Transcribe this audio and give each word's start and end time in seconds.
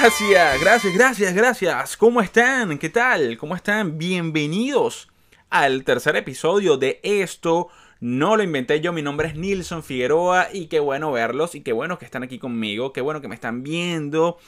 Gracias, 0.00 0.60
gracias, 0.60 0.94
gracias, 0.94 1.34
gracias. 1.34 1.96
¿Cómo 1.96 2.20
están? 2.20 2.78
¿Qué 2.78 2.88
tal? 2.88 3.36
¿Cómo 3.36 3.56
están? 3.56 3.98
Bienvenidos 3.98 5.08
al 5.50 5.82
tercer 5.82 6.14
episodio 6.14 6.76
de 6.76 7.00
esto. 7.02 7.68
No 7.98 8.36
lo 8.36 8.44
inventé 8.44 8.80
yo, 8.80 8.92
mi 8.92 9.02
nombre 9.02 9.26
es 9.26 9.34
Nilson 9.34 9.82
Figueroa 9.82 10.50
y 10.52 10.66
qué 10.66 10.78
bueno 10.78 11.10
verlos 11.10 11.56
y 11.56 11.62
qué 11.62 11.72
bueno 11.72 11.98
que 11.98 12.04
están 12.04 12.22
aquí 12.22 12.38
conmigo, 12.38 12.92
qué 12.92 13.00
bueno 13.00 13.20
que 13.20 13.26
me 13.26 13.34
están 13.34 13.64
viendo. 13.64 14.38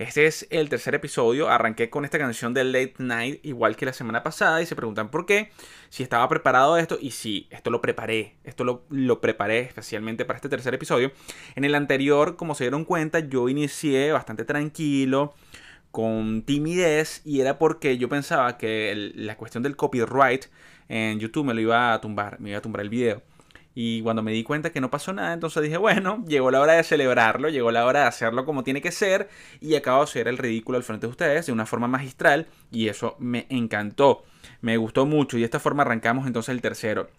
Este 0.00 0.24
es 0.24 0.46
el 0.48 0.70
tercer 0.70 0.94
episodio. 0.94 1.50
Arranqué 1.50 1.90
con 1.90 2.06
esta 2.06 2.18
canción 2.18 2.54
de 2.54 2.64
Late 2.64 2.94
Night, 2.96 3.44
igual 3.44 3.76
que 3.76 3.84
la 3.84 3.92
semana 3.92 4.22
pasada, 4.22 4.62
y 4.62 4.64
se 4.64 4.74
preguntan 4.74 5.10
por 5.10 5.26
qué, 5.26 5.50
si 5.90 6.02
estaba 6.02 6.26
preparado 6.26 6.78
esto, 6.78 6.96
y 6.98 7.10
sí, 7.10 7.48
esto 7.50 7.68
lo 7.68 7.82
preparé. 7.82 8.36
Esto 8.42 8.64
lo, 8.64 8.86
lo 8.88 9.20
preparé 9.20 9.60
especialmente 9.60 10.24
para 10.24 10.38
este 10.38 10.48
tercer 10.48 10.72
episodio. 10.72 11.12
En 11.54 11.66
el 11.66 11.74
anterior, 11.74 12.36
como 12.36 12.54
se 12.54 12.64
dieron 12.64 12.86
cuenta, 12.86 13.18
yo 13.18 13.50
inicié 13.50 14.10
bastante 14.10 14.46
tranquilo 14.46 15.34
con 15.90 16.44
timidez 16.44 17.20
y 17.26 17.42
era 17.42 17.58
porque 17.58 17.98
yo 17.98 18.08
pensaba 18.08 18.56
que 18.56 19.12
la 19.14 19.36
cuestión 19.36 19.62
del 19.62 19.76
copyright 19.76 20.46
en 20.88 21.20
YouTube 21.20 21.44
me 21.44 21.52
lo 21.52 21.60
iba 21.60 21.92
a 21.92 22.00
tumbar, 22.00 22.40
me 22.40 22.48
iba 22.48 22.58
a 22.58 22.62
tumbar 22.62 22.80
el 22.80 22.88
video. 22.88 23.22
Y 23.74 24.02
cuando 24.02 24.22
me 24.22 24.32
di 24.32 24.42
cuenta 24.42 24.70
que 24.70 24.80
no 24.80 24.90
pasó 24.90 25.12
nada, 25.12 25.32
entonces 25.32 25.62
dije, 25.62 25.76
bueno, 25.76 26.24
llegó 26.26 26.50
la 26.50 26.60
hora 26.60 26.72
de 26.74 26.82
celebrarlo, 26.82 27.48
llegó 27.48 27.70
la 27.70 27.86
hora 27.86 28.00
de 28.00 28.06
hacerlo 28.06 28.44
como 28.44 28.64
tiene 28.64 28.80
que 28.80 28.90
ser 28.90 29.28
y 29.60 29.76
acabo 29.76 29.98
de 29.98 30.04
hacer 30.04 30.28
el 30.28 30.38
ridículo 30.38 30.76
al 30.76 30.84
frente 30.84 31.06
de 31.06 31.10
ustedes 31.10 31.46
de 31.46 31.52
una 31.52 31.66
forma 31.66 31.86
magistral 31.86 32.48
y 32.70 32.88
eso 32.88 33.16
me 33.20 33.46
encantó, 33.48 34.24
me 34.60 34.76
gustó 34.76 35.06
mucho 35.06 35.36
y 35.36 35.40
de 35.40 35.44
esta 35.44 35.60
forma 35.60 35.82
arrancamos 35.82 36.26
entonces 36.26 36.52
el 36.52 36.60
tercero. 36.60 37.10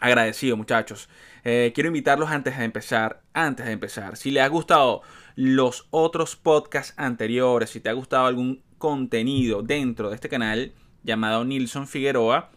Agradecido 0.00 0.56
muchachos. 0.56 1.08
Eh, 1.44 1.70
quiero 1.74 1.86
invitarlos 1.86 2.30
antes 2.30 2.58
de 2.58 2.64
empezar, 2.64 3.22
antes 3.34 3.66
de 3.66 3.72
empezar, 3.72 4.16
si 4.16 4.32
les 4.32 4.42
ha 4.42 4.48
gustado 4.48 5.02
los 5.36 5.86
otros 5.90 6.34
podcasts 6.36 6.94
anteriores, 6.96 7.70
si 7.70 7.80
te 7.80 7.88
ha 7.88 7.92
gustado 7.92 8.26
algún 8.26 8.62
contenido 8.78 9.62
dentro 9.62 10.08
de 10.08 10.16
este 10.16 10.28
canal 10.28 10.72
llamado 11.04 11.44
Nilson 11.44 11.86
Figueroa, 11.86 12.50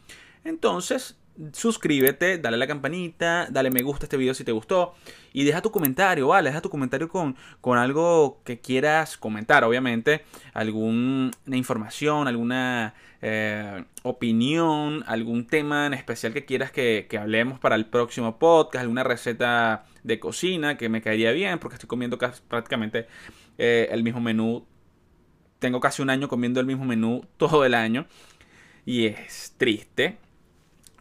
entonces 0.44 1.20
suscríbete, 1.52 2.38
dale 2.38 2.56
a 2.56 2.60
la 2.60 2.68
campanita, 2.68 3.48
dale 3.50 3.70
me 3.70 3.82
gusta 3.82 4.06
a 4.06 4.08
este 4.08 4.18
video 4.18 4.34
si 4.34 4.44
te 4.44 4.52
gustó 4.52 4.96
y 5.34 5.44
deja 5.44 5.62
tu 5.62 5.72
comentario, 5.72 6.28
vale, 6.28 6.50
deja 6.50 6.62
tu 6.62 6.70
comentario 6.70 7.10
con, 7.10 7.36
con 7.62 7.78
algo 7.78 8.42
que 8.44 8.60
quieras 8.60 9.18
comentar, 9.18 9.64
obviamente, 9.64 10.24
alguna 10.54 11.32
información, 11.48 12.28
alguna 12.28 12.94
eh, 13.22 13.84
opinión, 14.04 15.04
algún 15.08 15.48
tema 15.48 15.88
en 15.88 15.94
especial 15.94 16.32
que 16.32 16.46
quieras 16.46 16.72
que, 16.72 17.08
hablemos 17.20 17.60
para 17.60 17.76
el 17.76 17.86
próximo 17.86 18.38
podcast, 18.40 18.84
alguna 18.84 19.04
receta 19.04 19.86
de 20.04 20.20
cocina 20.20 20.78
que 20.78 20.90
me 20.90 21.02
caería 21.02 21.32
bien 21.32 21.60
porque 21.60 21.76
estoy 21.76 21.88
comiendo 21.88 22.18
prácticamente 22.18 23.08
eh, 23.58 23.90
el 23.92 24.04
mismo 24.04 24.22
menú, 24.22 24.66
tengo 25.60 25.80
casi 25.80 26.02
un 26.02 26.10
año 26.10 26.28
comiendo 26.28 26.60
el 26.60 26.66
mismo 26.66 26.86
menú 26.86 27.26
todo 27.38 27.66
el 27.66 27.74
año 27.74 28.06
y 28.86 29.08
es 29.08 29.56
triste 29.58 30.18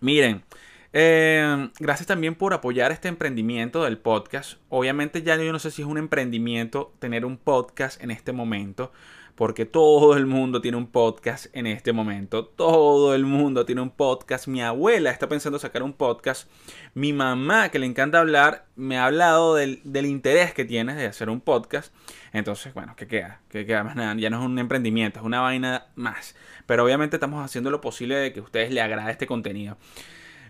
Miren, 0.04 0.44
eh, 0.92 1.70
gracias 1.80 2.06
también 2.06 2.34
por 2.34 2.52
apoyar 2.52 2.92
este 2.92 3.08
emprendimiento 3.08 3.84
del 3.84 3.96
podcast. 3.96 4.58
Obviamente 4.68 5.22
ya 5.22 5.34
yo 5.36 5.50
no 5.50 5.58
sé 5.58 5.70
si 5.70 5.80
es 5.80 5.88
un 5.88 5.96
emprendimiento 5.96 6.92
tener 6.98 7.24
un 7.24 7.38
podcast 7.38 8.02
en 8.02 8.10
este 8.10 8.32
momento, 8.32 8.92
porque 9.34 9.66
todo 9.66 10.16
el 10.16 10.26
mundo 10.26 10.60
tiene 10.60 10.76
un 10.76 10.86
podcast 10.86 11.46
en 11.52 11.66
este 11.66 11.92
momento. 11.92 12.44
Todo 12.44 13.14
el 13.14 13.24
mundo 13.24 13.66
tiene 13.66 13.80
un 13.80 13.90
podcast. 13.90 14.46
Mi 14.46 14.62
abuela 14.62 15.10
está 15.10 15.28
pensando 15.28 15.58
sacar 15.58 15.82
un 15.82 15.92
podcast. 15.92 16.48
Mi 16.94 17.12
mamá, 17.12 17.68
que 17.70 17.78
le 17.78 17.86
encanta 17.86 18.20
hablar, 18.20 18.66
me 18.76 18.96
ha 18.96 19.06
hablado 19.06 19.56
del, 19.56 19.80
interés 20.06 20.54
que 20.54 20.64
tiene 20.64 20.94
de 20.94 21.06
hacer 21.06 21.30
un 21.30 21.40
podcast. 21.40 21.92
Entonces, 22.32 22.74
bueno, 22.74 22.94
¿qué 22.96 23.06
queda? 23.06 23.40
¿Qué 23.48 23.66
queda 23.66 23.82
más 23.82 23.96
nada? 23.96 24.14
Ya 24.16 24.30
no 24.30 24.40
es 24.40 24.46
un 24.46 24.58
emprendimiento, 24.58 25.18
es 25.18 25.24
una 25.24 25.40
vaina 25.40 25.86
más. 25.96 26.36
Pero 26.66 26.84
obviamente 26.84 27.16
estamos 27.16 27.44
haciendo 27.44 27.70
lo 27.70 27.80
posible 27.80 28.14
de 28.16 28.32
que 28.32 28.40
a 28.40 28.44
ustedes 28.44 28.72
les 28.72 28.84
agrade 28.84 29.10
este 29.10 29.26
contenido. 29.26 29.76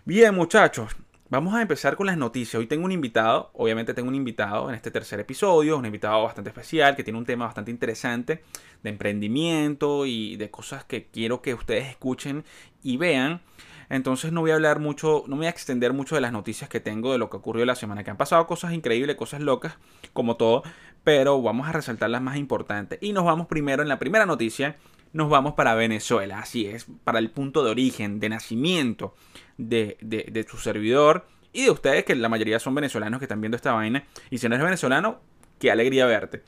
Bien, 0.05 0.35
muchachos, 0.35 0.95
vamos 1.29 1.55
a 1.55 1.61
empezar 1.61 1.95
con 1.95 2.07
las 2.07 2.17
noticias. 2.17 2.59
Hoy 2.59 2.67
tengo 2.67 2.85
un 2.85 2.91
invitado, 2.91 3.49
obviamente 3.53 3.93
tengo 3.93 4.09
un 4.09 4.15
invitado 4.15 4.69
en 4.69 4.75
este 4.75 4.91
tercer 4.91 5.19
episodio, 5.19 5.77
un 5.77 5.85
invitado 5.85 6.23
bastante 6.23 6.49
especial 6.49 6.95
que 6.95 7.03
tiene 7.03 7.17
un 7.17 7.25
tema 7.25 7.45
bastante 7.45 7.71
interesante 7.71 8.43
de 8.83 8.89
emprendimiento 8.89 10.05
y 10.05 10.35
de 10.35 10.51
cosas 10.51 10.83
que 10.83 11.07
quiero 11.07 11.41
que 11.41 11.53
ustedes 11.53 11.87
escuchen 11.87 12.43
y 12.83 12.97
vean. 12.97 13.41
Entonces 13.89 14.31
no 14.31 14.41
voy 14.41 14.51
a 14.51 14.55
hablar 14.55 14.79
mucho, 14.79 15.23
no 15.27 15.35
voy 15.37 15.45
a 15.45 15.49
extender 15.49 15.93
mucho 15.93 16.15
de 16.15 16.21
las 16.21 16.31
noticias 16.31 16.69
que 16.69 16.79
tengo 16.79 17.11
de 17.11 17.17
lo 17.19 17.29
que 17.29 17.37
ocurrió 17.37 17.65
la 17.65 17.75
semana, 17.75 18.03
que 18.03 18.11
han 18.11 18.17
pasado 18.17 18.47
cosas 18.47 18.73
increíbles, 18.73 19.15
cosas 19.15 19.41
locas, 19.41 19.77
como 20.13 20.37
todo, 20.37 20.63
pero 21.03 21.41
vamos 21.41 21.67
a 21.67 21.71
resaltar 21.71 22.09
las 22.09 22.21
más 22.21 22.37
importantes. 22.37 22.97
Y 23.01 23.13
nos 23.13 23.25
vamos 23.25 23.47
primero 23.47 23.83
en 23.83 23.89
la 23.89 23.99
primera 23.99 24.25
noticia, 24.25 24.77
nos 25.15 25.29
vamos 25.29 25.53
para 25.53 25.75
Venezuela, 25.75 26.39
así 26.39 26.67
es, 26.67 26.87
para 27.05 27.19
el 27.19 27.31
punto 27.31 27.63
de 27.63 27.71
origen, 27.71 28.19
de 28.19 28.27
nacimiento 28.27 29.15
de, 29.57 29.97
de, 30.01 30.43
su 30.43 30.57
servidor 30.57 31.25
y 31.53 31.63
de 31.63 31.71
ustedes, 31.71 32.03
que 32.03 32.15
la 32.15 32.27
mayoría 32.27 32.59
son 32.59 32.75
venezolanos 32.75 33.19
que 33.19 33.23
están 33.23 33.39
viendo 33.39 33.55
esta 33.55 33.71
vaina. 33.71 34.03
Y 34.29 34.39
si 34.39 34.49
no 34.49 34.55
eres 34.55 34.65
venezolano, 34.65 35.21
qué 35.57 35.71
alegría 35.71 36.05
verte. 36.05 36.43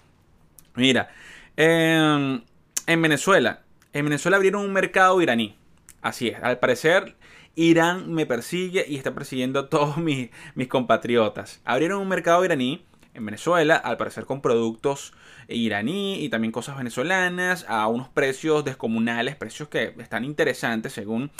Mira, 0.75 1.09
en 1.55 2.43
Venezuela, 2.85 3.61
en 3.93 4.03
Venezuela 4.03 4.35
abrieron 4.35 4.65
un 4.65 4.73
mercado 4.73 5.21
iraní. 5.21 5.55
Así 6.01 6.27
es, 6.27 6.43
al 6.43 6.59
parecer 6.59 7.15
Irán 7.55 8.11
me 8.11 8.25
persigue 8.25 8.83
y 8.85 8.97
está 8.97 9.13
persiguiendo 9.15 9.61
a 9.61 9.69
todos 9.69 9.95
mis, 9.97 10.29
mis 10.55 10.67
compatriotas. 10.67 11.61
Abrieron 11.63 12.01
un 12.01 12.09
mercado 12.09 12.43
iraní 12.43 12.85
en 13.17 13.25
Venezuela, 13.25 13.75
al 13.75 13.97
parecer 13.97 14.25
con 14.25 14.41
productos 14.41 15.13
iraní 15.47 16.23
y 16.23 16.29
también 16.29 16.51
cosas 16.51 16.77
venezolanas 16.77 17.65
a 17.67 17.87
unos 17.87 18.09
precios 18.09 18.63
descomunales, 18.63 19.35
precios 19.35 19.69
que 19.69 19.93
están 19.99 20.23
interesantes 20.23 20.93
según... 20.93 21.31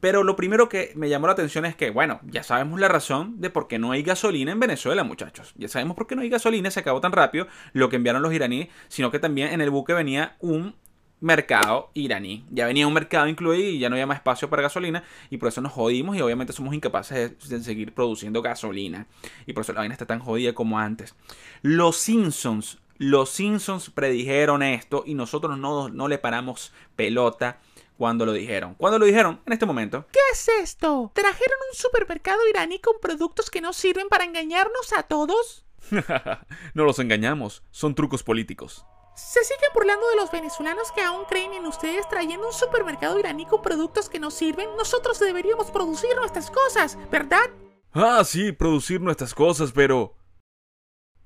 Pero 0.00 0.22
lo 0.22 0.36
primero 0.36 0.68
que 0.68 0.92
me 0.94 1.08
llamó 1.08 1.26
la 1.26 1.32
atención 1.32 1.64
es 1.64 1.74
que, 1.74 1.90
bueno, 1.90 2.20
ya 2.22 2.44
sabemos 2.44 2.78
la 2.78 2.86
razón 2.86 3.40
de 3.40 3.50
por 3.50 3.66
qué 3.66 3.80
no 3.80 3.90
hay 3.90 4.04
gasolina 4.04 4.52
en 4.52 4.60
Venezuela, 4.60 5.02
muchachos. 5.02 5.52
Ya 5.56 5.66
sabemos 5.66 5.96
por 5.96 6.06
qué 6.06 6.14
no 6.14 6.22
hay 6.22 6.28
gasolina, 6.28 6.70
se 6.70 6.78
acabó 6.78 7.00
tan 7.00 7.10
rápido 7.10 7.48
lo 7.72 7.88
que 7.88 7.96
enviaron 7.96 8.22
los 8.22 8.32
iraníes, 8.32 8.68
sino 8.86 9.10
que 9.10 9.18
también 9.18 9.52
en 9.52 9.60
el 9.60 9.70
buque 9.70 9.94
venía 9.94 10.36
un 10.38 10.76
mercado 11.20 11.90
iraní. 11.94 12.44
Ya 12.50 12.66
venía 12.66 12.86
un 12.86 12.94
mercado 12.94 13.28
incluido 13.28 13.68
y 13.70 13.78
ya 13.78 13.88
no 13.88 13.94
había 13.94 14.06
más 14.06 14.18
espacio 14.18 14.48
para 14.48 14.62
gasolina 14.62 15.04
y 15.30 15.38
por 15.38 15.48
eso 15.48 15.60
nos 15.60 15.72
jodimos 15.72 16.16
y 16.16 16.20
obviamente 16.20 16.52
somos 16.52 16.74
incapaces 16.74 17.48
de, 17.48 17.60
seguir 17.60 17.94
produciendo 17.94 18.42
gasolina. 18.42 19.06
Y 19.46 19.52
por 19.52 19.62
eso 19.62 19.72
la 19.72 19.80
vaina 19.80 19.94
está 19.94 20.06
tan 20.06 20.20
jodida 20.20 20.54
como 20.54 20.78
antes. 20.78 21.14
Los 21.62 21.96
Simpsons, 21.96 22.78
los 22.96 23.30
Simpsons 23.30 23.90
predijeron 23.90 24.62
esto 24.62 25.04
y 25.06 25.14
nosotros 25.14 25.58
no, 25.58 25.88
no 25.88 26.08
le 26.08 26.18
paramos 26.18 26.72
pelota 26.96 27.58
cuando 27.96 28.24
lo 28.24 28.32
dijeron. 28.32 28.74
¿Cuándo 28.74 28.98
lo 28.98 29.06
dijeron? 29.06 29.40
En 29.44 29.52
este 29.52 29.66
momento. 29.66 30.06
¿Qué 30.12 30.20
es 30.32 30.48
esto? 30.62 31.10
¿Trajeron 31.14 31.58
un 31.70 31.76
supermercado 31.76 32.38
iraní 32.48 32.78
con 32.78 32.94
productos 33.02 33.50
que 33.50 33.60
no 33.60 33.72
sirven 33.72 34.08
para 34.08 34.24
engañarnos 34.24 34.92
a 34.96 35.02
todos? 35.02 35.64
no 36.74 36.84
los 36.84 36.98
engañamos, 37.00 37.62
son 37.70 37.94
trucos 37.94 38.22
políticos. 38.22 38.84
Se 39.18 39.42
siguen 39.42 39.70
burlando 39.74 40.08
de 40.10 40.16
los 40.16 40.30
venezolanos 40.30 40.92
que 40.92 41.02
aún 41.02 41.24
creen 41.24 41.52
en 41.52 41.66
ustedes 41.66 42.08
trayendo 42.08 42.46
un 42.46 42.52
supermercado 42.52 43.18
iraní 43.18 43.46
con 43.46 43.60
productos 43.60 44.08
que 44.08 44.20
no 44.20 44.30
sirven. 44.30 44.68
Nosotros 44.76 45.18
deberíamos 45.18 45.72
producir 45.72 46.14
nuestras 46.14 46.52
cosas, 46.52 46.96
¿verdad? 47.10 47.50
Ah, 47.92 48.22
sí, 48.24 48.52
producir 48.52 49.00
nuestras 49.00 49.34
cosas, 49.34 49.72
pero... 49.72 50.14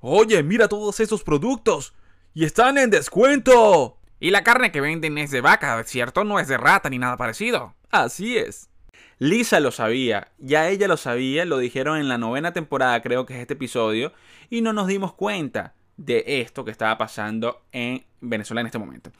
Oye, 0.00 0.42
mira 0.42 0.69
todos 0.69 1.00
esos 1.00 1.22
productos. 1.22 1.92
Y 2.32 2.47
están 2.47 2.78
en 2.78 2.88
descuento. 2.88 3.98
Y 4.19 4.31
la 4.31 4.42
carne 4.42 4.72
que 4.72 4.81
venden 4.81 5.19
es 5.19 5.31
de 5.31 5.43
vaca, 5.43 5.84
¿cierto? 5.84 6.25
No 6.25 6.40
es 6.40 6.49
de 6.49 6.56
rata 6.56 6.88
ni 6.88 6.99
nada 6.99 7.19
parecido. 7.19 7.75
Así 7.90 8.38
es. 8.38 8.70
Lisa 9.19 9.61
lo 9.61 9.70
sabía, 9.70 10.32
ya 10.38 10.70
ella 10.70 10.88
lo 10.88 10.96
sabía, 10.96 11.44
lo 11.44 11.58
dijeron 11.58 11.99
en 11.99 12.08
la 12.08 12.16
novena 12.16 12.55
temporada, 12.55 13.02
creo 13.02 13.26
que 13.26 13.34
es 13.34 13.40
este 13.40 13.55
episodio, 13.55 14.12
y 14.49 14.62
no 14.62 14.72
nos 14.72 14.87
dimos 14.87 15.12
cuenta 15.12 15.75
de 16.04 16.25
esto 16.40 16.64
que 16.64 16.70
estaba 16.70 16.99
pasando 16.99 17.62
en 17.72 18.04
Venezuela 18.20 18.60
en 18.60 18.66
este 18.66 18.78
momento. 18.78 19.10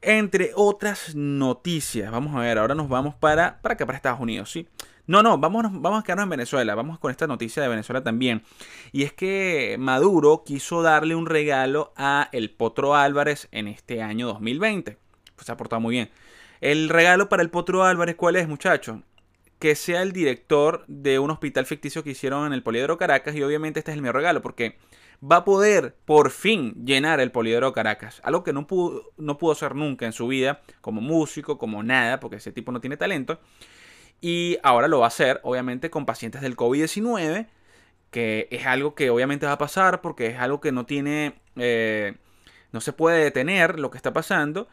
Entre 0.00 0.50
otras 0.56 1.14
noticias, 1.14 2.10
vamos 2.10 2.34
a 2.34 2.40
ver, 2.40 2.58
ahora 2.58 2.74
nos 2.74 2.88
vamos 2.88 3.14
para, 3.14 3.60
para 3.62 3.74
acá, 3.74 3.86
para 3.86 3.96
Estados 3.96 4.20
Unidos, 4.20 4.50
¿sí? 4.50 4.66
No, 5.06 5.22
no, 5.22 5.36
vamos, 5.38 5.64
vamos 5.70 6.00
a 6.00 6.02
quedarnos 6.04 6.24
en 6.24 6.30
Venezuela, 6.30 6.74
vamos 6.74 6.98
con 6.98 7.10
esta 7.10 7.26
noticia 7.26 7.62
de 7.62 7.68
Venezuela 7.68 8.02
también. 8.02 8.42
Y 8.92 9.02
es 9.02 9.12
que 9.12 9.76
Maduro 9.78 10.42
quiso 10.44 10.82
darle 10.82 11.14
un 11.14 11.26
regalo 11.26 11.92
a 11.96 12.28
el 12.32 12.50
Potro 12.50 12.94
Álvarez 12.94 13.48
en 13.52 13.68
este 13.68 14.02
año 14.02 14.26
2020. 14.28 14.96
Pues 15.36 15.46
se 15.46 15.52
ha 15.52 15.56
portado 15.56 15.80
muy 15.80 15.94
bien. 15.94 16.10
El 16.60 16.88
regalo 16.88 17.28
para 17.28 17.42
el 17.42 17.50
Potro 17.50 17.84
Álvarez, 17.84 18.14
¿cuál 18.16 18.36
es, 18.36 18.46
muchachos? 18.46 18.98
Que 19.62 19.76
sea 19.76 20.02
el 20.02 20.10
director 20.10 20.84
de 20.88 21.20
un 21.20 21.30
hospital 21.30 21.66
ficticio 21.66 22.02
que 22.02 22.10
hicieron 22.10 22.48
en 22.48 22.52
el 22.52 22.64
Poliedro 22.64 22.98
Caracas 22.98 23.36
y 23.36 23.44
obviamente 23.44 23.78
este 23.78 23.92
es 23.92 23.96
el 23.96 24.02
mi 24.02 24.10
regalo 24.10 24.42
porque 24.42 24.76
va 25.22 25.36
a 25.36 25.44
poder 25.44 25.94
por 26.04 26.32
fin 26.32 26.74
llenar 26.84 27.20
el 27.20 27.30
Poliedro 27.30 27.72
Caracas. 27.72 28.20
Algo 28.24 28.42
que 28.42 28.52
no 28.52 28.66
pudo, 28.66 29.12
no 29.18 29.38
pudo 29.38 29.52
hacer 29.52 29.76
nunca 29.76 30.04
en 30.04 30.12
su 30.12 30.26
vida, 30.26 30.62
como 30.80 31.00
músico, 31.00 31.58
como 31.58 31.84
nada, 31.84 32.18
porque 32.18 32.38
ese 32.38 32.50
tipo 32.50 32.72
no 32.72 32.80
tiene 32.80 32.96
talento. 32.96 33.38
Y 34.20 34.58
ahora 34.64 34.88
lo 34.88 34.98
va 34.98 35.04
a 35.04 35.08
hacer, 35.08 35.38
obviamente, 35.44 35.90
con 35.90 36.06
pacientes 36.06 36.40
del 36.40 36.56
COVID-19, 36.56 37.46
que 38.10 38.48
es 38.50 38.66
algo 38.66 38.96
que 38.96 39.10
obviamente 39.10 39.46
va 39.46 39.52
a 39.52 39.58
pasar 39.58 40.00
porque 40.00 40.26
es 40.26 40.38
algo 40.40 40.60
que 40.60 40.72
no 40.72 40.86
tiene... 40.86 41.40
Eh, 41.54 42.16
no 42.72 42.80
se 42.80 42.92
puede 42.92 43.22
detener 43.22 43.78
lo 43.78 43.92
que 43.92 43.98
está 43.98 44.12
pasando. 44.12 44.66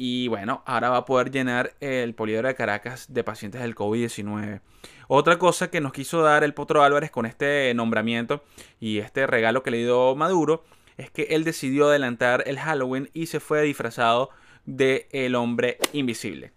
Y 0.00 0.28
bueno, 0.28 0.62
ahora 0.64 0.90
va 0.90 0.98
a 0.98 1.04
poder 1.04 1.32
llenar 1.32 1.74
el 1.80 2.14
poliedro 2.14 2.46
de 2.46 2.54
Caracas 2.54 3.12
de 3.12 3.24
pacientes 3.24 3.60
del 3.60 3.74
COVID-19. 3.74 4.60
Otra 5.08 5.40
cosa 5.40 5.72
que 5.72 5.80
nos 5.80 5.92
quiso 5.92 6.22
dar 6.22 6.44
el 6.44 6.54
Potro 6.54 6.84
Álvarez 6.84 7.10
con 7.10 7.26
este 7.26 7.74
nombramiento 7.74 8.44
y 8.78 8.98
este 8.98 9.26
regalo 9.26 9.64
que 9.64 9.72
le 9.72 9.78
dio 9.78 10.14
Maduro 10.14 10.62
es 10.98 11.10
que 11.10 11.24
él 11.30 11.42
decidió 11.42 11.88
adelantar 11.88 12.44
el 12.46 12.60
Halloween 12.60 13.10
y 13.12 13.26
se 13.26 13.40
fue 13.40 13.62
disfrazado 13.62 14.30
de 14.66 15.08
el 15.10 15.34
hombre 15.34 15.78
invisible. 15.92 16.52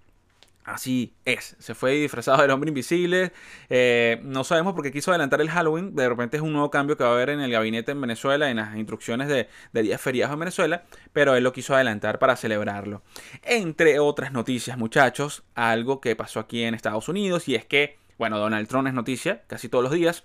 Así 0.63 1.15
es, 1.25 1.55
se 1.57 1.73
fue 1.73 1.93
disfrazado 1.93 2.41
del 2.41 2.51
hombre 2.51 2.69
invisible. 2.69 3.31
Eh, 3.69 4.19
no 4.23 4.43
sabemos 4.43 4.73
por 4.73 4.83
qué 4.83 4.91
quiso 4.91 5.09
adelantar 5.09 5.41
el 5.41 5.49
Halloween. 5.49 5.95
De 5.95 6.07
repente 6.07 6.37
es 6.37 6.43
un 6.43 6.53
nuevo 6.53 6.69
cambio 6.69 6.95
que 6.95 7.03
va 7.03 7.09
a 7.09 7.13
haber 7.13 7.31
en 7.31 7.41
el 7.41 7.51
gabinete 7.51 7.91
en 7.91 8.01
Venezuela, 8.01 8.49
en 8.49 8.57
las 8.57 8.75
instrucciones 8.75 9.27
de, 9.27 9.47
días 9.81 9.99
feriados 9.99 10.33
en 10.33 10.39
Venezuela. 10.39 10.83
Pero 11.13 11.35
él 11.35 11.43
lo 11.43 11.51
quiso 11.51 11.73
adelantar 11.73 12.19
para 12.19 12.35
celebrarlo. 12.35 13.01
Entre 13.43 13.99
otras 13.99 14.31
noticias, 14.33 14.77
muchachos, 14.77 15.43
algo 15.55 15.99
que 15.99 16.15
pasó 16.15 16.39
aquí 16.39 16.63
en 16.63 16.75
Estados 16.75 17.09
Unidos 17.09 17.47
y 17.47 17.55
es 17.55 17.65
que, 17.65 17.97
bueno, 18.19 18.37
Donald 18.37 18.67
Trump 18.67 18.87
es 18.87 18.93
noticia 18.93 19.41
casi 19.47 19.67
todos 19.67 19.83
los 19.83 19.93
días. 19.93 20.23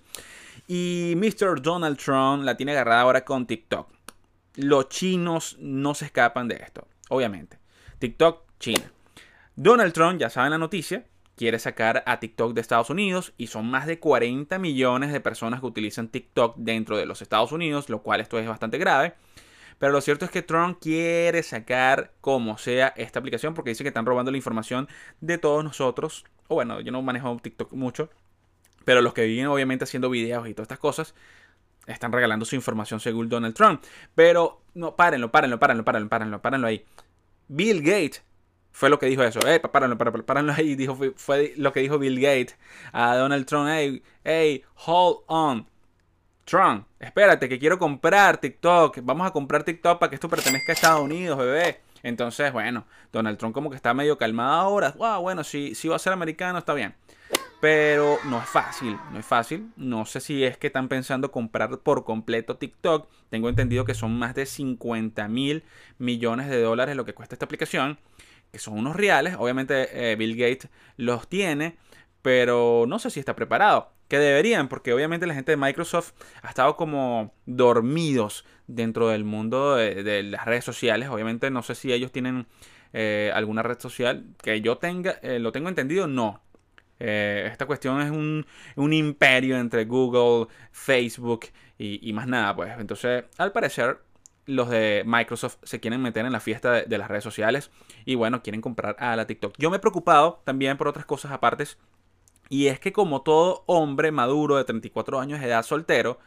Y 0.68 1.14
Mr. 1.16 1.62
Donald 1.62 1.96
Trump 1.96 2.44
la 2.44 2.56
tiene 2.56 2.72
agarrada 2.72 3.00
ahora 3.00 3.24
con 3.24 3.46
TikTok. 3.46 3.88
Los 4.56 4.88
chinos 4.90 5.56
no 5.60 5.94
se 5.94 6.06
escapan 6.06 6.46
de 6.48 6.56
esto, 6.56 6.86
obviamente. 7.08 7.58
TikTok, 7.98 8.42
China. 8.58 8.92
Donald 9.58 9.94
Trump, 9.94 10.20
ya 10.20 10.28
saben 10.28 10.50
la 10.50 10.58
noticia, 10.58 11.06
quiere 11.34 11.58
sacar 11.58 12.02
a 12.04 12.20
TikTok 12.20 12.52
de 12.52 12.60
Estados 12.60 12.90
Unidos 12.90 13.32
y 13.38 13.46
son 13.46 13.70
más 13.70 13.86
de 13.86 13.98
40 13.98 14.58
millones 14.58 15.12
de 15.12 15.20
personas 15.20 15.60
que 15.60 15.66
utilizan 15.66 16.08
TikTok 16.08 16.56
dentro 16.58 16.98
de 16.98 17.06
los 17.06 17.22
Estados 17.22 17.52
Unidos, 17.52 17.88
lo 17.88 18.02
cual 18.02 18.20
esto 18.20 18.38
es 18.38 18.46
bastante 18.46 18.76
grave. 18.76 19.14
Pero 19.78 19.92
lo 19.92 20.02
cierto 20.02 20.26
es 20.26 20.30
que 20.30 20.42
Trump 20.42 20.78
quiere 20.78 21.42
sacar 21.42 22.12
como 22.20 22.58
sea 22.58 22.88
esta 22.96 23.18
aplicación 23.18 23.54
porque 23.54 23.70
dice 23.70 23.82
que 23.82 23.88
están 23.88 24.04
robando 24.04 24.30
la 24.30 24.36
información 24.36 24.88
de 25.22 25.38
todos 25.38 25.64
nosotros. 25.64 26.26
O 26.48 26.56
bueno, 26.56 26.80
yo 26.80 26.92
no 26.92 27.00
manejo 27.00 27.38
TikTok 27.42 27.72
mucho, 27.72 28.10
pero 28.84 29.00
los 29.00 29.14
que 29.14 29.24
viven 29.24 29.46
obviamente 29.46 29.84
haciendo 29.84 30.10
videos 30.10 30.46
y 30.48 30.52
todas 30.52 30.66
estas 30.66 30.78
cosas 30.78 31.14
están 31.86 32.12
regalando 32.12 32.44
su 32.44 32.56
información 32.56 33.00
según 33.00 33.30
Donald 33.30 33.54
Trump. 33.54 33.82
Pero 34.14 34.60
no, 34.74 34.96
párenlo, 34.96 35.32
párenlo, 35.32 35.58
párenlo, 35.58 35.82
párenlo, 35.82 36.08
párenlo, 36.10 36.42
párenlo 36.42 36.66
ahí. 36.66 36.84
Bill 37.48 37.80
Gates 37.80 38.22
fue 38.76 38.90
lo 38.90 38.98
que 38.98 39.06
dijo 39.06 39.22
eso. 39.22 39.40
Eh, 39.48 39.58
párenlo, 39.58 39.96
párenlo, 39.96 40.52
ahí. 40.52 40.74
Dijo, 40.74 40.98
fue, 41.16 41.54
lo 41.56 41.72
que 41.72 41.80
dijo 41.80 41.98
Bill 41.98 42.20
Gates 42.20 42.58
a 42.92 43.16
Donald 43.16 43.46
Trump. 43.46 43.68
Hey, 43.70 44.02
hey, 44.22 44.64
hold 44.84 45.20
on. 45.28 45.66
Trump, 46.44 46.86
espérate, 47.00 47.48
que 47.48 47.58
quiero 47.58 47.78
comprar 47.78 48.36
TikTok. 48.36 48.98
Vamos 49.02 49.26
a 49.26 49.30
comprar 49.30 49.64
TikTok 49.64 49.98
para 49.98 50.10
que 50.10 50.16
esto 50.16 50.28
pertenezca 50.28 50.72
a 50.72 50.74
Estados 50.74 51.00
Unidos, 51.00 51.38
bebé. 51.38 51.80
Entonces, 52.02 52.52
bueno, 52.52 52.84
Donald 53.12 53.38
Trump 53.38 53.54
como 53.54 53.70
que 53.70 53.76
está 53.76 53.94
medio 53.94 54.18
calmado 54.18 54.52
ahora. 54.52 54.92
Wow, 54.98 55.22
bueno, 55.22 55.42
si, 55.42 55.74
si 55.74 55.88
va 55.88 55.96
a 55.96 55.98
ser 55.98 56.12
americano, 56.12 56.58
está 56.58 56.74
bien. 56.74 56.94
Pero 57.62 58.18
no 58.26 58.38
es 58.38 58.48
fácil, 58.48 58.98
no 59.10 59.18
es 59.18 59.24
fácil. 59.24 59.72
No 59.76 60.04
sé 60.04 60.20
si 60.20 60.44
es 60.44 60.58
que 60.58 60.66
están 60.66 60.88
pensando 60.88 61.32
comprar 61.32 61.78
por 61.78 62.04
completo 62.04 62.58
TikTok. 62.58 63.08
Tengo 63.30 63.48
entendido 63.48 63.86
que 63.86 63.94
son 63.94 64.18
más 64.18 64.34
de 64.34 64.44
50 64.44 65.26
mil 65.28 65.64
millones 65.96 66.50
de 66.50 66.60
dólares 66.60 66.94
lo 66.94 67.06
que 67.06 67.14
cuesta 67.14 67.34
esta 67.34 67.46
aplicación 67.46 67.98
que 68.52 68.58
son 68.58 68.78
unos 68.78 68.96
reales. 68.96 69.36
Obviamente 69.38 70.12
eh, 70.12 70.16
Bill 70.16 70.36
Gates 70.36 70.68
los 70.96 71.28
tiene, 71.28 71.76
pero 72.22 72.84
no 72.88 72.98
sé 72.98 73.10
si 73.10 73.20
está 73.20 73.36
preparado. 73.36 73.92
Que 74.08 74.18
deberían, 74.18 74.68
porque 74.68 74.92
obviamente 74.92 75.26
la 75.26 75.34
gente 75.34 75.52
de 75.52 75.56
Microsoft 75.56 76.12
ha 76.42 76.48
estado 76.48 76.76
como 76.76 77.34
dormidos 77.44 78.44
dentro 78.68 79.08
del 79.08 79.24
mundo 79.24 79.74
de, 79.76 80.22
las 80.22 80.44
redes 80.44 80.64
sociales. 80.64 81.08
Obviamente 81.08 81.50
no 81.50 81.62
sé 81.62 81.74
si 81.74 81.92
ellos 81.92 82.12
tienen 82.12 82.46
eh, 82.92 83.32
alguna 83.34 83.62
red 83.62 83.80
social 83.80 84.24
que 84.42 84.60
yo 84.60 84.78
tenga, 84.78 85.18
eh, 85.22 85.40
lo 85.40 85.50
tengo 85.50 85.68
entendido, 85.68 86.06
no. 86.06 86.40
esta 86.98 87.66
cuestión 87.66 88.00
es 88.00 88.10
un, 88.10 88.46
un, 88.76 88.92
imperio 88.92 89.58
entre 89.58 89.84
Google, 89.84 90.46
Facebook 90.70 91.46
y, 91.76 92.08
y, 92.08 92.12
más 92.12 92.28
nada, 92.28 92.54
pues. 92.54 92.72
Entonces, 92.78 93.24
al 93.38 93.52
parecer, 93.52 93.98
los 94.46 94.70
de 94.70 95.02
Microsoft 95.04 95.56
se 95.62 95.80
quieren 95.80 96.00
meter 96.00 96.24
en 96.24 96.32
la 96.32 96.40
fiesta 96.40 96.72
de, 96.72 96.98
las 96.98 97.08
redes 97.08 97.24
sociales 97.24 97.70
y 98.04 98.14
bueno, 98.14 98.42
quieren 98.42 98.60
comprar 98.60 98.96
a 98.98 99.16
la 99.16 99.26
TikTok. 99.26 99.54
Yo 99.58 99.70
me 99.70 99.76
he 99.76 99.80
preocupado 99.80 100.40
también 100.44 100.78
por 100.78 100.88
otras 100.88 101.04
cosas 101.04 101.32
apartes 101.32 101.78
y 102.48 102.68
es 102.68 102.80
que 102.80 102.92
como 102.92 103.22
todo 103.22 103.64
hombre 103.66 104.12
maduro 104.12 104.56
de 104.56 104.64
34 104.64 105.20
años 105.20 105.40
de 105.40 105.46
edad 105.46 105.64
soltero, 105.64 106.18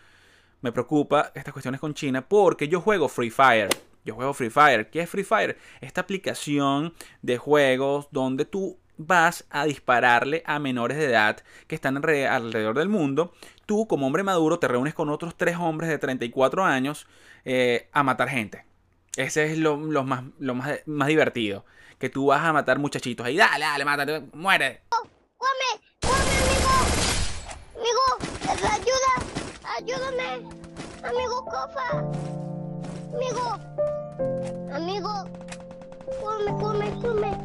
me 0.62 0.72
preocupa 0.72 1.32
estas 1.34 1.54
cuestiones 1.54 1.80
con 1.80 1.94
China 1.94 2.28
porque 2.28 2.68
yo 2.68 2.82
juego 2.82 3.08
Free 3.08 3.30
Fire. 3.30 3.70
Yo 4.04 4.16
juego 4.16 4.34
Free 4.34 4.50
Fire. 4.50 4.90
¿Qué 4.90 5.02
es 5.02 5.10
Free 5.10 5.24
Fire? 5.24 5.58
Esta 5.80 6.02
aplicación 6.02 6.94
de 7.22 7.38
juegos 7.38 8.10
donde 8.12 8.46
tú 8.46 8.78
vas 8.98 9.46
a 9.50 9.64
dispararle 9.66 10.44
a 10.46 10.60
menores 10.60 10.98
de 10.98 11.06
edad 11.06 11.38
que 11.68 11.76
están 11.76 11.96
alrededor 11.98 12.78
del 12.78 12.90
mundo. 12.90 13.34
Tú, 13.70 13.86
como 13.86 14.08
hombre 14.08 14.24
maduro, 14.24 14.58
te 14.58 14.68
reúnes 14.68 14.96
con 14.96 15.10
otros 15.10 15.38
tres 15.38 15.56
hombres 15.56 15.92
de 15.92 16.00
34 16.00 16.66
años 16.66 17.06
eh, 17.46 17.88
a 17.92 18.02
matar 18.02 18.28
gente. 18.28 18.66
Ese 19.16 19.46
es 19.46 19.60
lo, 19.60 19.78
más, 19.78 20.24
lo 20.40 20.56
más, 20.56 20.80
más, 20.88 21.08
divertido. 21.08 21.66
Que 22.00 22.10
tú 22.10 22.26
vas 22.26 22.44
a 22.44 22.52
matar 22.52 22.80
muchachitos 22.80 23.28
ahí. 23.28 23.38
Dale, 23.38 23.66
dale, 23.66 23.86
mátate, 23.86 24.22
muere. 24.34 24.82
¡Come! 24.90 25.84
¡Come, 26.02 26.18
amigo! 26.42 26.74
¡Amigo! 27.78 28.06
¡Ayuda! 28.74 29.14
¡Ayúdame! 29.78 30.48
¡Amigo, 31.08 31.46
cofa! 31.46 31.90
¡Amigo! 33.14 33.60
¡Amigo! 34.74 35.30
¡Come, 36.24 36.52
come, 36.60 36.92
come! 37.04 37.38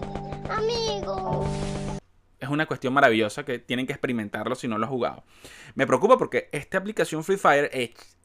Amigo. 0.49 1.84
Es 2.44 2.50
una 2.50 2.67
cuestión 2.67 2.93
maravillosa 2.93 3.44
que 3.44 3.58
tienen 3.58 3.87
que 3.87 3.94
experimentarlo 3.94 4.55
si 4.55 4.69
no 4.69 4.76
lo 4.76 4.85
has 4.85 4.91
jugado. 4.91 5.25
Me 5.75 5.87
preocupa 5.87 6.19
porque 6.19 6.50
esta 6.52 6.76
aplicación 6.76 7.25
Free 7.25 7.38
Fire 7.38 7.70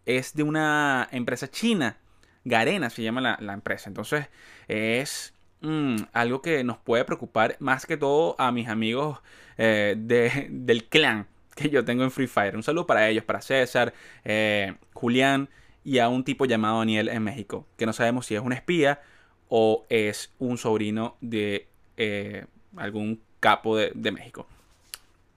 es, 0.06 0.36
de 0.36 0.44
una 0.44 1.08
empresa 1.12 1.50
china. 1.50 1.98
Garena 2.44 2.90
se 2.90 3.02
llama 3.02 3.38
la, 3.40 3.54
empresa. 3.54 3.90
Entonces 3.90 4.28
es 4.68 5.34
mm, 5.62 5.96
algo 6.12 6.42
que 6.42 6.66
nos 6.66 6.78
puede 6.80 7.06
preocupar 7.06 7.56
más 7.60 7.86
que 7.86 7.96
todo 7.96 8.36
a 8.38 8.52
mis 8.52 8.68
amigos 8.68 9.20
eh, 9.58 9.96
del 10.50 10.90
clan 10.90 11.28
que 11.56 11.70
yo 11.70 11.86
tengo 11.86 12.04
en 12.04 12.12
Free 12.12 12.28
Fire. 12.28 12.58
Un 12.58 12.64
saludo 12.64 12.86
para 12.86 13.08
ellos, 13.08 13.24
para 13.24 13.40
César, 13.40 13.94
eh, 14.26 14.76
Julián 14.94 15.48
y 15.86 16.00
a 16.00 16.10
un 16.10 16.26
tipo 16.26 16.44
llamado 16.44 16.80
Daniel 16.80 17.08
en 17.08 17.24
México, 17.24 17.68
que 17.78 17.86
no 17.86 17.94
sabemos 17.94 18.26
si 18.26 18.36
es 18.36 18.42
un 18.42 18.52
espía 18.52 19.02
o 19.48 19.86
es 19.88 20.34
un 20.40 20.58
sobrino 20.58 21.16
de 21.22 21.70
eh, 21.96 22.46
algún 22.76 23.22
capo 23.40 23.78
de, 23.78 24.12
México. 24.12 24.48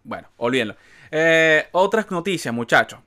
Bueno, 0.04 0.28
olvídenlo. 0.36 0.76
Eh, 1.10 1.66
otras 1.72 2.10
noticias, 2.10 2.52
muchachos. 2.52 3.00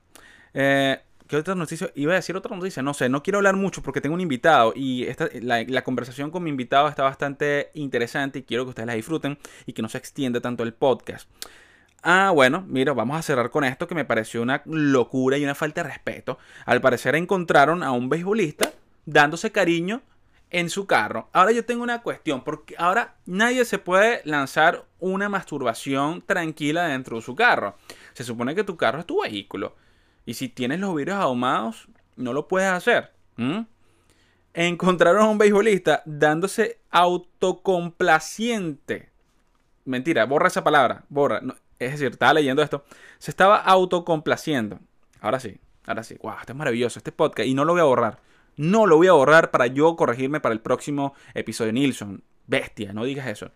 Eh, 0.54 0.98
¿Qué 1.26 1.36
otras 1.36 1.56
noticias? 1.56 1.90
Iba 1.96 2.12
a 2.12 2.16
decir 2.16 2.36
otra 2.36 2.54
noticia, 2.54 2.82
no 2.82 2.94
sé, 2.94 3.08
no 3.08 3.22
quiero 3.22 3.38
hablar 3.38 3.56
mucho 3.56 3.82
porque 3.82 4.00
tengo 4.00 4.14
un 4.14 4.20
invitado 4.20 4.72
y 4.76 5.04
esta, 5.04 5.28
la, 5.40 5.82
conversación 5.82 6.30
con 6.30 6.44
mi 6.44 6.50
invitado 6.50 6.88
está 6.88 7.02
bastante 7.02 7.70
interesante 7.74 8.38
y 8.38 8.42
quiero 8.42 8.64
que 8.64 8.70
ustedes 8.70 8.86
la 8.86 8.94
disfruten 8.94 9.36
y 9.66 9.72
que 9.72 9.82
no 9.82 9.88
se 9.88 9.98
extienda 9.98 10.40
tanto 10.40 10.62
el 10.62 10.72
podcast. 10.72 11.28
Ah, 12.02 12.30
bueno, 12.32 12.64
mira, 12.68 12.92
vamos 12.92 13.18
a 13.18 13.22
cerrar 13.22 13.50
con 13.50 13.64
esto 13.64 13.88
que 13.88 13.96
me 13.96 14.04
pareció 14.04 14.40
una 14.40 14.62
locura 14.66 15.36
y 15.36 15.42
una 15.42 15.56
falta 15.56 15.82
de 15.82 15.88
respeto. 15.88 16.38
Al 16.64 16.80
parecer 16.80 17.16
encontraron 17.16 17.82
a 17.82 17.90
un 17.90 18.08
beisbolista 18.08 18.72
dándose 19.04 19.50
cariño 19.50 20.02
en 20.50 20.70
su 20.70 20.86
carro. 20.86 21.28
Ahora 21.32 21.52
yo 21.52 21.64
tengo 21.64 21.82
una 21.82 22.02
cuestión, 22.02 22.44
porque 22.44 22.74
ahora 22.78 23.16
nadie 23.26 23.64
se 23.64 23.78
puede 23.78 24.22
lanzar 24.24 24.84
una 24.98 25.28
masturbación 25.28 26.22
tranquila 26.22 26.86
dentro 26.86 27.16
de 27.16 27.22
su 27.22 27.34
carro. 27.34 27.76
Se 28.14 28.24
supone 28.24 28.54
que 28.54 28.64
tu 28.64 28.76
carro 28.76 29.00
es 29.00 29.06
tu 29.06 29.22
vehículo. 29.22 29.74
Y 30.24 30.34
si 30.34 30.48
tienes 30.48 30.80
los 30.80 30.94
vidrios 30.94 31.18
ahumados, 31.18 31.88
no 32.16 32.32
lo 32.32 32.48
puedes 32.48 32.70
hacer. 32.70 33.12
Encontraron 34.54 35.22
a 35.22 35.28
un 35.28 35.38
beisbolista 35.38 36.02
dándose 36.06 36.80
autocomplaciente. 36.90 39.10
Mentira, 39.84 40.26
borra 40.26 40.48
esa 40.48 40.64
palabra. 40.64 41.04
Borra. 41.08 41.40
es 41.78 41.92
decir, 41.92 42.08
estaba 42.08 42.34
leyendo 42.34 42.62
esto. 42.62 42.84
Se 43.18 43.30
estaba 43.30 43.58
autocomplaciendo. 43.58 44.80
Ahora 45.20 45.38
sí, 45.38 45.60
ahora 45.84 46.02
sí. 46.02 46.18
Wow, 46.22 46.34
esto 46.40 46.52
es 46.52 46.58
maravilloso, 46.58 46.98
este 46.98 47.12
podcast. 47.12 47.48
Y 47.48 47.54
no 47.54 47.64
lo 47.64 47.74
voy 47.74 47.82
a 47.82 47.84
borrar. 47.84 48.18
No 48.56 48.86
lo 48.86 48.96
voy 48.96 49.06
a 49.08 49.12
borrar 49.12 49.50
para 49.50 49.66
yo 49.66 49.96
corregirme 49.96 50.40
para 50.40 50.54
el 50.54 50.60
próximo 50.60 51.14
episodio. 51.34 51.72
Nilsson, 51.72 52.22
bestia, 52.46 52.92
no 52.92 53.04
digas 53.04 53.26
eso. 53.26 53.50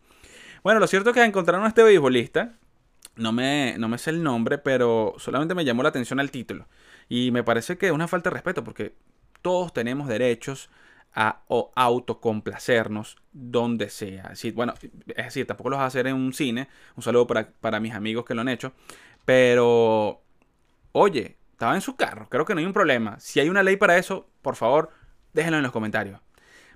Bueno, 0.63 0.81
lo 0.81 0.87
cierto 0.87 1.11
es 1.11 1.15
que 1.15 1.25
encontraron 1.25 1.65
a 1.65 1.69
este 1.69 1.83
beisbolista. 1.83 2.59
No 3.17 3.33
me, 3.33 3.77
no 3.79 3.89
me 3.89 3.99
sé 3.99 4.11
el 4.11 4.23
nombre, 4.23 4.59
pero 4.59 5.15
solamente 5.19 5.55
me 5.55 5.65
llamó 5.65 5.83
la 5.83 5.89
atención 5.89 6.21
el 6.21 6.31
título. 6.31 6.69
Y 7.09 7.31
me 7.31 7.43
parece 7.43 7.77
que 7.79 7.87
es 7.87 7.93
una 7.93 8.09
falta 8.09 8.31
de 8.31 8.35
respeto 8.35 8.63
porque 8.63 8.95
todos 9.43 9.73
tenemos 9.73 10.07
derechos 10.07 10.71
a 11.13 11.43
autocomplacernos 11.75 13.17
donde 13.33 13.91
sea. 13.91 14.33
bueno, 14.55 14.75
es 15.09 15.25
decir, 15.25 15.47
tampoco 15.47 15.71
lo 15.71 15.77
vas 15.77 15.85
a 15.85 15.87
hacer 15.87 16.07
en 16.07 16.15
un 16.15 16.33
cine. 16.33 16.69
Un 16.95 17.03
saludo 17.03 17.27
para, 17.27 17.51
para 17.51 17.81
mis 17.81 17.95
amigos 17.95 18.25
que 18.25 18.35
lo 18.35 18.43
han 18.43 18.49
hecho. 18.49 18.73
Pero, 19.25 20.23
oye, 20.93 21.37
estaba 21.61 21.75
en 21.75 21.83
su 21.83 21.95
carro, 21.95 22.27
creo 22.31 22.47
que 22.47 22.55
no 22.55 22.61
hay 22.61 22.65
un 22.65 22.73
problema. 22.73 23.21
Si 23.21 23.39
hay 23.39 23.51
una 23.51 23.63
ley 23.63 23.77
para 23.77 23.99
eso, 23.99 24.31
por 24.41 24.57
favor, 24.57 24.89
déjenlo 25.35 25.59
en 25.59 25.63
los 25.63 25.73
comentarios. 25.73 26.19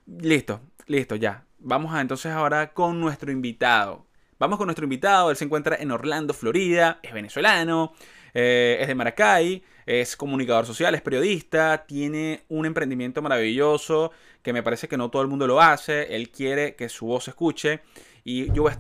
Listo, 0.07 0.61
listo, 0.87 1.17
ya. 1.17 1.47
Vamos 1.59 1.95
a 1.95 2.03
entonces 2.03 2.31
ahora 2.31 2.75
con 2.75 3.01
nuestro 3.01 3.33
invitado. 3.33 4.05
Vamos 4.39 4.59
con 4.59 4.67
nuestro 4.67 4.85
invitado, 4.85 5.31
él 5.31 5.39
se 5.39 5.47
encuentra 5.47 5.77
en 5.77 5.91
Orlando, 5.91 6.35
Florida, 6.35 6.99
es 7.03 7.15
venezolano, 7.15 7.95
eh, 8.35 8.77
es 8.79 8.87
de 8.87 8.95
Maracay, 8.95 9.65
es 9.87 10.17
comunicador 10.17 10.67
social, 10.67 10.95
es 10.95 11.01
periodista, 11.01 11.87
tiene 11.87 12.45
un 12.51 12.67
emprendimiento 12.67 13.23
maravilloso 13.23 14.13
que 14.43 14.53
me 14.53 14.63
parece 14.63 14.87
que 14.87 14.99
no 14.99 15.09
todo 15.09 15.23
el 15.23 15.29
mundo 15.29 15.47
lo 15.47 15.63
hace, 15.63 16.15
él 16.15 16.29
quiere 16.29 16.75
que 16.75 16.91
su 16.91 17.07
voz 17.07 17.25
se 17.25 17.31
escuche 17.31 17.81
y 18.25 18.51
yo 18.53 18.63
voy 18.63 18.73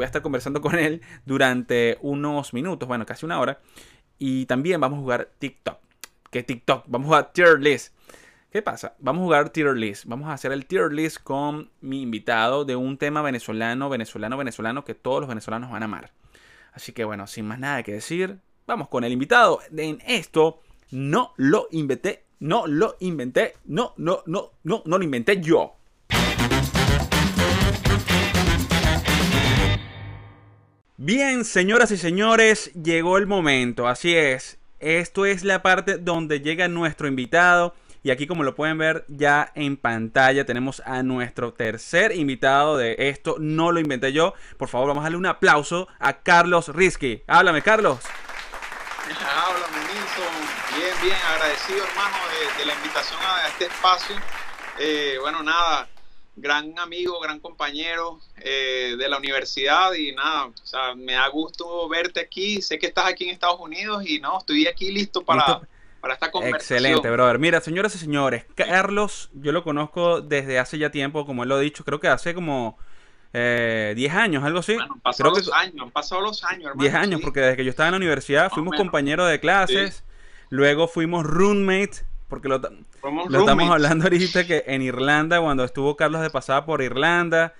a, 0.00 0.04
estar 0.04 0.22
conversando 0.22 0.60
con 0.60 0.78
él 0.78 1.02
durante 1.24 1.98
unos 2.00 2.54
minutos, 2.54 2.88
bueno, 2.88 3.04
casi 3.04 3.26
una 3.26 3.40
hora, 3.40 3.60
y 4.18 4.46
también 4.46 4.80
vamos 4.80 4.98
a 4.98 5.02
jugar 5.02 5.30
TikTok. 5.38 5.78
¿Qué 6.30 6.42
TikTok? 6.42 6.84
Vamos 6.86 7.06
a 7.06 7.08
jugar 7.08 7.32
Tier 7.32 7.60
List. 7.60 7.96
¿Qué 8.56 8.62
pasa? 8.62 8.94
Vamos 9.00 9.20
a 9.20 9.24
jugar 9.24 9.50
tier 9.50 9.76
list. 9.76 10.06
Vamos 10.06 10.28
a 10.28 10.32
hacer 10.32 10.50
el 10.50 10.64
tier 10.64 10.90
list 10.90 11.18
con 11.22 11.70
mi 11.82 12.00
invitado 12.00 12.64
de 12.64 12.74
un 12.74 12.96
tema 12.96 13.20
venezolano, 13.20 13.90
venezolano, 13.90 14.38
venezolano 14.38 14.82
que 14.82 14.94
todos 14.94 15.20
los 15.20 15.28
venezolanos 15.28 15.70
van 15.70 15.82
a 15.82 15.84
amar. 15.84 16.10
Así 16.72 16.92
que 16.92 17.04
bueno, 17.04 17.26
sin 17.26 17.46
más 17.46 17.58
nada 17.58 17.82
que 17.82 17.92
decir, 17.92 18.38
vamos 18.66 18.88
con 18.88 19.04
el 19.04 19.12
invitado. 19.12 19.58
En 19.76 20.00
esto 20.06 20.62
no 20.90 21.34
lo 21.36 21.68
inventé, 21.70 22.24
no 22.38 22.66
lo 22.66 22.96
inventé, 23.00 23.56
no, 23.66 23.92
no, 23.98 24.22
no, 24.24 24.52
no, 24.62 24.82
no 24.86 24.96
lo 24.96 25.04
inventé 25.04 25.38
yo. 25.40 25.76
Bien, 30.98 31.44
señoras 31.44 31.90
y 31.90 31.98
señores, 31.98 32.72
llegó 32.72 33.18
el 33.18 33.26
momento, 33.26 33.86
así 33.86 34.16
es. 34.16 34.56
Esto 34.80 35.26
es 35.26 35.44
la 35.44 35.60
parte 35.60 35.98
donde 35.98 36.40
llega 36.40 36.68
nuestro 36.68 37.06
invitado. 37.06 37.74
Y 38.02 38.10
aquí 38.10 38.26
como 38.26 38.44
lo 38.44 38.54
pueden 38.54 38.78
ver 38.78 39.04
ya 39.08 39.52
en 39.54 39.76
pantalla 39.76 40.46
tenemos 40.46 40.80
a 40.86 41.02
nuestro 41.02 41.52
tercer 41.52 42.12
invitado 42.16 42.78
de 42.78 42.96
esto. 42.98 43.36
No 43.38 43.72
lo 43.72 43.80
inventé 43.80 44.14
yo. 44.14 44.32
Por 44.56 44.70
favor, 44.70 44.88
vamos 44.88 45.02
a 45.02 45.04
darle 45.04 45.18
un 45.18 45.26
aplauso 45.26 45.86
a 45.98 46.14
Carlos 46.14 46.68
Risky. 46.68 47.22
Háblame, 47.26 47.60
Carlos. 47.60 47.98
Háblame, 49.04 49.76
Nilsson. 49.76 50.78
Bien, 50.78 50.94
bien, 51.02 51.16
agradecido, 51.34 51.84
hermano, 51.84 52.16
de, 52.30 52.58
de 52.60 52.66
la 52.66 52.74
invitación 52.74 53.20
a 53.20 53.48
este 53.48 53.66
espacio. 53.66 54.16
Eh, 54.78 55.18
bueno, 55.20 55.42
nada, 55.42 55.88
gran 56.36 56.78
amigo, 56.78 57.18
gran 57.18 57.40
compañero 57.40 58.20
eh, 58.36 58.94
de 58.98 59.08
la 59.08 59.16
universidad 59.16 59.94
y 59.94 60.12
nada, 60.12 60.46
o 60.46 60.66
sea, 60.66 60.94
me 60.94 61.14
da 61.14 61.26
gusto 61.28 61.88
verte 61.88 62.20
aquí. 62.20 62.60
Sé 62.60 62.78
que 62.78 62.86
estás 62.86 63.06
aquí 63.06 63.24
en 63.24 63.30
Estados 63.30 63.58
Unidos 63.58 64.06
y 64.06 64.20
no, 64.20 64.38
estoy 64.38 64.66
aquí 64.66 64.92
listo 64.92 65.22
para, 65.22 65.62
para 66.00 66.14
esta 66.14 66.30
conversación. 66.30 66.78
Excelente, 66.78 67.10
brother. 67.10 67.38
Mira, 67.38 67.60
señoras 67.60 67.94
y 67.94 67.98
señores, 67.98 68.44
Carlos, 68.54 69.30
yo 69.32 69.52
lo 69.52 69.64
conozco 69.64 70.20
desde 70.20 70.58
hace 70.58 70.78
ya 70.78 70.90
tiempo, 70.90 71.24
como 71.24 71.42
él 71.42 71.48
lo 71.48 71.56
ha 71.56 71.60
dicho, 71.60 71.84
creo 71.84 72.00
que 72.00 72.08
hace 72.08 72.34
como 72.34 72.78
eh, 73.32 73.94
10 73.96 74.14
años, 74.14 74.44
algo 74.44 74.58
así. 74.58 74.74
Bueno, 74.74 75.00
Creo 75.16 75.32
que 75.32 75.40
los 75.40 75.52
años, 75.52 75.74
han 75.80 75.90
pasado 75.90 76.20
los 76.20 76.44
años, 76.44 76.70
hermano. 76.70 76.82
10 76.82 76.94
años, 76.94 77.20
sí. 77.20 77.24
porque 77.24 77.40
desde 77.40 77.56
que 77.56 77.64
yo 77.64 77.70
estaba 77.70 77.88
en 77.88 77.92
la 77.92 77.98
universidad 77.98 78.50
fuimos 78.50 78.76
compañeros 78.76 79.28
de 79.30 79.40
clases, 79.40 80.04
luego 80.50 80.86
fuimos 80.86 81.24
roommates, 81.24 82.04
porque 82.28 82.48
lo, 82.48 82.56
estamos 82.56 83.70
hablando 83.70 84.04
ahorita 84.04 84.46
que 84.46 84.64
en 84.66 84.82
Irlanda, 84.82 85.40
cuando 85.40 85.64
estuvo 85.64 85.96
Carlos 85.96 86.22
de 86.22 86.30
pasada 86.30 86.64
por 86.66 86.82
Irlanda, 86.82 87.54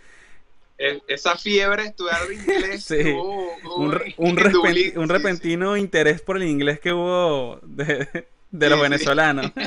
E- 0.78 1.00
Esa 1.08 1.36
fiebre 1.38 1.84
de 1.84 1.88
estudiar 1.88 2.20
inglés. 2.30 2.84
Sí. 2.86 2.96
estuvo- 2.98 3.50
un, 3.78 3.92
repenti- 3.92 4.92
sí, 4.92 4.92
sí. 4.94 5.06
repentino 5.06 5.76
interés 5.76 6.20
por 6.20 6.36
el 6.36 6.42
inglés 6.44 6.80
que 6.80 6.92
hubo 6.92 7.58
de, 7.62 8.26
de 8.50 8.70
los 8.70 8.80
venezolanos. 8.80 9.50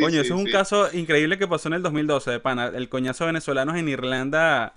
Coño, 0.00 0.20
eso 0.20 0.34
es 0.34 0.40
un 0.40 0.50
caso 0.50 0.88
increíble 0.92 1.38
que 1.38 1.46
pasó 1.46 1.68
en 1.68 1.74
el 1.74 1.82
2012, 1.82 2.30
de 2.32 2.40
pana. 2.40 2.66
El 2.74 2.88
coñazo 2.88 3.24
de 3.24 3.28
venezolanos 3.28 3.76
en 3.76 3.88
Irlanda. 3.88 4.74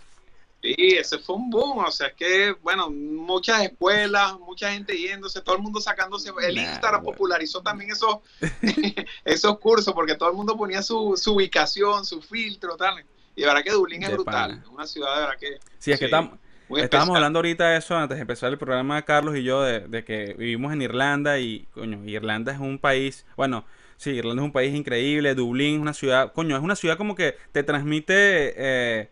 Sí, 0.75 0.95
ese 0.97 1.19
fue 1.19 1.35
un 1.35 1.49
boom, 1.49 1.77
o 1.79 1.91
sea, 1.91 2.07
es 2.07 2.13
que, 2.15 2.51
bueno, 2.61 2.89
muchas 2.89 3.63
escuelas, 3.63 4.37
mucha 4.39 4.71
gente 4.73 4.97
yéndose, 4.97 5.41
todo 5.41 5.55
el 5.55 5.61
mundo 5.61 5.79
sacándose, 5.79 6.29
el 6.41 6.55
Nah, 6.55 6.61
Instagram 6.71 7.03
popularizó 7.03 7.61
también 7.61 7.91
esos, 7.91 8.17
esos 9.23 9.59
cursos, 9.59 9.93
porque 9.93 10.15
todo 10.15 10.29
el 10.29 10.35
mundo 10.35 10.57
ponía 10.57 10.81
su, 10.81 11.15
su 11.15 11.35
ubicación, 11.35 12.03
su 12.05 12.21
filtro, 12.21 12.75
tal, 12.75 13.05
y 13.35 13.41
de 13.41 13.47
verdad 13.47 13.63
que 13.63 13.71
Dublín 13.71 14.03
es 14.03 14.11
brutal, 14.11 14.51
pana. 14.51 14.61
es 14.61 14.67
una 14.69 14.85
ciudad 14.87 15.13
de 15.15 15.21
verdad 15.21 15.37
que 15.39 15.59
Sí, 15.79 15.91
es 15.91 15.99
que 15.99 16.07
Sí, 16.07 16.11
tam- 16.11 16.37
muy 16.67 16.81
estábamos 16.81 17.15
hablando 17.15 17.39
ahorita 17.39 17.69
de 17.69 17.77
eso 17.77 17.95
antes 17.95 18.17
de 18.17 18.21
empezar 18.23 18.51
el 18.51 18.57
programa, 18.57 19.01
Carlos 19.05 19.37
y 19.37 19.43
yo, 19.43 19.61
de, 19.61 19.81
de 19.87 20.03
que 20.03 20.35
vivimos 20.37 20.73
en 20.73 20.81
Irlanda 20.81 21.39
y, 21.39 21.65
coño, 21.67 22.03
Irlanda 22.05 22.51
es 22.51 22.59
un 22.59 22.77
país, 22.79 23.25
bueno, 23.37 23.65
sí, 23.95 24.09
Irlanda 24.11 24.41
es 24.41 24.45
un 24.47 24.51
país 24.51 24.75
increíble, 24.75 25.33
Dublín 25.35 25.75
es 25.75 25.81
una 25.81 25.93
ciudad, 25.93 26.33
coño, 26.33 26.57
es 26.57 26.61
una 26.63 26.75
ciudad 26.75 26.97
como 26.97 27.15
que 27.15 27.37
te 27.53 27.63
transmite, 27.63 28.53
eh, 28.57 29.09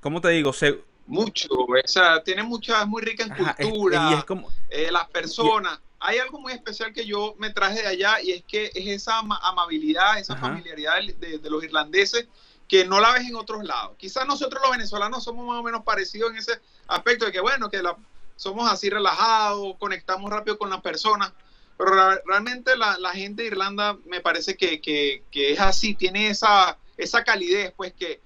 ¿cómo 0.00 0.20
te 0.20 0.28
digo? 0.30 0.52
Se, 0.52 0.78
mucho, 1.06 1.48
o 1.50 1.66
sea, 1.86 2.22
tiene 2.22 2.42
mucha, 2.42 2.82
es 2.82 2.86
muy 2.86 3.02
rica 3.02 3.24
en 3.24 3.32
ajá, 3.32 3.54
cultura, 3.54 4.10
y 4.10 4.14
es 4.18 4.24
como, 4.24 4.50
eh, 4.70 4.90
las 4.92 5.08
personas. 5.08 5.80
Hay 6.00 6.18
algo 6.18 6.38
muy 6.38 6.52
especial 6.52 6.92
que 6.92 7.04
yo 7.06 7.34
me 7.38 7.50
traje 7.50 7.80
de 7.80 7.88
allá 7.88 8.20
y 8.20 8.30
es 8.32 8.44
que 8.44 8.66
es 8.74 8.86
esa 8.86 9.18
ama- 9.18 9.40
amabilidad, 9.42 10.18
esa 10.18 10.34
Ajá. 10.34 10.42
familiaridad 10.42 10.94
de, 11.18 11.38
de 11.38 11.50
los 11.50 11.64
irlandeses 11.64 12.28
que 12.68 12.84
no 12.84 13.00
la 13.00 13.12
ves 13.12 13.22
en 13.26 13.34
otros 13.34 13.64
lados. 13.64 13.96
Quizás 13.98 14.26
nosotros 14.26 14.62
los 14.62 14.70
venezolanos 14.70 15.24
somos 15.24 15.46
más 15.46 15.56
o 15.58 15.62
menos 15.62 15.82
parecidos 15.82 16.30
en 16.30 16.36
ese 16.36 16.60
aspecto 16.86 17.24
de 17.24 17.32
que, 17.32 17.40
bueno, 17.40 17.68
que 17.70 17.82
la- 17.82 17.96
somos 18.36 18.70
así 18.70 18.90
relajados, 18.90 19.74
conectamos 19.78 20.30
rápido 20.30 20.58
con 20.58 20.70
las 20.70 20.80
personas, 20.82 21.32
pero 21.76 21.94
la- 21.94 22.20
realmente 22.26 22.76
la, 22.76 22.98
la 22.98 23.10
gente 23.10 23.42
de 23.42 23.48
Irlanda 23.48 23.96
me 24.04 24.20
parece 24.20 24.56
que, 24.56 24.80
que- 24.80 25.24
que 25.32 25.52
es 25.52 25.60
así, 25.60 25.94
tiene 25.94 26.28
esa, 26.28 26.78
esa 26.96 27.24
calidez, 27.24 27.72
pues 27.76 27.94
que 27.94 28.20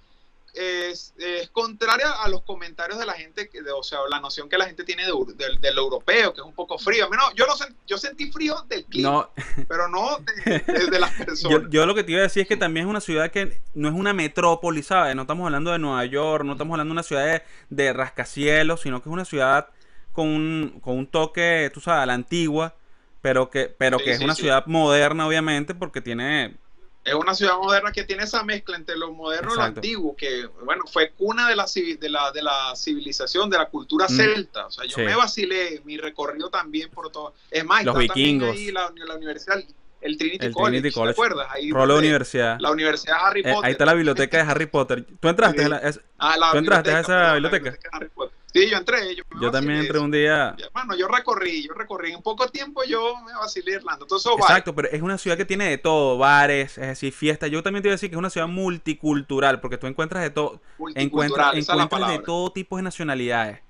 es, 0.55 1.15
es 1.19 1.49
contraria 1.51 2.11
a 2.23 2.29
los 2.29 2.43
comentarios 2.43 2.99
de 2.99 3.07
la 3.07 3.15
gente, 3.15 3.49
que, 3.49 3.63
de- 3.63 3.73
o 3.73 3.83
sea, 3.83 4.01
la 4.11 4.21
noción 4.21 4.49
que 4.49 4.59
la 4.59 4.67
gente 4.67 4.85
tiene 4.85 5.05
de, 5.05 5.13
del- 5.35 5.61
del 5.61 5.79
europeo, 5.79 6.35
que 6.35 6.41
es 6.41 6.47
un 6.47 6.55
poco 6.55 6.79
frío. 6.79 7.07
A 7.07 7.09
mí 7.09 7.17
no, 7.17 7.35
yo, 7.35 7.47
no 7.47 7.55
sen- 7.55 7.75
yo 7.87 7.97
sentí 7.97 8.31
frío 8.31 8.63
del 8.69 8.85
clima, 8.85 9.11
no, 9.11 9.31
pero 9.69 9.89
no 9.89 10.19
de, 10.19 10.59
de- 10.67 10.87
de 10.91 11.01
las 11.01 11.11
personas. 11.13 11.71
yo 11.71 11.87
lo 11.87 11.95
que 11.95 12.05
te 12.05 12.13
iba 12.13 12.21
a 12.21 12.25
decir 12.25 12.43
es 12.43 12.49
que 12.49 12.57
también 12.57 12.87
es 12.87 12.91
una 12.91 13.01
ciudad 13.01 13.31
que 13.31 13.61
no 13.75 13.89
es 13.89 13.95
una 13.95 14.13
metrópoli, 14.13 14.83
¿sabes? 14.83 15.17
No 15.17 15.23
estamos 15.23 15.47
hablando 15.47 15.71
de 15.73 15.79
Nueva 15.79 16.05
York, 16.05 16.45
no 16.45 16.53
estamos 16.53 16.75
hablando 16.75 16.91
de 16.91 16.97
una 16.97 17.03
ciudad 17.03 17.25
de, 17.27 17.43
de 17.71 17.93
rascacielos, 17.93 18.83
sino 18.83 19.03
que 19.03 19.09
es 19.09 19.13
una 19.13 19.25
ciudad 19.25 19.69
con 20.13 20.29
un, 20.29 20.81
con 20.83 20.99
un 20.99 21.07
toque, 21.07 21.71
tú 21.73 21.81
sabes, 21.81 22.03
a 22.03 22.07
la 22.07 22.15
antigua, 22.15 22.75
pero 23.23 23.49
que, 23.49 23.67
pero 23.69 23.99
Sí, 23.99 24.05
que 24.05 24.11
es 24.13 24.19
sí, 24.19 24.25
una 24.25 24.35
sí. 24.35 24.43
ciudad 24.43 24.67
moderna, 24.67 25.27
obviamente, 25.27 25.75
porque 25.75 26.01
tiene... 26.03 26.57
Es 27.05 27.15
una 27.15 27.35
ciudad 27.35 27.57
moderna 27.59 27.91
que 27.91 28.05
tiene 28.05 28.23
esa 28.23 28.45
mezcla 28.45 28.77
entre 28.77 28.97
lo 28.97 29.13
moderno 29.13 29.53
y 29.53 29.57
lo 29.57 29.61
Exacto. 29.63 29.81
antiguo, 29.81 30.17
que 30.17 30.47
bueno, 30.65 30.85
fue 30.87 31.11
cuna 31.11 31.49
de 31.49 31.57
la, 31.57 31.67
de 31.99 32.09
la, 32.09 32.31
de 32.31 32.43
la 32.43 32.77
civilización, 32.77 33.51
de 33.51 33.59
la 33.59 33.69
cultura 33.69 34.07
Mm. 34.09 34.17
celta. 34.17 34.67
O 34.67 34.71
sea, 34.71 34.85
yo 34.85 34.95
Sí. 34.97 35.03
me 35.03 35.17
vacilé 35.17 35.83
mi 35.85 35.97
recorrido 35.99 36.49
también 36.49 36.91
por 36.91 37.11
todo. 37.11 37.35
Es 37.51 37.65
más, 37.65 37.85
Los 37.85 37.99
está 38.01 38.15
vikingos. 38.15 38.51
ahí 38.51 38.71
la, 38.71 38.93
la 38.95 39.17
universidad, 39.17 39.57
el 40.01 40.17
Trinity 40.17 40.47
El 40.47 40.53
College, 40.53 40.79
Trinity 40.81 40.95
College. 40.95 41.15
¿te 41.15 41.21
acuerdas? 41.23 41.47
Ahí 41.51 41.73
Rolo 41.73 41.97
Universidad. 41.99 42.57
La 42.61 42.71
Universidad 42.71 43.17
Harry 43.21 43.41
Eh, 43.41 43.53
Potter. 43.53 43.65
ahí 43.67 43.73
está 43.73 43.85
la 43.85 43.95
biblioteca 43.95 44.37
de 44.37 44.43
Harry 44.51 44.67
Potter. 44.67 45.05
¿Tú 45.21 45.29
entraste? 45.29 45.59
Sí. 45.59 45.65
a 45.65 45.69
la- 45.71 45.79
es- 45.79 46.01
Ah, 46.19 46.37
la 46.37 46.53
¿Tú 46.53 46.59
entraste 46.59 46.91
a 46.93 47.01
esa 47.01 47.07
perdón, 47.09 47.25
la 47.25 47.33
biblioteca? 47.35 47.71
de 47.71 47.79
Harry 47.93 48.09
Potter. 48.11 48.32
Sí, 48.55 48.69
yo 48.69 48.77
entré. 48.77 49.17
Yo, 49.17 49.25
yo 49.41 49.51
también 49.51 49.79
entré 49.81 49.97
eso. 49.97 50.05
un 50.05 50.11
día... 50.11 50.55
Bueno, 50.75 50.95
yo 50.97 51.09
recorrí, 51.09 51.67
yo 51.67 51.73
recorrí. 51.75 52.13
En 52.13 52.21
poco 52.23 52.49
tiempo 52.49 52.85
yo 52.85 53.15
me 53.25 53.33
vacilé 53.33 53.73
Irlanda. 53.77 54.03
Entonces. 54.03 54.31
Exacto, 54.39 54.75
pero 54.75 54.89
es 54.91 55.01
una 55.01 55.17
ciudad 55.17 55.37
que 55.37 55.45
tiene 55.45 55.69
de 55.71 55.79
todo, 55.79 56.19
bares, 56.19 56.77
es 56.77 56.87
decir, 56.89 57.13
fiestas. 57.13 57.51
Yo 57.51 57.63
también 57.63 57.83
te 57.83 57.89
iba 57.89 57.93
a 57.93 57.97
decir 57.97 58.11
que 58.11 58.17
es 58.17 58.19
una 58.19 58.31
ciudad 58.31 58.49
multicultural, 58.49 59.61
porque 59.61 59.79
tú 59.79 59.87
encuentras 59.87 60.23
de 60.23 60.31
todo, 60.31 60.61
encuentras, 60.95 61.55
encuentras 61.57 62.09
de 62.11 62.19
todo 62.19 62.53
tipo 62.53 62.77
de 62.77 62.83
nacionalidades. 62.83 63.61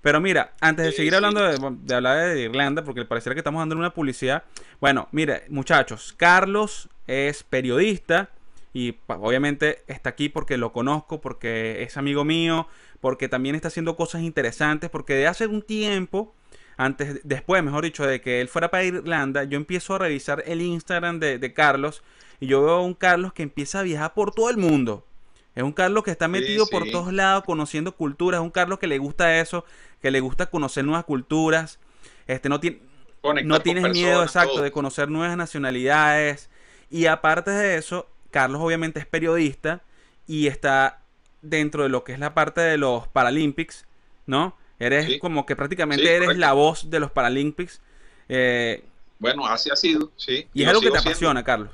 Pero 0.00 0.20
mira, 0.20 0.54
antes 0.60 0.86
de 0.86 0.90
Sí, 0.92 0.96
seguir 0.96 1.12
sí. 1.12 1.16
hablando 1.16 1.42
de, 1.42 1.58
de 1.82 1.94
hablar 1.94 2.30
de 2.34 2.40
Irlanda, 2.42 2.82
porque 2.84 3.04
pareciera 3.04 3.34
que 3.34 3.40
estamos 3.40 3.60
dando 3.60 3.76
una 3.76 3.94
publicidad. 3.94 4.44
Bueno, 4.80 5.08
mire, 5.12 5.44
muchachos, 5.48 6.14
Carlos 6.16 6.88
es 7.06 7.44
periodista 7.44 8.30
y 8.72 8.96
obviamente 9.06 9.84
está 9.86 10.08
aquí 10.10 10.28
porque 10.28 10.56
lo 10.56 10.72
conozco, 10.72 11.20
porque 11.20 11.82
es 11.82 11.96
amigo 11.96 12.24
mío, 12.24 12.66
porque 13.02 13.28
también 13.28 13.56
está 13.56 13.68
haciendo 13.68 13.96
cosas 13.96 14.22
interesantes, 14.22 14.90
porque 14.90 15.14
de 15.16 15.28
hace 15.28 15.48
un 15.48 15.62
tiempo, 15.62 16.34
antes, 16.78 17.20
después, 17.24 17.62
mejor 17.64 17.84
dicho, 17.84 18.06
de 18.06 18.22
que 18.22 18.40
él 18.40 18.48
fuera 18.48 18.70
para 18.72 18.84
Irlanda, 18.84 19.44
yo 19.44 19.58
empiezo 19.58 19.96
a 19.96 20.00
revisar 20.00 20.44
el 20.46 20.62
Instagram 20.62 21.20
de, 21.20 21.38
de 21.38 21.54
Carlos 21.54 22.04
y 22.40 22.48
yo 22.48 22.62
veo 22.64 22.76
a 22.76 22.82
un 22.82 22.94
Carlos 22.94 23.34
que 23.34 23.44
empieza 23.44 23.80
a 23.80 23.84
viajar 23.84 24.14
por 24.14 24.34
todo 24.34 24.50
el 24.50 24.58
mundo. 24.58 25.06
Es 25.54 25.64
un 25.64 25.72
Carlos 25.72 26.04
que 26.04 26.12
está 26.12 26.28
Sí, 26.30 26.30
metido 26.30 26.68
por 26.70 26.88
todos 26.90 27.12
lados 27.12 27.44
conociendo 27.44 27.96
culturas, 27.96 28.40
es 28.40 28.44
un 28.44 28.50
Carlos 28.52 28.78
que 28.80 28.88
le 28.88 28.98
gusta 28.98 29.40
eso, 29.40 29.66
que 30.02 30.10
le 30.12 30.20
gusta 30.20 30.46
conocer 30.46 30.84
nuevas 30.84 31.04
culturas. 31.04 31.80
Este 32.28 32.48
no 32.50 32.60
tiene 32.60 32.80
Conectar 33.22 33.46
no 33.46 33.62
tienes 33.62 33.88
miedo 33.88 34.22
exacto 34.22 34.54
todo. 34.54 34.62
de 34.62 34.72
conocer 34.72 35.10
nuevas 35.10 35.36
nacionalidades 35.36 36.50
y 36.90 37.06
aparte 37.06 37.50
de 37.50 37.76
eso, 37.76 38.08
Carlos 38.30 38.60
obviamente 38.62 39.00
es 39.00 39.06
periodista 39.06 39.82
y 40.26 40.46
está 40.48 41.01
dentro 41.42 41.82
de 41.82 41.88
lo 41.88 42.04
que 42.04 42.12
es 42.12 42.18
la 42.18 42.34
parte 42.34 42.60
de 42.60 42.78
los 42.78 43.06
Paralympics, 43.08 43.84
¿no? 44.26 44.56
Eres 44.78 45.06
Sí. 45.06 45.18
como 45.18 45.44
que 45.46 45.54
prácticamente 45.56 46.02
Sí, 46.04 46.08
eres 46.08 46.20
correcto. 46.26 46.40
la 46.40 46.52
voz 46.54 46.90
de 46.90 47.00
los 47.00 47.10
Paralympics 47.10 47.80
eh, 48.28 48.82
Bueno, 49.18 49.46
así 49.46 49.70
ha 49.70 49.76
sido, 49.76 50.10
sí. 50.16 50.48
y 50.54 50.62
es 50.62 50.68
algo 50.68 50.80
que 50.80 50.86
te 50.86 50.92
siendo. 50.94 51.10
apasiona, 51.10 51.44
Carlos. 51.44 51.70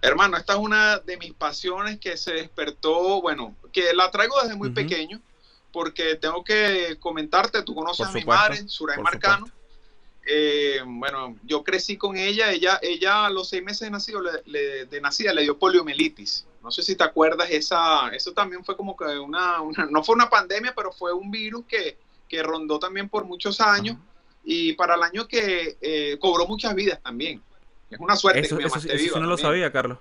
Hermano, 0.00 0.36
esta 0.36 0.52
es 0.52 0.58
una 0.60 0.98
de 0.98 1.16
mis 1.16 1.32
pasiones 1.32 1.98
que 1.98 2.16
se 2.16 2.32
despertó, 2.34 3.20
bueno, 3.20 3.56
que 3.72 3.92
la 3.94 4.10
traigo 4.10 4.40
desde 4.42 4.54
muy 4.54 4.70
pequeño, 4.70 5.20
porque 5.72 6.14
tengo 6.14 6.44
que 6.44 6.96
comentarte, 7.00 7.62
tú 7.62 7.74
conoces 7.74 8.06
Por 8.06 8.16
a 8.16 8.18
mi 8.20 8.24
madre, 8.24 8.68
Suray 8.68 8.96
por 8.96 9.04
Marcano. 9.04 9.46
Eh, 10.30 10.80
bueno, 10.86 11.36
yo 11.42 11.64
crecí 11.64 11.96
con 11.96 12.16
ella, 12.16 12.52
ella, 12.52 12.78
ella 12.82 13.26
a 13.26 13.30
los 13.30 13.48
seis 13.48 13.62
meses 13.64 13.80
de, 13.80 13.90
nacido, 13.90 14.20
le- 14.20 14.42
le- 14.46 14.84
de 14.86 15.00
nacida 15.00 15.32
le 15.32 15.42
dio 15.42 15.58
poliomielitis. 15.58 16.44
No 16.62 16.70
sé 16.70 16.82
si 16.82 16.96
te 16.96 17.04
acuerdas, 17.04 17.48
esa, 17.50 18.08
eso 18.08 18.32
también 18.32 18.64
fue 18.64 18.76
como 18.76 18.96
que 18.96 19.04
una, 19.18 19.60
una- 19.60 19.86
no 19.90 20.02
fue 20.02 20.14
una 20.14 20.28
pandemia, 20.28 20.74
pero 20.74 20.92
fue 20.92 21.12
un 21.12 21.30
virus 21.30 21.64
que, 21.66 21.98
que 22.28 22.42
rondó 22.42 22.78
también 22.78 23.08
por 23.08 23.24
muchos 23.24 23.60
años 23.60 23.96
y 24.44 24.72
para 24.72 24.94
el 24.96 25.02
año 25.02 25.28
que 25.28 25.78
eh, 25.80 26.18
cobró 26.20 26.46
muchas 26.46 26.74
vidas 26.74 27.00
también. 27.02 27.42
Es 27.90 27.98
una 28.00 28.16
suerte 28.16 28.40
Eso, 28.40 28.56
que 28.58 28.64
mi 28.64 28.68
eso, 28.68 28.78
eso 28.92 29.20
no 29.20 29.26
lo 29.26 29.38
sabía, 29.38 29.72
Carlos. 29.72 29.98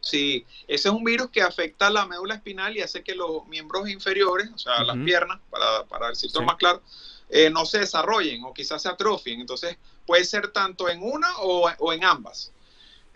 Sí, 0.00 0.46
ese 0.68 0.88
es 0.88 0.94
un 0.94 1.02
virus 1.02 1.30
que 1.30 1.42
afecta 1.42 1.90
la 1.90 2.06
médula 2.06 2.34
espinal 2.36 2.76
y 2.76 2.80
hace 2.80 3.02
que 3.02 3.14
los 3.16 3.44
miembros 3.48 3.88
inferiores, 3.88 4.48
o 4.54 4.58
sea, 4.58 4.84
las 4.84 4.96
piernas, 4.98 5.40
para, 5.50 5.84
para 5.84 6.08
decirlo 6.10 6.40
Sí. 6.40 6.46
más 6.46 6.56
claro, 6.56 6.80
eh, 7.28 7.50
no 7.50 7.66
se 7.66 7.80
desarrollen 7.80 8.44
o 8.44 8.54
quizás 8.54 8.82
se 8.82 8.88
atrofien. 8.88 9.40
Entonces, 9.40 9.76
puede 10.06 10.24
ser 10.24 10.48
tanto 10.52 10.88
en 10.88 11.02
una 11.02 11.28
o, 11.38 11.68
o 11.78 11.92
en 11.92 12.04
ambas. 12.04 12.52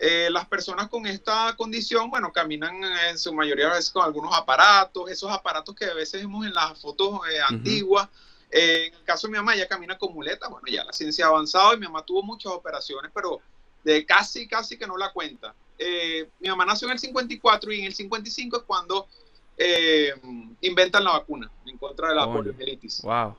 Eh, 0.03 0.31
las 0.31 0.47
personas 0.47 0.89
con 0.89 1.05
esta 1.05 1.55
condición, 1.55 2.09
bueno, 2.09 2.33
caminan 2.33 2.83
en 2.83 3.19
su 3.19 3.31
mayoría 3.35 3.69
a 3.69 3.75
veces 3.75 3.91
con 3.91 4.03
algunos 4.03 4.35
aparatos, 4.35 5.11
esos 5.11 5.29
aparatos 5.29 5.75
que 5.75 5.85
a 5.85 5.93
veces 5.93 6.21
vemos 6.21 6.43
en 6.43 6.55
las 6.55 6.81
fotos 6.81 7.19
eh, 7.31 7.39
antiguas. 7.47 8.09
Eh, 8.49 8.87
en 8.87 8.95
el 8.95 9.03
caso 9.03 9.27
de 9.27 9.33
mi 9.33 9.37
mamá, 9.37 9.53
ella 9.53 9.67
camina 9.67 9.99
con 9.99 10.11
muletas, 10.11 10.49
bueno, 10.49 10.65
ya 10.67 10.83
la 10.83 10.91
ciencia 10.91 11.25
ha 11.25 11.29
avanzado 11.29 11.75
y 11.75 11.77
mi 11.77 11.85
mamá 11.85 12.03
tuvo 12.03 12.23
muchas 12.23 12.51
operaciones, 12.51 13.11
pero 13.13 13.41
de 13.83 14.03
casi, 14.03 14.47
casi 14.47 14.75
que 14.75 14.87
no 14.87 14.97
la 14.97 15.13
cuenta. 15.13 15.53
Eh, 15.77 16.27
mi 16.39 16.49
mamá 16.49 16.65
nació 16.65 16.87
en 16.87 16.93
el 16.93 16.99
54 16.99 17.71
y 17.71 17.81
en 17.81 17.85
el 17.85 17.93
55 17.93 18.57
es 18.57 18.63
cuando 18.63 19.07
inventan 20.61 21.03
la 21.03 21.11
vacuna 21.11 21.51
en 21.67 21.77
contra 21.77 22.09
de 22.09 22.15
la 22.15 22.25
poliomielitis. 22.25 23.03
Wow. 23.03 23.35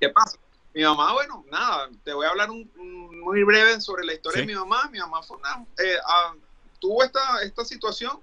¿Qué 0.00 0.08
pasa? 0.08 0.38
Mi 0.74 0.82
mamá, 0.82 1.12
bueno, 1.14 1.44
nada, 1.50 1.88
te 2.04 2.12
voy 2.12 2.26
a 2.26 2.30
hablar 2.30 2.50
un, 2.50 2.70
un- 2.78 3.20
muy 3.20 3.42
breve 3.42 3.80
sobre 3.80 4.04
la 4.04 4.14
historia 4.14 4.40
Sí. 4.42 4.46
de 4.46 4.52
mi 4.54 4.58
mamá. 4.58 4.88
Mi 4.92 4.98
mamá 4.98 5.22
fue 5.22 5.36
una, 5.38 5.64
eh, 5.78 5.96
ah, 6.06 6.34
tuvo 6.78 7.02
esta, 7.02 7.42
esta 7.42 7.64
situación, 7.64 8.20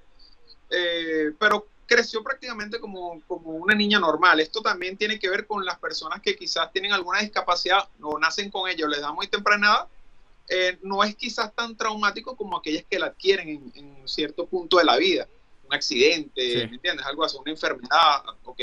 eh, 0.69 1.31
pero 1.39 1.67
creció 1.87 2.23
prácticamente 2.23 2.79
como, 2.79 3.21
como 3.27 3.51
una 3.51 3.75
niña 3.75 3.99
normal. 3.99 4.39
Esto 4.39 4.61
también 4.61 4.97
tiene 4.97 5.19
que 5.19 5.29
ver 5.29 5.45
con 5.45 5.65
las 5.65 5.77
personas 5.79 6.21
que 6.21 6.35
quizás 6.35 6.71
tienen 6.71 6.93
alguna 6.93 7.19
discapacidad 7.19 7.87
o 8.01 8.17
nacen 8.17 8.49
con 8.49 8.69
ella 8.69 8.85
o 8.85 8.87
les 8.89 9.01
da 9.01 9.11
muy 9.11 9.27
temprana 9.27 9.67
edad. 9.67 9.87
eh, 10.47 10.77
no 10.83 11.03
es 11.03 11.15
quizás 11.15 11.53
tan 11.55 11.75
traumático 11.75 12.35
como 12.37 12.57
aquellas 12.57 12.85
que 12.87 12.99
la 12.99 13.07
adquieren 13.07 13.49
en, 13.49 13.71
en 13.75 14.07
cierto 14.07 14.45
punto 14.45 14.77
de 14.77 14.83
la 14.85 14.95
vida. 14.97 15.27
Un 15.63 15.73
accidente, 15.73 16.41
Sí. 16.61 16.67
¿me 16.67 16.75
entiendes? 16.75 17.03
Algo 17.07 17.23
así, 17.23 17.35
una 17.37 17.49
enfermedad, 17.51 18.23
ok. 18.43 18.61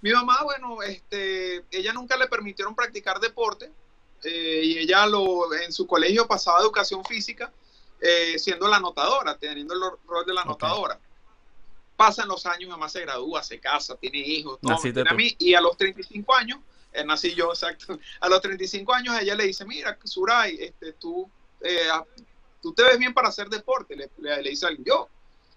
Mi 0.00 0.12
mamá, 0.12 0.42
bueno, 0.44 0.82
este, 0.82 1.64
ella 1.70 1.92
nunca 1.92 2.16
le 2.16 2.28
permitieron 2.28 2.74
practicar 2.74 3.18
deporte 3.18 3.70
eh, 4.22 4.60
y 4.64 4.78
ella 4.78 5.06
lo, 5.06 5.52
en 5.54 5.72
su 5.72 5.86
colegio 5.86 6.26
pasaba 6.26 6.60
educación 6.60 7.04
física 7.04 7.52
eh, 8.00 8.38
siendo 8.38 8.68
la 8.68 8.76
anotadora, 8.76 9.36
teniendo 9.36 9.74
el 9.74 9.80
rol 10.06 10.24
de 10.24 10.34
la 10.34 10.42
anotadora. 10.42 11.00
Pasan 11.96 12.28
los 12.28 12.46
años, 12.46 12.60
mi 12.60 12.68
mamá 12.68 12.88
se 12.88 13.00
gradúa, 13.00 13.42
se 13.42 13.58
casa, 13.58 13.96
tiene 13.96 14.18
hijos, 14.18 14.60
todo, 14.60 14.76
tiene 14.80 15.10
a 15.10 15.14
mí, 15.14 15.34
y 15.38 15.54
a 15.54 15.60
los 15.60 15.76
35 15.76 16.32
años, 16.32 16.60
eh, 16.92 17.04
nací 17.04 17.34
yo, 17.34 17.50
exacto, 17.50 17.98
a 18.20 18.28
los 18.28 18.40
35 18.40 18.94
años 18.94 19.20
ella 19.20 19.34
le 19.34 19.44
dice, 19.44 19.64
mira, 19.64 19.98
Suray, 20.04 20.58
este, 20.60 20.92
tú, 20.92 21.28
eh, 21.60 21.88
tú 22.62 22.72
te 22.72 22.84
ves 22.84 22.98
bien 22.98 23.12
para 23.12 23.28
hacer 23.28 23.48
deporte, 23.48 23.96
le, 23.96 24.10
le, 24.18 24.42
le 24.42 24.50
dice 24.50 24.66
alguien 24.66 24.84
yo. 24.84 25.08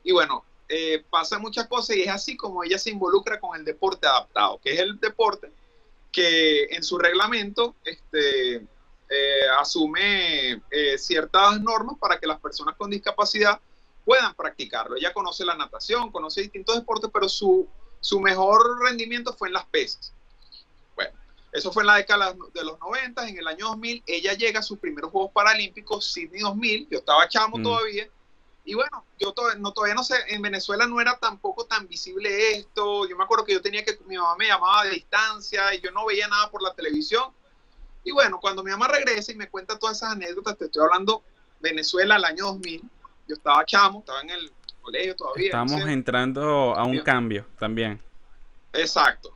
Y 0.04 0.14
bueno, 0.14 0.44
eh, 0.74 1.04
pasan 1.10 1.42
muchas 1.42 1.68
cosas 1.68 1.98
y 1.98 2.04
es 2.04 2.08
así 2.08 2.38
como 2.38 2.64
ella 2.64 2.78
se 2.78 2.92
involucra 2.92 3.42
con 3.42 3.60
el 3.60 3.66
deporte 3.66 4.08
adaptado, 4.08 4.58
que 4.64 4.74
es 4.74 4.80
el 4.80 4.98
deporte 5.02 5.52
que 6.14 6.64
en 6.72 6.82
su 6.82 6.98
reglamento 6.98 7.76
este, 7.84 8.56
eh, 8.56 9.50
asume 9.60 10.62
eh, 10.72 10.98
ciertas 10.98 11.60
normas 11.60 11.98
para 12.00 12.18
que 12.18 12.26
las 12.26 12.40
personas 12.40 12.76
con 12.78 12.90
discapacidad 12.90 13.60
puedan 14.06 14.34
practicarlo. 14.34 14.96
Ella 14.96 15.14
conoce 15.14 15.44
la 15.44 15.56
natación, 15.56 16.10
conoce 16.10 16.42
distintos 16.42 16.76
deportes, 16.76 17.10
pero 17.14 17.28
su, 17.28 17.68
su 18.00 18.22
mejor 18.22 18.82
rendimiento 18.82 19.34
fue 19.34 19.50
en 19.50 19.56
las 19.56 19.66
pesas. 19.66 20.14
Bueno, 20.96 21.12
eso 21.52 21.74
fue 21.74 21.84
en 21.84 21.88
la 21.88 21.96
década 21.98 22.34
de 22.54 22.64
los 22.64 22.80
90, 22.80 23.28
en 23.28 23.38
el 23.38 23.48
año 23.48 23.68
2000, 23.68 24.04
ella 24.08 24.34
llega 24.36 24.62
a 24.62 24.64
sus 24.64 24.80
primeros 24.80 25.12
Juegos 25.12 25.32
Paralímpicos, 25.34 26.14
Sydney 26.14 26.42
2000, 26.42 26.88
yo 26.90 27.00
estaba 27.00 27.28
chamo 27.28 27.58
Mm. 27.58 27.64
todavía, 27.64 28.08
y 28.64 28.76
bueno, 28.76 29.06
yo 29.20 29.34
todavía 29.34 29.60
no, 29.60 29.72
todavía 29.72 29.96
no 29.96 30.04
sé, 30.04 30.16
en 30.28 30.42
Venezuela 30.42 30.86
no 30.86 31.02
era 31.02 31.18
tampoco 31.18 31.66
tan 31.66 31.88
visible 31.88 32.58
esto. 32.58 33.08
Yo 33.08 33.18
me 33.18 33.24
acuerdo 33.24 33.44
que 33.44 33.54
yo 33.54 33.62
tenía 33.62 33.84
que, 33.84 33.98
mi 34.06 34.18
mamá 34.18 34.36
me 34.38 34.48
llamaba 34.48 34.84
de 34.84 34.92
distancia 34.92 35.74
y 35.74 35.82
yo 35.82 35.92
no 35.92 36.06
veía 36.06 36.28
nada 36.28 36.50
por 36.52 36.62
la 36.62 36.74
televisión. 36.74 37.32
Y 38.04 38.12
bueno, 38.12 38.40
cuando 38.40 38.64
mi 38.64 38.72
mamá 38.72 38.88
regresa 38.88 39.32
y 39.32 39.36
me 39.36 39.50
cuenta 39.50 39.80
todas 39.80 39.98
esas 39.98 40.12
anécdotas, 40.12 40.58
te 40.58 40.66
estoy 40.66 40.84
hablando 40.84 41.24
Venezuela 41.60 42.18
el 42.18 42.26
año 42.26 42.46
2000. 42.46 42.82
Yo 43.28 43.36
estaba 43.36 43.66
chamo, 43.66 44.00
estaba 44.00 44.22
en 44.22 44.30
el 44.30 44.52
colegio 44.82 45.16
todavía. 45.16 45.52
no 45.54 45.64
Estamos 45.64 45.84
sé. 45.84 45.94
entrando 45.94 46.76
a 46.76 46.84
un 46.84 47.00
cambio 47.00 47.46
también. 47.58 48.00
Exacto. 48.74 49.36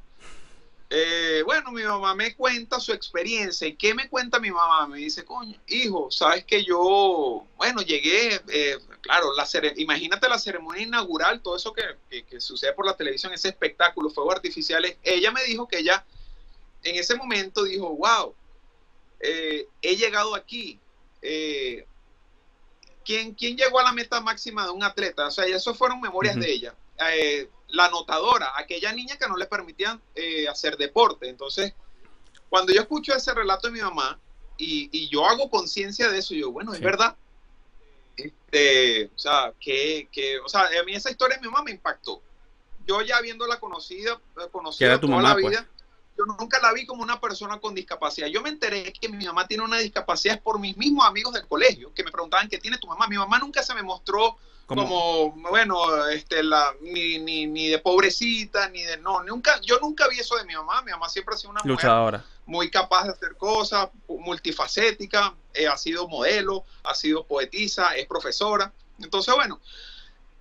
Bueno, 1.45 1.71
mi 1.71 1.83
mamá 1.83 2.13
me 2.15 2.35
cuenta 2.35 2.79
su 2.79 2.91
experiencia. 2.91 3.67
¿Y 3.67 3.75
qué 3.75 3.93
me 3.93 4.09
cuenta 4.09 4.39
mi 4.39 4.51
mamá? 4.51 4.87
Me 4.87 4.97
dice, 4.97 5.23
coño, 5.23 5.57
hijo, 5.67 6.09
sabes 6.11 6.43
que 6.43 6.63
yo, 6.63 7.45
bueno, 7.55 7.81
llegué, 7.81 8.41
eh, 8.49 8.77
claro, 9.01 9.33
la 9.35 9.45
cere- 9.45 9.73
imagínate 9.77 10.27
la 10.27 10.39
ceremonia 10.39 10.83
inaugural, 10.83 11.41
todo 11.41 11.55
eso 11.55 11.71
que, 11.71 11.83
que- 12.09 12.25
que 12.25 12.41
sucede 12.41 12.73
por 12.73 12.85
la 12.85 12.95
televisión, 12.97 13.31
ese 13.33 13.49
espectáculo, 13.49 14.09
fuegos 14.09 14.35
artificiales. 14.35 14.97
Ella 15.03 15.31
me 15.31 15.43
dijo 15.43 15.67
que 15.67 15.79
ella, 15.79 16.05
en 16.83 16.95
ese 16.95 17.15
momento, 17.15 17.63
dijo, 17.63 17.95
wow, 17.95 18.35
eh, 19.19 19.67
he 19.81 19.95
llegado 19.95 20.35
aquí. 20.35 20.79
Eh, 21.21 21.85
¿quién, 23.05 23.33
¿Quién 23.33 23.55
llegó 23.57 23.79
a 23.79 23.83
la 23.83 23.91
meta 23.91 24.19
máxima 24.21 24.65
de 24.65 24.71
un 24.71 24.83
atleta? 24.83 25.27
O 25.27 25.31
sea, 25.31 25.45
eso 25.45 25.73
fueron 25.73 26.01
memorias 26.01 26.35
de 26.35 26.51
ella. 26.51 26.75
Eh, 27.13 27.49
la 27.69 27.85
anotadora, 27.85 28.53
aquella 28.55 28.91
niña 28.93 29.17
que 29.17 29.27
no 29.27 29.35
le 29.37 29.45
permitían 29.47 30.01
eh, 30.13 30.47
hacer 30.47 30.77
deporte. 30.77 31.27
Entonces, 31.29 31.73
cuando 32.49 32.71
yo 32.73 32.81
escucho 32.81 33.13
ese 33.13 33.33
relato 33.33 33.67
de 33.67 33.73
mi 33.73 33.81
mamá 33.81 34.19
y, 34.57 34.89
y 34.91 35.09
yo 35.09 35.25
hago 35.25 35.49
conciencia 35.49 36.09
de 36.09 36.19
eso, 36.19 36.33
yo, 36.33 36.51
bueno, 36.51 36.71
es 36.73 36.79
Sí. 36.79 36.85
verdad. 36.85 37.15
Este, 38.17 39.11
o 39.13 39.17
sea, 39.19 39.53
que, 39.59 40.07
que, 40.11 40.39
o 40.39 40.47
sea, 40.47 40.61
a 40.79 40.83
mí 40.85 40.93
esa 40.95 41.11
historia 41.11 41.35
de 41.37 41.41
mi 41.41 41.47
mamá 41.47 41.63
me 41.63 41.71
impactó. 41.71 42.21
Yo 42.85 43.01
ya 43.01 43.19
viéndola 43.19 43.59
conocida, 43.59 44.13
eh, 44.37 44.47
conocida 44.51 44.87
era 44.87 44.99
tu 44.99 45.07
toda 45.07 45.17
mamá, 45.17 45.29
la 45.29 45.41
pues. 45.41 45.49
vida, 45.49 45.67
yo 46.17 46.23
nunca 46.25 46.59
la 46.61 46.71
vi 46.71 46.85
como 46.85 47.03
una 47.03 47.19
persona 47.19 47.59
con 47.59 47.75
discapacidad. 47.75 48.27
Yo 48.27 48.41
me 48.41 48.49
enteré 48.49 48.93
que 48.93 49.09
mi 49.09 49.25
mamá 49.25 49.47
tiene 49.47 49.63
una 49.63 49.79
discapacidad 49.79 50.41
por 50.41 50.59
mis 50.59 50.77
mismos 50.77 51.05
amigos 51.05 51.33
del 51.33 51.45
colegio 51.47 51.93
que 51.93 52.03
me 52.05 52.11
preguntaban 52.11 52.47
qué 52.47 52.57
tiene 52.57 52.77
tu 52.77 52.87
mamá. 52.87 53.07
Mi 53.07 53.17
mamá 53.17 53.37
nunca 53.39 53.61
se 53.63 53.73
me 53.73 53.83
mostró 53.83 54.37
Como, 54.67 55.31
bueno, 55.51 56.07
este, 56.07 56.41
la, 56.41 56.73
ni, 56.81 57.19
ni, 57.19 57.45
ni 57.45 57.67
de 57.67 57.77
pobrecita, 57.79 58.67
ni 58.69 58.81
de 58.81 58.97
no, 58.97 59.21
nunca, 59.23 59.61
yo 59.61 59.77
nunca 59.79 60.07
vi 60.07 60.19
eso 60.19 60.35
de 60.37 60.43
mi 60.45 60.55
mamá. 60.55 60.81
Mi 60.81 60.91
mamá 60.91 61.07
siempre 61.07 61.35
ha 61.35 61.37
sido 61.37 61.51
una 61.51 61.59
mujer 61.59 61.71
luchadora. 61.71 62.25
muy 62.47 62.71
capaz 62.71 63.03
de 63.03 63.11
hacer 63.11 63.35
cosas, 63.37 63.89
multifacética, 64.07 65.35
eh, 65.53 65.67
ha 65.67 65.77
sido 65.77 66.07
modelo, 66.07 66.63
ha 66.83 66.93
sido 66.95 67.25
poetisa, 67.25 67.95
es 67.95 68.07
profesora. 68.07 68.71
Entonces, 68.99 69.33
bueno, 69.35 69.59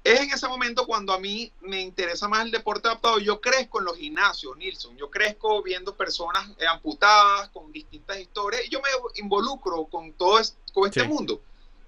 es 0.02 0.20
en 0.20 0.30
ese 0.30 0.46
momento 0.48 0.86
cuando 0.86 1.12
a 1.12 1.18
mí 1.18 1.50
me 1.62 1.80
interesa 1.80 2.28
más 2.28 2.44
el 2.44 2.50
deporte 2.50 2.88
adaptado. 2.88 3.18
Yo 3.18 3.40
crezco 3.40 3.78
en 3.78 3.86
los 3.86 3.96
gimnasios, 3.96 4.56
Nilsson. 4.56 4.96
Yo 4.96 5.10
crezco 5.10 5.62
viendo 5.62 5.94
personas 5.96 6.46
amputadas 6.68 7.48
con 7.50 7.72
distintas 7.72 8.18
historias 8.18 8.62
y 8.66 8.70
yo 8.70 8.80
me 8.80 8.88
involucro 9.20 9.84
con 9.86 10.12
todo 10.12 10.38
es- 10.38 10.56
con 10.72 10.86
este 10.88 11.02
Sí. 11.02 11.08
mundo. 11.08 11.40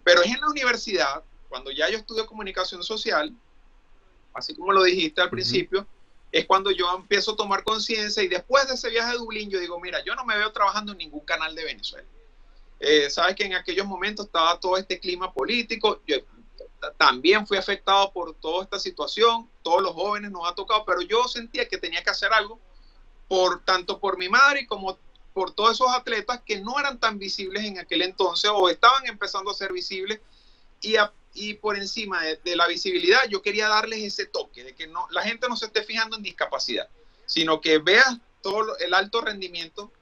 Pero 0.05 0.23
es 0.23 0.29
en 0.35 0.41
la 0.41 0.49
universidad, 0.49 1.23
cuando 1.49 1.71
ya 1.71 1.89
yo 1.91 1.99
estudio 1.99 2.27
comunicación 2.27 2.83
social, 2.83 3.35
así 4.35 4.55
como 4.55 4.73
lo 4.73 4.83
dijiste 4.83 5.21
al 5.21 5.29
Ujú. 5.29 5.37
principio, 5.37 5.87
es 6.33 6.45
cuando 6.47 6.71
yo 6.71 6.95
empiezo 6.95 7.33
a 7.33 7.37
tomar 7.37 7.63
conciencia 7.65 8.23
y 8.23 8.29
después 8.29 8.69
de 8.69 8.75
ese 8.75 8.91
viaje 8.91 9.13
a 9.13 9.17
Dublín 9.17 9.49
yo 9.49 9.59
digo, 9.61 9.81
mira, 9.81 10.05
yo 10.05 10.15
no 10.15 10.25
me 10.25 10.37
veo 10.37 10.53
trabajando 10.53 10.93
en 10.93 10.99
ningún 10.99 11.25
canal 11.25 11.55
de 11.55 11.65
Venezuela. 11.65 12.07
Eh, 12.79 13.09
Sabes 13.09 13.35
que 13.35 13.45
en 13.45 13.55
aquellos 13.55 13.87
momentos 13.87 14.27
estaba 14.27 14.59
todo 14.61 14.77
este 14.77 15.01
clima 15.01 15.33
político, 15.33 16.03
yo 16.07 16.17
también 16.99 17.47
fui 17.47 17.57
afectado 17.57 18.13
por 18.13 18.35
toda 18.35 18.65
esta 18.65 18.79
situación, 18.79 19.51
todos 19.63 19.83
los 19.83 19.93
jóvenes 19.93 20.31
nos 20.31 20.47
ha 20.49 20.55
tocado, 20.55 20.85
pero 20.85 21.01
yo 21.01 21.27
sentía 21.27 21.67
que 21.67 21.79
tenía 21.79 22.03
que 22.03 22.11
hacer 22.11 22.33
algo 22.33 22.61
por 23.29 23.65
tanto 23.65 23.99
por 23.99 24.19
mi 24.19 24.29
madre 24.29 24.67
como 24.67 24.99
por 25.33 25.53
todos 25.55 25.73
esos 25.73 25.89
atletas 25.91 26.41
que 26.45 26.61
no 26.61 26.79
eran 26.79 26.99
tan 26.99 27.19
visibles 27.19 27.65
en 27.65 27.79
aquel 27.79 28.03
entonces 28.03 28.51
o 28.55 28.69
estaban 28.69 29.07
empezando 29.07 29.51
a 29.51 29.55
ser 29.55 29.73
visibles 29.73 30.21
y, 30.81 30.97
a- 30.97 31.13
y 31.37 31.55
por 31.55 31.77
encima 31.77 32.23
de, 32.25 32.41
de 32.45 32.57
la 32.57 32.67
visibilidad 32.67 33.21
yo 33.29 33.43
quería 33.43 33.69
darles 33.69 34.03
ese 34.03 34.27
toque 34.27 34.65
de 34.65 34.75
que 34.75 34.87
no 34.87 35.07
la 35.11 35.23
gente 35.23 35.49
no 35.49 35.57
se 35.57 35.67
esté 35.67 35.83
fijando 35.83 36.17
en 36.17 36.23
discapacidad 36.23 36.89
sino 37.27 37.61
que 37.61 37.79
vea 37.79 38.05
todo 38.43 38.63
lo- 38.63 38.79
el 38.79 38.93
alto 38.95 39.21
rendimiento 39.21 39.93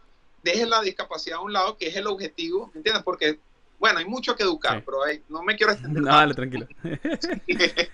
deje 0.43 0.65
la 0.67 0.81
discapacidad 0.83 1.39
a 1.39 1.43
un 1.43 1.53
lado 1.53 1.77
que 1.77 1.89
es 1.89 1.97
el 1.97 2.07
objetivo 2.07 2.71
¿me 2.73 2.79
entiendes? 2.79 3.03
porque 3.03 3.39
bueno, 3.77 3.99
hay 3.99 4.05
mucho 4.07 4.35
que 4.35 4.45
educar, 4.45 4.79
Sí. 4.79 4.83
pero 4.87 5.05
hay- 5.05 5.21
no 5.29 5.43
me 5.43 5.57
quiero 5.57 5.73
extender. 5.73 6.03
No, 6.03 6.09
dale, 6.11 6.33
tranquilo. 6.33 6.67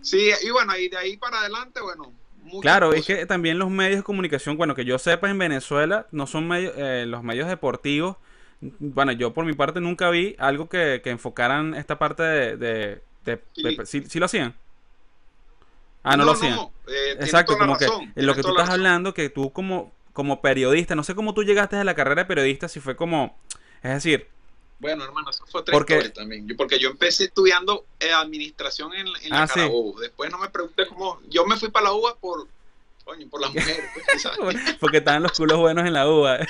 sí, 0.00 0.30
y 0.42 0.50
bueno, 0.50 0.76
y 0.76 0.88
de 0.88 0.96
ahí 0.96 1.16
para 1.16 1.40
adelante, 1.40 1.80
bueno. 1.80 2.12
muchas 2.42 2.62
Claro, 2.62 2.92
es 2.92 3.06
que 3.06 3.26
también 3.26 3.58
los 3.58 3.70
medios 3.70 3.98
de 3.98 4.02
comunicación, 4.02 4.56
bueno, 4.56 4.74
que 4.74 4.84
yo 4.84 4.98
sepa 4.98 5.28
en 5.30 5.38
Venezuela, 5.38 6.06
no 6.12 6.26
son 6.26 6.48
medios, 6.48 6.74
eh, 6.76 7.04
los 7.06 7.22
medios 7.22 7.46
deportivos. 7.48 8.16
Bueno, 8.60 9.12
yo 9.12 9.32
por 9.34 9.44
mi 9.44 9.52
parte 9.52 9.80
nunca 9.80 10.08
vi 10.10 10.34
algo 10.38 10.68
que, 10.68 11.00
que 11.04 11.10
enfocaran 11.10 11.74
esta 11.74 11.98
parte 11.98 12.22
de... 12.22 12.56
de, 12.56 13.02
de- 13.24 13.42
Sí. 13.54 13.62
de- 13.76 13.86
¿sí, 13.86 14.04
sí 14.08 14.18
lo 14.18 14.26
hacían? 14.26 14.54
Ah, 16.02 16.16
no, 16.16 16.24
lo 16.24 16.32
hacían. 16.32 16.58
eh, 16.86 17.16
Exacto, 17.20 17.58
como 17.58 17.76
que 17.76 17.86
razón, 17.86 18.12
en 18.14 18.26
lo 18.26 18.34
que 18.34 18.42
tú 18.42 18.50
estás 18.50 18.70
hablando, 18.70 19.12
que 19.12 19.28
tú 19.28 19.52
como, 19.52 19.92
como 20.12 20.40
periodista, 20.40 20.94
no 20.94 21.02
sé 21.02 21.14
cómo 21.14 21.34
tú 21.34 21.42
llegaste 21.42 21.76
a 21.76 21.84
la 21.84 21.94
carrera 21.94 22.22
de 22.22 22.26
periodista, 22.26 22.68
si 22.68 22.78
fue 22.80 22.94
como, 22.94 23.36
es 23.82 23.90
decir, 23.94 24.28
Bueno, 24.78 25.02
hermano, 25.04 25.30
eso 25.30 25.44
fue 25.46 25.62
otra 25.62 25.72
Porque- 25.72 26.10
también. 26.10 26.46
Yo, 26.46 26.54
porque 26.56 26.78
yo 26.78 26.90
empecé 26.90 27.24
estudiando 27.24 27.84
eh, 27.98 28.12
administración 28.12 28.94
en, 28.94 29.08
en 29.08 29.30
la 29.30 29.42
Ah, 29.42 29.46
sí. 29.48 29.54
Carabobo. 29.54 29.98
Después 30.00 30.30
no 30.30 30.38
me 30.38 30.48
pregunté 30.50 30.86
cómo. 30.86 31.18
Yo 31.28 31.44
me 31.46 31.56
fui 31.56 31.70
para 31.70 31.84
la 31.86 31.92
UBA 31.94 32.14
por. 32.16 32.46
Coño, 33.06 33.26
por 33.30 33.40
las 33.40 33.54
mujeres. 33.54 33.84
pues, 34.40 34.56
porque 34.80 34.96
estaban 34.98 35.22
los 35.22 35.32
culos 35.32 35.56
buenos 35.58 35.86
en 35.86 35.94
la 35.94 36.06
UBA. 36.08 36.40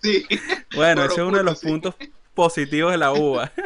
Sí. 0.00 0.26
Bueno, 0.74 1.04
ese 1.04 1.14
es 1.14 1.20
uno 1.20 1.36
de 1.36 1.42
los 1.44 1.58
sí. 1.58 1.66
puntos 1.66 1.94
positivos 2.32 2.90
de 2.92 2.96
la 2.98 3.12
UBA. 3.12 3.52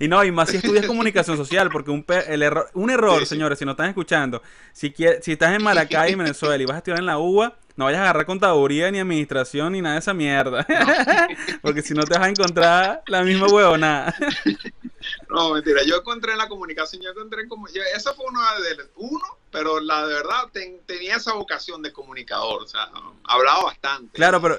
Y 0.00 0.08
no, 0.08 0.24
y 0.24 0.32
más 0.32 0.48
si 0.48 0.56
estudias 0.56 0.86
comunicación 0.86 1.36
social, 1.36 1.68
porque 1.70 1.90
un, 1.90 2.02
pe- 2.02 2.32
el 2.32 2.42
error, 2.42 2.68
un 2.74 2.90
error, 2.90 3.18
Sí, 3.20 3.26
sí. 3.26 3.34
señores, 3.34 3.58
si 3.58 3.64
no 3.66 3.72
están 3.72 3.88
escuchando, 3.88 4.42
si, 4.72 4.90
quie- 4.92 5.20
si 5.20 5.32
estás 5.32 5.54
en 5.54 5.62
Maracay, 5.62 6.14
Venezuela, 6.14 6.60
y 6.60 6.66
vas 6.66 6.76
a 6.76 6.78
estudiar 6.78 6.98
en 7.00 7.06
la 7.06 7.18
UBA, 7.18 7.56
no 7.80 7.86
vayas 7.86 8.00
a 8.00 8.04
agarrar 8.04 8.26
contaduría, 8.26 8.90
ni 8.90 8.98
administración, 9.00 9.72
ni 9.72 9.80
nada 9.80 9.94
de 9.94 10.00
esa 10.00 10.12
mierda. 10.14 10.66
porque 11.62 11.80
si 11.82 11.94
no 11.94 12.04
te 12.04 12.12
vas 12.18 12.26
a 12.26 12.28
encontrar 12.28 13.02
la 13.06 13.22
misma 13.22 13.46
huevonada. 13.48 14.14
No, 15.30 15.54
mentira. 15.54 15.80
Yo 15.86 15.96
encontré 15.96 16.32
en 16.32 16.38
la 16.38 16.46
comunicación, 16.48 17.00
yo 17.02 17.10
encontré 17.10 17.48
como. 17.48 17.66
yo- 17.68 17.82
esa 17.96 18.12
fue 18.14 18.26
una 18.26 18.40
de 18.60 18.84
uno, 18.96 19.24
pero 19.50 19.80
la 19.80 20.06
de 20.06 20.12
verdad 20.14 20.48
ten- 20.52 20.80
tenía 20.86 21.16
esa 21.16 21.32
vocación 21.32 21.80
de 21.82 21.92
comunicador. 21.92 22.62
O 22.62 22.66
sea, 22.66 22.88
hablaba 23.24 23.64
bastante. 23.64 24.10
Claro, 24.16 24.42
pero 24.42 24.58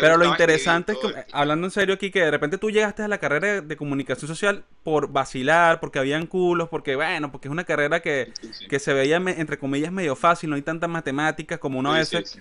Pero 0.00 0.16
lo 0.16 0.26
interesante 0.26 0.92
es 0.92 0.98
que, 0.98 1.24
hablando 1.32 1.66
en 1.66 1.70
serio 1.72 1.94
aquí, 1.96 2.10
que 2.10 2.20
de 2.20 2.30
repente 2.30 2.56
tú 2.58 2.70
llegaste 2.70 3.02
a 3.02 3.08
la 3.08 3.18
carrera 3.18 3.62
de, 3.62 3.76
comunicación 3.76 4.28
social 4.28 4.64
por 4.84 5.10
vacilar, 5.10 5.80
porque 5.80 5.98
habían 5.98 6.26
culos, 6.26 6.68
porque 6.68 6.94
bueno, 6.96 7.32
porque 7.32 7.48
es 7.48 7.52
una 7.52 7.64
carrera 7.64 8.00
que, 8.00 8.32
Sí, 8.40 8.50
sí. 8.52 8.68
que 8.68 8.78
se 8.78 8.92
veía, 8.94 9.16
entre 9.16 9.58
comillas, 9.58 9.90
medio 9.90 10.14
fácil, 10.16 10.50
no 10.50 10.56
hay 10.56 10.62
tantas 10.62 10.88
matemáticas 10.88 11.58
como 11.58 11.78
uno 11.80 11.92
a 11.92 12.04
Sí, 12.04 12.16
veces. 12.16 12.38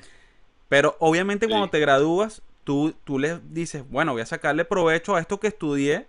Pero 0.70 0.96
obviamente 1.00 1.48
cuando 1.48 1.70
te 1.70 1.80
gradúas, 1.80 2.42
tú, 2.64 2.94
tú 3.04 3.20
le 3.20 3.40
dices, 3.50 3.84
bueno, 3.90 4.14
voy 4.14 4.22
a 4.22 4.26
sacarle 4.26 4.64
provecho 4.66 5.16
a 5.16 5.20
esto 5.20 5.40
que 5.40 5.48
estudié 5.48 6.08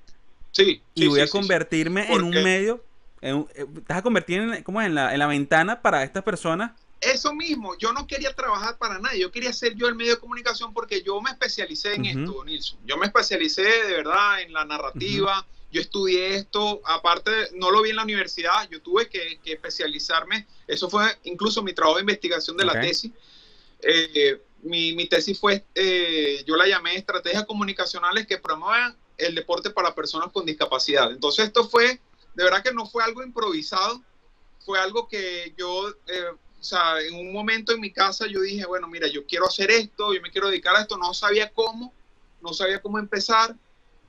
Sí, 0.53 0.83
y 0.95 1.03
sí, 1.03 1.07
voy 1.09 1.21
a 1.21 1.29
convertirme 1.29 2.13
en 2.13 2.23
un 2.23 2.31
medio, 2.31 2.85
en 3.21 3.37
un- 3.37 3.49
eh, 3.55 3.65
a 3.89 4.03
convertir 4.03 4.41
en, 4.41 4.63
¿cómo 4.63 4.81
es? 4.81 4.89
en, 4.89 4.95
la, 4.95 5.13
en 5.13 5.19
la 5.19 5.27
ventana 5.27 5.81
para 5.81 6.03
estas 6.03 6.23
personas. 6.23 6.73
Eso 7.01 7.33
mismo, 7.33 7.79
yo 7.79 7.93
no 7.95 8.07
quería 8.07 8.35
trabajar 8.35 8.77
para 8.77 8.99
nadie, 8.99 9.21
yo 9.21 9.31
quería 9.31 9.53
ser 9.55 9.75
yo 9.75 9.89
el 9.89 9.95
medio 9.95 10.17
de 10.17 10.21
comunicación 10.21 10.75
porque 10.75 11.03
yo 11.03 11.19
me 11.23 11.31
especialicé 11.31 11.95
en 11.95 12.05
esto, 12.05 12.45
Nilsson. 12.45 12.79
Yo 12.85 12.99
me 12.99 13.07
especialicé 13.07 13.63
de 13.63 13.93
verdad 13.95 14.43
en 14.43 14.53
la 14.53 14.67
narrativa, 14.67 15.47
yo 15.73 15.81
estudié 15.81 16.35
esto, 16.35 16.83
aparte 16.85 17.31
no 17.55 17.71
lo 17.71 17.81
vi 17.81 17.91
en 17.91 17.97
la 17.97 18.03
universidad, 18.03 18.69
yo 18.69 18.83
tuve 18.83 19.09
que, 19.09 19.39
que 19.43 19.53
especializarme, 19.53 20.47
eso 20.67 20.91
fue 20.91 21.07
incluso 21.25 21.63
mi 21.63 21.73
trabajo 21.73 21.97
de 21.97 22.03
investigación 22.03 22.57
de 22.59 22.65
la 22.67 22.73
tesis. 22.83 23.13
Eh, 23.83 24.43
mi, 24.63 24.95
mi 24.95 25.07
tesis 25.07 25.39
fue, 25.39 25.65
eh, 25.75 26.45
yo 26.47 26.57
la 26.57 26.67
llamé 26.67 26.97
Estrategias 26.97 27.45
Comunicacionales 27.45 28.27
que 28.27 28.39
promuevan 28.39 28.97
el 29.17 29.35
deporte 29.35 29.71
para 29.71 29.95
personas 29.95 30.31
con 30.33 30.47
discapacidad. 30.47 31.11
Entonces 31.11 31.47
esto 31.47 31.69
fue, 31.69 32.01
de 32.35 32.45
verdad 32.45 32.63
que 32.63 32.73
no 32.73 32.87
fue 32.87 33.03
algo 33.03 33.23
improvisado, 33.23 34.03
fue 34.65 34.79
algo 34.79 35.09
que 35.09 35.55
yo, 35.57 35.89
eh, 36.07 36.31
o 36.59 36.63
sea, 36.63 37.01
en 37.01 37.15
un 37.15 37.33
momento 37.33 37.73
en 37.73 37.81
mi 37.81 37.93
casa 37.93 38.27
yo 38.27 38.41
dije, 38.41 38.67
bueno, 38.67 38.89
mira, 38.89 39.09
yo 39.09 39.27
quiero 39.27 39.47
hacer 39.47 39.71
esto, 39.71 40.13
yo 40.13 40.21
me 40.21 40.31
quiero 40.31 40.49
dedicar 40.49 40.77
a 40.77 40.83
esto, 40.83 40.97
no 40.97 41.15
sabía 41.15 41.51
cómo, 41.53 41.95
no 42.41 42.53
sabía 42.53 42.81
cómo 42.81 42.99
empezar, 42.99 43.57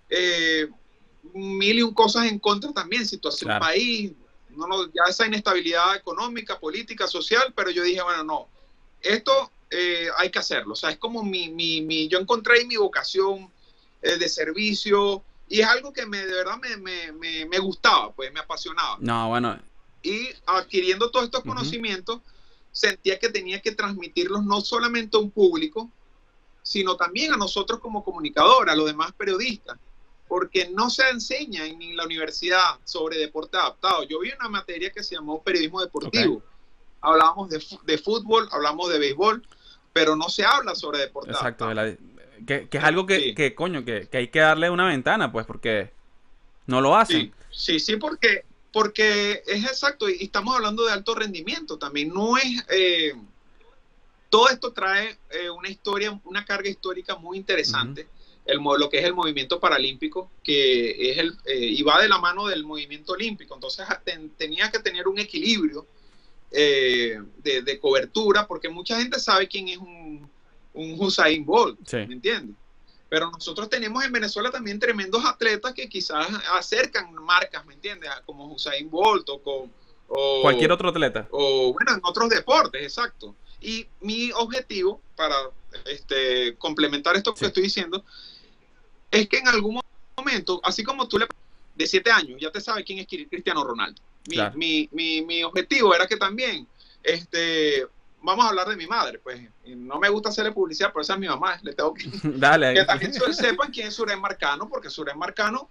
eh, 0.10 0.68
mil 1.34 1.80
y 1.80 1.82
un 1.82 1.94
cosas 1.94 2.26
en 2.26 2.40
contra 2.40 2.74
también, 2.74 3.06
situación 3.06 3.48
Claro. 3.48 3.66
país, 3.66 4.12
no, 4.50 4.68
no, 4.68 4.86
ya 4.88 5.04
esa 5.08 5.26
inestabilidad 5.26 5.96
económica, 5.96 6.60
política, 6.60 7.08
social, 7.08 7.54
pero 7.56 7.70
yo 7.72 7.84
dije, 7.84 8.02
bueno, 8.02 8.24
no, 8.24 8.48
esto 9.02 9.52
eh, 9.72 10.08
hay 10.18 10.30
que 10.30 10.40
hacerlo, 10.40 10.74
o 10.74 10.76
sea, 10.76 10.92
es 10.92 10.98
como 10.98 11.24
mi, 11.24 11.50
mi, 11.50 11.82
mi 11.82 12.08
yo 12.08 12.20
encontré 12.20 12.60
ahí 12.60 12.66
mi 12.66 12.76
vocación 12.76 13.52
eh, 14.02 14.18
de 14.18 14.30
servicio 14.30 15.24
y 15.48 15.62
es 15.62 15.68
algo 15.68 15.92
que 15.92 16.06
me, 16.06 16.26
de 16.26 16.34
verdad 16.34 16.58
me, 16.58 16.78
me, 16.78 17.12
me, 17.14 17.46
me 17.46 17.60
gustaba, 17.60 18.14
pues 18.14 18.32
me 18.32 18.40
apasionaba 18.40 18.98
No, 19.00 19.30
bueno, 19.30 19.58
y 20.04 20.30
adquiriendo 20.46 21.12
todos 21.12 21.26
estos 21.26 21.42
Ujú. 21.42 21.50
conocimientos, 21.50 22.22
sentía 22.72 23.20
que 23.20 23.30
tenía 23.30 23.62
que 23.62 23.72
transmitirlos 23.72 24.44
no 24.44 24.62
solamente 24.62 25.18
a 25.18 25.20
un 25.20 25.32
público, 25.32 25.92
sino 26.64 26.96
también 26.96 27.34
a 27.34 27.38
nosotros 27.38 27.80
como 27.80 28.04
comunicadores, 28.04 28.74
a 28.74 28.76
los 28.76 28.86
demás 28.86 29.12
periodistas, 29.14 29.78
porque 30.28 30.70
no 30.70 30.90
se 30.90 31.10
enseña 31.10 31.66
en 31.66 31.96
la 31.98 32.06
universidad 32.06 32.80
sobre 32.84 33.18
deporte 33.18 33.58
adaptado. 33.58 34.04
Yo 34.04 34.20
vi 34.20 34.32
una 34.32 34.48
materia 34.48 34.92
que 34.92 35.04
se 35.04 35.16
llamó 35.16 35.44
periodismo 35.44 35.82
deportivo. 35.82 36.42
Hablábamos 37.02 37.50
de, 37.50 37.64
de 37.84 37.98
fútbol, 37.98 38.48
hablamos 38.52 38.90
de 38.90 39.00
béisbol, 39.00 39.46
pero 39.94 40.16
no 40.16 40.30
se 40.30 40.44
habla 40.46 40.76
sobre 40.76 41.00
deporte 41.00 41.32
exacto. 41.32 41.66
de 41.68 41.72
adaptado. 41.74 41.98
la- 42.08 42.46
que, 42.46 42.68
que 42.70 42.78
es 42.80 42.84
algo 42.84 43.06
que, 43.06 43.20
Sí. 43.20 43.36
que, 43.36 43.54
coño, 43.54 43.86
que, 43.86 44.08
que 44.10 44.18
hay 44.18 44.28
que 44.30 44.40
darle 44.40 44.70
una 44.72 44.88
ventana, 44.88 45.32
pues, 45.32 45.46
porque 45.46 45.92
no 46.66 46.82
lo 46.82 46.96
hacen. 46.96 47.32
Sí, 47.52 47.78
sí, 47.78 47.80
sí, 47.80 47.96
porque, 47.98 48.46
porque 48.74 49.44
es 49.46 49.64
exacto, 49.66 50.10
y 50.10 50.24
estamos 50.24 50.56
hablando 50.56 50.84
de 50.86 50.92
alto 50.92 51.14
rendimiento 51.14 51.78
también. 51.78 52.10
No 52.14 52.38
es. 52.38 52.66
eh, 52.70 53.14
todo 54.30 54.48
esto 54.50 54.72
trae 54.72 55.18
eh, 55.32 55.50
una 55.50 55.68
historia, 55.70 56.18
una 56.24 56.46
carga 56.46 56.70
histórica 56.70 57.16
muy 57.16 57.38
interesante. 57.38 58.08
el, 58.46 58.60
mo- 58.60 58.76
lo 58.76 58.90
que 58.90 58.98
es 58.98 59.06
el 59.06 59.14
movimiento 59.14 59.60
paralímpico, 59.60 60.32
que 60.44 61.12
es 61.12 61.18
el, 61.20 61.38
eh, 61.46 61.58
y 61.60 61.84
va 61.84 62.02
de 62.02 62.10
la 62.10 62.18
mano 62.18 62.48
del 62.48 62.64
movimiento 62.64 63.12
olímpico. 63.14 63.54
Entonces 63.54 63.86
ten- 64.04 64.32
tenía 64.32 64.72
que 64.72 64.80
tener 64.80 65.08
un 65.08 65.20
equilibrio 65.20 65.86
eh, 66.52 67.18
de, 67.38 67.62
de 67.62 67.80
cobertura, 67.80 68.46
porque 68.48 68.70
mucha 68.70 69.00
gente 69.00 69.20
sabe 69.20 69.48
quién 69.48 69.70
es 69.70 69.78
un, 69.78 70.30
un 70.74 70.96
Usain 71.00 71.46
Bolt, 71.46 71.80
Sí. 71.88 71.98
¿me 72.08 72.14
entiendes? 72.16 72.56
Pero 73.10 73.30
nosotros 73.30 73.70
tenemos 73.70 74.04
en 74.06 74.12
Venezuela 74.12 74.52
también 74.52 74.80
tremendos 74.80 75.24
atletas 75.26 75.74
que 75.74 75.90
quizás 75.90 76.28
acercan 76.54 77.14
marcas, 77.16 77.66
¿me 77.66 77.74
entiendes? 77.74 78.10
Como 78.26 78.48
Usain 78.54 78.90
Bolt 78.90 79.28
o, 79.30 79.42
con, 79.42 79.72
o 80.08 80.42
Cualquier 80.42 80.72
otro 80.72 80.90
atleta. 80.90 81.28
o 81.32 81.74
bueno, 81.74 81.94
en 81.94 82.00
otros 82.04 82.30
deportes, 82.30 82.82
exacto. 82.84 83.36
Y 83.60 83.86
mi 84.00 84.32
objetivo 84.32 85.02
para 85.16 85.36
este, 85.86 86.56
complementar 86.58 87.16
esto 87.16 87.34
que 87.34 87.46
estoy 87.46 87.64
diciendo 87.64 88.04
es 89.12 89.28
que 89.28 89.38
en 89.38 89.48
algún 89.50 89.80
momento, 90.18 90.60
así 90.64 90.84
como 90.84 91.08
tú 91.08 91.20
le 91.20 91.28
de 91.76 91.88
siete 91.88 92.12
años, 92.12 92.40
ya 92.40 92.52
te 92.52 92.60
sabes 92.62 92.84
quién 92.86 93.00
es 93.00 93.08
Cri- 93.08 93.28
Cristiano 93.30 93.64
Ronaldo. 93.64 94.02
Mi, 94.28 94.36
Claro. 94.36 94.58
mi, 94.58 94.88
mi, 94.92 95.22
mi 95.24 95.44
objetivo 95.44 95.94
era 95.96 96.06
que 96.08 96.18
también, 96.18 96.68
este, 97.04 97.88
vamos 98.22 98.46
a 98.46 98.50
hablar 98.50 98.68
de 98.70 98.76
mi 98.76 98.86
madre, 98.88 99.18
pues 99.20 99.42
no 99.66 100.00
me 100.00 100.10
gusta 100.10 100.30
hacerle 100.30 100.52
publicidad, 100.52 100.90
pero 100.94 101.02
esa 101.02 101.14
es 101.14 101.20
mi 101.20 101.28
mamá, 101.28 101.60
le 101.64 101.74
tengo 101.74 101.94
que 101.94 102.06
Dale. 102.24 102.74
que 102.76 102.86
también 102.86 103.14
sepan 103.34 103.72
quién 103.72 103.88
es 103.88 103.96
Surén 103.96 104.20
Marcano, 104.22 104.70
porque 104.70 104.90
Surén 104.90 105.18
Marcano 105.18 105.70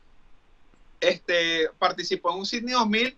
este, 1.00 1.68
participó 1.78 2.32
en 2.32 2.38
un 2.40 2.46
Sydney 2.46 2.74
2000 2.74 3.16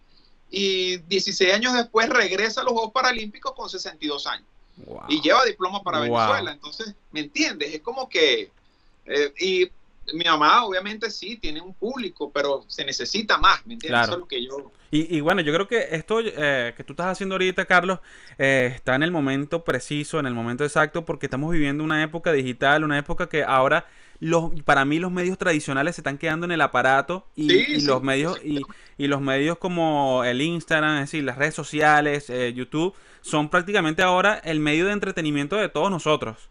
y 0.51 0.97
16 0.99 1.55
años 1.55 1.73
después 1.75 2.09
regresa 2.09 2.61
a 2.61 2.65
los 2.65 2.73
Juegos 2.75 2.93
Paralímpicos 2.93 3.53
con 3.55 3.69
62 3.69 4.27
años 4.27 4.47
Wow. 4.87 5.03
y 5.09 5.21
lleva 5.21 5.45
diploma 5.45 5.83
para 5.83 5.99
Wow. 5.99 6.09
Venezuela. 6.17 6.53
Entonces, 6.53 6.95
¿me 7.11 7.21
entiendes? 7.21 7.75
Es 7.75 7.81
como 7.83 8.09
que... 8.09 8.51
eh, 9.07 9.33
y 9.39 9.71
mi 10.15 10.25
mamá 10.25 10.65
obviamente 10.65 11.11
sí 11.11 11.37
tiene 11.37 11.61
un 11.61 11.75
público, 11.75 12.31
pero 12.33 12.65
se 12.69 12.85
necesita 12.85 13.39
más, 13.39 13.65
¿me 13.67 13.75
entiendes? 13.75 14.01
Claro. 14.01 14.05
Eso 14.05 14.13
es 14.15 14.21
lo 14.21 14.29
que 14.29 14.45
yo... 14.45 14.73
Y, 14.91 15.17
y 15.17 15.21
bueno, 15.21 15.41
yo 15.41 15.55
creo 15.55 15.67
que 15.67 15.89
esto 15.93 16.21
eh, 16.21 16.75
que 16.77 16.85
tú 16.85 16.93
estás 16.93 17.07
haciendo 17.07 17.37
ahorita, 17.37 17.65
Carlos, 17.65 18.01
eh, 18.39 18.73
está 18.75 18.95
en 18.95 19.03
el 19.03 19.11
momento 19.11 19.65
preciso, 19.65 20.21
en 20.21 20.27
el 20.27 20.35
momento 20.35 20.65
exacto, 20.65 21.05
porque 21.05 21.27
estamos 21.27 21.51
viviendo 21.51 21.83
una 21.83 22.03
época 22.03 22.33
digital, 22.33 22.85
una 22.85 22.99
época 22.99 23.29
que 23.29 23.43
ahora 23.43 23.87
los, 24.21 24.53
para 24.63 24.85
mí 24.85 24.99
los 24.99 25.11
medios 25.11 25.39
tradicionales 25.39 25.97
se 25.97 26.03
están 26.03 26.19
quedando 26.19 26.45
en 26.45 26.53
el 26.53 26.61
aparato 26.61 27.27
y, 27.35 27.49
Sí, 27.49 27.65
y 27.69 27.81
sí, 27.81 27.87
los 27.87 28.03
medios 28.03 28.39
y, 28.45 28.61
y 28.99 29.07
los 29.07 29.21
medios 29.21 29.59
como 29.59 30.25
el 30.25 30.43
Instagram, 30.43 30.97
es 30.97 31.11
decir, 31.11 31.25
las 31.25 31.39
redes 31.39 31.55
sociales, 31.55 32.29
eh, 32.29 32.53
YouTube, 32.53 32.95
son 33.23 33.49
prácticamente 33.49 34.03
ahora 34.03 34.35
el 34.45 34.61
medio 34.61 34.87
de 34.87 34.93
entretenimiento 34.93 35.57
de 35.57 35.69
todos 35.71 35.91
nosotros. 35.91 36.51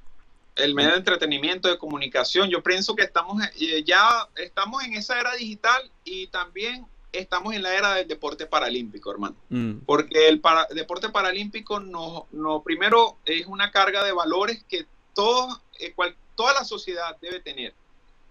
El 0.63 0.73
medio 0.75 0.91
de 0.91 0.97
entretenimiento, 0.97 1.67
de 1.67 1.77
comunicación. 1.77 2.49
Yo 2.49 2.61
pienso 2.63 2.95
que 2.95 3.03
estamos 3.03 3.41
eh, 3.59 3.83
ya 3.85 4.27
estamos 4.35 4.83
en 4.83 4.93
esa 4.93 5.19
era 5.19 5.33
digital 5.35 5.89
y 6.03 6.27
también 6.27 6.85
estamos 7.11 7.53
en 7.53 7.63
la 7.63 7.73
era 7.75 7.95
del 7.95 8.07
deporte 8.07 8.45
paralímpico, 8.45 9.11
hermano. 9.11 9.35
Mm, 9.49 9.79
Porque 9.85 10.27
el 10.29 10.39
para- 10.39 10.67
deporte 10.73 11.09
paralímpico 11.09 11.79
no, 11.79 12.27
no 12.31 12.61
primero 12.63 13.17
es 13.25 13.45
una 13.47 13.71
carga 13.71 14.03
de 14.03 14.13
valores 14.13 14.63
que 14.69 14.85
todos, 15.13 15.59
eh, 15.79 15.91
cual- 15.93 16.15
toda 16.35 16.53
la 16.53 16.63
sociedad 16.63 17.17
debe 17.21 17.39
tener. 17.41 17.73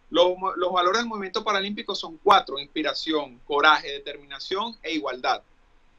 Los, 0.09 0.33
los 0.57 0.73
valores 0.73 1.01
del 1.01 1.09
movimiento 1.09 1.45
paralímpico 1.45 1.95
son 1.95 2.19
cuatro, 2.19 2.59
inspiración, 2.59 3.38
coraje, 3.47 3.93
determinación 3.93 4.77
e 4.83 4.93
igualdad. 4.95 5.43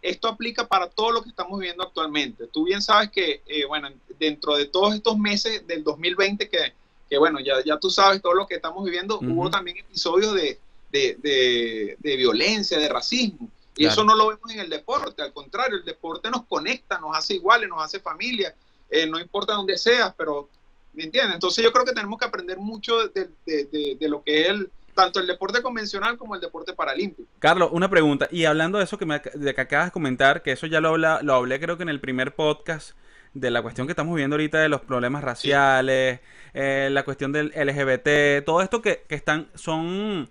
Esto 0.02 0.28
aplica 0.28 0.68
para 0.68 0.88
todo 0.90 1.12
lo 1.12 1.22
que 1.22 1.30
estamos 1.30 1.60
viviendo 1.60 1.84
actualmente. 1.84 2.48
Tú 2.48 2.64
bien 2.66 2.82
sabes 2.82 3.12
que, 3.12 3.42
eh, 3.46 3.66
bueno, 3.66 3.90
dentro 4.20 4.56
de 4.56 4.66
todos 4.66 4.96
estos 4.96 5.18
meses 5.18 5.66
del 5.68 5.84
2020, 5.84 6.50
que, 6.50 6.74
que 7.10 7.18
bueno, 7.18 7.40
ya, 7.40 7.64
ya 7.64 7.78
tú 7.78 7.90
sabes 7.90 8.22
todo 8.22 8.34
lo 8.34 8.48
que 8.48 8.56
estamos 8.56 8.84
viviendo, 8.84 9.20
hubo 9.20 9.50
también 9.50 9.78
episodios 9.78 10.34
de, 10.34 10.60
de, 10.92 11.18
de- 11.22 11.98
de 12.00 12.16
violencia, 12.18 12.80
de 12.80 12.90
racismo. 12.90 13.50
Y 13.76 13.84
Claro. 13.84 13.94
eso 13.94 14.04
no 14.04 14.16
lo 14.16 14.28
vemos 14.30 14.52
en 14.52 14.60
el 14.60 14.70
deporte, 14.70 15.22
al 15.22 15.32
contrario, 15.34 15.78
el 15.78 15.86
deporte 15.86 16.30
nos 16.30 16.46
conecta, 16.46 17.00
nos 17.00 17.16
hace 17.16 17.36
iguales, 17.36 17.70
nos 17.70 17.82
hace 17.84 18.00
familia, 18.00 18.54
eh, 18.90 19.06
no 19.08 19.20
importa 19.20 19.54
dónde 19.54 19.78
seas, 19.78 20.14
pero, 20.18 20.50
¿me 20.94 21.04
entiendes? 21.06 21.36
Entonces 21.36 21.64
yo 21.64 21.72
creo 21.72 21.86
que 21.86 21.94
tenemos 21.94 22.20
que 22.20 22.26
aprender 22.26 22.58
mucho 22.58 23.08
de, 23.08 23.30
de- 23.46 23.64
de- 23.66 23.98
de 24.00 24.10
lo 24.10 24.22
que 24.24 24.42
es 24.42 24.50
el, 24.50 24.70
tanto 24.94 25.20
el 25.20 25.28
deporte 25.28 25.62
convencional 25.62 26.18
como 26.18 26.36
el 26.36 26.42
deporte 26.42 26.74
paralímpico. 26.74 27.30
Carlos, 27.40 27.70
una 27.72 27.90
pregunta. 27.90 28.28
Y 28.32 28.46
hablando 28.46 28.78
de 28.78 28.84
eso 28.84 28.98
que, 28.98 29.06
me, 29.06 29.20
de 29.20 29.54
que 29.54 29.62
acabas 29.62 29.88
de 29.88 29.92
comentar, 29.92 30.42
que 30.42 30.52
eso 30.52 30.68
ya 30.68 30.82
lo, 30.82 30.90
habla, 30.90 31.20
lo 31.22 31.34
hablé 31.34 31.60
creo 31.60 31.78
que 31.78 31.84
en 31.84 31.90
el 31.90 32.00
primer 32.00 32.36
podcast, 32.36 32.92
de 33.34 33.50
la 33.50 33.62
cuestión 33.62 33.88
que 33.88 33.92
estamos 33.92 34.16
viendo 34.16 34.36
ahorita 34.36 34.60
de 34.60 34.70
los 34.70 34.82
problemas 34.82 35.24
raciales, 35.24 36.20
eh, 36.54 36.90
la 36.92 37.04
cuestión 37.04 37.32
del 37.32 37.54
LGBT, 37.56 38.46
todo 38.46 38.62
esto 38.62 38.82
que, 38.82 39.04
que 39.08 39.16
están, 39.16 39.48
son 39.56 40.30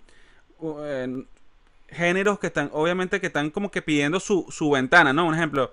eh, 0.62 1.24
géneros 1.88 2.38
que 2.38 2.48
están, 2.48 2.70
obviamente 2.72 3.20
que 3.20 3.28
están 3.28 3.50
como 3.50 3.70
que 3.70 3.82
pidiendo 3.82 4.20
su, 4.20 4.46
su 4.50 4.70
ventana, 4.70 5.12
¿no? 5.12 5.26
Un 5.26 5.34
ejemplo, 5.34 5.72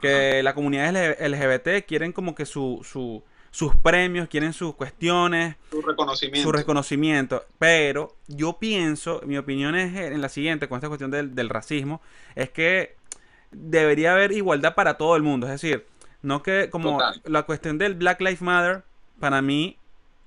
que 0.00 0.42
la 0.42 0.54
comunidad 0.54 0.94
LGBT 1.20 1.86
quieren 1.86 2.12
como 2.12 2.34
que 2.34 2.46
su, 2.46 2.80
su, 2.84 3.22
sus 3.56 3.74
premios, 3.74 4.28
quieren 4.28 4.52
sus 4.52 4.74
cuestiones, 4.74 5.56
Su 5.70 5.80
reconocimiento. 5.80 6.42
su 6.46 6.52
reconocimiento. 6.52 7.44
Pero 7.58 8.14
yo 8.26 8.58
pienso, 8.58 9.22
mi 9.24 9.38
opinión 9.38 9.74
es 9.74 9.96
en 9.96 10.20
la 10.20 10.28
siguiente, 10.28 10.68
con 10.68 10.76
esta 10.76 10.88
cuestión 10.88 11.10
del, 11.10 11.34
del 11.34 11.48
racismo, 11.48 12.02
es 12.34 12.50
que 12.50 12.96
debería 13.50 14.12
haber 14.12 14.32
igualdad 14.32 14.74
para 14.74 14.98
todo 14.98 15.16
el 15.16 15.22
mundo. 15.22 15.46
Es 15.46 15.52
decir, 15.52 15.86
no 16.20 16.42
que 16.42 16.68
como 16.68 16.98
Total. 16.98 17.22
la 17.24 17.44
cuestión 17.44 17.78
del 17.78 17.94
Black 17.94 18.20
Lives 18.20 18.42
Matter, 18.42 18.82
para 19.20 19.40
mí 19.40 19.78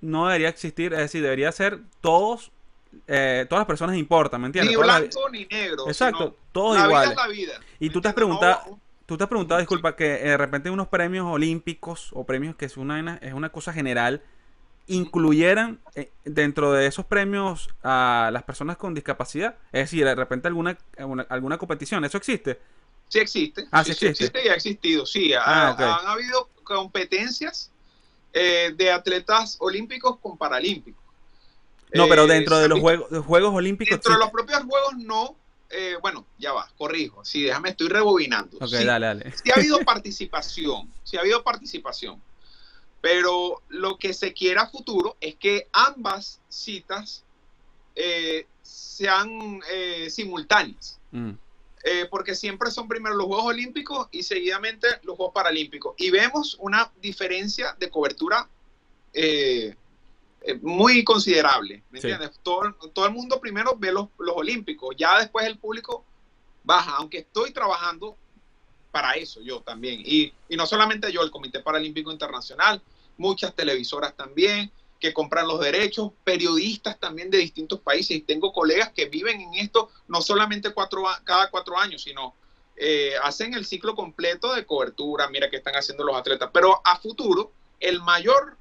no 0.02 0.26
debería 0.28 0.50
existir, 0.50 0.94
es 0.94 1.00
decir, 1.00 1.22
debería 1.22 1.52
ser 1.52 1.82
todos, 2.02 2.52
eh, 3.08 3.46
todas 3.48 3.62
las 3.62 3.68
personas 3.68 3.96
importan, 3.96 4.42
¿me 4.42 4.48
entiendes? 4.48 4.76
ni 4.76 4.82
blanco 4.82 5.30
ni 5.32 5.46
negro. 5.46 5.88
Exacto, 5.88 6.36
todos 6.52 6.80
la 6.80 6.86
iguales. 6.86 7.10
vida 7.12 7.22
es 7.22 7.28
la 7.28 7.34
vida. 7.36 7.54
Y 7.80 7.90
tú 7.92 8.02
te 8.02 8.08
has 8.08 8.16
preguntado, 8.16 8.60
No- 8.66 8.80
tú 9.10 9.18
te 9.18 9.24
has 9.24 9.30
preguntado, 9.30 9.60
disculpa, 9.60 9.96
que 9.96 10.06
eh, 10.16 10.20
de 10.30 10.38
repente 10.38 10.70
unos 10.70 10.88
premios 10.88 11.26
olímpicos 11.26 12.12
o 12.14 12.26
premios 12.26 12.56
que 12.56 12.66
es 12.66 12.78
una, 12.78 13.18
es 13.18 13.34
una 13.34 13.50
cosa 13.50 13.74
general, 13.74 14.22
incluyeran 14.88 15.80
eh, 15.96 16.12
dentro 16.26 16.72
de 16.72 16.88
esos 16.88 17.06
premios 17.06 17.70
a 17.84 18.30
las 18.32 18.44
personas 18.44 18.78
con 18.78 18.94
discapacidad. 18.94 19.56
Es 19.72 19.86
decir, 19.92 20.06
de 20.06 20.16
repente 20.16 20.48
alguna, 20.48 20.78
alguna, 20.98 21.26
alguna 21.30 21.58
competición, 21.58 22.06
¿eso 22.06 22.18
existe? 22.18 22.60
Sí 23.08 23.20
existe. 23.20 23.68
Ah, 23.72 23.84
sí 23.84 23.92
existe. 23.92 24.32
y 24.46 24.48
ha 24.50 24.54
existido. 24.54 25.06
Sí, 25.06 25.34
ha- 25.34 25.42
Ah, 25.72 26.00
han 26.02 26.08
habido 26.08 26.50
competencias 26.64 27.72
eh, 28.34 28.74
de 28.78 28.92
atletas 28.92 29.58
olímpicos 29.60 30.18
con 30.20 30.38
paralímpicos. 30.38 31.04
No, 31.94 32.08
pero 32.08 32.26
Eh, 32.26 32.28
dentro 32.28 32.58
de 32.58 32.64
se 32.64 32.70
los 32.70 32.80
juegos, 32.80 33.10
los 33.12 33.26
juegos 33.26 33.54
olímpicos. 33.56 33.90
Dentro 33.92 34.12
de 34.12 34.18
sí- 34.18 34.22
los 34.22 34.32
propios 34.32 34.64
juegos 34.64 34.94
no. 34.98 35.36
Eh, 35.70 35.98
bueno, 36.02 36.26
ya 36.38 36.52
va, 36.52 36.70
corrijo. 36.78 37.24
Sí, 37.24 37.44
déjame, 37.44 37.70
estoy 37.70 37.90
rebobinando. 37.90 38.58
Ok, 38.58 38.68
sí, 38.70 38.84
dale, 38.84 39.06
dale. 39.06 39.32
sí 39.32 39.52
ha 39.52 39.56
habido 39.56 39.80
participación. 39.86 40.92
Sí 41.04 41.18
ha 41.18 41.22
habido 41.22 41.44
participación. 41.44 42.22
Pero 43.02 43.62
lo 43.70 43.98
que 43.98 44.14
se 44.14 44.34
quiere 44.34 44.60
a 44.60 44.68
futuro 44.68 45.16
es 45.22 45.36
que 45.36 45.68
ambas 45.72 46.42
citas 46.50 47.24
eh, 47.96 48.46
sean 48.62 49.62
eh, 49.72 50.10
simultáneas. 50.10 51.00
Mm, 51.12 51.32
porque 52.12 52.36
siempre 52.36 52.70
son 52.72 52.88
primero 52.88 53.16
los 53.16 53.26
Juegos 53.26 53.46
Olímpicos 53.46 54.10
y 54.12 54.24
seguidamente 54.24 54.88
los 55.04 55.16
Juegos 55.16 55.34
Paralímpicos. 55.34 55.96
Y 55.98 56.12
vemos 56.12 56.58
una 56.60 56.92
diferencia 57.02 57.76
de 57.80 57.90
cobertura 57.90 58.50
muy 60.62 61.04
considerable. 61.04 61.84
¿Me 61.90 62.00
Sí. 62.02 62.08
entiendes? 62.10 62.40
Todo, 62.44 62.74
todo 62.94 63.06
el 63.06 63.12
mundo 63.14 63.40
primero 63.40 63.76
ve 63.78 63.92
los, 63.92 64.08
los 64.20 64.36
Olímpicos, 64.36 64.96
ya 64.98 65.20
después 65.20 65.46
el 65.46 65.58
público 65.58 66.06
baja, 66.64 66.96
aunque 66.98 67.20
estoy 67.20 67.52
trabajando 67.52 68.18
para 68.92 69.14
eso 69.14 69.42
yo 69.42 69.62
también. 69.62 70.02
Y, 70.04 70.34
y 70.50 70.56
no 70.58 70.66
solamente 70.66 71.12
yo, 71.12 71.22
el 71.22 71.32
Comité 71.32 71.60
Paralímpico 71.60 72.12
Internacional, 72.12 72.82
muchas 73.18 73.56
televisoras 73.56 74.16
también 74.16 74.72
que 75.00 75.14
compran 75.14 75.48
los 75.48 75.60
derechos, 75.62 76.12
periodistas 76.26 77.00
también 77.00 77.30
de 77.30 77.38
distintos 77.38 77.80
países. 77.80 78.18
Y 78.18 78.22
tengo 78.22 78.52
colegas 78.52 78.92
que 78.94 79.06
viven 79.06 79.40
en 79.40 79.54
esto 79.56 79.90
no 80.08 80.22
solamente 80.22 80.72
cuatro, 80.74 81.04
cada 81.24 81.50
cuatro 81.50 81.78
años, 81.78 82.02
sino 82.04 82.34
eh, 82.76 83.14
hacen 83.24 83.54
el 83.54 83.66
ciclo 83.66 83.96
completo 83.96 84.54
de 84.54 84.66
cobertura. 84.66 85.30
Mira 85.30 85.50
que 85.50 85.58
están 85.58 85.76
haciendo 85.76 86.04
los 86.04 86.18
atletas. 86.18 86.50
Pero 86.52 86.82
a 86.84 86.98
futuro, 87.00 87.52
el 87.80 88.02
mayor 88.02 88.58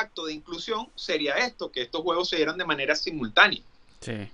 acto 0.00 0.26
de 0.26 0.32
inclusión 0.32 0.88
sería 0.94 1.34
esto, 1.34 1.70
que 1.70 1.82
estos 1.82 2.02
juegos 2.02 2.28
se 2.28 2.36
dieran 2.36 2.58
de 2.58 2.64
manera 2.64 2.94
simultánea. 2.94 3.60
Sí. 4.00 4.28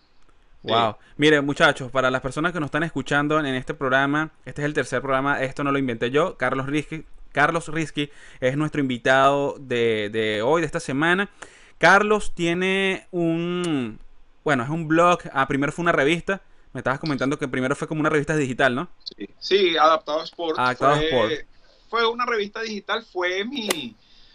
Wow. 0.63 0.97
Miren, 1.17 1.45
muchachos, 1.45 1.91
para 1.91 2.11
las 2.11 2.21
personas 2.21 2.53
que 2.53 2.61
nos 2.61 2.69
están 2.69 2.83
escuchando 2.83 3.39
en 3.39 3.47
este 3.47 3.75
programa, 3.75 4.31
este 4.45 4.63
es 4.63 4.67
el 4.67 4.75
tercer 4.75 5.01
programa, 5.01 5.43
esto 5.43 5.65
no 5.65 5.73
lo 5.73 5.79
inventé 5.79 6.11
yo, 6.11 6.37
Carlos 6.37 6.67
Risky. 6.67 7.05
Carlos 7.33 7.69
Risky 7.69 8.11
es 8.41 8.57
nuestro 8.57 8.81
invitado 8.81 9.57
de, 9.59 10.11
de 10.11 10.43
hoy, 10.43 10.63
de 10.63 10.67
esta 10.67 10.81
semana. 10.81 11.31
Carlos 11.79 12.33
tiene 12.35 13.07
un, 13.13 14.01
bueno, 14.43 14.65
es 14.65 14.69
un 14.69 14.89
blog, 14.89 15.21
ah, 15.33 15.47
primero 15.47 15.73
fue 15.73 15.85
una 15.85 15.93
revista, 15.93 16.43
me 16.73 16.81
estabas 16.81 16.99
comentando 16.99 17.39
que 17.39 17.47
primero 17.47 17.77
fue 17.77 17.87
como 17.87 18.01
una 18.01 18.11
revista 18.11 18.37
digital, 18.37 18.75
¿no? 18.75 18.89
Sí, 19.17 19.29
sí, 19.39 19.77
Adaptado 19.77 20.25
Sport. 20.25 20.59
Adaptado 20.59 20.97
fue, 20.97 21.09
Sport. 21.09 21.33
fue 21.89 22.09
una 22.09 22.27
revista 22.27 22.63
digital, 22.63 23.05
fue 23.05 23.45
mi... 23.45 23.95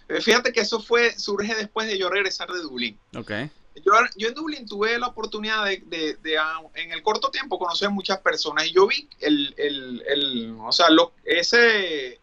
eh, 0.10 0.22
Fíjate 0.22 0.52
que 0.52 0.62
eso 0.62 0.80
fue, 0.82 1.18
surge 1.18 1.56
después 1.56 1.88
de 1.88 1.98
yo 1.98 2.10
regresar 2.10 2.50
de 2.52 2.60
Dublín. 2.62 3.00
Ok. 3.16 3.32
Yo, 3.76 3.92
yo 4.18 4.28
en 4.28 4.34
Dublín 4.36 4.68
tuve 4.68 5.00
la 5.00 5.08
oportunidad 5.08 5.66
de, 5.66 5.78
de- 5.88 6.16
de, 6.18 6.38
ah, 6.38 6.60
en 6.76 6.92
el 6.92 7.02
corto 7.02 7.32
tiempo 7.32 7.58
conocer 7.58 7.90
muchas 7.90 8.20
personas 8.20 8.68
y 8.68 8.72
yo 8.72 8.86
vi 8.88 9.10
el, 9.20 9.54
el, 9.58 10.04
el- 10.08 10.56
o 10.60 10.72
sea, 10.72 10.90
lo, 10.92 11.14
ese, 11.24 12.20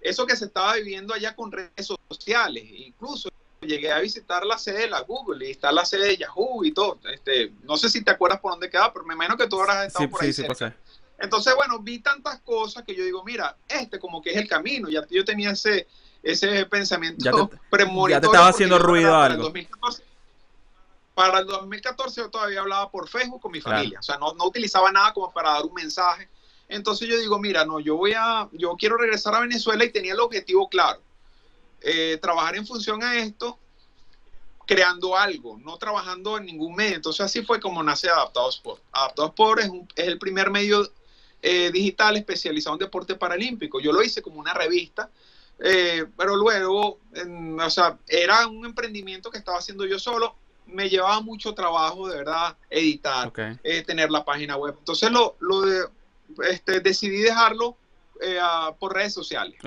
eso 0.00 0.26
que 0.26 0.36
se 0.36 0.46
estaba 0.46 0.74
viviendo 0.76 1.12
allá 1.12 1.34
con 1.36 1.52
redes 1.52 1.86
sociales. 2.10 2.64
Incluso 2.66 3.28
llegué 3.60 3.92
a 3.92 4.00
visitar 4.00 4.46
la 4.46 4.56
sede 4.56 4.78
de 4.82 4.90
la 4.90 5.00
Google 5.02 5.46
y 5.46 5.50
está 5.50 5.70
la 5.70 5.84
sede 5.84 6.06
de 6.08 6.16
Yahoo 6.16 6.64
y 6.64 6.72
todo. 6.72 6.98
Este, 7.12 7.52
no 7.64 7.76
sé 7.76 7.90
si 7.90 8.02
te 8.02 8.10
acuerdas 8.10 8.40
por 8.40 8.52
dónde 8.52 8.70
quedaba, 8.70 8.90
pero 8.92 9.04
me 9.04 9.12
imagino 9.12 9.36
que 9.36 9.46
tú 9.48 9.60
habrás 9.60 9.88
estado 9.88 10.06
Sí, 10.06 10.10
por 10.10 10.22
ahí 10.22 10.28
sí, 10.28 10.32
sí, 10.32 10.42
cerca. 10.48 10.54
pasé. 10.54 10.74
Entonces, 11.18 11.54
bueno, 11.54 11.78
vi 11.80 11.98
tantas 11.98 12.40
cosas 12.40 12.82
que 12.84 12.94
yo 12.94 13.04
digo, 13.04 13.22
mira, 13.22 13.58
este 13.68 13.98
como 13.98 14.22
que 14.22 14.30
es 14.30 14.36
el 14.38 14.48
camino. 14.48 14.88
Ya 14.88 15.06
yo 15.10 15.22
tenía 15.26 15.50
ese, 15.50 15.86
ese 16.22 16.66
pensamiento 16.66 17.24
Ya 17.24 17.30
te- 17.32 17.60
premonitorio. 17.70 18.16
ya 18.16 18.20
te 18.20 18.26
estaba 18.26 18.48
haciendo 18.48 18.78
ruido 18.78 19.10
para 19.10 19.26
el 19.26 19.32
algo. 19.32 19.44
2014 19.44 20.04
para 21.14 21.40
el 21.40 21.46
2014 21.46 22.20
yo 22.22 22.30
todavía 22.30 22.60
hablaba 22.60 22.90
por 22.90 23.06
Facebook 23.08 23.42
con 23.42 23.52
mi 23.52 23.60
Claro. 23.60 23.76
familia. 23.78 23.98
O 23.98 24.02
sea, 24.02 24.16
no, 24.16 24.32
no 24.34 24.46
utilizaba 24.46 24.90
nada 24.90 25.12
como 25.12 25.30
para 25.32 25.50
dar 25.50 25.64
un 25.64 25.74
mensaje. 25.74 26.28
Entonces 26.68 27.08
yo 27.08 27.18
digo, 27.18 27.38
mira, 27.38 27.64
no, 27.64 27.78
yo 27.80 27.96
voy 27.96 28.12
a, 28.16 28.48
yo 28.52 28.74
quiero 28.76 28.96
regresar 28.96 29.34
a 29.34 29.40
Venezuela 29.40 29.84
y 29.84 29.90
tenía 29.90 30.12
el 30.14 30.20
objetivo 30.20 30.68
claro. 30.68 31.02
Eh, 31.82 32.18
trabajar 32.22 32.56
en 32.56 32.66
función 32.66 33.02
a 33.02 33.16
esto, 33.16 33.58
creando 34.66 35.16
algo, 35.16 35.58
no 35.58 35.76
trabajando 35.78 36.38
en 36.38 36.46
ningún 36.46 36.74
medio. 36.76 36.96
Entonces 36.96 37.20
así 37.26 37.42
fue 37.42 37.60
como 37.60 37.82
nace 37.82 38.08
Adaptado 38.08 38.48
Sport. 38.50 38.82
Adaptado 38.92 39.28
Sport 39.28 39.60
es, 39.62 39.68
un- 39.68 39.88
es 39.96 40.06
el 40.06 40.18
primer 40.18 40.50
medio 40.50 40.88
eh, 41.42 41.70
digital 41.72 42.16
especializado 42.18 42.74
en 42.76 42.80
deporte 42.80 43.14
paralímpico. 43.14 43.80
Yo 43.80 43.92
lo 43.92 44.02
hice 44.02 44.20
como 44.22 44.38
una 44.38 44.52
revista, 44.54 45.10
eh, 45.62 46.06
pero 46.16 46.36
luego, 46.36 46.98
en- 47.14 47.58
o 47.60 47.70
sea, 47.70 47.98
era 48.08 48.46
un 48.46 48.64
emprendimiento 48.64 49.30
que 49.30 49.38
estaba 49.38 49.58
haciendo 49.58 49.84
yo 49.86 49.98
solo. 49.98 50.34
Me 50.66 50.88
llevaba 50.88 51.20
mucho 51.20 51.52
trabajo, 51.54 52.08
de 52.08 52.16
verdad, 52.18 52.56
editar, 52.68 53.26
eh, 53.64 53.82
tener 53.82 54.10
la 54.10 54.24
página 54.24 54.56
web. 54.56 54.74
Entonces 54.78 55.10
lo, 55.10 55.36
lo 55.40 55.62
de, 55.62 55.84
este, 56.48 56.80
decidí 56.80 57.18
dejarlo 57.20 57.76
eh, 58.20 58.38
a- 58.40 58.74
por 58.78 58.94
redes 58.94 59.14
sociales 59.14 59.58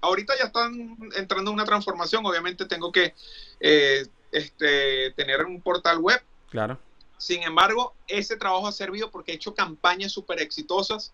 ahorita 0.00 0.34
ya 0.38 0.44
están 0.44 0.96
entrando 1.16 1.50
en 1.50 1.54
una 1.56 1.64
transformación. 1.64 2.24
Obviamente 2.24 2.64
tengo 2.66 2.92
que 2.92 3.14
eh, 3.58 4.06
este, 4.30 5.10
tener 5.16 5.44
un 5.44 5.60
portal 5.60 5.98
web. 5.98 6.22
Claro. 6.50 6.78
Sin 7.18 7.42
embargo, 7.42 7.94
ese 8.06 8.36
trabajo 8.36 8.68
ha 8.68 8.72
servido 8.72 9.10
porque 9.10 9.32
he 9.32 9.34
hecho 9.34 9.54
campañas 9.54 10.12
súper 10.12 10.40
exitosas 10.40 11.12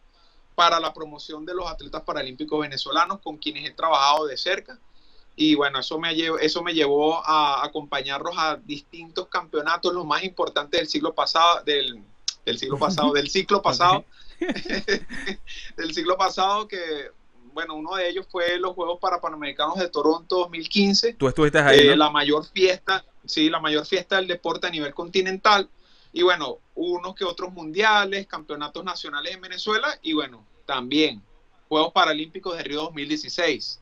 para 0.54 0.80
la 0.80 0.92
promoción 0.92 1.44
de 1.44 1.54
los 1.54 1.66
atletas 1.66 2.02
paralímpicos 2.02 2.60
venezolanos 2.60 3.20
con 3.20 3.38
quienes 3.38 3.68
he 3.68 3.72
trabajado 3.72 4.26
de 4.26 4.36
cerca. 4.36 4.78
Y 5.34 5.54
bueno, 5.54 5.78
eso 5.80 5.98
me, 5.98 6.14
llevó, 6.14 6.38
eso 6.38 6.62
me 6.62 6.74
llevó 6.74 7.26
a 7.26 7.64
acompañarlos 7.64 8.34
a 8.36 8.56
distintos 8.56 9.28
campeonatos, 9.28 9.94
los 9.94 10.04
más 10.04 10.22
importantes 10.24 10.78
del 10.78 10.88
siglo 10.88 11.14
pasado, 11.14 11.62
del, 11.64 12.02
del 12.44 12.58
siglo 12.58 12.78
pasado, 12.78 13.12
del 13.12 13.30
ciclo 13.30 13.62
pasado, 13.62 14.04
del 15.76 15.94
siglo 15.94 16.16
pasado, 16.16 16.68
que 16.68 17.10
bueno, 17.52 17.74
uno 17.74 17.96
de 17.96 18.08
ellos 18.08 18.26
fue 18.30 18.58
los 18.58 18.74
Juegos 18.74 18.98
Parapanamericanos 19.00 19.76
de 19.78 19.88
Toronto 19.88 20.38
2015, 20.38 21.14
Tú 21.14 21.28
estuviste 21.28 21.58
ahí, 21.58 21.80
eh, 21.80 21.90
¿no? 21.90 21.96
la 21.96 22.10
mayor 22.10 22.44
fiesta, 22.46 23.04
sí, 23.24 23.50
la 23.50 23.60
mayor 23.60 23.86
fiesta 23.86 24.16
del 24.16 24.26
deporte 24.26 24.66
a 24.66 24.70
nivel 24.70 24.94
continental. 24.94 25.68
Y 26.12 26.22
bueno, 26.22 26.58
unos 26.74 27.14
que 27.14 27.24
otros 27.24 27.52
mundiales, 27.52 28.26
campeonatos 28.26 28.84
nacionales 28.84 29.34
en 29.34 29.40
Venezuela 29.40 29.98
y 30.02 30.12
bueno, 30.12 30.44
también 30.66 31.22
Juegos 31.68 31.92
Paralímpicos 31.92 32.56
de 32.56 32.64
Río 32.64 32.82
2016. 32.82 33.80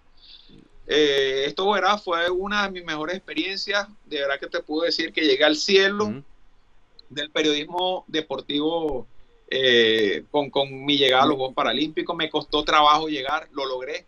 Eh, 0.87 1.45
esto 1.47 1.71
¿verdad? 1.71 2.01
fue 2.03 2.31
una 2.31 2.65
de 2.65 2.71
mis 2.71 2.85
mejores 2.85 3.17
experiencias. 3.17 3.89
De 4.05 4.21
verdad 4.21 4.39
que 4.39 4.47
te 4.47 4.61
puedo 4.61 4.83
decir 4.83 5.13
que 5.13 5.23
llegué 5.23 5.45
al 5.45 5.57
cielo 5.57 6.23
del 7.09 7.31
periodismo 7.31 8.05
deportivo 8.07 9.07
eh, 9.49 10.25
con, 10.31 10.51
con 10.51 10.85
mi 10.85 10.97
llegada 10.97 11.25
a 11.25 11.27
los 11.27 11.37
Juegos 11.37 11.55
Paralímpicos. 11.55 12.17
Me 12.17 12.31
costó 12.31 12.65
trabajo 12.65 13.09
llegar, 13.09 13.49
lo 13.53 13.67
logré. 13.67 14.07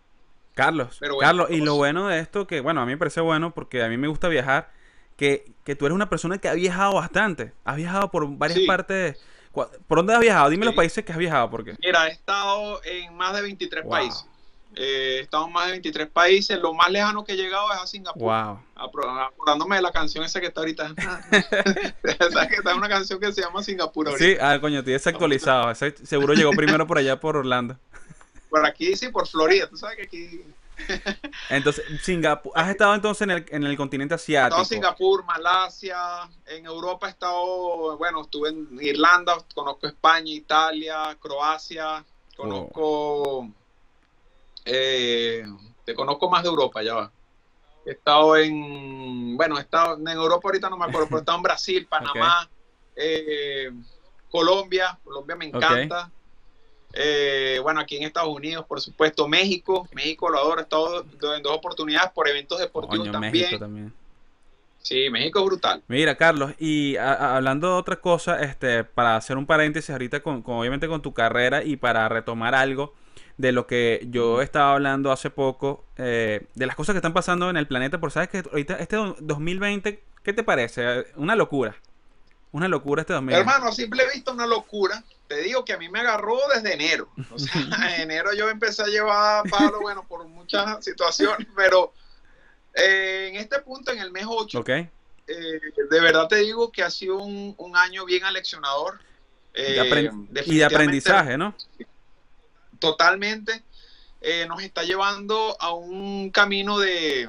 Carlos, 0.55 0.97
Pero 1.01 1.15
bueno, 1.15 1.27
Carlos, 1.27 1.51
y 1.51 1.65
lo 1.65 1.77
bueno 1.77 2.09
de 2.09 2.21
esto, 2.21 2.47
que 2.47 2.61
bueno, 2.61 2.83
a 2.83 2.87
mí 2.87 2.93
me 2.93 2.99
parece 2.99 3.21
bueno 3.21 3.55
porque 3.55 3.83
a 3.83 3.89
mí 3.89 3.97
me 3.97 4.09
gusta 4.09 4.29
viajar, 4.29 4.71
que, 5.17 5.53
que 5.65 5.77
tú 5.77 5.87
eres 5.87 5.95
una 5.95 6.09
persona 6.09 6.39
que 6.39 6.49
ha 6.49 6.55
viajado 6.55 6.95
bastante. 6.95 7.53
Has 7.65 7.77
viajado 7.77 8.11
por 8.11 8.27
varias 8.37 8.59
Sí. 8.61 8.67
partes. 8.67 9.19
¿Por 9.53 9.71
dónde 9.99 10.15
has 10.15 10.21
viajado? 10.21 10.49
Dime 10.51 10.65
los 10.65 10.75
países 10.75 11.05
que 11.05 11.13
has 11.13 11.19
viajado, 11.19 11.51
porque. 11.51 11.77
Mira, 11.83 12.09
he 12.09 12.13
estado 12.13 12.81
en 12.85 13.15
más 13.15 13.35
de 13.35 13.43
23 13.43 13.85
Wow. 13.85 13.91
países. 13.93 14.27
Eh, 14.75 15.17
he 15.19 15.21
estado 15.21 15.47
en 15.47 15.53
más 15.53 15.67
de 15.67 15.73
23 15.73 16.09
países. 16.09 16.59
Lo 16.59 16.73
más 16.73 16.91
lejano 16.91 17.23
que 17.25 17.33
he 17.33 17.37
llegado 17.37 17.71
es 17.75 17.79
a 17.79 17.87
Singapur. 17.87 18.23
Wow. 18.23 18.59
Acordándome 18.75 19.77
de 19.77 19.83
la 19.83 19.93
canción 19.93 20.25
esa 20.25 20.41
que 20.41 20.47
está 20.47 20.61
ahorita. 20.63 20.95
Esa 22.03 22.49
que 22.49 22.55
está 22.57 22.75
una 22.75 22.89
canción 22.89 23.21
que 23.21 23.31
se 23.33 23.43
llama 23.43 23.63
Singapur 23.63 24.09
ahorita. 24.09 24.25
Sí, 24.25 24.37
ah, 24.41 24.59
coño, 24.61 24.79
estoy 24.79 24.95
desactualizado. 24.95 25.71
Ese 25.71 25.95
seguro 26.07 26.33
llegó 26.35 26.53
primero 26.53 26.87
por 26.87 26.97
allá 26.99 27.21
por 27.21 27.37
Orlando. 27.37 27.77
Por 28.49 28.65
aquí, 28.67 28.97
sí, 28.97 29.09
por 29.09 29.27
Florida. 29.29 29.67
Tú 29.69 29.77
sabes 29.77 29.97
que 29.97 30.03
aquí. 30.05 30.41
Entonces, 31.51 31.85
Singapur. 32.03 32.53
¿Has 32.55 32.71
estado 32.71 32.95
entonces 32.95 33.23
en 33.23 33.31
el, 33.31 33.47
en 33.51 33.65
el 33.65 33.77
continente 33.77 34.15
He 34.15 34.17
estado 34.17 34.23
asiático? 34.47 34.61
en 34.61 34.67
Singapur, 34.67 35.25
Malasia. 35.25 36.29
En 36.47 36.67
Europa 36.67 37.07
he 37.07 37.11
estado. 37.11 37.97
Bueno, 37.99 38.23
estuve 38.23 38.51
en 38.51 38.69
Irlanda. 38.81 39.37
Conozco 39.55 39.87
España, 39.87 40.33
Italia, 40.33 41.17
Croacia. 41.21 42.05
Conozco. 42.37 43.49
eh, 44.65 45.45
te 45.85 45.95
conozco 45.95 46.31
más 46.31 46.43
de 46.43 46.49
Europa, 46.49 46.83
ya 46.83 46.95
va. 46.95 47.13
He 47.85 47.91
estado 47.93 48.37
en. 48.37 49.37
Bueno, 49.37 49.59
he 49.59 49.63
estado 49.63 49.97
en 49.97 50.07
Europa 50.09 50.49
ahorita 50.49 50.71
no 50.71 50.77
me 50.77 50.85
acuerdo, 50.85 51.07
pero 51.09 51.19
he 51.19 51.21
estado 51.21 51.39
en 51.39 51.43
Brasil, 51.43 51.87
Panamá, 51.91 52.49
eh, 52.95 53.71
Colombia. 54.31 54.99
Colombia 55.03 55.37
me 55.37 55.47
encanta. 55.47 56.11
Eh, 56.95 57.59
bueno, 57.63 57.81
aquí 57.81 57.97
en 57.97 58.03
Estados 58.05 58.35
Unidos, 58.35 58.65
por 58.67 58.81
supuesto, 58.81 59.27
México. 59.29 59.89
México 59.93 60.29
lo 60.29 60.39
adoro. 60.39 60.61
He 60.61 60.63
estado 60.63 61.05
en 61.37 61.43
dos 61.43 61.57
oportunidades 61.57 62.11
por 62.13 62.29
eventos 62.29 62.59
deportivos 62.59 62.99
Coño, 63.07 63.13
también. 63.13 63.33
México 63.33 63.59
también. 63.59 63.93
Sí, 64.83 65.09
México 65.11 65.39
es 65.39 65.45
brutal. 65.47 65.83
Mira, 65.87 66.17
Carlos, 66.17 66.53
y 66.59 66.97
a- 66.97 67.13
a- 67.13 67.37
hablando 67.37 67.69
de 67.69 67.75
otra 67.75 67.97
cosa, 68.01 68.43
este, 68.43 68.83
para 68.83 69.15
hacer 69.17 69.37
un 69.37 69.47
paréntesis 69.47 69.91
ahorita 69.91 70.21
con, 70.25 70.43
con- 70.43 70.57
obviamente 70.57 70.89
con 70.89 71.01
tu 71.03 71.15
carrera 71.15 71.63
y 71.63 71.77
para 71.77 72.09
retomar 72.09 72.55
algo 72.57 72.93
de 73.39 73.53
lo 73.53 73.67
que 73.69 74.07
yo 74.11 74.43
estaba 74.43 74.73
hablando 74.75 75.13
hace 75.13 75.31
poco, 75.31 75.85
eh, 75.99 76.47
de 76.55 76.67
las 76.67 76.75
cosas 76.77 76.95
que 76.95 76.99
están 76.99 77.13
pasando 77.15 77.49
en 77.49 77.57
el 77.57 77.67
planeta, 77.69 77.99
por 78.01 78.11
sabes 78.11 78.29
que 78.29 78.39
ahorita 78.39 78.75
este 78.77 78.97
do- 78.97 79.17
2020, 79.21 80.03
¿qué 80.25 80.33
te 80.33 80.43
parece? 80.43 81.07
Una 81.17 81.37
locura. 81.37 81.77
Una 82.51 82.67
locura 82.69 83.03
este 83.03 83.13
2020. 83.15 83.41
Hermano, 83.51 83.71
a 83.71 83.75
simple 83.75 84.03
vista 84.13 84.33
una 84.33 84.47
locura. 84.47 85.03
Te 85.29 85.41
digo 85.43 85.65
que 85.65 85.73
a 85.73 85.79
mí 85.79 85.89
me 85.89 86.01
agarró 86.01 86.37
desde 86.55 86.75
enero. 86.75 87.09
O 87.31 87.39
sea, 87.39 87.55
en 87.97 88.03
enero 88.03 88.35
yo 88.35 88.49
empecé 88.51 88.83
a 88.83 88.87
llevar 88.87 89.49
palo, 89.49 89.81
bueno, 89.81 90.07
por 90.07 90.27
muchas 90.27 90.85
situaciones, 90.85 91.47
pero 91.57 91.93
eh, 92.75 93.29
en 93.31 93.37
este 93.37 93.61
punto, 93.61 93.93
en 93.93 94.01
el 94.01 94.11
mes 94.13 94.25
8, 94.29 94.61
¿Ok? 94.61 94.69
eh, 94.69 94.91
de 95.29 96.01
verdad 96.01 96.29
te 96.29 96.37
digo 96.37 96.71
que 96.73 96.83
ha 96.83 96.91
sido 96.91 97.19
un, 97.19 97.55
un 97.57 97.77
año 97.77 98.05
bien 98.05 98.25
aleccionador. 98.25 99.01
De 99.55 99.81
Eh, 99.81 100.11
y 100.47 100.57
de 100.59 100.65
aprendizaje, 100.65 101.37
¿no? 101.39 101.55
Totalmente. 102.79 103.63
eh, 104.21 104.47
nos 104.47 104.63
está 104.63 104.83
llevando 104.85 105.57
a 105.61 105.73
un 105.73 106.31
camino 106.31 106.79
de, 106.79 107.29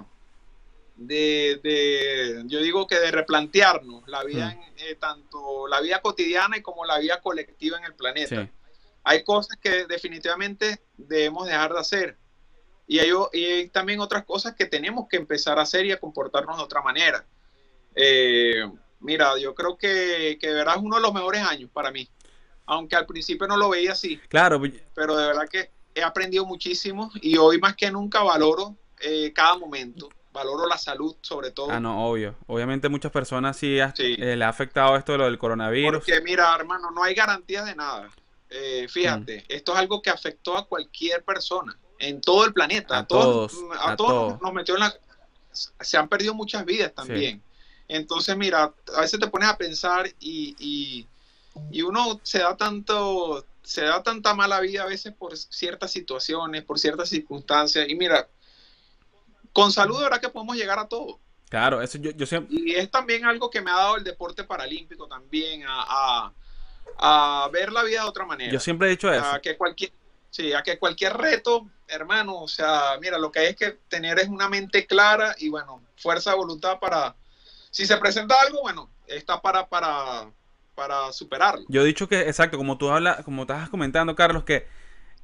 de, 1.07 1.59
de, 1.63 2.43
yo 2.45 2.59
digo 2.59 2.87
que 2.87 2.99
de 2.99 3.11
replantearnos 3.11 4.07
la 4.07 4.23
vida, 4.23 4.47
Mm. 4.55 4.63
en, 4.63 4.73
eh, 4.79 4.95
tanto 4.95 5.67
la 5.67 5.81
vida 5.81 6.01
cotidiana 6.01 6.57
y 6.57 6.61
como 6.61 6.85
la 6.85 6.99
vida 6.99 7.21
colectiva 7.21 7.77
en 7.77 7.85
el 7.85 7.93
planeta. 7.95 8.43
Sí. 8.45 8.51
Hay 9.03 9.23
cosas 9.23 9.57
que 9.61 9.85
definitivamente 9.85 10.81
debemos 10.97 11.45
dejar 11.47 11.73
de 11.73 11.79
hacer. 11.79 12.17
Y 12.87 12.99
hay, 12.99 13.11
o- 13.11 13.29
y 13.33 13.43
hay 13.45 13.69
también 13.69 13.99
otras 13.99 14.23
cosas 14.25 14.55
que 14.55 14.65
tenemos 14.65 15.07
que 15.09 15.17
empezar 15.17 15.57
a 15.59 15.63
hacer 15.63 15.85
y 15.85 15.91
a 15.91 15.99
comportarnos 15.99 16.57
de 16.57 16.63
otra 16.63 16.81
manera. 16.81 17.25
Eh, 17.95 18.69
mira, 18.99 19.37
yo 19.37 19.53
creo 19.53 19.77
que, 19.77 20.37
que 20.39 20.47
de 20.47 20.53
verdad 20.53 20.75
es 20.77 20.81
uno 20.83 20.95
de 20.97 21.01
los 21.01 21.13
mejores 21.13 21.41
años 21.41 21.69
para 21.71 21.91
mí. 21.91 22.07
Aunque 22.65 22.95
al 22.95 23.05
principio 23.05 23.45
no 23.45 23.57
lo 23.57 23.69
veía 23.69 23.91
así 23.91 24.17
Claro, 24.29 24.61
pero 24.95 25.17
de 25.17 25.27
verdad 25.27 25.49
que 25.49 25.69
he 25.93 26.01
aprendido 26.01 26.45
muchísimo 26.45 27.11
y 27.21 27.35
hoy 27.37 27.57
más 27.59 27.75
que 27.75 27.91
nunca 27.91 28.23
valoro 28.23 28.77
eh, 29.01 29.33
cada 29.33 29.57
momento, 29.57 30.07
valoro 30.33 30.67
la 30.67 30.77
salud 30.77 31.15
sobre 31.21 31.51
todo. 31.51 31.69
ah, 31.71 31.79
no, 31.79 32.05
obvio. 32.09 32.35
Obviamente 32.47 32.89
muchas 32.89 33.11
personas 33.11 33.55
sí, 33.55 33.79
ha- 33.79 33.93
Sí. 33.95 34.15
eh, 34.19 34.35
le 34.35 34.43
ha 34.43 34.49
afectado 34.49 34.97
esto 34.97 35.11
de 35.13 35.19
lo 35.19 35.25
del 35.25 35.37
coronavirus. 35.37 35.99
Porque 36.03 36.19
mira, 36.21 36.53
hermano, 36.55 36.91
no 36.91 37.03
hay 37.03 37.13
garantías 37.13 37.65
de 37.65 37.75
nada. 37.75 38.09
Eh, 38.49 38.87
fíjate, 38.89 39.37
Mm. 39.41 39.43
esto 39.53 39.71
es 39.73 39.77
algo 39.79 40.01
que 40.01 40.09
afectó 40.09 40.57
a 40.57 40.67
cualquier 40.67 41.23
persona 41.23 41.77
en 41.99 42.19
todo 42.19 42.45
el 42.45 42.53
planeta. 42.53 42.97
A 42.99 43.05
todos, 43.07 43.53
a, 43.79 43.91
a 43.91 43.95
todos 43.95 44.09
todos. 44.11 44.31
nos- 44.33 44.41
nos 44.41 44.53
metió 44.53 44.73
en 44.75 44.81
la... 44.81 44.93
Se 45.51 45.97
han 45.97 46.09
perdido 46.09 46.33
muchas 46.33 46.65
vidas 46.65 46.91
también. 46.93 47.41
Entonces, 47.87 48.35
mira, 48.35 48.73
a 48.95 49.01
veces 49.01 49.19
te 49.19 49.27
pones 49.27 49.47
a 49.49 49.57
pensar 49.57 50.07
y, 50.19 50.55
y, 50.57 51.07
y 51.71 51.81
uno 51.83 52.19
se 52.23 52.39
da 52.39 52.57
tanto, 52.57 53.45
se 53.61 53.81
da 53.83 54.01
tanta 54.01 54.33
mala 54.33 54.59
vida 54.61 54.81
a 54.83 54.87
veces 54.87 55.13
por 55.13 55.37
ciertas 55.37 55.91
situaciones, 55.91 56.63
por 56.63 56.79
ciertas 56.79 57.09
circunstancias. 57.09 57.87
Y 57.87 57.93
mira, 57.95 58.27
con 59.53 59.71
salud 59.71 59.97
de 59.97 60.03
verdad 60.05 60.19
que 60.21 60.29
podemos 60.29 60.55
llegar 60.55 60.79
a 60.79 60.87
todo. 60.87 61.19
Claro, 61.49 61.81
eso 61.81 61.99
yo, 61.99 62.11
yo 62.11 62.25
siempre... 62.25 62.55
Y 62.55 62.73
es 62.73 62.89
también 62.89 63.25
algo 63.25 63.49
que 63.49 63.61
me 63.61 63.69
ha 63.71 63.75
dado 63.75 63.97
el 63.97 64.03
deporte 64.03 64.43
paralímpico 64.43 65.07
también, 65.07 65.63
a, 65.67 65.83
a- 66.27 66.33
a 66.97 67.49
ver 67.49 67.71
la 67.71 67.83
vida 67.83 68.01
de 68.03 68.09
otra 68.09 68.25
manera. 68.25 68.51
Yo 68.51 68.59
siempre 68.59 68.87
he 68.87 68.91
dicho 68.91 69.11
eso. 69.11 69.23
a 69.25 69.39
que 69.39 69.55
cualquier, 69.57 69.91
sí, 70.29 70.51
a 70.53 70.61
que 70.63 70.77
cualquier 70.79 71.15
reto, 71.15 71.69
hermano, 71.87 72.41
o 72.41 72.47
sea, 72.47 72.97
mira, 72.99 73.17
lo 73.17 73.31
que 73.31 73.39
hay 73.39 73.47
es 73.47 73.55
que 73.55 73.71
tener 73.87 74.19
es 74.19 74.27
una 74.27 74.49
mente 74.49 74.85
clara 74.85 75.35
y 75.39 75.49
bueno, 75.49 75.81
fuerza 75.97 76.31
de 76.31 76.37
voluntad 76.37 76.79
para, 76.79 77.15
si 77.71 77.85
se 77.85 77.97
presenta 77.97 78.35
algo, 78.41 78.61
bueno, 78.61 78.89
está 79.07 79.41
para, 79.41 79.67
para, 79.67 80.29
para 80.75 81.11
superarlo. 81.13 81.65
Yo 81.69 81.81
he 81.81 81.85
dicho 81.85 82.07
que, 82.09 82.21
exacto, 82.21 82.57
como 82.57 82.77
tú 82.77 82.89
hablas, 82.89 83.23
como 83.23 83.43
estás 83.43 83.69
comentando, 83.69 84.15
Carlos, 84.15 84.43
que 84.43 84.67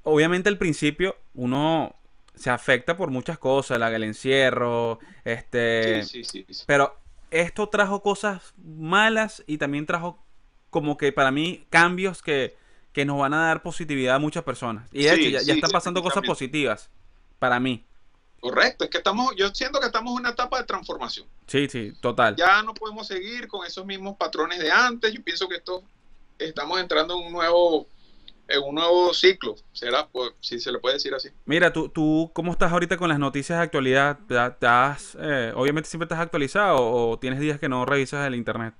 obviamente 0.04 0.48
al 0.50 0.58
principio 0.58 1.18
uno 1.34 1.96
se 2.39 2.49
afecta 2.49 2.95
por 2.95 3.10
muchas 3.12 3.38
cosas, 3.38 3.78
la, 3.78 3.93
el 3.93 4.04
encierro, 4.04 4.99
este, 5.25 6.04
sí, 6.04 6.23
sí, 6.23 6.45
sí, 6.49 6.63
pero 6.65 6.97
esto 7.32 7.67
trajo 7.69 8.02
cosas 8.02 8.54
malas 8.58 9.43
y 9.45 9.58
también 9.58 9.86
trajo 9.86 10.23
como 10.69 10.97
que 10.97 11.12
para 11.12 11.32
mí 11.32 11.65
cambios 11.69 12.21
que, 12.21 12.56
que 12.93 13.06
nos 13.06 13.19
van 13.19 13.34
a 13.34 13.47
dar 13.47 13.62
positividad 13.62 14.15
a 14.15 14.19
muchas 14.19 14.43
personas. 14.43 14.88
Y 14.91 15.04
de 15.04 15.13
hecho 15.13 15.30
ya, 15.45 15.54
están 15.54 15.71
pasando 15.71 16.02
cosas 16.02 16.23
positivas 16.25 16.89
para 17.39 17.60
mí. 17.60 17.86
Correcto, 18.39 18.86
es 18.86 18.89
que 18.89 18.99
estamos, 18.99 19.36
yo 19.36 19.49
siento 19.54 19.82
que 19.82 19.88
estamos 19.88 20.13
en 20.13 20.19
una 20.19 20.30
etapa 20.30 20.60
de 20.60 20.63
transformación. 20.63 21.28
Sí, 21.45 21.67
sí, 21.67 21.91
total. 21.99 22.38
Ya 22.38 22.64
no 22.64 22.74
podemos 22.74 23.05
seguir 23.05 23.49
con 23.49 23.66
esos 23.66 23.86
mismos 23.86 24.16
patrones 24.16 24.59
de 24.59 24.72
antes. 24.72 25.14
Yo 25.14 25.22
pienso 25.22 25.49
que 25.49 25.57
esto 25.57 25.84
estamos 26.38 26.80
entrando 26.80 27.20
en 27.20 27.28
un 27.28 27.34
nuevo, 27.34 27.88
en 28.50 28.64
un 28.64 28.76
nuevo 28.76 29.14
ciclo, 29.14 29.56
será, 29.72 30.08
pues, 30.08 30.32
si 30.39 30.60
se 30.60 30.72
le 30.72 30.80
puede 30.80 30.95
decir 30.95 31.14
así. 31.14 31.30
Mira, 31.45 31.72
tú, 31.72 31.89
tú, 31.89 32.32
¿cómo 32.34 32.52
estás 32.52 32.72
ahorita 32.72 32.97
con 32.97 33.08
las 33.10 33.20
noticias 33.20 33.60
de 33.60 33.64
actualidad? 33.66 34.18
¿Te- 34.28 34.56
te 34.60 34.68
has, 34.68 35.16
eh, 35.22 35.54
obviamente 35.56 35.88
siempre 35.89 36.06
estás 36.06 36.20
actualizado 36.20 36.78
o 36.80 37.20
tienes 37.20 37.39
días 37.39 37.60
que 37.60 37.70
no 37.70 37.86
revisas 37.86 38.26
el 38.28 38.36
internet? 38.36 38.74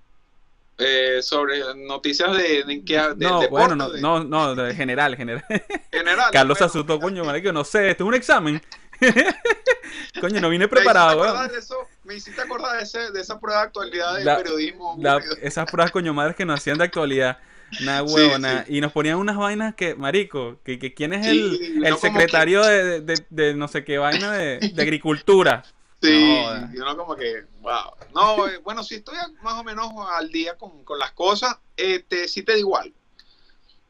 Eh, 0.82 1.20
sobre 1.22 1.60
noticias 1.76 2.32
de, 2.38 2.64
de, 2.64 2.82
del 3.16 3.18
No, 3.18 3.48
bueno, 3.50 3.76
no, 3.76 3.90
de- 3.90 4.02
no, 4.02 4.24
no, 4.24 4.56
de 4.56 4.74
general, 4.74 5.16
general. 5.16 5.44
general. 5.92 6.32
Carlos 6.32 6.58
se 6.58 6.64
bueno, 6.64 6.72
asustó, 6.72 7.00
coño, 7.00 7.24
marico, 7.26 7.52
no 7.52 7.64
sé, 7.64 7.92
esto 7.92 8.06
es 8.06 8.08
un 8.08 8.14
examen. 8.16 8.62
coño, 10.22 10.42
no 10.42 10.50
vine 10.50 10.66
me 10.66 10.68
preparado, 10.70 11.10
hiciste 11.10 11.22
weón. 11.22 11.36
acordar 11.36 11.52
de 11.52 11.60
eso, 11.60 11.76
me 12.04 12.16
hiciste 12.16 12.42
acordar 12.42 12.78
de, 12.78 12.84
ese, 12.84 13.12
de 13.12 13.22
esa 13.22 13.40
prueba 13.40 13.62
de 13.62 13.68
actualidad 13.68 14.16
del 14.16 14.26
La- 14.26 14.38
periodismo. 14.38 14.96
La- 15.00 15.22
esas 15.42 15.70
pruebas 15.70 15.92
coño 15.92 16.14
madres 16.14 16.36
que 16.36 16.46
nos 16.46 16.60
hacían 16.60 16.78
de 16.78 16.86
actualidad. 16.86 17.38
Nada 17.82 18.04
huevona. 18.04 18.66
sí. 18.66 18.76
Y 18.78 18.82
nos 18.82 18.92
ponían 18.92 19.18
unas 19.18 19.38
vainas 19.38 19.76
que, 19.76 19.96
marico, 19.96 20.60
que, 20.64 20.80
que 20.80 20.94
quién 20.94 21.14
es 21.14 21.26
Sí, 21.26 21.32
el, 21.32 21.80
no 21.82 21.88
el 21.88 21.98
secretario 21.98 22.64
de, 22.64 23.02
de- 23.02 23.26
de 23.30 23.54
no 23.54 23.68
sé 23.68 23.84
qué 23.84 23.98
vaina 23.98 24.34
de, 24.34 24.60
de 24.60 24.82
agricultura. 24.82 25.64
Sí, 26.02 26.10
No, 26.18 26.44
joda. 26.46 26.72
y 26.74 26.78
uno 26.78 26.96
como 26.96 27.16
que, 27.18 27.44
wow. 27.60 27.92
No, 28.16 28.48
eh, 28.48 28.58
bueno, 28.64 28.84
si 28.86 28.96
estoy 28.96 29.18
más 29.44 29.56
o 29.56 29.66
menos 29.66 29.92
al 30.18 30.32
día 30.32 30.58
con, 30.58 30.86
con 30.86 30.98
las 30.98 31.12
cosas, 31.12 31.58
este, 31.76 32.30
sí 32.30 32.42
te 32.44 32.56
digo 32.56 32.78
algo. 32.78 32.96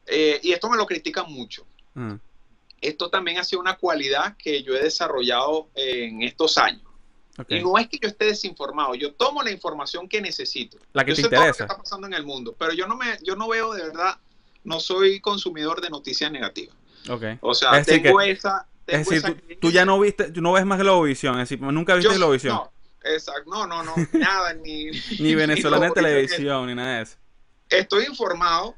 Eh, 0.06 0.40
y 0.42 0.50
esto 0.50 0.68
me 0.68 0.76
lo 0.76 0.86
critican 0.86 1.30
mucho. 1.30 1.64
Mm, 1.94 2.14
Esto 2.80 3.10
también 3.10 3.38
ha 3.38 3.44
sido 3.44 3.60
una 3.60 3.76
cualidad 3.76 4.36
que 4.36 4.60
yo 4.64 4.74
he 4.74 4.82
desarrollado 4.82 5.68
en 5.76 6.22
estos 6.22 6.58
años. 6.58 6.82
Ok. 7.38 7.50
Y 7.52 7.62
no 7.62 7.78
es 7.78 7.88
que 7.88 7.98
yo 8.02 8.08
esté 8.08 8.26
desinformado, 8.26 8.94
yo 8.94 9.12
tomo 9.14 9.42
la 9.42 9.50
información 9.50 10.08
que 10.08 10.20
necesito. 10.20 10.76
La 10.92 11.04
que 11.04 11.12
yo 11.12 11.16
te 11.16 11.22
sé 11.22 11.28
todo 11.28 11.36
lo 11.36 11.42
que 11.44 11.48
interesa. 11.48 11.64
está 11.64 11.76
pasando 11.78 12.06
en 12.06 12.14
el 12.14 12.24
mundo, 12.24 12.54
pero 12.58 12.72
yo 12.72 12.86
no 12.86 12.96
me, 12.96 13.18
yo 13.22 13.36
no 13.36 13.48
veo 13.48 13.72
de 13.72 13.82
verdad, 13.84 14.18
no 14.64 14.78
soy 14.80 15.20
consumidor 15.20 15.80
de 15.80 15.88
noticias 15.90 16.30
negativas. 16.30 16.76
Ok. 17.08 17.22
O 17.40 17.54
sea, 17.54 17.78
Es 17.78 17.86
decir, 17.86 18.02
tengo 18.02 18.18
que- 18.18 18.30
esa, 18.32 18.66
Es 18.86 19.06
tengo 19.06 19.10
decir, 19.10 19.42
esa 19.50 19.58
tú, 19.60 19.70
ya 19.70 19.84
no 19.86 19.98
viste, 20.00 20.30
tú 20.32 20.42
no 20.42 20.52
ves 20.52 20.66
más 20.66 20.78
Globovisión, 20.78 21.34
es 21.40 21.48
decir, 21.48 21.60
nunca 21.62 21.94
viste 21.94 22.10
Yo- 22.12 22.16
Globovisión. 22.18 22.56
No, 22.56 22.72
exacto, 23.04 23.48
no, 23.50 23.66
no, 23.66 23.82
no, 23.84 23.94
nada, 24.12 24.52
ni, 24.54 24.86
Ni 25.18 25.34
venezolana 25.34 25.86
en 25.86 25.88
no, 25.90 25.94
televisión, 25.94 26.66
ni 26.66 26.74
nada 26.74 26.96
de 26.98 27.02
eso. 27.04 27.16
Estoy 27.70 28.04
informado 28.06 28.74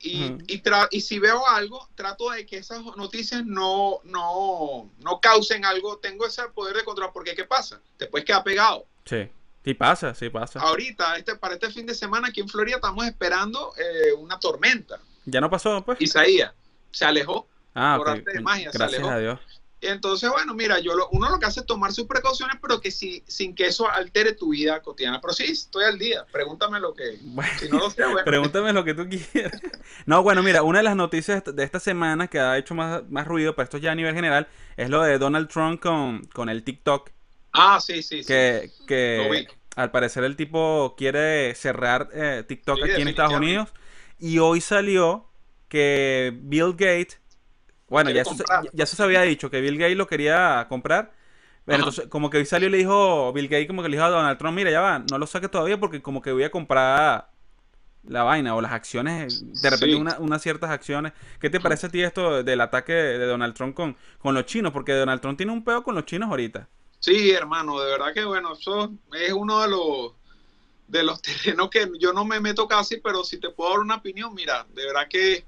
y, 0.00 0.24
y, 0.46 0.62
tra- 0.62 0.88
y 0.90 1.00
si 1.00 1.18
veo 1.18 1.46
algo, 1.46 1.88
trato 1.94 2.30
de 2.30 2.46
que 2.46 2.58
esas 2.58 2.82
noticias 2.96 3.44
no, 3.44 4.00
no, 4.04 4.90
no 4.98 5.20
causen 5.20 5.64
algo. 5.64 5.98
Tengo 5.98 6.26
ese 6.26 6.42
poder 6.54 6.76
de 6.76 6.84
control, 6.84 7.10
porque 7.12 7.34
¿qué 7.34 7.44
pasa? 7.44 7.80
Después 7.98 8.24
queda 8.24 8.42
pegado. 8.44 8.86
Sí. 9.04 9.28
Sí 9.64 9.74
pasa, 9.74 10.14
sí 10.14 10.30
pasa. 10.30 10.60
Ahorita, 10.60 11.16
este, 11.18 11.34
para 11.36 11.54
este 11.54 11.70
fin 11.70 11.84
de 11.84 11.94
semana 11.94 12.28
aquí 12.28 12.40
en 12.40 12.48
Florida, 12.48 12.76
estamos 12.76 13.04
esperando 13.06 13.72
eh, 13.76 14.12
una 14.14 14.38
tormenta. 14.38 14.98
¿Ya 15.26 15.40
no 15.42 15.50
pasó, 15.50 15.84
pues? 15.84 16.00
Isaías 16.00 16.52
se 16.90 17.04
alejó. 17.04 17.46
Ah, 17.74 17.96
por 17.98 18.08
ok. 18.08 18.16
arte 18.16 18.32
de 18.32 18.40
magia, 18.40 18.72
se 18.72 18.78
Gracias 18.78 19.00
alejó. 19.00 19.14
a 19.14 19.18
Dios. 19.18 19.40
Entonces, 19.80 20.28
bueno, 20.30 20.54
mira, 20.54 20.80
yo 20.80 20.94
lo- 20.96 21.08
uno 21.10 21.30
lo 21.30 21.38
que 21.38 21.46
hace 21.46 21.60
es 21.60 21.66
tomar 21.66 21.92
sus 21.92 22.06
precauciones, 22.06 22.56
pero 22.60 22.80
que 22.80 22.90
sí, 22.90 23.22
sin 23.28 23.54
que 23.54 23.66
eso 23.66 23.88
altere 23.88 24.32
tu 24.32 24.50
vida 24.50 24.82
cotidiana. 24.82 25.20
Pero 25.20 25.32
sí, 25.32 25.44
estoy 25.44 25.84
al 25.84 25.98
día. 25.98 26.26
Pregúntame 26.32 26.80
lo 26.80 26.94
que. 26.94 27.16
Bueno, 27.20 27.50
Si 27.60 27.68
no 27.68 27.78
lo 27.78 27.90
sé, 27.90 28.02
bueno. 28.04 28.22
pregúntame 28.24 28.72
lo 28.72 28.84
que 28.84 28.94
tú 28.94 29.08
quieras. 29.08 29.60
No, 30.06 30.22
bueno, 30.22 30.42
mira, 30.42 30.62
una 30.62 30.78
de 30.80 30.84
las 30.84 30.96
noticias 30.96 31.42
de 31.44 31.62
esta 31.62 31.78
semana 31.80 32.26
que 32.28 32.40
ha 32.40 32.58
hecho 32.58 32.74
más, 32.74 33.08
más 33.08 33.26
ruido, 33.26 33.54
pero 33.54 33.64
esto 33.64 33.78
ya 33.78 33.92
a 33.92 33.94
nivel 33.94 34.14
general, 34.14 34.48
es 34.76 34.90
lo 34.90 35.02
de 35.02 35.18
Donald 35.18 35.48
Trump 35.48 35.80
con, 35.80 36.24
con 36.26 36.48
el 36.48 36.64
TikTok. 36.64 37.10
Ah, 37.52 37.80
sí, 37.80 38.02
sí, 38.02 38.22
sí. 38.22 38.26
Que, 38.26 38.70
Lo 38.80 38.86
que 38.86 39.28
vi. 39.30 39.46
al 39.76 39.90
parecer 39.90 40.24
el 40.24 40.36
tipo 40.36 40.94
quiere 40.98 41.54
cerrar 41.54 42.08
eh, 42.12 42.44
TikTok 42.46 42.78
Sí, 42.82 42.90
aquí 42.90 43.02
en 43.02 43.08
Estados. 43.08 43.34
Unidos. 43.34 43.68
Y 44.18 44.38
hoy 44.38 44.60
salió 44.60 45.26
que 45.68 46.32
Bill 46.42 46.72
Gates, 46.72 47.20
bueno, 47.88 48.10
ya 48.10 48.22
eso, 48.22 48.34
ya 48.72 48.84
eso 48.84 48.96
se 48.96 49.02
había 49.02 49.22
dicho, 49.22 49.50
que 49.50 49.60
Bill 49.60 49.78
Gates 49.78 49.96
lo 49.96 50.06
quería 50.06 50.66
comprar. 50.68 51.12
Pero 51.64 51.80
entonces, 51.80 52.06
como 52.08 52.30
que 52.30 52.38
hoy 52.38 52.46
salió 52.46 52.68
y 52.68 52.72
le 52.72 52.78
dijo, 52.78 53.32
Bill 53.32 53.48
Gates 53.48 53.66
como 53.68 53.82
que 53.82 53.88
le 53.90 53.96
dijo 53.96 54.06
a 54.06 54.10
Donald 54.10 54.38
Trump, 54.38 54.56
mira, 54.56 54.70
ya 54.70 54.80
va, 54.80 54.98
no 55.00 55.18
lo 55.18 55.26
saques 55.26 55.50
todavía 55.50 55.78
porque 55.78 56.02
como 56.02 56.22
que 56.22 56.32
voy 56.32 56.44
a 56.44 56.50
comprar 56.50 57.30
la 58.04 58.22
vaina 58.24 58.54
o 58.56 58.60
las 58.60 58.72
acciones, 58.72 59.42
de 59.62 59.70
repente 59.70 59.96
Sí. 59.96 60.02
una- 60.02 60.18
unas 60.20 60.42
ciertas 60.42 60.70
acciones. 60.70 61.12
¿Qué 61.40 61.50
te 61.50 61.60
parece 61.60 61.86
a 61.88 61.90
ti 61.90 62.02
esto 62.02 62.42
del 62.42 62.60
ataque 62.62 62.92
de 62.94 63.26
Donald 63.26 63.54
Trump 63.54 63.74
con, 63.74 63.96
con 64.18 64.34
los 64.34 64.46
chinos? 64.46 64.72
Porque 64.72 64.92
Donald 64.94 65.20
Trump 65.20 65.36
tiene 65.38 65.52
un 65.52 65.64
peo 65.64 65.82
con 65.84 65.94
los 65.94 66.04
chinos 66.06 66.30
ahorita. 66.30 66.68
Sí, 67.00 67.30
hermano, 67.30 67.80
de 67.80 67.90
verdad 67.92 68.12
que 68.12 68.24
bueno, 68.24 68.54
eso 68.54 68.92
es 69.12 69.32
uno 69.32 69.62
de 69.62 69.68
los 69.68 70.12
de 70.88 71.04
los 71.04 71.22
terrenos 71.22 71.70
que 71.70 71.90
yo 72.00 72.12
no 72.14 72.24
me 72.26 72.40
meto 72.40 72.68
casi, 72.68 72.98
pero 72.98 73.24
si 73.24 73.40
te 73.40 73.50
puedo 73.50 73.72
dar 73.72 73.80
una 73.80 73.96
opinión, 73.96 74.34
mira, 74.34 74.66
de 74.70 74.86
verdad 74.86 75.08
que, 75.10 75.47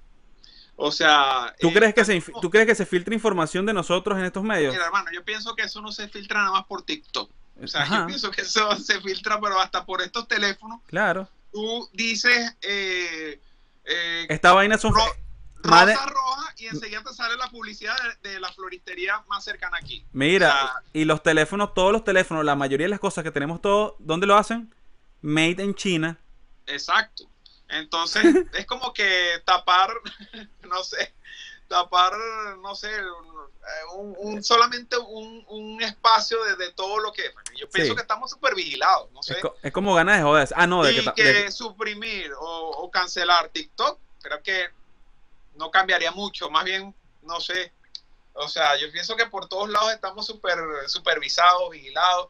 o 0.83 0.91
sea, 0.93 1.55
¿Tú, 1.61 1.69
eh, 1.69 1.73
crees 1.75 1.95
que 1.95 2.05
se, 2.05 2.23
¿Tú 2.41 2.51
crees 2.51 2.67
que 2.67 2.75
se 2.75 2.87
filtra 2.87 3.15
información 3.15 3.67
de 3.67 3.73
nosotros 3.75 4.19
en 4.19 4.25
estos 4.25 4.43
medios? 4.43 4.73
Mira, 4.73 4.87
hermano, 4.87 5.11
yo 5.13 5.23
pienso 5.25 5.55
que 5.55 5.63
eso 5.63 5.81
no 5.83 5.93
se 5.93 6.09
filtra 6.09 6.41
nada 6.41 6.53
más 6.53 6.65
por 6.67 6.83
TikTok. 6.83 7.31
O 7.63 7.67
sea, 7.69 7.83
Ajá. 7.83 8.01
yo 8.01 8.07
pienso 8.07 8.31
que 8.31 8.41
eso 8.43 8.75
se 8.81 9.01
filtra, 9.01 9.39
pero 9.41 9.61
hasta 9.61 9.85
por 9.85 10.01
estos 10.03 10.27
teléfonos. 10.27 10.81
Claro. 10.87 11.29
Tú 11.53 11.89
dices 11.93 12.57
eh, 12.63 13.41
eh, 13.85 14.27
Esta 14.31 14.53
vaina 14.53 14.77
ro- 14.77 14.91
más 15.65 15.83
rosa 15.83 15.87
de- 15.87 15.95
roja 16.11 16.55
y 16.57 16.67
enseguida 16.69 17.03
te 17.03 17.13
sale 17.13 17.37
la 17.37 17.49
publicidad 17.51 17.95
de, 18.23 18.31
de 18.31 18.41
la 18.41 18.51
floristería 18.53 19.23
más 19.29 19.45
cercana 19.45 19.77
aquí. 19.79 20.05
Mira, 20.13 20.49
O 20.49 20.53
sea, 20.53 20.73
y 20.95 21.05
los 21.05 21.23
teléfonos, 21.23 21.75
todos 21.75 21.93
los 21.93 22.05
teléfonos, 22.05 22.45
la 22.45 22.57
mayoría 22.57 22.87
de 22.87 22.91
las 22.91 23.01
cosas 23.01 23.25
que 23.25 23.31
tenemos 23.31 23.61
todos, 23.61 23.95
¿dónde 23.99 24.27
lo 24.27 24.37
hacen? 24.37 24.73
Made 25.21 25.63
in 25.63 25.75
China. 25.75 26.17
Exacto. 26.67 27.25
Entonces, 27.71 28.25
es 28.55 28.67
como 28.67 28.93
que 28.93 29.41
tapar, 29.45 29.91
no 30.69 30.83
sé, 30.85 31.15
tapar, 31.69 32.13
no 32.61 32.75
sé, 32.75 32.91
un, 33.95 34.15
un- 34.19 34.43
solamente 34.43 34.97
un, 34.99 35.45
un 35.49 35.83
espacio 35.83 36.43
de, 36.45 36.57
de 36.57 36.73
todo 36.73 36.99
lo 36.99 37.13
que... 37.13 37.33
Yo 37.57 37.69
pienso 37.71 37.93
Sí. 37.93 37.97
que 37.97 38.03
estamos 38.03 38.31
súper 38.31 38.55
vigilados, 38.55 39.11
no 39.13 39.23
sé. 39.23 39.35
Es, 39.35 39.41
co- 39.41 39.57
es 39.63 39.73
como 39.73 39.95
ganas 39.95 40.17
de 40.19 40.23
joder. 40.25 40.49
Ah, 40.57 40.67
no, 40.67 40.83
de 40.83 40.95
que... 40.95 41.01
y 41.03 41.13
que 41.13 41.25
de- 41.25 41.53
suprimir 41.53 42.33
o, 42.41 42.71
o 42.71 42.91
cancelar 42.91 43.49
TikTok, 43.51 44.01
creo 44.23 44.43
que 44.43 44.69
no 45.55 45.71
cambiaría 45.71 46.11
mucho, 46.11 46.51
más 46.51 46.65
bien, 46.65 46.95
no 47.23 47.41
sé. 47.41 47.73
O 48.33 48.49
sea, 48.49 48.77
yo 48.77 48.91
pienso 48.91 49.15
que 49.17 49.27
por 49.27 49.49
todos 49.49 49.69
lados 49.69 49.93
estamos 49.93 50.27
super, 50.27 50.59
supervisados, 50.89 51.71
vigilados. 51.71 52.29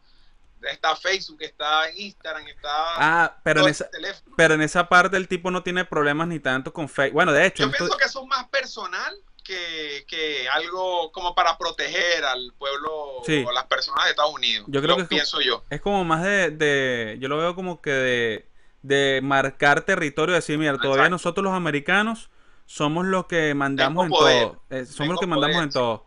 Está 0.63 0.95
Facebook, 0.97 1.39
está 1.41 1.91
Instagram, 1.97 2.47
está... 2.49 2.69
ah, 2.97 3.37
pero 3.43 3.63
en, 3.63 3.69
esa, 3.69 3.89
pero 4.37 4.55
en 4.55 4.61
esa 4.61 4.89
parte 4.89 5.17
el 5.17 5.27
tipo 5.29 5.51
no 5.51 5.63
tiene 5.63 5.85
problemas 5.85 6.29
ni 6.29 6.39
tanto 6.39 6.73
con 6.73 6.89
Facebook. 6.89 7.15
Bueno, 7.15 7.33
de 7.33 7.47
hecho, 7.47 7.63
Yo 7.65 7.71
pienso 7.71 7.97
que 7.97 8.05
eso 8.05 8.21
es 8.23 8.27
más 8.29 8.47
personal 8.49 9.17
que, 9.43 10.05
que 10.07 10.49
algo 10.51 11.11
como 11.13 11.35
para 11.35 11.57
proteger 11.57 12.25
al 12.25 12.53
pueblo 12.59 13.23
Sí. 13.25 13.43
o 13.47 13.53
las 13.53 13.65
personas 13.65 14.05
de 14.05 14.11
Estados 14.11 14.35
Unidos. 14.35 14.67
Yo 14.69 14.81
creo 14.83 14.91
Lo 14.91 14.97
que 14.97 15.03
como- 15.05 15.09
pienso 15.09 15.41
yo. 15.41 15.65
es 15.71 15.81
como 15.81 16.05
más 16.05 16.23
de, 16.23 16.51
de- 16.51 17.17
Yo 17.21 17.29
lo 17.29 17.39
veo 17.39 17.55
como 17.55 17.81
que 17.81 17.91
de, 17.91 18.49
de 18.83 19.21
marcar 19.23 19.81
territorio, 19.83 20.35
decir, 20.35 20.59
mira, 20.59 20.73
todavía 20.77 20.95
Exacto. 21.05 21.11
nosotros 21.11 21.45
los 21.45 21.55
americanos 21.55 22.31
somos 22.67 23.07
los 23.07 23.27
que 23.27 23.55
mandamos 23.55 24.05
Tengo 24.05 24.17
en 24.17 24.21
poder. 24.21 24.43
todo. 24.49 24.63
Eh, 24.71 24.85
somos 24.85 24.97
Tengo 24.97 25.13
los 25.15 25.21
que 25.21 25.27
mandamos 25.27 25.55
poder, 25.57 25.65
en 25.69 25.73
todo. 25.73 26.07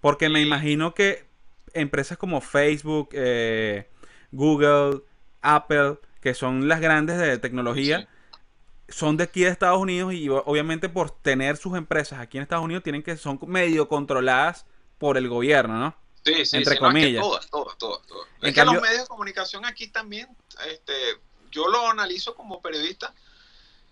Porque 0.00 0.28
me 0.28 0.42
imagino 0.42 0.94
que 0.94 1.26
empresas 1.74 2.16
como 2.18 2.40
Facebook, 2.40 3.10
eh, 3.12 3.88
Google, 4.32 5.02
Apple, 5.42 5.98
que 6.20 6.34
son 6.34 6.68
las 6.68 6.80
grandes 6.80 7.18
de 7.18 7.38
tecnología, 7.38 8.00
Sí. 8.00 8.06
son 8.88 9.16
de 9.16 9.24
aquí 9.24 9.42
de 9.42 9.50
Estados 9.50 9.78
Unidos 9.78 10.12
y 10.14 10.28
obviamente 10.28 10.88
por 10.88 11.10
tener 11.10 11.56
sus 11.56 11.76
empresas 11.76 12.18
aquí 12.20 12.36
en 12.38 12.42
Estados 12.42 12.64
Unidos 12.64 12.82
tienen 12.82 13.02
que 13.02 13.16
son 13.16 13.38
medio 13.46 13.88
controladas 13.88 14.66
por 14.98 15.16
el 15.18 15.28
gobierno, 15.28 15.78
¿no? 15.78 15.96
Sí, 16.24 16.46
sí, 16.46 16.56
Entre 16.56 16.76
sí, 16.76 16.80
no, 16.80 16.88
es 16.88 16.94
que 16.94 17.00
comillas. 17.00 17.22
todas, 17.22 17.50
todas, 17.50 17.76
todas, 17.78 18.06
todas. 18.06 18.28
En 18.40 18.48
es 18.48 18.54
que 18.54 18.60
cambio- 18.60 18.74
los 18.74 18.82
medios 18.82 19.02
de 19.02 19.08
comunicación 19.08 19.64
aquí 19.66 19.88
también, 19.88 20.28
este, 20.70 20.92
yo 21.50 21.68
lo 21.68 21.90
analizo 21.90 22.34
como 22.34 22.62
periodista. 22.62 23.14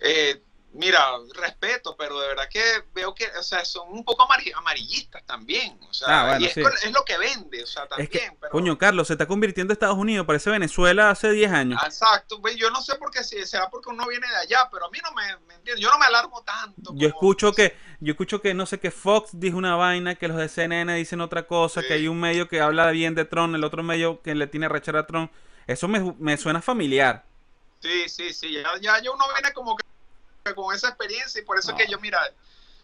Eh, 0.01 0.43
mira, 0.75 1.05
respeto, 1.35 1.95
pero 1.97 2.19
de 2.21 2.29
verdad 2.29 2.49
que 2.51 2.63
veo 2.95 3.15
que, 3.15 3.27
o 3.39 3.43
sea, 3.43 3.65
son 3.65 3.89
un 3.91 4.05
poco 4.05 4.27
amari- 4.27 4.53
amarillistas 4.57 5.23
también. 5.27 5.79
O 5.89 5.93
sea, 5.95 6.07
Ah, 6.09 6.25
bueno, 6.29 6.41
y 6.41 6.49
es, 6.49 6.55
sí. 6.55 6.63
con- 6.63 6.73
es 6.73 6.93
lo 6.93 7.05
que 7.05 7.19
vende, 7.19 7.63
o 7.63 7.67
sea, 7.67 7.87
también. 7.87 8.09
Es 8.13 8.21
que, 8.21 8.37
pero- 8.41 8.51
coño, 8.51 8.79
Carlos, 8.79 9.07
se 9.09 9.15
está 9.15 9.27
convirtiendo 9.27 9.73
Estados 9.73 9.97
Unidos, 9.99 10.27
parece 10.27 10.51
Venezuela 10.51 11.11
hace 11.11 11.31
10 11.31 11.51
años. 11.53 11.81
Exacto, 11.85 12.41
pues 12.41 12.57
yo 12.57 12.71
no 12.71 12.81
sé 12.83 12.95
por 12.97 13.11
qué 13.11 13.23
si 13.25 13.45
será 13.47 13.69
porque 13.71 13.91
uno 13.91 14.07
viene 14.09 14.27
de 14.29 14.37
allá, 14.37 14.69
pero 14.71 14.87
a 14.87 14.91
mí 14.91 14.99
no 15.03 15.13
me, 15.13 15.23
me 15.47 15.55
entiende, 15.55 15.81
yo 15.83 15.91
no 15.91 15.99
me 15.99 16.07
alarmo 16.07 16.43
tanto. 16.43 16.93
Yo 16.95 17.09
escucho 17.09 17.53
que, 17.53 17.77
yo 18.01 18.13
escucho 18.13 18.41
que 18.41 18.55
no 18.55 18.67
sé 18.67 18.81
que 18.81 18.91
Fox 18.91 19.31
dijo 19.35 19.57
una 19.59 19.77
vaina, 19.77 20.15
que 20.15 20.29
los 20.29 20.37
de 20.37 20.49
CNN 20.49 20.95
dicen 20.95 21.21
otra 21.21 21.47
cosa, 21.47 21.81
Sí. 21.83 21.89
que 21.89 21.95
hay 21.95 22.09
un 22.09 22.19
medio 22.21 22.49
que 22.49 22.61
habla 22.61 22.91
bien 22.91 23.15
de 23.15 23.25
Tron, 23.25 23.55
el 23.55 23.65
otro 23.65 23.83
medio 23.83 24.23
que 24.23 24.35
le 24.35 24.47
tiene 24.47 24.69
rechar 24.69 24.97
a 24.97 25.07
Tron. 25.07 25.31
Eso 25.67 25.87
me, 25.87 26.15
me 26.19 26.37
suena 26.37 26.61
familiar. 26.61 27.25
Sí, 27.81 28.09
sí, 28.09 28.33
sí, 28.33 28.53
ya, 28.53 28.65
ya 28.81 29.01
yo 29.03 29.13
uno 29.15 29.25
viene 29.35 29.53
como 29.53 29.77
que 29.77 29.85
con 30.55 30.75
esa 30.75 30.89
experiencia 30.89 31.41
y 31.41 31.45
por 31.45 31.59
eso 31.59 31.71
es 31.71 31.77
que 31.77 31.91
yo, 31.91 31.99
mira, 32.01 32.19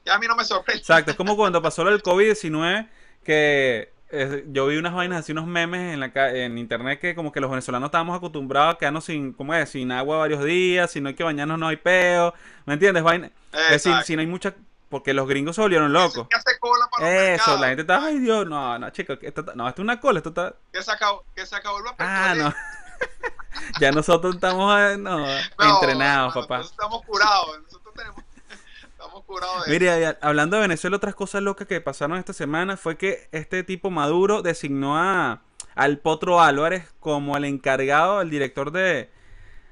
ya 0.05 0.15
a 0.15 0.19
mí 0.19 0.27
no 0.27 0.37
me 0.37 0.45
sorprende. 0.45 0.81
Exacto, 0.81 1.11
es 1.11 1.17
como 1.17 1.37
cuando 1.37 1.61
pasó 1.61 1.85
del 1.85 2.03
COVID-19, 2.03 2.89
que 3.25 3.93
eh, 4.11 4.45
yo 4.49 4.67
vi 4.67 4.77
unas 4.77 4.95
vainas 4.95 5.21
así, 5.21 5.33
unos 5.33 5.47
memes 5.47 5.93
en 5.93 6.01
la 6.01 6.31
en 6.31 6.57
internet 6.57 6.99
que 7.01 7.15
como 7.15 7.31
que 7.31 7.41
los 7.41 7.51
venezolanos 7.51 7.89
estábamos 7.89 8.17
acostumbrados 8.17 8.75
a 8.75 8.79
quedarnos 8.79 9.05
sin, 9.05 9.33
¿cómo 9.33 9.55
es? 9.55 9.69
Sin 9.69 9.93
agua 9.93 10.19
varios 10.19 10.43
días, 10.45 10.91
si 10.91 11.01
no 11.01 11.09
hay 11.09 11.15
que 11.15 11.25
bañarnos 11.25 11.59
no 11.59 11.69
hay 11.69 11.77
peo, 11.77 12.33
¿me 12.65 12.75
entiendes? 12.75 13.03
Vaina, 13.03 13.31
es 13.53 13.85
decir, 13.85 13.95
si 14.05 14.15
no 14.17 14.21
hay 14.21 14.27
mucha, 14.27 14.55
porque 14.89 15.13
los 15.13 15.29
gringos 15.29 15.57
se 15.57 15.63
volvieron 15.63 15.93
locos. 15.93 16.27
Que 16.29 16.37
hace 16.37 16.59
cola 16.59 16.89
para 16.91 17.35
Eso, 17.35 17.59
la 17.59 17.69
gente 17.69 17.83
está, 17.83 18.03
ay 18.03 18.19
Dios, 18.19 18.47
no, 18.47 18.79
no, 18.79 18.91
chicos, 18.91 19.19
no, 19.55 19.69
esto 19.69 19.83
es 19.83 19.85
una 19.85 20.01
cola, 20.01 20.21
esto 20.21 20.31
está... 20.31 20.55
Que 20.73 20.83
se 20.83 20.93
acabó, 20.93 21.25
que 21.35 21.45
se 21.45 21.57
acabó 21.57 21.79
el 21.79 21.85
papel 21.85 22.07
Ah, 22.09 22.35
no. 22.35 22.55
ya 23.81 23.91
nosotros 23.93 24.35
estamos 24.35 24.79
eh, 24.81 24.97
no, 24.99 25.19
No, 25.19 25.75
entrenados, 25.75 26.35
papá. 26.35 26.59
nosotros 26.59 26.71
estamos 26.73 27.05
curados, 27.05 27.61
nosotros 27.63 27.95
tenemos, 27.95 28.23
estamos 28.83 29.25
curados 29.25 29.65
de 29.67 29.71
Mire, 29.73 30.17
hablando 30.21 30.57
de 30.57 30.63
Venezuela, 30.63 30.97
otras 30.97 31.15
cosas 31.15 31.43
locas 31.43 31.67
que 31.67 31.81
pasaron 31.81 32.19
esta 32.19 32.33
semana 32.33 32.77
fue 32.77 32.97
que 32.97 33.29
este 33.33 33.63
tipo 33.65 33.91
Maduro 33.91 34.43
designó 34.43 34.97
a, 34.99 35.43
al 35.75 35.99
Potro 35.99 36.41
Álvarez 36.41 36.93
como 37.01 37.37
el 37.37 37.45
encargado, 37.45 38.21
el 38.21 38.31
director 38.31 38.71
de... 38.73 39.11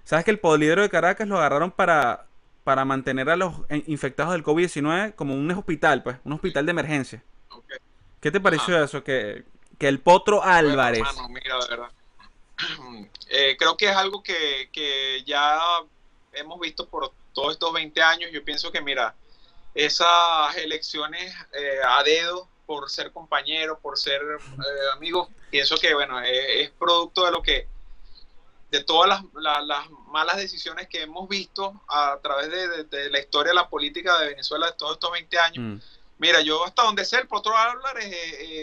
¿Sabes 0.04 0.24
que 0.24 0.30
el 0.30 0.38
polídero 0.38 0.82
de 0.82 0.88
Caracas 0.88 1.26
lo 1.26 1.36
agarraron 1.36 1.72
para, 1.72 2.26
para 2.62 2.84
mantener 2.84 3.28
a 3.28 3.36
los 3.36 3.54
infectados 3.86 4.32
del 4.32 4.44
COVID-19 4.44 5.14
como 5.16 5.34
un 5.34 5.50
hospital, 5.50 6.04
pues, 6.04 6.18
un 6.24 6.32
hospital 6.32 6.64
de 6.64 6.70
emergencia? 6.70 7.24
¿Qué 8.20 8.30
te 8.30 8.40
pareció 8.40 8.82
eso? 8.82 9.02
Que, 9.02 9.44
que 9.78 9.88
el 9.88 9.98
Potro 9.98 10.44
Álvarez... 10.44 11.00
Bueno, 11.00 11.10
hermano, 11.10 11.28
mira, 11.34 11.56
de 11.56 11.68
verdad. 11.68 11.90
Eh, 13.28 13.56
creo 13.58 13.76
que 13.76 13.86
es 13.90 13.96
algo 13.96 14.22
que, 14.22 14.70
que 14.72 15.22
ya 15.26 15.58
hemos 16.32 16.60
visto 16.60 16.88
por 16.88 17.12
todos 17.32 17.52
estos 17.52 17.72
20 17.72 18.00
años. 18.02 18.30
Yo 18.32 18.44
pienso 18.44 18.70
que, 18.70 18.80
mira, 18.80 19.14
esas 19.74 20.56
elecciones 20.56 21.34
eh, 21.52 21.80
a 21.86 22.02
dedo 22.04 22.48
por 22.66 22.88
ser 22.88 23.12
compañeros, 23.12 23.78
por 23.82 23.98
ser 23.98 24.22
eh, 24.22 24.92
amigos. 24.94 25.28
Pienso 25.50 25.76
que, 25.76 25.92
bueno, 25.94 26.20
es, 26.20 26.30
es 26.32 26.70
producto 26.70 27.24
de 27.24 27.32
lo 27.32 27.42
que, 27.42 27.66
de 28.70 28.82
todas 28.84 29.08
las, 29.08 29.22
la- 29.34 29.60
las 29.62 29.90
malas 30.08 30.36
decisiones 30.36 30.88
que 30.88 31.02
hemos 31.02 31.28
visto 31.28 31.80
a 31.88 32.18
través 32.22 32.48
de 32.50 33.10
la 33.10 33.18
historia 33.18 33.50
de 33.50 33.54
la 33.56 33.68
política 33.68 34.18
de 34.20 34.28
Venezuela 34.28 34.66
de 34.66 34.72
todos 34.74 34.92
estos 34.94 35.10
20 35.12 35.38
años. 35.38 35.58
Mm. 35.58 35.80
Mira, 36.18 36.40
yo 36.40 36.64
hasta 36.64 36.82
donde 36.82 37.04
sé, 37.04 37.18
el 37.18 37.28
Potro 37.28 37.54
Álvarez 37.56 38.06
eh, 38.06 38.14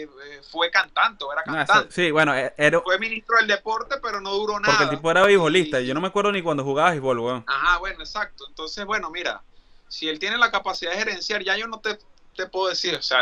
eh, 0.02 0.08
eh, 0.26 0.40
fue 0.50 0.70
cantante, 0.72 1.24
era 1.30 1.42
Ah, 1.46 1.64
cantante. 1.64 1.92
sí, 1.94 2.10
bueno, 2.10 2.34
e- 2.36 2.52
era, 2.56 2.80
Fue 2.80 2.98
ministro 2.98 3.36
del 3.36 3.46
deporte, 3.46 3.96
pero 4.02 4.20
no 4.20 4.32
duró 4.32 4.58
nada. 4.58 4.74
porque 4.76 4.84
el 4.90 4.98
tipo 4.98 5.10
era 5.10 5.22
beisbolista. 5.22 5.80
Y- 5.80 5.86
Yo 5.86 5.94
no 5.94 6.00
me 6.00 6.08
acuerdo 6.08 6.32
ni 6.32 6.42
cuando 6.42 6.64
jugaba 6.64 6.90
béisbol, 6.90 7.18
weón. 7.20 7.44
Ajá, 7.46 7.78
bueno, 7.78 8.00
exacto. 8.00 8.44
Entonces, 8.48 8.84
bueno, 8.84 9.08
mira, 9.10 9.40
si 9.88 10.08
él 10.08 10.18
tiene 10.18 10.36
la 10.36 10.50
capacidad 10.50 10.90
de 10.92 10.98
gerenciar, 10.98 11.44
ya 11.44 11.56
yo 11.56 11.68
no 11.68 11.78
te, 11.78 11.96
te 12.36 12.46
puedo 12.48 12.70
decir, 12.70 12.96
o 12.96 13.02
sea, 13.02 13.20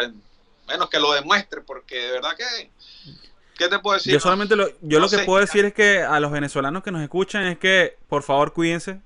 bueno, 0.65 0.89
que 0.89 0.99
lo 0.99 1.13
demuestre, 1.13 1.61
porque 1.61 1.97
de 1.97 2.13
verdad 2.13 2.35
que, 2.35 2.71
¿qué 3.59 3.69
te 3.69 3.79
puedo 3.81 3.97
decir? 3.99 4.15
Yo 4.15 4.21
solamente 4.21 4.57
lo, 4.57 4.67
yo 4.81 4.99
no 4.99 5.01
lo 5.01 5.11
que 5.11 5.17
sé. 5.19 5.25
puedo 5.25 5.41
decir 5.41 5.67
es 5.67 5.75
que 5.75 6.01
a 6.03 6.19
los 6.21 6.33
venezolanos 6.33 6.83
que 6.83 6.91
nos 6.91 7.03
escuchan 7.03 7.45
es 7.49 7.59
que 7.59 7.99
por 8.09 8.23
favor 8.23 8.55
cuídense 8.55 9.01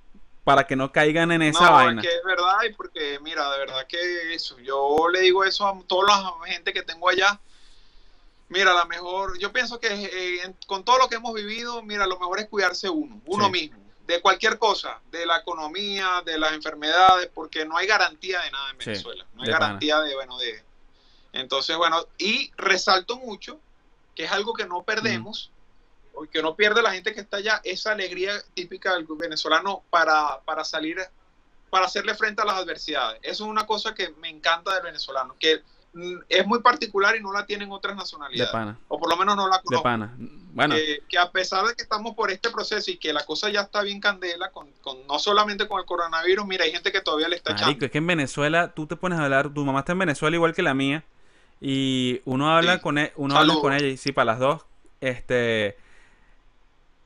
para 0.47 0.65
que 0.65 0.77
no 0.77 0.93
caigan 0.93 1.33
en 1.33 1.43
esa 1.43 1.65
no, 1.65 1.73
vaina. 1.73 2.01
es 2.01 2.07
que 2.07 2.15
es 2.15 2.23
verdad, 2.23 2.59
y 2.71 2.73
porque, 2.73 3.19
mira, 3.21 3.51
de 3.51 3.59
verdad 3.59 3.85
que 3.89 4.33
eso, 4.33 4.57
yo 4.61 5.09
le 5.13 5.19
digo 5.23 5.43
eso 5.43 5.67
a 5.67 5.77
toda 5.89 6.07
la 6.07 6.47
gente 6.47 6.73
que 6.73 6.83
tengo 6.85 7.09
allá. 7.09 7.41
Mira, 8.49 8.73
la 8.73 8.85
mejor, 8.85 9.37
yo 9.41 9.53
pienso 9.53 9.81
que 9.81 9.89
eh, 9.91 10.55
con 10.69 10.85
todo 10.85 10.99
lo 10.99 11.09
que 11.09 11.17
hemos 11.17 11.35
vivido, 11.35 11.83
mira, 11.83 12.07
lo 12.07 12.17
mejor 12.21 12.39
es 12.39 12.47
cuidarse 12.47 12.89
uno, 12.89 13.21
uno 13.27 13.47
Sí. 13.47 13.51
mismo, 13.51 13.79
de 14.07 14.21
cualquier 14.21 14.57
cosa, 14.57 15.01
de 15.11 15.27
la 15.27 15.39
economía, 15.39 16.23
de 16.25 16.39
las 16.39 16.53
enfermedades, 16.53 17.29
porque 17.35 17.65
no 17.67 17.77
hay 17.77 17.89
garantía 17.89 18.41
de 18.43 18.51
nada 18.53 18.71
en 18.71 18.79
Sí, 18.81 18.91
Venezuela, 18.91 19.27
no 19.35 19.43
hay 19.43 19.47
de 19.49 19.53
pana. 19.53 19.67
garantía 19.67 19.99
de, 20.01 20.15
bueno, 20.15 20.39
de... 20.39 20.63
Entonces, 21.33 21.77
bueno, 21.77 22.07
y 22.19 22.53
resalto 22.57 23.17
mucho, 23.17 23.59
que 24.15 24.23
es 24.27 24.31
algo 24.31 24.55
que 24.55 24.65
no 24.65 24.85
perdemos, 24.85 25.51
que 26.31 26.43
no 26.43 26.55
pierde 26.57 26.83
la 26.83 26.93
gente 26.93 27.13
que 27.15 27.21
está 27.21 27.39
allá, 27.39 27.61
esa 27.65 27.93
alegría 27.93 28.33
típica 28.55 28.95
del 28.95 29.07
venezolano 29.09 29.83
para, 29.91 30.41
para 30.45 30.65
salir, 30.65 30.99
para 31.71 31.87
hacerle 31.87 32.15
frente 32.15 32.43
a 32.43 32.45
las 32.45 32.57
adversidades. 32.57 33.19
Eso 33.23 33.45
es 33.45 33.51
una 33.51 33.67
cosa 33.67 33.95
que 33.95 34.11
me 34.21 34.29
encanta 34.29 34.75
del 34.75 34.83
venezolano, 34.85 35.35
que 35.39 35.63
es 36.29 36.47
muy 36.47 36.61
particular 36.61 37.17
y 37.17 37.21
no 37.23 37.33
la 37.33 37.47
tienen 37.47 37.73
otras 37.73 37.95
De 37.97 38.01
nacionalidades. 38.01 38.53
pana, 38.53 38.79
O 38.89 38.99
por 38.99 39.09
lo 39.09 39.17
menos 39.17 39.35
no 39.35 39.49
la 39.49 39.57
de 39.57 39.63
conozco. 39.63 39.83
pana. 39.83 40.15
Bueno, 40.19 40.75
Que, 40.75 41.03
que 41.09 41.19
a 41.19 41.31
pesar 41.31 41.65
de 41.67 41.75
que 41.75 41.83
estamos 41.83 42.15
por 42.15 42.31
este 42.31 42.51
proceso 42.51 42.91
y 42.91 42.99
que 42.99 43.13
la 43.15 43.25
cosa 43.25 43.49
ya 43.51 43.63
está 43.63 43.81
bien 43.83 43.99
candela, 44.01 44.51
con, 44.51 44.71
con- 44.83 45.07
no 45.07 45.19
solamente 45.19 45.67
con 45.67 45.81
el 45.81 45.87
coronavirus, 45.87 46.47
mira, 46.47 46.65
hay 46.65 46.73
gente 46.73 46.93
que 46.93 47.01
todavía 47.01 47.29
le 47.29 47.37
está 47.37 47.51
marico, 47.53 47.69
echando. 47.71 47.85
es 47.87 47.91
que 47.93 47.99
en 47.99 48.07
Venezuela 48.07 48.75
tú 48.75 48.87
te 48.87 48.97
pones 48.97 49.19
a 49.19 49.25
hablar, 49.25 49.53
tu 49.53 49.65
mamá 49.65 49.81
está 49.81 49.93
en 49.93 49.99
Venezuela 50.01 50.37
igual 50.37 50.55
que 50.55 50.63
la 50.63 50.75
mía 50.75 51.05
y 51.61 52.21
uno 52.27 52.55
habla 52.55 52.75
Sí. 52.77 52.81
con 52.81 52.99
e- 52.99 53.13
uno 53.17 53.37
habla 53.39 53.55
con 53.61 53.73
ella 53.73 53.87
y 53.87 53.97
sí, 53.97 54.13
para 54.13 54.27
las 54.33 54.39
dos, 54.39 54.67
este 55.01 55.79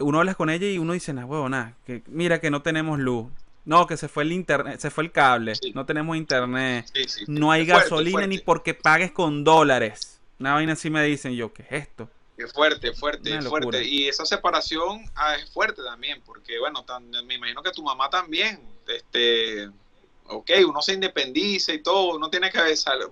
uno 0.01 0.19
habla 0.19 0.35
con 0.35 0.51
ella 0.51 0.67
y 0.69 0.79
uno 0.79 0.93
dice, 0.93 1.13
"Nah, 1.13 1.25
huevo, 1.25 1.49
nada, 1.49 1.75
que 1.87 2.03
mira 2.07 2.41
que 2.41 2.51
no 2.51 2.63
tenemos 2.63 2.99
luz." 2.99 3.27
No, 3.67 3.87
que 3.87 3.97
se 3.99 4.09
fue 4.09 4.23
el 4.25 4.33
internet, 4.33 4.81
se 4.81 4.91
fue 4.91 5.05
el 5.05 5.13
cable, 5.13 5.55
Sí. 5.55 5.73
no 5.75 5.85
tenemos 5.85 6.17
internet. 6.17 6.87
Sí, 6.93 7.05
sí, 7.05 7.09
sí. 7.21 7.25
No 7.29 7.53
hay 7.53 7.67
fuerte, 7.67 7.83
gasolina 7.85 8.11
fuerte. 8.13 8.29
ni 8.29 8.39
porque 8.39 8.75
pagues 8.75 9.13
con 9.13 9.45
dólares. 9.45 10.19
Una 10.39 10.55
vaina 10.55 10.73
así 10.73 10.89
me 10.89 11.05
dicen 11.05 11.35
yo, 11.35 11.53
¿qué 11.53 11.63
es 11.63 11.73
esto? 11.89 12.09
Es 12.39 12.51
fuerte, 12.55 12.95
fuerte, 12.95 13.41
fuerte. 13.43 13.85
Y 13.85 14.09
esa 14.09 14.25
separación 14.25 15.03
ah, 15.15 15.37
es 15.37 15.51
fuerte 15.53 15.83
también, 15.83 16.23
porque 16.25 16.59
bueno, 16.59 16.83
tan- 16.85 17.11
me 17.27 17.35
imagino 17.35 17.63
que 17.63 17.71
tu 17.71 17.83
mamá 17.83 18.09
también, 18.09 18.59
este, 18.89 19.69
ok, 20.27 20.51
uno 20.67 20.81
se 20.81 20.95
independiza 20.95 21.73
y 21.75 21.83
todo, 21.83 22.17
uno 22.17 22.31
tiene 22.31 22.51
que 22.51 22.61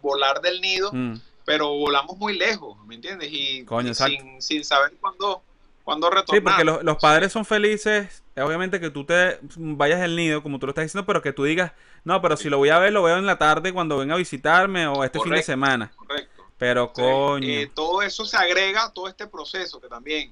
volar 0.01 0.41
del 0.41 0.61
nido, 0.63 0.91
Mm, 0.93 1.21
pero 1.45 1.69
volamos 1.75 2.17
muy 2.17 2.39
lejos, 2.39 2.77
¿me 2.87 2.95
entiendes? 2.95 3.29
Y, 3.31 3.65
Coño, 3.65 3.93
sin, 3.93 4.41
sin 4.41 4.65
saber 4.65 4.95
cuándo, 4.99 5.43
cuándo 5.89 6.11
Sí, 6.11 6.17
retornar. 6.17 6.43
porque 6.45 6.65
los, 6.67 6.85
los 6.85 6.99
padres 6.99 7.33
son 7.33 7.47
felices. 7.47 8.23
eh, 8.37 8.43
Obviamente 8.43 8.79
que 8.79 8.91
tú 8.91 9.07
te 9.07 9.41
vayas 9.57 10.01
del 10.01 10.17
nido, 10.17 10.43
como 10.43 10.59
tú 10.59 10.67
lo 10.67 10.73
estás 10.73 10.85
diciendo, 10.85 11.07
pero 11.07 11.23
que 11.23 11.33
tú 11.33 11.45
digas, 11.45 11.73
no, 12.05 12.21
pero 12.21 12.37
si 12.37 12.51
lo 12.51 12.59
voy 12.59 12.69
a 12.69 12.79
ver, 12.79 12.93
lo 12.93 13.03
veo 13.03 13.17
en 13.17 13.25
la 13.25 13.39
tarde 13.39 13.73
cuando 13.73 13.97
venga 13.97 14.15
a 14.15 14.19
visitarme 14.19 14.87
o 14.87 15.03
este 15.03 15.19
fin 15.19 15.33
de 15.33 15.43
semana. 15.43 15.91
Correcto. 15.97 16.45
Pero 16.59 16.93
Sí, 16.95 17.01
coño. 17.01 17.49
eh, 17.49 17.71
todo 17.75 18.03
eso 18.03 18.27
se 18.27 18.37
agrega 18.37 18.85
a 18.85 18.93
todo 18.93 19.09
este 19.09 19.27
proceso 19.29 19.81
que 19.81 19.89
también, 19.89 20.31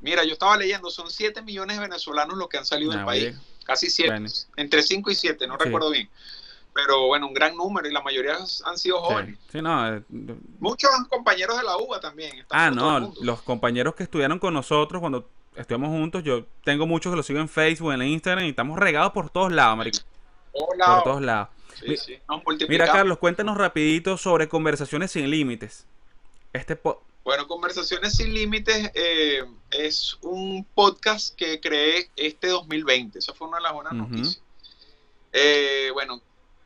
mira, 0.00 0.24
yo 0.24 0.32
estaba 0.32 0.56
leyendo, 0.56 0.90
son 0.90 1.08
7 1.12 1.42
millones 1.42 1.76
de 1.76 1.82
venezolanos 1.82 2.36
los 2.36 2.48
que 2.48 2.58
han 2.58 2.66
salido 2.66 2.90
del 2.90 3.00
Nah, 3.00 3.06
país. 3.06 3.36
casi 3.64 3.88
siete, 3.90 4.10
Bueno. 4.10 4.28
entre 4.56 4.82
5 4.82 5.12
y 5.12 5.14
7, 5.14 5.46
no 5.46 5.56
Sí. 5.58 5.64
recuerdo 5.64 5.90
bien. 5.90 6.10
Pero 6.80 7.08
bueno, 7.08 7.26
un 7.26 7.34
gran 7.34 7.56
número 7.56 7.88
y 7.88 7.92
la 7.92 8.00
mayoría 8.02 8.36
han 8.64 8.78
sido 8.78 9.00
jóvenes. 9.00 9.36
Sí, 9.46 9.48
sí, 9.58 9.62
no. 9.62 9.96
eh, 9.96 10.02
Muchos 10.60 10.88
compañeros 11.08 11.56
de 11.58 11.64
la 11.64 11.76
UBA 11.76 11.98
también. 11.98 12.46
Ah, 12.50 12.70
no, 12.70 13.12
los 13.20 13.42
compañeros 13.42 13.96
que 13.96 14.04
estudiaron 14.04 14.38
con 14.38 14.54
nosotros 14.54 15.00
cuando 15.00 15.28
estuvimos 15.56 15.88
juntos, 15.88 16.22
yo 16.22 16.44
tengo 16.62 16.86
muchos 16.86 17.10
que 17.12 17.16
los 17.16 17.26
sigo 17.26 17.40
en 17.40 17.48
Facebook, 17.48 17.92
en 17.94 18.02
Instagram 18.02 18.44
y 18.44 18.50
estamos 18.50 18.78
regados 18.78 19.10
por 19.12 19.28
todos 19.28 19.50
lados, 19.50 19.76
marico. 19.76 19.98
Por 20.52 21.02
todos 21.02 21.20
lados. 21.20 21.48
Sí, 21.84 21.96
sí, 21.96 22.18
Mira. 22.68 22.86
Carlos, 22.86 23.18
cuéntanos 23.18 23.56
rapidito 23.56 24.16
sobre 24.16 24.48
Conversaciones 24.48 25.10
sin 25.10 25.28
Límites. 25.30 25.84
Este 26.52 26.76
po- 26.76 27.02
Bueno, 27.24 27.48
Conversaciones 27.48 28.14
sin 28.14 28.32
Límites 28.32 28.92
eh, 28.94 29.44
es 29.72 30.16
un 30.22 30.64
podcast 30.76 31.34
que 31.34 31.60
creé 31.60 32.08
este 32.14 32.46
2020. 32.48 33.18
Esa 33.18 33.34
fue 33.34 33.48
una 33.48 33.56
de 33.56 33.62
las 33.64 33.72
buenas 33.72 33.92
noticias. 33.94 34.40
Eh, 35.32 35.90
bueno, 35.92 36.20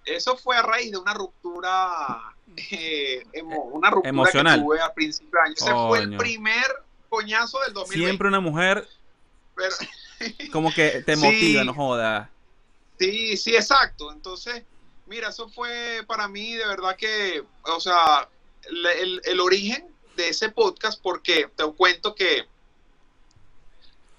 eso 0.05 0.37
fue 0.37 0.57
a 0.57 0.63
raíz 0.63 0.91
de 0.91 0.99
una 0.99 1.15
ruptura, 1.15 2.35
eh, 2.57 3.23
emo- 3.33 3.65
una 3.73 3.91
ruptura 3.91 4.11
Emocional. 4.11 4.59
que 4.59 4.65
tuve 4.65 4.81
a 4.81 4.93
principio 4.93 5.31
de 5.39 5.41
año. 5.47 5.55
Ese 5.57 5.71
fue 5.73 5.99
el 6.01 6.17
primer 6.17 6.67
coñazo 7.09 7.59
del 7.61 7.73
2020. 7.73 8.07
siempre 8.07 8.29
una 8.29 8.41
mujer 8.41 8.89
Pero- 9.55 9.75
como 10.53 10.73
que 10.73 11.03
te 11.03 11.17
Sí. 11.17 11.23
motiva, 11.25 11.65
no 11.65 11.75
joda. 11.75 12.31
Sí, 12.99 13.37
sí, 13.37 13.55
exacto. 13.57 14.13
Entonces, 14.13 14.63
mira, 15.07 15.29
eso 15.29 15.49
fue 15.49 16.03
para 16.07 16.29
mí 16.29 16.55
de 16.55 16.67
verdad 16.67 16.97
que, 16.97 17.45
o 17.65 17.81
sea, 17.81 18.29
el, 18.65 18.87
el- 18.87 19.21
el 19.25 19.41
origen 19.41 19.87
de 20.17 20.29
ese 20.29 20.49
podcast, 20.51 21.01
porque 21.03 21.49
te 21.57 21.65
cuento 21.73 22.15
que 22.15 22.47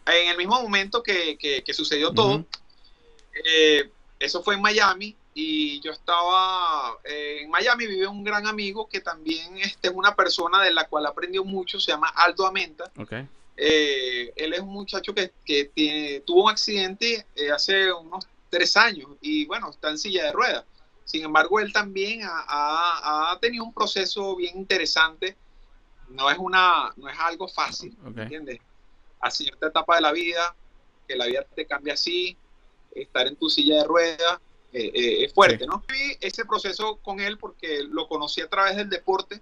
en 0.06 0.28
el 0.30 0.38
mismo 0.38 0.62
momento 0.62 1.02
que, 1.02 1.38
que- 1.38 1.64
que 1.64 1.74
sucedió 1.74 2.12
todo, 2.14 2.46
eh, 3.46 3.90
eso 4.20 4.44
fue 4.44 4.56
en 4.56 4.62
Miami 4.62 5.16
y 5.34 5.80
yo 5.82 5.92
estaba 5.92 6.98
eh, 7.04 7.40
en 7.42 7.50
Miami, 7.50 7.88
vive 7.88 8.08
un 8.08 8.24
gran 8.24 8.46
amigo 8.48 8.88
que 8.88 9.02
también 9.02 9.58
este, 9.58 9.88
es 9.88 9.94
una 9.94 10.16
persona 10.16 10.62
de 10.62 10.72
la 10.72 10.88
cual 10.88 11.06
aprendió 11.06 11.44
mucho, 11.44 11.80
se 11.80 11.92
llama 11.92 12.10
Aldo 12.10 12.46
Amenta. 12.46 12.92
Ok. 12.98 13.14
Eh, 13.58 14.34
él 14.36 14.54
es 14.54 14.60
un 14.62 14.70
muchacho 14.70 15.14
que, 15.14 15.32
que 15.46 15.66
tiene- 15.66 16.22
tuvo 16.22 16.46
un 16.46 16.50
accidente 16.52 17.26
eh, 17.36 17.52
hace 17.52 17.92
unos 17.94 18.28
tres 18.50 18.76
años 18.78 19.10
y 19.22 19.46
bueno, 19.46 19.70
está 19.70 19.90
en 19.90 19.98
silla 19.98 20.26
de 20.26 20.32
ruedas. 20.32 20.66
Sin 21.06 21.24
embargo, 21.24 21.60
él 21.60 21.74
también 21.74 22.24
ha, 22.24 22.46
ha- 22.48 23.32
ha 23.32 23.40
tenido 23.40 23.64
un 23.64 23.74
proceso 23.74 24.36
bien 24.36 24.58
interesante. 24.58 25.36
No 26.10 26.30
es, 26.30 26.38
una, 26.38 26.94
no 26.96 27.10
es 27.10 27.18
algo 27.20 27.48
fácil, 27.48 27.98
Ok. 28.06 28.18
¿entiendes? 28.20 28.60
A 29.20 29.32
cierta 29.32 29.68
etapa 29.68 29.96
de 29.96 30.02
la 30.02 30.12
vida, 30.12 30.56
que 31.08 31.16
la 31.16 31.26
vida 31.26 31.44
te 31.56 31.66
cambia 31.66 31.94
así, 31.94 32.38
estar 32.94 33.26
en 33.28 33.36
tu 33.36 33.50
silla 33.50 33.78
de 33.78 33.84
ruedas, 33.86 34.40
eh, 34.74 34.92
eh, 34.94 35.26
es 35.26 35.34
fuerte, 35.34 35.60
Sí. 35.64 35.66
¿no? 35.68 35.84
Vi 35.88 36.18
ese 36.20 36.46
proceso 36.46 36.98
con 36.98 37.20
él 37.20 37.38
porque 37.38 37.84
lo 37.84 38.08
conocí 38.08 38.42
a 38.42 38.50
través 38.50 38.76
del 38.76 38.90
deporte, 38.90 39.42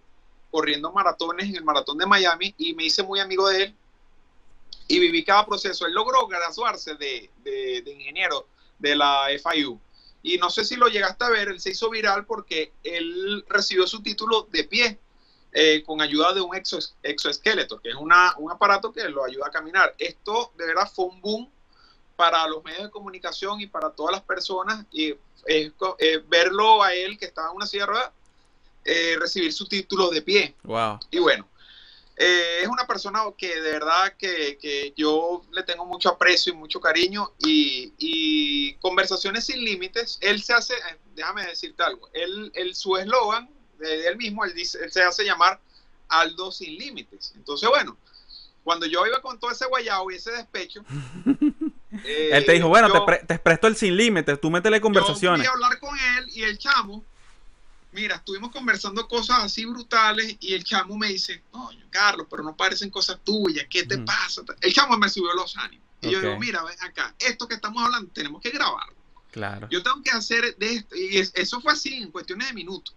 corriendo 0.52 0.92
maratones 0.92 1.48
en 1.50 1.56
el 1.56 1.64
maratón 1.64 1.98
de 1.98 2.06
Miami 2.06 2.54
y 2.58 2.74
me 2.74 2.86
hice 2.86 3.04
muy 3.04 3.20
amigo 3.20 3.48
de 3.48 3.64
él 3.64 3.76
y 4.88 5.00
viví 5.00 5.24
cada 5.24 5.46
proceso. 5.46 5.86
Él 5.86 5.94
logró 5.94 6.28
graduarse 6.28 6.96
de, 6.96 7.30
de- 7.44 7.82
de 7.82 7.92
ingeniero 7.94 8.48
de 8.78 8.96
la 8.96 9.28
FIU. 9.42 9.80
Y 10.24 10.38
no 10.38 10.50
sé 10.50 10.66
si 10.66 10.76
lo 10.76 10.88
llegaste 10.88 11.24
a 11.24 11.30
ver, 11.30 11.48
él 11.48 11.60
se 11.60 11.72
hizo 11.72 11.90
viral 11.90 12.26
porque 12.26 12.74
él 12.84 13.44
recibió 13.48 13.88
su 13.88 14.04
título 14.04 14.48
de 14.52 14.66
pie 14.66 15.00
eh, 15.54 15.82
con 15.86 16.00
ayuda 16.02 16.34
de 16.34 16.42
un 16.42 16.52
exos- 16.52 16.94
exoesqueleto, 17.04 17.80
que 17.80 17.90
es 17.90 17.96
una, 17.96 18.36
un 18.38 18.52
aparato 18.52 18.92
que 18.92 19.08
lo 19.10 19.24
ayuda 19.24 19.48
a 19.48 19.52
caminar. 19.52 19.96
Esto 19.98 20.52
de 20.58 20.66
verdad 20.68 20.90
fue 20.94 21.06
un 21.06 21.22
boom 21.22 21.50
para 22.22 22.48
los 22.48 22.64
medios 22.64 22.84
de 22.84 22.92
comunicación 22.92 23.60
y 23.62 23.66
para 23.66 23.90
todas 23.90 24.12
las 24.12 24.22
personas 24.22 24.86
y 24.92 25.10
eh, 25.48 25.72
eh, 25.98 26.24
verlo 26.28 26.84
a 26.84 26.94
él 26.94 27.18
que 27.18 27.26
estaba 27.26 27.50
en 27.50 27.56
una 27.56 27.66
silla 27.66 27.86
de 27.86 27.92
ruedas 27.94 28.12
eh, 28.86 29.16
recibir 29.20 29.52
su 29.52 29.66
título 29.66 30.12
de 30.12 30.22
pie. 30.22 30.54
Wow. 30.62 31.00
Y 31.10 31.18
bueno, 31.18 31.48
eh, 32.16 32.60
es 32.62 32.68
una 32.68 32.86
persona 32.86 33.24
que 33.36 33.60
de 33.60 33.72
verdad 33.72 34.14
que, 34.20 34.60
que 34.62 34.94
yo 34.96 35.42
le 35.52 35.64
tengo 35.64 35.84
mucho 35.84 36.10
aprecio 36.10 36.54
y 36.54 36.56
mucho 36.56 36.80
cariño 36.80 37.32
y, 37.40 37.92
y 37.98 38.76
conversaciones 38.76 39.48
sin 39.48 39.66
límites, 39.66 40.20
él 40.22 40.44
se 40.44 40.54
hace, 40.54 40.76
eh, 40.76 41.00
déjame 41.16 41.48
decirte 41.48 41.82
algo, 41.82 42.08
él, 42.14 42.52
él 42.54 42.76
su 42.76 42.98
eslogan 42.98 43.50
de 43.80 44.06
él 44.06 44.16
mismo, 44.16 44.46
él, 44.46 44.54
dice, 44.54 44.78
él 44.84 44.92
se 44.92 45.02
hace 45.02 45.26
llamar 45.26 45.60
Aldo 46.08 46.52
sin 46.52 46.78
límites. 46.78 47.34
Entonces, 47.36 47.68
bueno, 47.68 47.98
cuando 48.64 48.86
yo 48.86 49.06
iba 49.06 49.22
con 49.22 49.40
todo 49.40 49.50
ese 49.50 49.66
guayao 49.66 50.12
y 50.12 50.16
ese 50.16 50.32
despecho, 50.32 50.84
eh, 52.04 52.30
Él 52.34 52.46
te 52.46 52.54
dijo, 52.54 52.68
bueno, 52.70 52.88
yo- 52.88 52.94
te, 52.94 53.02
pre- 53.06 53.26
te 53.26 53.40
presto 53.40 53.68
el 53.68 53.76
sin 53.76 53.96
límites, 53.98 54.40
tú 54.40 54.50
métele 54.50 54.78
yo 54.78 54.82
conversaciones. 54.82 55.42
fui 55.42 55.48
a 55.48 55.52
hablar 55.52 55.80
con 55.80 55.98
él 55.98 56.30
y 56.34 56.44
el 56.44 56.58
chamo 56.58 57.04
mira, 57.94 58.16
estuvimos 58.16 58.52
conversando 58.52 59.06
cosas 59.08 59.40
así 59.44 59.66
brutales 59.66 60.38
y 60.40 60.54
el 60.54 60.64
chamo 60.64 60.98
me 60.98 61.08
dice, 61.10 61.44
no, 61.54 61.70
Carlos, 61.90 62.26
pero 62.30 62.42
no 62.42 62.56
parecen 62.56 62.90
cosas 62.90 63.20
tuyas, 63.24 63.66
¿qué 63.70 63.84
te 63.84 63.98
pasa? 63.98 64.44
El 64.62 64.74
chamo 64.74 64.98
me 64.98 65.10
subió 65.10 65.34
los 65.34 65.58
ánimos. 65.58 65.86
Y 66.02 66.10
yo 66.10 66.22
digo, 66.22 66.40
mira, 66.40 66.64
ven 66.64 66.78
acá, 66.82 67.14
esto 67.20 67.48
que 67.50 67.56
estamos 67.56 67.84
hablando 67.84 68.10
tenemos 68.14 68.42
que 68.42 68.50
grabarlo. 68.52 68.96
Claro. 69.32 69.68
Yo 69.70 69.84
tengo 69.84 70.02
que 70.04 70.12
hacer 70.12 70.56
de 70.58 70.74
esto. 70.76 70.96
Y 70.96 71.18
es- 71.18 71.32
eso 71.36 71.60
fue 71.62 71.74
así, 71.74 71.94
en 71.96 72.12
cuestiones 72.12 72.48
de 72.48 72.54
minutos. 72.54 72.96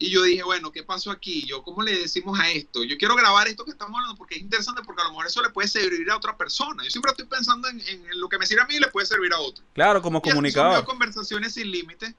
Y 0.00 0.10
yo 0.10 0.22
dije, 0.22 0.44
bueno, 0.44 0.70
¿qué 0.70 0.84
pasó 0.84 1.10
aquí? 1.10 1.44
Yo, 1.44 1.62
¿cómo 1.62 1.82
le 1.82 1.98
decimos 1.98 2.38
a 2.38 2.48
esto? 2.50 2.84
Yo 2.84 2.96
quiero 2.96 3.16
grabar 3.16 3.48
esto 3.48 3.64
que 3.64 3.72
estamos 3.72 3.96
hablando 3.96 4.16
porque 4.16 4.36
es 4.36 4.40
interesante, 4.40 4.82
porque 4.84 5.02
a 5.02 5.06
lo 5.06 5.10
mejor 5.10 5.26
eso 5.26 5.42
le 5.42 5.50
puede 5.50 5.66
servir 5.66 6.08
a 6.10 6.16
otra 6.16 6.36
persona. 6.36 6.84
Yo 6.84 6.90
siempre 6.90 7.10
estoy 7.10 7.26
pensando 7.26 7.68
en, 7.68 7.80
en 7.80 8.20
lo 8.20 8.28
que 8.28 8.38
me 8.38 8.46
sirve 8.46 8.62
a 8.62 8.66
mí 8.66 8.76
y 8.76 8.78
le 8.80 8.88
puede 8.88 9.06
servir 9.06 9.32
a 9.32 9.40
otro. 9.40 9.64
Claro, 9.72 10.00
como 10.00 10.22
comunicador. 10.22 10.84
Conversaciones 10.84 11.54
sin 11.54 11.70
límites, 11.70 12.14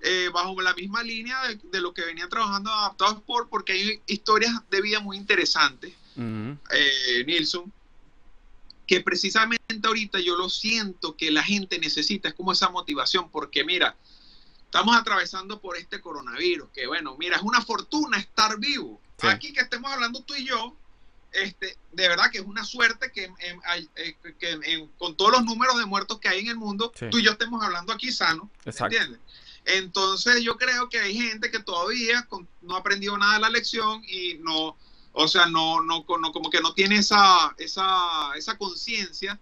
eh, 0.00 0.30
bajo 0.34 0.60
la 0.60 0.74
misma 0.74 1.04
línea 1.04 1.46
de, 1.46 1.60
de 1.62 1.80
lo 1.80 1.94
que 1.94 2.04
venía 2.04 2.28
trabajando 2.28 2.72
Adaptados 2.72 3.22
por, 3.22 3.48
porque 3.48 3.72
hay 3.72 4.02
historias 4.08 4.52
de 4.68 4.80
vida 4.82 4.98
muy 4.98 5.16
interesantes, 5.16 5.94
Ujú. 6.16 6.58
eh, 6.72 7.24
Nilsson, 7.24 7.72
que 8.84 9.00
precisamente 9.00 9.86
ahorita 9.86 10.18
yo 10.18 10.36
lo 10.36 10.50
siento 10.50 11.16
que 11.16 11.30
la 11.30 11.44
gente 11.44 11.78
necesita, 11.78 12.28
es 12.28 12.34
como 12.34 12.50
esa 12.50 12.68
motivación, 12.68 13.30
porque 13.30 13.64
mira, 13.64 13.96
estamos 14.72 14.96
atravesando 14.96 15.60
por 15.60 15.76
este 15.76 16.00
coronavirus, 16.00 16.70
que 16.72 16.86
bueno, 16.86 17.14
mira, 17.18 17.36
es 17.36 17.42
una 17.42 17.60
fortuna 17.60 18.16
estar 18.16 18.58
vivo. 18.58 18.98
Sí. 19.20 19.26
Aquí 19.26 19.52
que 19.52 19.60
estemos 19.60 19.92
hablando 19.92 20.22
tú 20.22 20.34
y 20.34 20.46
yo, 20.46 20.74
este, 21.30 21.76
de 21.92 22.08
verdad 22.08 22.30
que 22.30 22.38
es 22.38 22.44
una 22.44 22.64
suerte 22.64 23.12
que, 23.12 23.24
em, 23.24 23.60
hay- 23.66 23.86
eh, 23.96 24.16
que 24.38 24.50
em, 24.64 24.88
con 24.98 25.14
todos 25.14 25.30
los 25.32 25.44
números 25.44 25.76
de 25.78 25.84
muertos 25.84 26.18
que 26.20 26.28
hay 26.28 26.40
en 26.40 26.48
el 26.48 26.56
mundo, 26.56 26.90
Sí. 26.98 27.04
tú 27.10 27.18
y 27.18 27.22
yo 27.22 27.32
estemos 27.32 27.62
hablando 27.62 27.92
aquí 27.92 28.10
sano, 28.10 28.48
Exacto. 28.64 28.96
¿entiendes? 28.96 29.20
Entonces 29.66 30.42
yo 30.42 30.56
creo 30.56 30.88
que 30.88 30.98
hay 31.00 31.14
gente 31.14 31.50
que 31.50 31.58
todavía 31.60 32.22
con- 32.30 32.48
no 32.62 32.74
ha 32.74 32.78
aprendido 32.78 33.16
nada 33.18 33.34
de 33.34 33.40
la 33.40 33.50
lección 33.50 34.02
y 34.08 34.34
no, 34.40 34.74
o 35.12 35.28
sea, 35.28 35.44
no, 35.46 35.82
no, 35.82 36.02
no 36.18 36.32
como 36.32 36.48
que 36.48 36.60
no 36.62 36.72
tiene 36.72 36.96
esa, 36.96 37.54
esa, 37.58 38.34
esa 38.36 38.56
conciencia. 38.56 39.38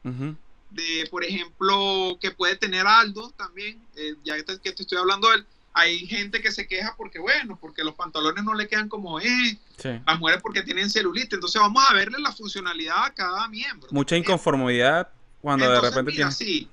De, 0.71 1.07
por 1.11 1.25
ejemplo, 1.25 2.19
que 2.21 2.31
puede 2.31 2.57
tener 2.57 2.87
Aldo 2.87 3.31
también, 3.33 3.81
eh, 3.97 4.15
ya 4.25 4.37
que 4.37 4.43
te, 4.45 4.59
que 4.61 4.73
te 4.73 4.83
estoy 4.83 4.99
hablando 4.99 5.29
de 5.31 5.37
él, 5.37 5.47
hay 5.73 6.07
gente 6.07 6.41
que 6.41 6.51
se 6.51 6.67
queja 6.67 6.95
porque, 6.97 7.19
bueno, 7.19 7.57
porque 7.61 7.85
los 7.85 7.95
pantalones 7.95 8.43
no 8.45 8.55
le 8.55 8.67
quedan 8.69 8.89
como 8.89 9.21
es, 9.21 9.57
Sí. 9.77 9.89
las 10.07 10.19
mujeres 10.19 10.43
porque 10.43 10.63
tienen 10.63 10.91
celulite, 10.91 11.37
entonces 11.37 11.61
vamos 11.61 11.83
a 11.89 11.95
verle 11.95 12.19
la 12.19 12.33
funcionalidad 12.33 13.05
a 13.05 13.15
cada 13.15 13.49
miembro. 13.49 13.89
Mucha 13.93 14.17
inconformidad 14.17 15.09
cuando 15.41 15.71
de 15.71 15.81
repente 15.81 16.03
mira, 16.13 16.29
tienes. 16.29 16.37
sí, 16.37 16.69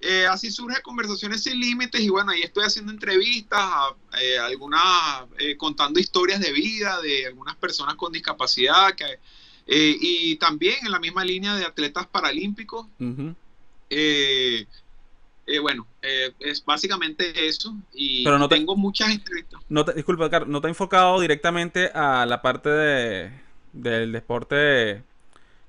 eh, 0.00 0.26
así 0.26 0.50
surge 0.50 0.80
Conversaciones 0.82 1.42
Sin 1.42 1.58
Límites 1.58 2.00
y 2.00 2.08
bueno, 2.08 2.30
ahí 2.30 2.42
estoy 2.42 2.64
haciendo 2.64 2.92
entrevistas, 2.92 3.60
a, 3.60 3.94
eh, 4.20 4.38
algunas, 4.38 5.24
eh, 5.38 5.56
contando 5.56 5.98
historias 5.98 6.40
de 6.40 6.52
vida 6.52 7.00
de 7.00 7.26
algunas 7.26 7.56
personas 7.56 7.96
con 7.96 8.12
discapacidad 8.12 8.94
que, 8.94 9.18
eh, 9.66 9.96
y 10.00 10.36
también 10.36 10.76
en 10.84 10.90
la 10.92 10.98
misma 11.00 11.24
línea 11.24 11.54
de 11.56 11.64
atletas 11.64 12.06
paralímpicos. 12.06 12.86
Eh, 13.90 14.66
eh, 15.46 15.58
bueno, 15.60 15.86
eh, 16.02 16.32
es 16.40 16.64
básicamente 16.64 17.46
eso 17.46 17.74
y 17.94 18.24
Pero 18.24 18.38
no 18.38 18.48
te- 18.48 18.56
tengo 18.56 18.76
muchas 18.76 19.10
entrevistas. 19.10 19.60
No 19.68 19.84
te, 19.84 19.92
disculpa, 19.92 20.28
Carlos, 20.28 20.48
no 20.50 20.60
te 20.60 20.66
ha 20.66 20.70
enfocado 20.70 21.20
directamente 21.20 21.86
a 21.94 22.26
la 22.26 22.42
parte 22.42 22.68
de, 22.68 23.30
del 23.72 24.10
deporte 24.12 25.04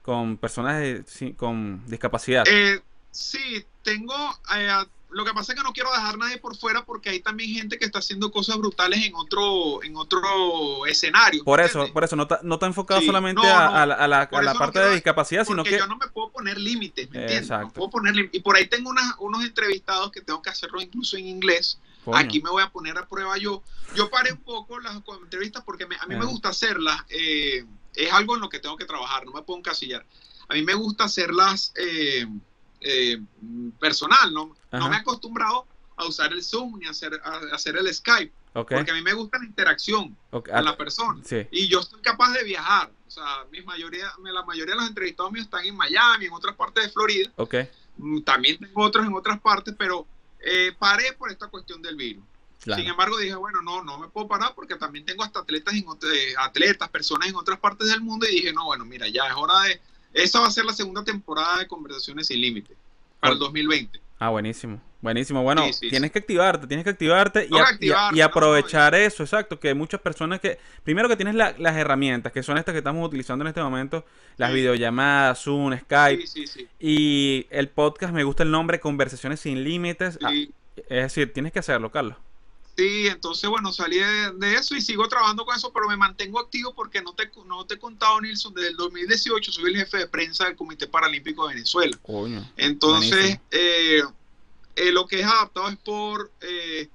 con 0.01 0.37
personas 0.37 0.79
de- 0.81 1.35
con 1.35 1.83
discapacidad. 1.87 2.43
Eh, 2.47 2.81
sí, 3.11 3.65
tengo. 3.83 4.15
eh, 4.55 4.69
lo 5.09 5.23
que 5.23 5.33
pasa 5.33 5.53
es 5.53 5.57
que 5.57 5.63
no 5.63 5.71
quiero 5.73 5.89
dejar 5.91 6.15
a 6.15 6.17
nadie 6.17 6.37
por 6.37 6.55
fuera 6.57 6.83
porque 6.85 7.09
hay 7.09 7.21
también 7.21 7.51
gente 7.53 7.77
que 7.77 7.85
está 7.85 7.99
haciendo 7.99 8.29
cosas 8.29 8.57
brutales 8.57 9.05
en 9.05 9.15
otro, 9.15 9.81
en 9.83 9.95
otro 9.95 10.85
escenario. 10.85 11.43
por 11.43 11.59
¿me 11.59 11.65
eso, 11.65 11.91
por 11.93 12.03
eso, 12.03 12.15
no 12.15 12.27
te, 12.27 12.35
no 12.43 12.59
ha 12.61 12.65
enfocado 12.65 12.99
Sí, 12.99 13.05
solamente 13.07 13.41
no, 13.41 13.47
a, 13.57 13.65
no, 13.69 13.75
a 13.77 13.85
la, 13.85 13.95
a 13.95 14.07
la- 14.07 14.29
por 14.29 14.39
a 14.39 14.43
la 14.43 14.51
eso 14.51 14.59
no 14.59 14.65
parte 14.65 14.79
de 14.79 14.93
discapacidad, 14.95 15.45
sino 15.45 15.57
Porque 15.57 15.69
que... 15.71 15.77
yo 15.77 15.87
no 15.87 15.97
me 15.97 16.07
puedo 16.07 16.29
poner 16.31 16.57
límites, 16.59 17.09
¿me 17.09 17.19
entiendes? 17.21 17.43
Exacto. 17.49 17.67
No 17.67 17.73
puedo 17.73 17.89
poner 17.89 18.29
y 18.31 18.39
por 18.41 18.55
ahí 18.57 18.67
tengo 18.67 18.89
unas, 18.89 19.15
unos 19.19 19.43
entrevistados 19.45 20.11
que 20.11 20.21
tengo 20.21 20.41
que 20.41 20.49
hacerlo 20.49 20.81
incluso 20.81 21.15
en 21.17 21.27
inglés. 21.27 21.79
Coño. 22.03 22.17
Aquí 22.17 22.41
me 22.41 22.49
voy 22.49 22.63
a 22.63 22.69
poner 22.69 22.97
a 22.97 23.05
prueba 23.07 23.37
yo. 23.37 23.63
Yo 23.95 24.09
paré 24.09 24.31
un 24.31 24.39
poco 24.41 24.79
las 24.79 24.95
entrevistas 25.21 25.63
porque 25.65 25.85
me- 25.85 25.95
a 25.97 26.05
mí 26.05 26.15
me 26.15 26.21
Ajá. 26.21 26.25
gusta 26.27 26.49
hacerlas. 26.49 27.01
eh, 27.09 27.65
es 27.95 28.13
algo 28.13 28.35
en 28.35 28.41
lo 28.41 28.49
que 28.49 28.59
tengo 28.59 28.77
que 28.77 28.85
trabajar, 28.85 29.25
no 29.25 29.31
me 29.31 29.41
puedo 29.41 29.57
encasillar. 29.57 30.05
A 30.49 30.53
mí 30.53 30.61
me 30.61 30.75
gusta 30.75 31.05
hacerlas 31.05 31.73
eh, 31.75 32.27
eh, 32.81 33.17
personal, 33.79 34.33
¿no? 34.33 34.55
Ajá. 34.71 34.79
No 34.79 34.89
me 34.89 34.97
he 34.97 34.99
acostumbrado 34.99 35.65
a 35.95 36.05
usar 36.05 36.31
el 36.31 36.43
Zoom 36.43 36.79
ni 36.79 36.85
a 36.85 36.91
hacer, 36.91 37.19
a 37.23 37.55
hacer 37.55 37.75
el 37.75 37.91
Skype, 37.93 38.31
Ok, 38.53 38.71
porque 38.73 38.91
a 38.91 38.93
mí 38.93 39.01
me 39.01 39.13
gusta 39.13 39.39
la 39.39 39.45
interacción 39.45 40.15
ok, 40.31 40.47
con 40.47 40.55
ah, 40.57 40.61
la 40.61 40.77
persona. 40.77 41.21
sí, 41.25 41.47
Y 41.51 41.67
yo 41.67 41.79
estoy 41.79 42.01
capaz 42.01 42.31
de 42.33 42.43
viajar. 42.43 42.91
O 43.07 43.11
sea, 43.11 43.45
mi 43.51 43.61
mayoría, 43.61 44.11
la 44.23 44.43
mayoría 44.43 44.75
de 44.75 44.81
los 44.81 44.89
entrevistados 44.89 45.31
míos 45.31 45.45
están 45.45 45.65
en 45.65 45.75
Miami, 45.75 46.25
en 46.25 46.33
otras 46.33 46.55
partes 46.55 46.83
de 46.85 46.89
Florida. 46.91 47.31
ok, 47.35 47.55
Mm, 47.97 48.21
También 48.21 48.59
tengo 48.59 48.83
otros 48.83 49.05
en 49.05 49.13
otras 49.13 49.39
partes, 49.39 49.73
pero 49.77 50.05
eh, 50.39 50.71
paré 50.77 51.13
por 51.13 51.31
esta 51.31 51.47
cuestión 51.47 51.81
del 51.81 51.95
virus. 51.95 52.23
claro. 52.61 52.79
Sin 52.81 52.89
embargo, 52.91 53.17
dije, 53.17 53.35
bueno, 53.35 53.61
no, 53.61 53.83
no 53.83 53.97
me 53.97 54.07
puedo 54.07 54.27
parar 54.27 54.53
porque 54.55 54.75
también 54.75 55.03
tengo 55.03 55.23
hasta 55.23 55.39
atletas, 55.39 55.73
en, 55.73 55.83
eh, 56.13 56.33
atletas, 56.37 56.89
personas 56.89 57.29
en 57.29 57.35
otras 57.35 57.59
partes 57.59 57.87
del 57.87 58.01
mundo 58.01 58.27
y 58.27 58.35
dije, 58.35 58.53
no, 58.53 58.65
bueno, 58.65 58.85
mira, 58.85 59.07
ya 59.07 59.25
es 59.27 59.33
hora 59.35 59.61
de... 59.61 59.81
Esa 60.23 60.39
va 60.39 60.47
a 60.47 60.51
ser 60.51 60.65
la 60.65 60.73
segunda 60.73 61.03
temporada 61.03 61.59
de 61.59 61.67
Conversaciones 61.67 62.27
sin 62.27 62.41
Límite 62.41 62.73
para 63.19 63.33
el 63.33 63.37
Ok. 63.37 63.45
2020. 63.45 63.99
Ah, 64.19 64.29
buenísimo, 64.29 64.81
buenísimo. 64.99 65.43
Bueno, 65.43 65.63
Sí, 65.67 65.73
sí, 65.73 65.89
tienes 65.91 66.07
sí. 66.09 66.13
que 66.13 66.19
activarte, 66.19 66.65
tienes 66.65 66.83
que 66.83 66.89
activarte 66.89 67.47
y, 68.15 68.19
aprovechar 68.21 68.95
eso, 68.95 69.21
exacto, 69.21 69.59
que 69.59 69.67
hay 69.67 69.73
muchas 69.75 70.01
personas 70.01 70.39
que, 70.39 70.57
primero 70.83 71.07
que 71.07 71.15
tienes 71.15 71.35
la- 71.35 71.53
las 71.59 71.75
herramientas, 71.77 72.31
que 72.31 72.41
son 72.41 72.57
estas 72.57 72.71
que 72.73 72.79
estamos 72.79 73.05
utilizando 73.07 73.43
en 73.43 73.49
este 73.49 73.61
momento, 73.61 74.05
las 74.37 74.51
videollamadas, 74.51 75.39
Zoom, 75.43 75.77
Skype, 75.77 76.23
y 76.79 77.45
el 77.51 77.69
podcast, 77.69 78.11
me 78.11 78.23
gusta 78.23 78.41
el 78.41 78.49
nombre, 78.49 78.79
Conversaciones 78.79 79.39
sin 79.39 79.63
Límites, 79.63 80.17
Ah, 80.23 80.31
es 80.33 81.03
decir, 81.03 81.31
tienes 81.31 81.51
que 81.53 81.59
hacerlo, 81.59 81.91
Carlos. 81.91 82.17
Sí, 82.77 83.07
entonces, 83.07 83.49
bueno, 83.49 83.73
salí 83.73 83.97
de, 83.97 84.33
de 84.33 84.53
eso 84.53 84.75
y 84.75 84.81
sigo 84.81 85.07
trabajando 85.07 85.43
con 85.45 85.55
eso, 85.55 85.73
pero 85.73 85.87
me 85.87 85.97
mantengo 85.97 86.39
activo 86.39 86.75
porque 86.75 87.01
no 87.01 87.13
te, 87.13 87.31
no 87.47 87.65
te 87.65 87.73
he 87.73 87.79
contado, 87.79 88.21
Nilsson, 88.21 88.53
desde 88.53 88.69
el 88.69 88.75
2018 88.75 89.51
soy 89.51 89.71
el 89.71 89.77
jefe 89.77 89.97
de 89.97 90.07
prensa 90.07 90.45
del 90.45 90.55
Comité 90.55 90.85
Paralímpico 90.85 91.47
de 91.47 91.55
Venezuela. 91.55 91.97
Coño. 92.03 92.47
Entonces, 92.55 93.39
eh, 93.49 94.03
eh, 94.75 94.91
lo 94.91 95.07
que 95.07 95.21
es 95.21 95.25
adaptado 95.25 95.69
es 95.69 95.77
por 95.77 96.31
eh, 96.41 96.87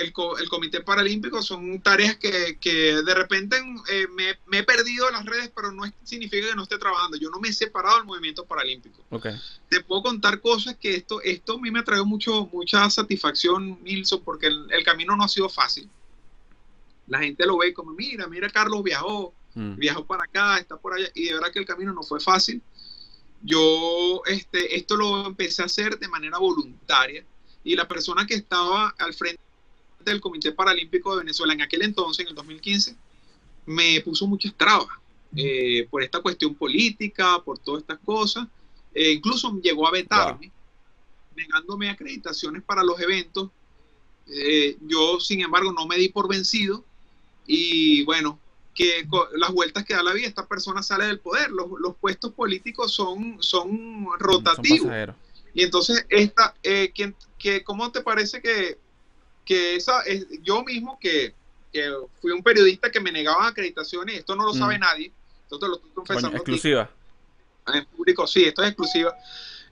el, 0.00 0.12
co- 0.12 0.38
el 0.38 0.48
Comité 0.48 0.80
Paralímpico, 0.82 1.42
son 1.42 1.80
tareas 1.82 2.16
que, 2.16 2.58
que 2.60 3.02
de 3.02 3.14
repente 3.14 3.56
eh, 3.90 4.06
me, 4.14 4.38
me 4.46 4.58
he 4.58 4.62
perdido 4.62 5.08
en 5.08 5.14
las 5.14 5.24
redes, 5.24 5.50
pero 5.54 5.72
no 5.72 5.84
es- 5.84 5.92
significa 6.04 6.48
que 6.48 6.54
no 6.54 6.62
esté 6.62 6.78
trabajando. 6.78 7.16
Yo 7.16 7.30
no 7.30 7.38
me 7.40 7.48
he 7.48 7.52
separado 7.52 7.96
del 7.96 8.06
movimiento 8.06 8.44
paralímpico. 8.44 9.02
Ok. 9.10 9.26
Te 9.68 9.80
puedo 9.82 10.02
contar 10.02 10.40
cosas 10.40 10.76
que 10.76 10.94
esto, 10.94 11.20
esto 11.22 11.54
a 11.54 11.60
mí 11.60 11.70
me 11.70 11.82
traído 11.82 12.04
mucho, 12.06 12.48
mucha 12.52 12.88
satisfacción, 12.90 13.82
Nilsson, 13.82 14.22
porque 14.24 14.46
el, 14.48 14.66
el 14.72 14.84
camino 14.84 15.16
no 15.16 15.24
ha 15.24 15.28
sido 15.28 15.48
fácil. 15.48 15.88
La 17.08 17.20
gente 17.20 17.46
lo 17.46 17.58
ve 17.58 17.72
como, 17.72 17.92
mira, 17.92 18.26
mira, 18.26 18.48
Carlos 18.50 18.82
viajó, 18.82 19.32
Mm. 19.54 19.76
viajó 19.76 20.04
para 20.04 20.24
acá, 20.24 20.58
está 20.58 20.76
por 20.76 20.92
allá, 20.92 21.08
y 21.14 21.24
de 21.24 21.32
verdad 21.32 21.50
que 21.50 21.58
el 21.60 21.64
camino 21.64 21.90
no 21.94 22.02
fue 22.02 22.20
fácil. 22.20 22.60
Yo 23.42 24.22
este, 24.26 24.76
esto 24.76 24.96
lo 24.96 25.26
empecé 25.26 25.62
a 25.62 25.66
hacer 25.66 25.98
de 25.98 26.08
manera 26.08 26.36
voluntaria 26.38 27.24
y 27.64 27.74
la 27.76 27.86
persona 27.88 28.26
que 28.26 28.34
estaba 28.34 28.94
al 28.98 29.14
frente 29.14 29.40
del 30.10 30.20
Comité 30.20 30.52
Paralímpico 30.52 31.12
de 31.12 31.20
Venezuela 31.24 31.52
en 31.54 31.62
aquel 31.62 31.82
entonces, 31.82 32.24
en 32.24 32.28
el 32.30 32.34
2015, 32.34 32.96
me 33.66 34.00
puso 34.02 34.26
muchas 34.26 34.54
trabas 34.56 34.88
eh, 35.36 35.86
por 35.90 36.02
esta 36.02 36.20
cuestión 36.20 36.54
política, 36.54 37.40
por 37.44 37.58
todas 37.58 37.82
estas 37.82 37.98
cosas. 38.04 38.46
Eh, 38.94 39.12
incluso 39.12 39.58
llegó 39.60 39.86
a 39.86 39.90
vetarme, 39.90 40.50
negándome 41.34 41.90
acreditaciones 41.90 42.62
para 42.62 42.82
los 42.82 42.98
eventos. 43.00 43.50
Eh, 44.28 44.76
yo, 44.82 45.20
sin 45.20 45.40
embargo, 45.42 45.72
no 45.72 45.86
me 45.86 45.96
di 45.96 46.08
por 46.08 46.28
vencido 46.28 46.84
y 47.46 48.04
bueno, 48.04 48.38
que 48.74 49.06
las 49.34 49.52
vueltas 49.52 49.84
que 49.84 49.94
da 49.94 50.02
la 50.02 50.12
vida, 50.12 50.26
esta 50.28 50.46
persona 50.46 50.82
sale 50.82 51.06
del 51.06 51.20
poder, 51.20 51.50
los, 51.50 51.66
los 51.80 51.96
puestos 51.96 52.32
políticos 52.32 52.92
son, 52.92 53.36
son 53.40 53.68
Son 53.70 54.18
rotativos. 54.18 54.80
pasajeros. 54.86 55.16
Y 55.54 55.62
entonces, 55.62 56.04
esta, 56.10 56.54
eh, 56.62 56.92
¿quién- 56.94 57.16
que, 57.38 57.64
¿cómo 57.64 57.90
te 57.90 58.02
parece 58.02 58.42
que, 58.42 58.78
que 59.46 59.76
esa, 59.76 60.02
es, 60.02 60.26
yo 60.42 60.62
mismo, 60.64 60.98
que, 61.00 61.34
que 61.72 61.90
fui 62.20 62.32
un 62.32 62.42
periodista 62.42 62.90
que 62.90 63.00
me 63.00 63.10
negaba 63.12 63.46
acreditaciones, 63.46 64.18
esto 64.18 64.36
no 64.36 64.44
lo 64.44 64.52
sabe 64.52 64.76
Mm. 64.76 64.80
nadie, 64.80 65.12
esto 65.44 65.58
te 65.58 65.68
lo 65.68 65.76
estoy 65.76 65.90
confesando 65.94 66.36
exclusiva. 66.36 66.90
en 67.72 67.84
público, 67.86 68.26
sí, 68.26 68.44
esto 68.44 68.62
es 68.62 68.68
exclusiva. 68.68 69.14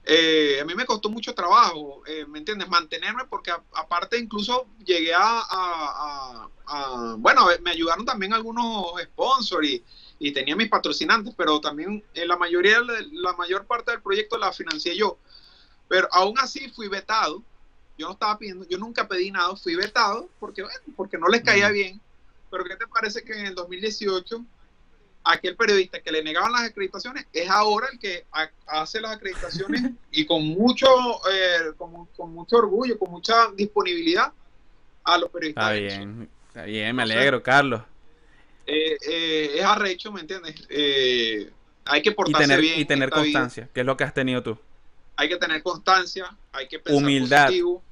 Eh, 0.07 0.59
a 0.61 0.65
mí 0.65 0.75
me 0.75 0.85
costó 0.85 1.09
mucho 1.09 1.33
trabajo, 1.33 2.03
eh, 2.05 2.25
¿me 2.27 2.39
entiendes? 2.39 2.67
Mantenerme 2.69 3.25
porque 3.25 3.51
a- 3.51 3.63
aparte 3.73 4.17
incluso 4.19 4.67
llegué 4.85 5.13
a, 5.13 5.39
a- 5.39 5.43
a- 5.49 6.49
a- 6.67 7.15
bueno, 7.17 7.47
me 7.61 7.71
ayudaron 7.71 8.05
también 8.05 8.31
algunos 8.33 8.85
sponsors 9.03 9.67
y, 9.67 9.83
y 10.19 10.31
tenía 10.31 10.55
mis 10.55 10.69
patrocinantes, 10.69 11.33
pero 11.35 11.59
también 11.59 12.03
eh, 12.13 12.25
la 12.27 12.37
mayoría, 12.37 12.79
la 13.13 13.33
mayor 13.33 13.65
parte 13.65 13.91
del 13.91 14.01
proyecto 14.01 14.37
la 14.37 14.51
financié 14.53 14.95
yo. 14.95 15.17
Pero 15.87 16.07
aún 16.11 16.37
así 16.39 16.69
fui 16.69 16.87
vetado 16.87 17.41
yo 17.97 18.07
no 18.07 18.13
estaba 18.13 18.37
pidiendo, 18.37 18.67
yo 18.67 18.77
nunca 18.77 19.07
pedí 19.07 19.31
nada, 19.31 19.55
fui 19.55 19.75
vetado 19.75 20.29
porque, 20.39 20.61
bueno, 20.63 20.77
porque 20.95 21.17
no 21.17 21.27
les 21.27 21.41
caía 21.41 21.69
bien. 21.69 22.01
Pero 22.51 22.63
¿qué 22.65 22.75
te 22.75 22.87
parece 22.87 23.23
que 23.23 23.33
en 23.33 23.47
el 23.47 23.55
2018 23.55 24.43
aquel 25.23 25.55
periodista 25.55 25.99
que 26.01 26.11
le 26.11 26.23
negaban 26.23 26.51
las 26.51 26.61
acreditaciones 26.63 27.25
es 27.33 27.49
ahora 27.49 27.87
el 27.91 27.97
que 27.97 28.25
ha- 28.31 28.51
hace 28.67 29.01
las 29.01 29.11
acreditaciones 29.13 29.81
y 30.11 30.25
con 30.25 30.43
mucho, 30.45 30.87
eh, 31.31 31.73
con, 31.77 32.05
con 32.15 32.31
mucho 32.33 32.57
orgullo, 32.57 32.97
con 32.99 33.11
mucha 33.11 33.49
disponibilidad 33.55 34.31
a 35.03 35.17
los 35.17 35.29
periodistas. 35.31 35.63
Está 35.63 35.73
bien, 35.97 36.29
está 36.47 36.63
bien, 36.65 36.95
me 36.95 37.03
alegro, 37.03 37.41
Carlos. 37.41 37.81
Eh, 38.67 38.97
eh, 39.07 39.51
es 39.57 39.63
arrecho, 39.63 40.11
¿me 40.11 40.21
entiendes? 40.21 40.55
Eh, 40.69 41.51
hay 41.85 42.01
que 42.01 42.09
Y 42.09 42.13
portarse 42.13 42.47
tener, 42.47 42.61
bien. 42.61 42.79
y 42.79 42.81
en 42.81 42.87
tener 42.87 43.09
esta 43.09 43.21
vida. 43.21 43.39
constancia, 43.39 43.69
que 43.73 43.79
es 43.81 43.85
lo 43.85 43.95
que 43.97 44.03
has 44.03 44.13
tenido 44.13 44.41
tú. 44.43 44.57
Hay 45.17 45.29
que 45.29 45.37
tener 45.37 45.63
constancia, 45.63 46.35
hay 46.51 46.67
que 46.67 46.79
pensar 46.79 47.01
Humildad. 47.01 47.45
positivo, 47.45 47.83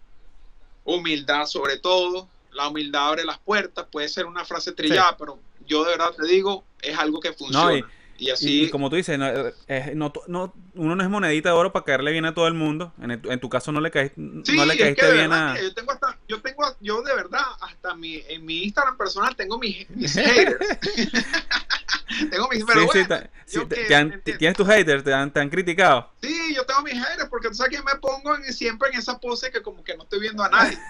humildad 0.84 1.45
sobre 1.45 1.78
todo. 1.78 2.28
La 2.51 2.67
humildad 2.67 3.07
abre 3.07 3.26
las 3.26 3.39
puertas, 3.39 3.88
puede 3.91 4.07
ser 4.09 4.26
una 4.26 4.45
frase 4.45 4.71
trillada, 4.74 5.17
pero 5.17 5.39
yo 5.65 5.84
de 5.84 5.91
verdad 5.91 6.13
te 6.15 6.28
digo, 6.28 6.63
es 6.82 6.97
algo 6.97 7.19
que 7.19 7.34
funciona. 7.34 7.78
y, 7.78 7.84
Y, 8.24 8.30
así, 8.32 8.63
y 8.65 8.69
como 8.69 8.89
tú 8.89 8.95
dices, 8.95 9.17
no, 9.19 9.28
eh, 9.67 9.91
no, 9.95 10.11
no- 10.28 10.53
uno 10.76 10.95
no 10.95 11.03
es 11.03 11.09
monedita 11.09 11.49
de 11.49 11.55
oro 11.55 11.71
para 11.74 11.86
caerle 11.86 12.11
bien 12.11 12.26
a 12.26 12.34
todo 12.34 12.47
el 12.47 12.53
mundo. 12.53 12.93
En, 13.01 13.11
el- 13.11 13.21
en 13.32 13.39
tu 13.39 13.49
caso 13.49 13.71
no 13.71 13.82
le, 13.82 13.91
caes, 13.91 14.11
Sí, 14.15 14.55
no 14.55 14.65
le 14.65 14.74
es 14.74 14.78
que 14.78 14.84
caíste 14.95 15.13
bien 15.13 15.32
a... 15.34 15.59
yo 15.59 15.74
tengo 15.74 15.91
hasta, 15.91 16.17
yo 16.28 16.41
tengo, 16.41 16.63
yo 16.80 17.01
de 17.01 17.13
verdad, 17.15 17.41
hasta 17.61 17.95
mi, 17.95 18.21
en 18.30 18.45
mi 18.45 18.63
Instagram 18.63 18.97
personal 18.97 19.36
tengo 19.36 19.57
mis, 19.59 19.89
mis 19.91 20.13
haters. 20.13 20.65
tengo 22.32 22.47
mis, 22.49 22.63
pero 22.65 22.82
Sí, 22.82 22.86
bueno, 22.86 23.07
ta- 23.07 23.30
sí, 23.45 23.55
yo 23.57 23.67
te- 23.67 23.76
qué, 23.76 23.84
te 23.86 23.95
han- 23.95 24.07
¿me 24.09 24.13
entiendes? 24.15 24.38
tienes 24.39 24.57
tus 24.57 24.67
haters, 24.67 25.03
te 25.03 25.13
han, 25.13 25.32
te 25.32 25.39
han 25.39 25.49
criticado. 25.49 26.11
Sí, 26.21 26.53
yo 26.55 26.65
tengo 26.65 26.82
mis 26.84 26.93
haters 26.93 27.30
porque 27.30 27.49
tú 27.49 27.55
sabes 27.55 27.78
que 27.78 27.84
me 27.84 27.95
pongo 27.99 28.36
en- 28.36 28.53
siempre 28.53 28.89
en 28.89 28.99
esa 28.99 29.19
pose 29.19 29.51
que 29.51 29.61
como 29.61 29.84
que 29.84 29.95
no 29.97 30.03
estoy 30.03 30.19
viendo 30.21 30.43
a 30.43 30.49
nadie. 30.49 30.78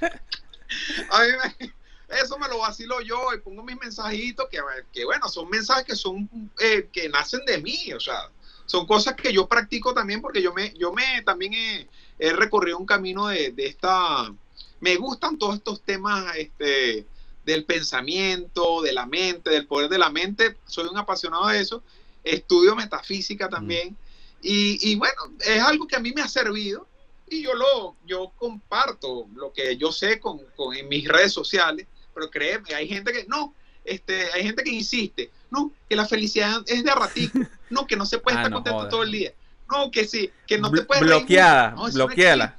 a 1.10 1.22
mí 1.22 1.28
me- 1.60 1.72
eso 2.08 2.38
me 2.38 2.48
lo 2.48 2.58
vacilo 2.58 3.00
yo 3.00 3.32
y 3.34 3.40
pongo 3.40 3.62
mis 3.62 3.78
mensajitos 3.78 4.48
que, 4.50 4.58
que 4.92 5.04
bueno, 5.04 5.28
son 5.28 5.48
mensajes 5.50 5.84
que 5.84 5.96
son 5.96 6.28
eh, 6.58 6.88
que 6.92 7.08
nacen 7.08 7.44
de 7.44 7.58
mí, 7.58 7.92
o 7.92 8.00
sea, 8.00 8.30
son 8.66 8.86
cosas 8.86 9.14
que 9.14 9.32
yo 9.32 9.46
practico 9.46 9.92
también 9.94 10.20
porque 10.20 10.42
yo 10.42 10.52
me, 10.52 10.72
yo 10.74 10.92
me 10.92 11.22
también 11.22 11.54
he, 11.54 11.88
he 12.18 12.32
recorrido 12.32 12.78
un 12.78 12.86
camino 12.86 13.28
de, 13.28 13.52
de 13.52 13.66
esta, 13.66 14.32
me 14.80 14.96
gustan 14.96 15.38
todos 15.38 15.56
estos 15.56 15.82
temas, 15.82 16.34
este 16.36 17.06
del 17.44 17.64
pensamiento, 17.64 18.82
de 18.82 18.92
la 18.92 19.06
mente, 19.06 19.48
del 19.50 19.66
poder 19.66 19.88
de 19.88 19.96
la 19.98 20.10
mente, 20.10 20.58
soy 20.66 20.86
un 20.86 20.98
apasionado 20.98 21.46
de 21.46 21.60
eso, 21.60 21.82
estudio 22.22 22.76
metafísica 22.76 23.48
también, 23.48 23.96
y, 24.42 24.90
y 24.90 24.96
bueno, 24.96 25.14
es 25.40 25.60
algo 25.62 25.86
que 25.86 25.96
a 25.96 26.00
mí 26.00 26.12
me 26.14 26.20
ha 26.20 26.28
servido, 26.28 26.86
y 27.26 27.42
yo 27.42 27.54
lo, 27.54 27.96
yo 28.06 28.32
comparto 28.36 29.26
lo 29.34 29.52
que 29.52 29.76
yo 29.78 29.92
sé 29.92 30.20
con, 30.20 30.40
con- 30.56 30.74
en 30.76 30.88
mis 30.88 31.08
redes 31.08 31.32
sociales, 31.32 31.86
pero 32.18 32.30
créeme, 32.30 32.74
hay 32.74 32.88
gente 32.88 33.12
que, 33.12 33.24
no, 33.26 33.54
este, 33.84 34.30
hay 34.32 34.42
gente 34.42 34.64
que 34.64 34.70
insiste, 34.70 35.30
no, 35.50 35.70
que 35.88 35.94
la 35.94 36.06
felicidad 36.06 36.62
es 36.66 36.82
de 36.82 36.90
ratico, 36.90 37.38
no, 37.70 37.86
que 37.86 37.96
no 37.96 38.04
se 38.04 38.18
puede 38.18 38.36
Ah, 38.36 38.40
estar 38.40 38.50
no 38.50 38.56
contento 38.56 38.88
todo 38.88 39.02
el 39.04 39.12
día, 39.12 39.32
no, 39.70 39.90
que 39.90 40.04
sí, 40.04 40.30
que 40.46 40.58
no 40.58 40.70
te 40.70 40.82
puedes 40.82 41.04
bloqueada. 41.04 41.70
No, 41.70 41.88
bloqueala. 41.90 42.58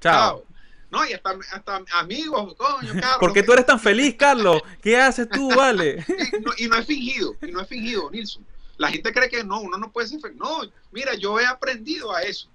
Chao. 0.00 0.12
Chao. 0.40 0.44
No, 0.90 1.04
y 1.06 1.12
hasta, 1.12 1.36
hasta 1.52 1.84
amigos, 1.92 2.54
coño, 2.56 2.92
Carlos. 3.00 3.18
¿Por 3.18 3.32
qué 3.32 3.42
tú 3.42 3.52
eres 3.52 3.66
tan 3.66 3.80
feliz, 3.80 4.14
Carlos? 4.16 4.62
¿Qué 4.80 4.96
haces 4.96 5.28
tú, 5.28 5.48
vale? 5.56 6.04
Y 6.08 6.40
no, 6.40 6.52
y 6.56 6.68
no 6.68 6.76
es 6.76 6.86
fingido, 6.86 7.36
y 7.42 7.52
no 7.52 7.60
es 7.60 7.68
fingido, 7.68 8.10
Nilsson. 8.10 8.44
La 8.76 8.90
gente 8.90 9.12
cree 9.12 9.28
que 9.28 9.44
no, 9.44 9.60
uno 9.60 9.78
no 9.78 9.92
puede 9.92 10.08
ser 10.08 10.20
feliz. 10.20 10.36
No, 10.38 10.60
mira, 10.90 11.14
yo 11.14 11.38
he 11.38 11.46
aprendido 11.46 12.14
a 12.14 12.22
eso. 12.22 12.48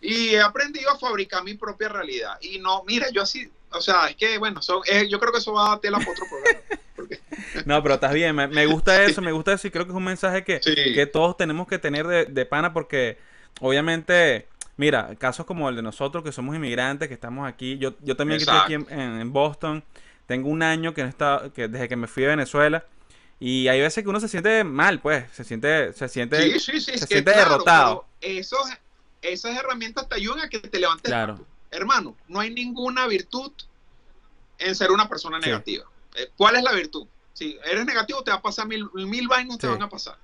Y 0.00 0.34
he 0.34 0.40
aprendido 0.40 0.90
a 0.90 0.98
fabricar 0.98 1.42
mi 1.42 1.54
propia 1.54 1.88
realidad. 1.88 2.38
Y 2.40 2.58
no, 2.58 2.82
mira, 2.84 3.08
yo 3.10 3.22
así, 3.22 3.50
o 3.70 3.80
sea, 3.80 4.08
es 4.08 4.16
que, 4.16 4.38
bueno, 4.38 4.62
son, 4.62 4.82
eh, 4.86 5.06
yo 5.08 5.18
creo 5.20 5.32
que 5.32 5.38
eso 5.38 5.52
va 5.52 5.66
a 5.66 5.68
dar 5.70 5.80
tela 5.80 5.98
para 5.98 6.10
otro 6.10 6.24
programa. 6.28 6.60
Porque, 6.94 7.20
No, 7.66 7.82
pero 7.82 7.94
estás 7.96 8.12
bien, 8.14 8.34
me, 8.34 8.46
me 8.48 8.66
gusta 8.66 9.02
eso, 9.04 9.20
me 9.22 9.32
gusta 9.32 9.52
eso 9.52 9.66
y 9.66 9.70
creo 9.70 9.84
que 9.84 9.90
es 9.92 9.96
un 9.96 10.04
mensaje 10.04 10.44
que, 10.44 10.60
Sí. 10.62 10.74
que 10.74 11.06
todos 11.06 11.36
tenemos 11.36 11.66
que 11.68 11.78
tener 11.78 12.06
de, 12.06 12.24
de 12.26 12.46
pana 12.46 12.72
porque 12.72 13.18
obviamente, 13.60 14.48
mira, 14.76 15.14
casos 15.16 15.44
como 15.46 15.68
el 15.68 15.76
de 15.76 15.82
nosotros 15.82 16.22
que 16.24 16.32
somos 16.32 16.54
inmigrantes, 16.56 17.08
que 17.08 17.14
estamos 17.14 17.46
aquí, 17.48 17.78
yo, 17.78 17.94
yo 18.00 18.16
también 18.16 18.40
estoy 18.40 18.56
aquí 18.56 18.74
en, 18.74 18.86
en- 18.90 19.20
en 19.20 19.32
Boston, 19.32 19.82
tengo 20.26 20.48
un 20.48 20.62
año 20.62 20.94
que 20.94 21.02
no 21.02 21.08
está, 21.08 21.50
que 21.54 21.68
desde 21.68 21.88
que 21.88 21.96
me 21.96 22.06
fui 22.06 22.24
a 22.24 22.28
Venezuela 22.28 22.84
y 23.38 23.68
hay 23.68 23.80
veces 23.80 24.02
que 24.02 24.08
uno 24.08 24.18
se 24.20 24.28
siente 24.28 24.64
mal, 24.64 25.00
pues, 25.00 25.24
se 25.32 25.44
siente, 25.44 25.92
se 25.92 26.08
siente, 26.08 26.40
sí, 26.42 26.58
sí, 26.60 26.80
sí, 26.80 26.98
se 26.98 27.06
siente 27.06 27.32
claro, 27.32 27.50
derrotado. 27.50 28.06
esos, 28.22 28.66
esas 29.22 29.56
herramientas 29.56 30.08
te 30.08 30.14
ayudan 30.14 30.40
a 30.40 30.48
que 30.48 30.58
te 30.60 30.78
levantes. 30.80 31.10
Claro. 31.10 31.44
Hermano, 31.70 32.16
no 32.28 32.40
hay 32.40 32.50
ninguna 32.50 33.06
virtud 33.06 33.52
en 34.58 34.74
ser 34.74 34.90
una 34.90 35.08
persona 35.08 35.38
negativa. 35.38 35.84
Eh, 36.14 36.30
¿Cuál 36.36 36.56
es 36.56 36.62
la 36.62 36.72
virtud? 36.72 37.06
Si 37.32 37.58
eres 37.64 37.84
negativo, 37.84 38.22
te 38.22 38.30
va 38.30 38.38
a 38.38 38.42
pasar 38.42 38.66
mil, 38.66 38.88
mil 38.94 39.28
vainas, 39.28 39.58
te 39.58 39.66
van 39.66 39.82
a 39.82 39.88
pasar. 39.88 40.16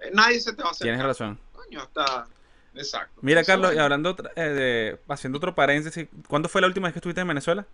Eh, 0.00 0.10
nadie 0.14 0.40
se 0.40 0.52
te 0.52 0.62
va 0.62 0.70
a 0.70 0.72
hacer. 0.72 0.86
Tienes 0.86 1.02
razón. 1.02 1.38
Coño, 1.52 1.82
hasta. 1.82 2.26
Exacto. 2.74 3.20
Mira, 3.20 3.42
Eso, 3.42 3.48
Carlos, 3.52 3.74
y 3.74 3.78
hablando, 3.78 4.16
eh, 4.34 4.42
de, 4.42 5.00
haciendo 5.08 5.38
otro 5.38 5.54
paréntesis, 5.54 6.08
¿cuándo 6.26 6.48
fue 6.48 6.60
la 6.60 6.66
última 6.66 6.88
vez 6.88 6.94
que 6.94 6.98
estuviste 6.98 7.20
en 7.20 7.28
Venezuela? 7.28 7.66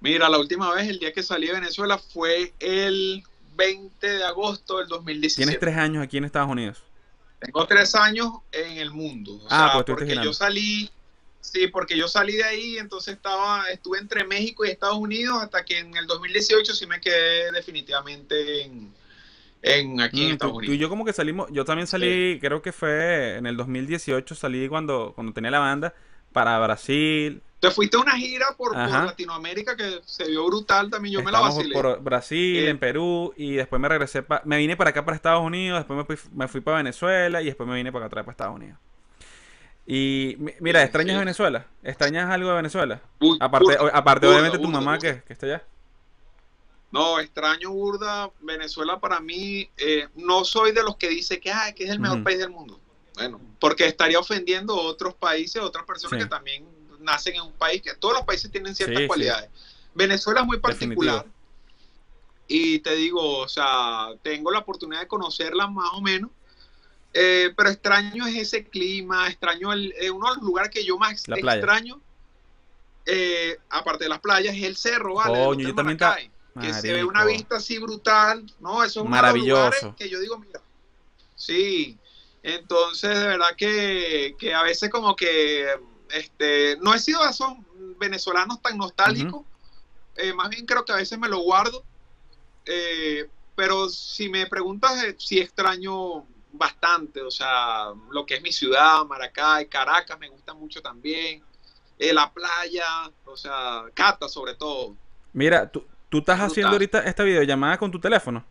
Mira, 0.00 0.28
la 0.28 0.38
última 0.38 0.72
vez, 0.72 0.88
el 0.88 0.98
día 0.98 1.12
que 1.12 1.22
salí 1.22 1.46
de 1.46 1.54
Venezuela 1.54 1.98
fue 1.98 2.52
el 2.60 3.24
20 3.56 4.06
de 4.06 4.24
agosto 4.24 4.78
del 4.78 4.88
2017. 4.88 5.46
Tienes 5.46 5.58
tres 5.58 5.76
años 5.76 6.04
aquí 6.04 6.18
en 6.18 6.24
Estados 6.24 6.50
Unidos. 6.50 6.83
Tengo 7.44 7.66
tres 7.66 7.94
años 7.94 8.28
en 8.52 8.78
el 8.78 8.90
mundo. 8.90 9.40
O 9.44 9.48
Ah, 9.48 9.48
sea, 9.50 9.72
pues 9.72 9.82
estuviste 9.82 10.04
porque 10.04 10.06
girando. 10.06 10.30
yo 10.30 10.32
salí, 10.34 10.90
sí, 11.40 11.68
porque 11.68 11.96
yo 11.96 12.08
salí 12.08 12.34
de 12.36 12.44
ahí, 12.44 12.78
entonces 12.78 13.14
estaba, 13.16 13.68
estuve 13.70 13.98
entre 13.98 14.24
México 14.24 14.64
y 14.64 14.70
Estados 14.70 14.96
Unidos 14.98 15.42
hasta 15.42 15.64
que 15.64 15.78
en 15.78 15.96
el 15.96 16.06
2018 16.06 16.74
sí 16.74 16.86
me 16.86 17.00
quedé 17.00 17.52
definitivamente 17.52 18.62
en, 18.64 18.94
en 19.62 20.00
aquí 20.00 20.24
en 20.24 20.30
Mm, 20.30 20.32
Estados 20.32 20.54
tú, 20.54 20.60
tú 20.62 20.72
y 20.72 20.78
Unidos. 20.78 20.78
yo 20.78 20.88
como 20.88 21.04
que 21.04 21.12
salimos, 21.12 21.48
yo 21.50 21.64
también 21.64 21.86
salí, 21.86 22.38
creo 22.40 22.62
que 22.62 22.72
fue 22.72 23.36
en 23.36 23.46
el 23.46 23.56
2018, 23.56 24.34
salí 24.34 24.68
cuando, 24.68 25.12
cuando 25.14 25.32
tenía 25.32 25.50
la 25.50 25.58
banda 25.58 25.94
para 26.32 26.58
Brasil, 26.60 27.42
Te 27.68 27.74
fuiste 27.74 27.96
a 27.96 28.00
una 28.00 28.16
gira 28.16 28.46
por. 28.56 28.76
Latinoamérica 28.76 29.76
que 29.76 30.00
se 30.04 30.24
vio 30.28 30.46
brutal 30.46 30.90
también, 30.90 31.14
yo 31.14 31.22
me 31.22 31.30
la 31.32 31.40
vacilé. 31.40 31.72
por 31.72 32.00
Brasil, 32.02 32.58
Eh. 32.64 32.68
en 32.70 32.78
Perú 32.78 33.32
y 33.36 33.52
después 33.54 33.80
me 33.80 33.88
regresé, 33.88 34.22
pa- 34.22 34.42
me 34.44 34.56
vine 34.58 34.76
para 34.76 34.90
acá 34.90 35.04
para 35.04 35.14
Estados 35.16 35.42
Unidos, 35.42 35.78
después 35.78 35.96
me 35.96 36.04
fui, 36.04 36.30
me 36.34 36.48
fui 36.48 36.60
para 36.60 36.78
Venezuela 36.78 37.40
y 37.42 37.46
después 37.46 37.68
me 37.68 37.74
vine 37.76 37.90
para 37.92 38.04
acá 38.04 38.08
atrás 38.08 38.24
para 38.24 38.32
Estados 38.32 38.56
Unidos. 38.56 38.78
Y 39.86 40.36
mi- 40.38 40.52
mira, 40.60 40.82
¿extrañas 40.82 41.14
sí. 41.14 41.18
Venezuela? 41.18 41.66
¿Extrañas 41.82 42.30
algo 42.30 42.48
de 42.50 42.56
Venezuela? 42.56 43.00
Aparte, 43.40 43.76
burda, 43.76 43.90
aparte 43.92 44.26
burda, 44.26 44.38
obviamente 44.40 44.58
tu 44.64 44.68
mamá 44.70 44.98
que, 44.98 45.22
que 45.26 45.32
está 45.32 45.46
allá. 45.46 45.62
No, 46.90 47.18
extraño 47.18 47.70
burda. 47.70 48.30
Venezuela 48.40 49.00
para 49.00 49.20
mí, 49.20 49.68
eh, 49.76 50.08
no 50.14 50.44
soy 50.44 50.72
de 50.72 50.82
los 50.82 50.96
que 50.96 51.08
dice 51.08 51.40
que, 51.40 51.50
ah, 51.50 51.72
que 51.74 51.84
es 51.84 51.90
el 51.90 51.98
mejor 51.98 52.22
país 52.22 52.38
del 52.38 52.50
mundo. 52.50 52.80
Bueno, 53.16 53.40
porque 53.60 53.86
estaría 53.86 54.18
ofendiendo 54.18 54.74
a 54.74 54.82
otros 54.82 55.14
países, 55.14 55.60
a 55.60 55.64
otras 55.64 55.84
personas 55.84 56.18
Sí. 56.18 56.24
que 56.24 56.28
también 56.30 56.64
nacen 57.04 57.34
en 57.36 57.42
un 57.42 57.52
país, 57.52 57.80
que 57.82 57.94
todos 57.94 58.14
los 58.14 58.24
países 58.24 58.50
tienen 58.50 58.74
ciertas 58.74 58.96
Sí, 58.96 59.02
sí. 59.02 59.06
cualidades. 59.08 59.50
Venezuela 59.94 60.40
es 60.40 60.46
muy 60.46 60.58
particular. 60.58 61.16
Definitivo. 61.24 61.34
Y 62.48 62.78
te 62.80 62.94
digo, 62.96 63.38
o 63.38 63.48
sea, 63.48 64.08
tengo 64.22 64.50
la 64.50 64.58
oportunidad 64.58 65.00
de 65.00 65.06
conocerla 65.08 65.66
más 65.66 65.90
o 65.94 66.00
menos. 66.00 66.30
eh, 67.16 67.52
pero 67.56 67.70
extraño 67.70 68.26
es 68.26 68.34
ese 68.34 68.64
clima, 68.68 69.28
extraño 69.28 69.72
el, 69.72 69.94
eh, 70.00 70.10
uno 70.10 70.30
de 70.30 70.34
los 70.34 70.44
lugares 70.44 70.70
que 70.72 70.84
yo 70.84 70.98
más 70.98 71.22
La 71.28 71.36
extraño, 71.36 72.00
eh, 73.06 73.56
aparte 73.70 74.04
de 74.04 74.10
las 74.10 74.18
playas, 74.20 74.56
es 74.56 74.62
el 74.64 74.76
cerro, 74.76 75.14
¿vale? 75.14 75.44
Coño, 75.44 75.68
yo 75.68 75.74
también 75.76 75.96
Maracay 76.00 76.28
ta- 76.54 76.60
que 76.60 76.72
se 76.74 76.92
ve 76.92 77.04
una 77.04 77.24
vista 77.24 77.56
así 77.58 77.78
brutal, 77.78 78.44
¿no? 78.58 78.82
Eso 78.82 79.00
es 79.00 79.06
uno 79.06 79.14
de 79.16 79.22
los 79.22 79.22
Maravilloso. 79.22 79.54
lugares 79.62 79.84
que 79.96 80.08
yo 80.08 80.18
digo, 80.20 80.38
mira, 80.38 80.60
sí, 81.36 81.96
entonces 82.42 83.16
de 83.16 83.26
verdad 83.28 83.54
que, 83.56 84.34
que 84.38 84.52
a 84.52 84.62
veces 84.64 84.90
como 84.90 85.14
que, 85.14 85.66
este, 86.14 86.76
no 86.80 86.94
he 86.94 86.98
sido 86.98 87.22
de 87.24 87.30
esos 87.30 87.52
venezolanos 87.98 88.60
tan 88.62 88.78
nostálgicos, 88.78 89.42
eh, 90.16 90.32
más 90.32 90.48
bien 90.48 90.64
creo 90.66 90.84
que 90.84 90.92
a 90.92 90.96
veces 90.96 91.18
me 91.18 91.28
lo 91.28 91.38
guardo, 91.40 91.84
eh, 92.66 93.28
pero 93.54 93.88
si 93.88 94.28
me 94.28 94.46
preguntas 94.46 95.02
eh, 95.04 95.14
si 95.18 95.40
extraño 95.40 96.24
bastante, 96.52 97.20
o 97.20 97.30
sea, 97.30 97.92
lo 98.10 98.24
que 98.24 98.34
es 98.34 98.42
mi 98.42 98.52
ciudad, 98.52 99.04
Maracay, 99.04 99.66
Caracas 99.66 100.18
me 100.18 100.28
gusta 100.28 100.54
mucho 100.54 100.80
también, 100.80 101.42
eh, 101.98 102.12
la 102.12 102.32
playa, 102.32 103.10
o 103.24 103.36
sea, 103.36 103.84
Cata 103.92 104.28
sobre 104.28 104.54
todo. 104.54 104.94
Mira, 105.32 105.68
tú, 105.70 105.84
tú 106.08 106.18
estás 106.18 106.40
haciendo 106.40 106.72
ahorita 106.72 107.00
esta 107.00 107.24
videollamada 107.24 107.76
con 107.78 107.90
tu 107.90 107.98
teléfono. 107.98 108.44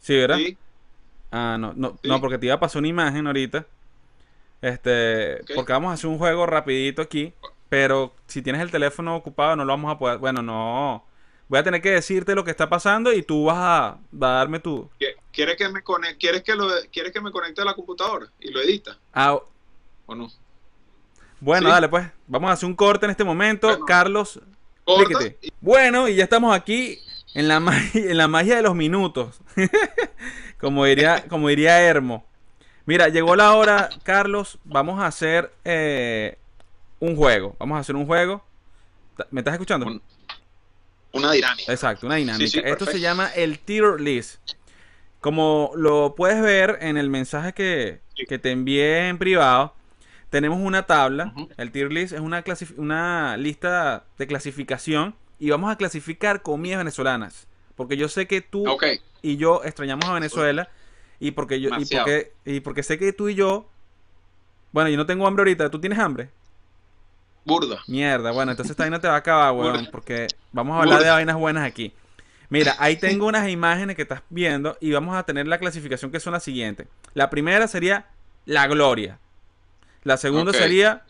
Sí, 0.00 0.16
¿verdad? 0.16 0.36
¿sí? 0.36 0.56
Ah, 1.30 1.56
no, 1.58 1.72
no, 1.74 1.98
Sí. 2.02 2.08
no, 2.08 2.20
porque 2.20 2.38
te 2.38 2.46
iba 2.46 2.54
a 2.54 2.60
pasar 2.60 2.80
una 2.80 2.88
imagen 2.88 3.26
ahorita. 3.26 3.66
Este, 4.62 5.40
porque 5.54 5.72
vamos 5.72 5.90
a 5.90 5.94
hacer 5.94 6.08
un 6.08 6.18
juego 6.18 6.46
rapidito 6.46 7.02
aquí, 7.02 7.34
pero 7.68 8.14
si 8.26 8.40
tienes 8.42 8.62
el 8.62 8.70
teléfono 8.70 9.16
ocupado 9.16 9.56
no 9.56 9.64
lo 9.64 9.72
vamos 9.72 9.92
a 9.92 9.98
poder, 9.98 10.18
bueno, 10.18 10.40
no. 10.40 11.04
Voy 11.48 11.58
a 11.58 11.62
tener 11.64 11.82
que 11.82 11.90
decirte 11.90 12.34
lo 12.34 12.44
que 12.44 12.50
está 12.52 12.68
pasando 12.70 13.12
y 13.12 13.22
tú 13.22 13.44
vas 13.46 13.56
a, 13.58 13.86
a 13.88 13.98
darme 14.10 14.58
tu 14.60 14.88
¿Qui- 14.98 15.14
¿Quieres 15.32 15.56
que 15.56 15.68
me 15.68 15.82
conecte, 15.82 16.16
quieres 16.16 16.42
que 16.42 16.54
lo, 16.54 16.66
quieres 16.92 17.12
que 17.12 17.20
me 17.20 17.30
conecte 17.30 17.60
a 17.60 17.64
la 17.64 17.74
computadora 17.74 18.26
y 18.40 18.50
lo 18.50 18.60
edita? 18.62 18.96
Ah, 19.12 19.36
¿O 20.06 20.14
no? 20.14 20.30
Bueno, 21.40 21.66
Sí. 21.66 21.72
dale 21.72 21.88
pues. 21.88 22.06
Vamos 22.28 22.50
a 22.50 22.52
hacer 22.54 22.68
un 22.68 22.76
corte 22.76 23.04
en 23.06 23.10
este 23.10 23.24
momento. 23.24 23.66
Bueno. 23.66 23.84
Carlos, 23.84 24.40
explíquete. 24.86 25.52
Bueno, 25.60 26.08
y 26.08 26.14
ya 26.14 26.24
estamos 26.24 26.54
aquí 26.54 26.98
en 27.34 27.48
la 27.48 27.58
magia, 27.60 27.90
en 28.10 28.16
la 28.16 28.28
magia 28.28 28.56
de 28.56 28.62
los 28.62 28.74
minutos. 28.76 29.40
como 30.60 30.84
diría, 30.84 31.26
como 31.28 31.48
diría 31.48 31.80
Hermo. 31.82 32.24
Mira, 32.86 33.08
llegó 33.08 33.36
la 33.36 33.54
hora, 33.54 33.88
Carlos. 34.02 34.58
Vamos 34.64 35.00
a 35.00 35.06
hacer 35.06 35.52
eh, 35.64 36.36
un 37.00 37.16
juego. 37.16 37.54
Vamos 37.58 37.76
a 37.76 37.80
hacer 37.80 37.94
un 37.96 38.06
juego. 38.06 38.44
¿Me 39.30 39.40
estás 39.40 39.54
escuchando? 39.54 39.86
Un- 39.86 40.02
Una 41.12 41.30
dinámica. 41.32 41.70
Exacto, 41.70 42.06
una 42.06 42.16
dinámica. 42.16 42.46
Sí, 42.46 42.58
sí, 42.60 42.62
Esto 42.64 42.86
se 42.86 42.98
llama 42.98 43.28
el 43.34 43.58
tier 43.58 44.00
list. 44.00 44.40
Como 45.20 45.70
lo 45.76 46.14
puedes 46.16 46.42
ver 46.42 46.78
en 46.80 46.96
el 46.96 47.08
mensaje 47.10 47.52
que, 47.52 48.00
Sí. 48.16 48.24
que 48.26 48.38
te 48.38 48.50
envié 48.50 49.08
en 49.08 49.18
privado, 49.18 49.74
tenemos 50.30 50.58
una 50.58 50.84
tabla. 50.86 51.32
El 51.56 51.70
tier 51.70 51.92
list 51.92 52.12
es 52.12 52.20
una, 52.20 52.42
una 52.78 53.36
lista 53.36 54.04
de 54.18 54.26
clasificación 54.26 55.14
y 55.38 55.50
vamos 55.50 55.70
a 55.70 55.76
clasificar 55.76 56.42
comidas 56.42 56.78
venezolanas. 56.78 57.46
Porque 57.76 57.96
yo 57.96 58.08
sé 58.08 58.26
que 58.26 58.40
tú 58.40 58.64
y 59.22 59.36
yo 59.36 59.62
extrañamos 59.64 60.06
a 60.06 60.14
Venezuela 60.14 60.68
y 61.26 61.30
porque 61.30 61.60
yo 61.60 61.70
y 61.78 61.84
porque, 62.04 62.32
y 62.44 62.60
porque 62.60 62.82
sé 62.82 62.98
que 62.98 63.12
tú 63.12 63.28
y 63.28 63.34
yo 63.34 63.68
bueno, 64.72 64.88
yo 64.90 64.96
no 64.96 65.06
tengo 65.06 65.26
hambre 65.26 65.42
ahorita, 65.42 65.70
¿tú 65.70 65.80
tienes 65.80 65.98
hambre? 65.98 66.30
Burda. 67.44 67.80
Mierda, 67.86 68.30
bueno, 68.32 68.52
entonces 68.52 68.70
esta 68.70 68.84
vaina 68.84 69.00
te 69.00 69.08
va 69.08 69.14
a 69.14 69.18
acabar, 69.18 69.52
weón, 69.52 69.72
Burda. 69.76 69.90
porque 69.90 70.26
vamos 70.52 70.76
a 70.76 70.80
hablar 70.82 71.02
de 71.02 71.10
vainas 71.10 71.36
buenas 71.36 71.64
aquí. 71.64 71.92
Mira, 72.48 72.76
ahí 72.78 72.96
tengo 72.96 73.26
unas 73.26 73.48
imágenes 73.48 73.96
que 73.96 74.02
estás 74.02 74.22
viendo 74.30 74.76
y 74.80 74.92
vamos 74.92 75.16
a 75.16 75.22
tener 75.24 75.46
la 75.46 75.58
clasificación 75.58 76.10
que 76.10 76.20
son 76.20 76.32
las 76.32 76.42
siguientes. 76.42 76.86
La 77.14 77.30
primera 77.30 77.66
sería 77.68 78.06
la 78.44 78.66
gloria. 78.66 79.18
La 80.04 80.16
segunda 80.16 80.52
sería 80.62 81.02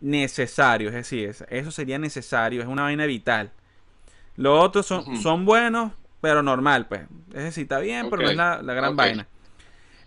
necesario, 0.00 0.88
es 0.88 0.94
decir, 0.94 1.28
es- 1.28 1.44
eso 1.50 1.70
sería 1.70 1.98
necesario, 1.98 2.62
es 2.62 2.68
una 2.68 2.82
vaina 2.82 3.06
vital. 3.06 3.50
Los 4.36 4.62
otros 4.64 4.86
son, 4.86 5.04
son 5.22 5.44
buenos, 5.44 5.92
pero 6.20 6.42
normal, 6.42 6.86
pues. 6.88 7.02
Es 7.34 7.42
decir, 7.44 7.62
está 7.64 7.78
bien, 7.80 8.06
pero 8.10 8.22
no 8.22 8.28
es 8.30 8.36
la, 8.36 8.62
la 8.62 8.74
gran 8.74 8.96
vaina. 8.96 9.26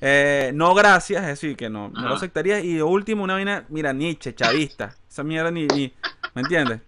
Eh, 0.01 0.51
no 0.55 0.73
gracias, 0.73 1.21
es 1.21 1.27
decir, 1.27 1.55
que 1.55 1.69
no, 1.69 1.89
no 1.89 2.07
lo 2.09 2.15
aceptaría. 2.15 2.59
Y 2.59 2.73
lo 2.77 2.87
último, 2.87 3.23
una 3.23 3.35
vaina, 3.35 3.65
mira, 3.69 3.93
Nietzsche, 3.93 4.33
chavista. 4.33 4.95
Esa 5.09 5.23
mierda 5.23 5.51
ni, 5.51 5.67
ni- 5.67 5.93
¿me 6.33 6.41
entiendes? 6.41 6.81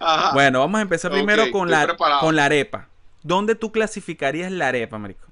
Ajá. 0.00 0.32
Bueno, 0.32 0.60
vamos 0.60 0.78
a 0.78 0.82
empezar 0.82 1.10
primero 1.10 1.50
con 1.50 1.70
la, 1.70 1.84
preparado. 1.86 2.20
con 2.20 2.36
la 2.36 2.44
arepa. 2.46 2.88
¿Dónde 3.22 3.54
tú 3.54 3.70
clasificarías 3.72 4.50
la 4.50 4.68
arepa, 4.68 4.96
marico? 4.98 5.26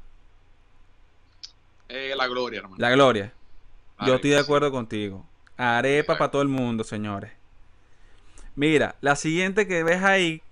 Eh, 1.88 2.14
la 2.16 2.26
gloria, 2.26 2.58
hermano. 2.58 2.76
La 2.78 2.90
gloria. 2.90 3.32
Yo 4.00 4.06
Ay, 4.06 4.12
estoy 4.16 4.30
de 4.30 4.36
sí. 4.38 4.42
acuerdo 4.42 4.70
contigo. 4.70 5.24
Arepa 5.56 6.18
para 6.18 6.30
todo 6.30 6.42
el 6.42 6.48
mundo, 6.48 6.84
señores. 6.84 7.32
Mira, 8.56 8.96
la 9.00 9.16
siguiente 9.16 9.66
que 9.66 9.84
ves 9.84 10.02
ahí 10.02 10.42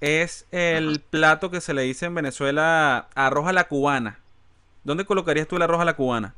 es 0.00 0.46
el 0.52 1.00
plato 1.00 1.50
que 1.50 1.60
se 1.60 1.74
le 1.74 1.82
dice 1.82 2.06
en 2.06 2.14
Venezuela 2.14 3.08
arroz 3.14 3.48
a 3.48 3.52
la 3.52 3.64
cubana. 3.64 4.20
¿Dónde 4.84 5.04
colocarías 5.04 5.48
tú 5.48 5.56
el 5.56 5.62
arroz 5.62 5.80
a 5.80 5.84
la 5.84 5.96
cubana? 5.96 6.34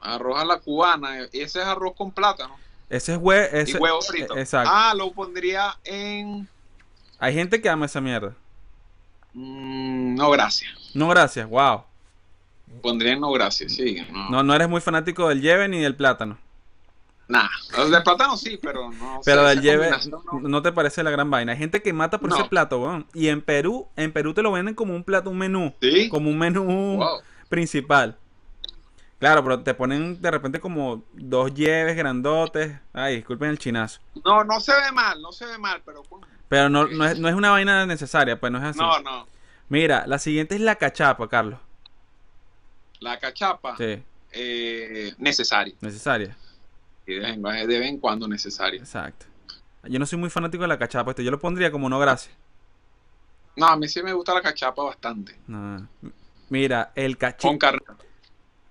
Arroz 0.00 0.40
a 0.40 0.44
la 0.44 0.58
cubana. 0.58 1.24
Ese 1.32 1.60
es 1.60 1.66
arroz 1.66 1.94
con 1.94 2.10
plátano. 2.10 2.56
Ese 2.88 3.12
es 3.14 3.18
hue 3.22 3.48
ese- 3.60 3.72
y 3.72 3.80
huevo 3.80 4.00
frito. 4.00 4.36
eh, 4.36 4.40
Exacto. 4.40 4.70
Ah, 4.72 4.94
lo 4.96 5.12
pondría 5.12 5.78
en. 5.84 6.48
Hay 7.18 7.34
gente 7.34 7.60
que 7.60 7.68
ama 7.68 7.86
esa 7.86 8.00
mierda. 8.00 8.34
mm, 9.34 10.14
no, 10.16 10.30
gracias. 10.30 10.72
No, 10.94 11.06
gracias. 11.08 11.48
Wow. 11.48 11.84
Pondría 12.82 13.12
en 13.12 13.20
no, 13.20 13.30
gracias. 13.32 13.72
Sí. 13.72 14.04
No. 14.10 14.30
No, 14.30 14.42
no 14.42 14.54
eres 14.54 14.68
muy 14.68 14.80
fanático 14.80 15.28
del 15.28 15.40
lleve 15.40 15.68
ni 15.68 15.78
del 15.80 15.94
plátano. 15.94 16.38
Nah. 17.30 17.48
Los 17.76 17.90
de 17.92 18.00
plátano 18.00 18.36
sí, 18.36 18.58
pero 18.60 18.90
no. 18.90 19.20
Pero 19.24 19.44
del 19.44 19.60
lleve 19.62 19.88
no. 20.10 20.40
no 20.40 20.62
te 20.62 20.72
parece 20.72 21.02
la 21.04 21.10
gran 21.10 21.30
vaina. 21.30 21.52
Hay 21.52 21.58
gente 21.58 21.80
que 21.80 21.92
mata 21.92 22.18
por 22.18 22.28
No. 22.28 22.36
ese 22.36 22.44
plato, 22.48 22.80
weón. 22.82 23.06
Y 23.14 23.28
en 23.28 23.40
Perú, 23.40 23.86
en 23.96 24.12
Perú 24.12 24.34
te 24.34 24.42
lo 24.42 24.50
venden 24.50 24.74
como 24.74 24.94
un 24.96 25.04
plato, 25.04 25.30
un 25.30 25.38
menú. 25.38 25.72
Sí. 25.80 26.08
Como 26.08 26.28
un 26.28 26.36
menú 26.38 26.96
Wow. 26.98 27.20
principal. 27.48 28.16
Claro, 29.20 29.44
pero 29.44 29.60
te 29.62 29.74
ponen 29.74 30.20
de 30.20 30.30
repente 30.30 30.58
como 30.60 31.04
dos 31.12 31.54
lleves 31.54 31.94
grandotes. 31.96 32.72
Ay, 32.92 33.16
disculpen 33.16 33.50
el 33.50 33.58
chinazo. 33.58 34.00
No, 34.24 34.42
no 34.42 34.60
se 34.60 34.72
ve 34.72 34.90
mal, 34.92 35.22
no 35.22 35.30
se 35.30 35.46
ve 35.46 35.56
mal, 35.56 35.80
pero. 35.84 36.02
Pero 36.48 36.68
no, 36.68 36.88
no, 36.88 37.04
es, 37.04 37.16
no 37.18 37.28
es 37.28 37.34
una 37.36 37.50
vaina 37.50 37.86
necesaria, 37.86 38.40
pues 38.40 38.50
no 38.50 38.58
es 38.58 38.64
así. 38.64 38.78
No, 38.80 38.98
no. 39.00 39.28
Mira, 39.68 40.04
la 40.08 40.18
siguiente 40.18 40.56
es 40.56 40.60
la 40.62 40.74
cachapa, 40.74 41.28
Carlos. 41.28 41.60
La 42.98 43.18
cachapa, 43.20 43.76
Sí, 43.76 44.02
eh, 44.32 45.14
necesaria. 45.18 45.74
necesaria. 45.80 46.36
Y 47.10 47.14
de 47.14 47.20
vez, 47.20 47.34
en, 47.34 47.42
de 47.42 47.78
vez 47.78 47.88
en 47.88 47.98
cuando 47.98 48.28
necesaria. 48.28 48.78
Exacto. 48.78 49.26
Yo 49.84 49.98
no 49.98 50.06
soy 50.06 50.18
muy 50.18 50.30
fanático 50.30 50.62
de 50.62 50.68
la 50.68 50.78
cachapa, 50.78 51.10
este, 51.10 51.24
yo 51.24 51.30
lo 51.30 51.38
pondría 51.38 51.70
como 51.70 51.88
no 51.88 51.98
gracias. 51.98 52.34
No, 53.56 53.66
a 53.66 53.76
mí 53.76 53.88
sí 53.88 54.02
me 54.02 54.12
gusta 54.12 54.34
la 54.34 54.42
cachapa 54.42 54.82
bastante. 54.82 55.36
No. 55.46 55.88
Mira, 56.50 56.92
el 56.94 57.16
cachito. 57.16 57.48
Con 57.48 57.58
carne. 57.58 57.80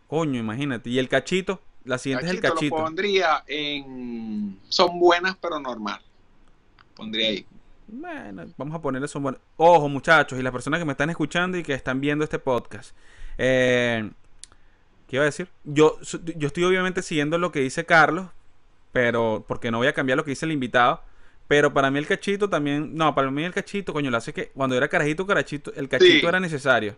Coño, 0.07 0.39
imagínate. 0.39 0.89
Y 0.89 0.99
el 0.99 1.09
cachito. 1.09 1.61
La 1.85 1.97
siguiente 1.97 2.25
es 2.25 2.31
el 2.31 2.41
Cachito 2.41 2.77
lo 2.77 2.83
pondría 2.83 3.43
en. 3.47 4.59
Son 4.67 4.99
buenas, 4.99 5.35
pero 5.41 5.59
normal. 5.59 5.99
Pondría 6.95 7.29
ahí. 7.29 7.45
Bueno, 7.87 8.45
vamos 8.57 8.75
a 8.75 8.81
ponerle 8.81 9.05
eso. 9.05 9.19
bueno. 9.19 9.39
Ojo, 9.57 9.89
muchachos, 9.89 10.37
y 10.37 10.43
las 10.43 10.51
personas 10.51 10.79
que 10.79 10.85
me 10.85 10.91
están 10.91 11.09
escuchando 11.09 11.57
y 11.57 11.63
que 11.63 11.73
están 11.73 12.01
viendo 12.01 12.23
este 12.23 12.37
podcast. 12.37 12.95
Eh, 13.37 14.09
¿Qué 15.09 15.15
iba 15.17 15.23
a 15.23 15.25
decir? 15.25 15.49
Yo, 15.63 15.99
yo 16.37 16.47
estoy 16.47 16.63
obviamente 16.63 17.01
siguiendo 17.01 17.37
lo 17.37 17.51
que 17.51 17.59
dice 17.61 17.85
Carlos, 17.85 18.27
pero 18.91 19.43
porque 19.47 19.71
no 19.71 19.79
voy 19.79 19.87
a 19.87 19.93
cambiar 19.93 20.17
lo 20.17 20.23
que 20.23 20.29
dice 20.31 20.45
el 20.45 20.51
invitado. 20.51 21.01
Pero 21.47 21.73
para 21.73 21.89
mí 21.89 21.97
el 21.97 22.05
cachito 22.05 22.47
también. 22.47 22.93
No, 22.95 23.15
para 23.15 23.31
mí 23.31 23.43
el 23.43 23.53
cachito, 23.53 23.91
coño, 23.91 24.11
lo 24.11 24.17
hace 24.17 24.33
que 24.33 24.49
cuando 24.49 24.77
era 24.77 24.87
carajito, 24.87 25.25
carachito, 25.25 25.73
el 25.73 25.89
cachito 25.89 26.19
Sí. 26.19 26.25
era 26.25 26.39
necesario. 26.39 26.95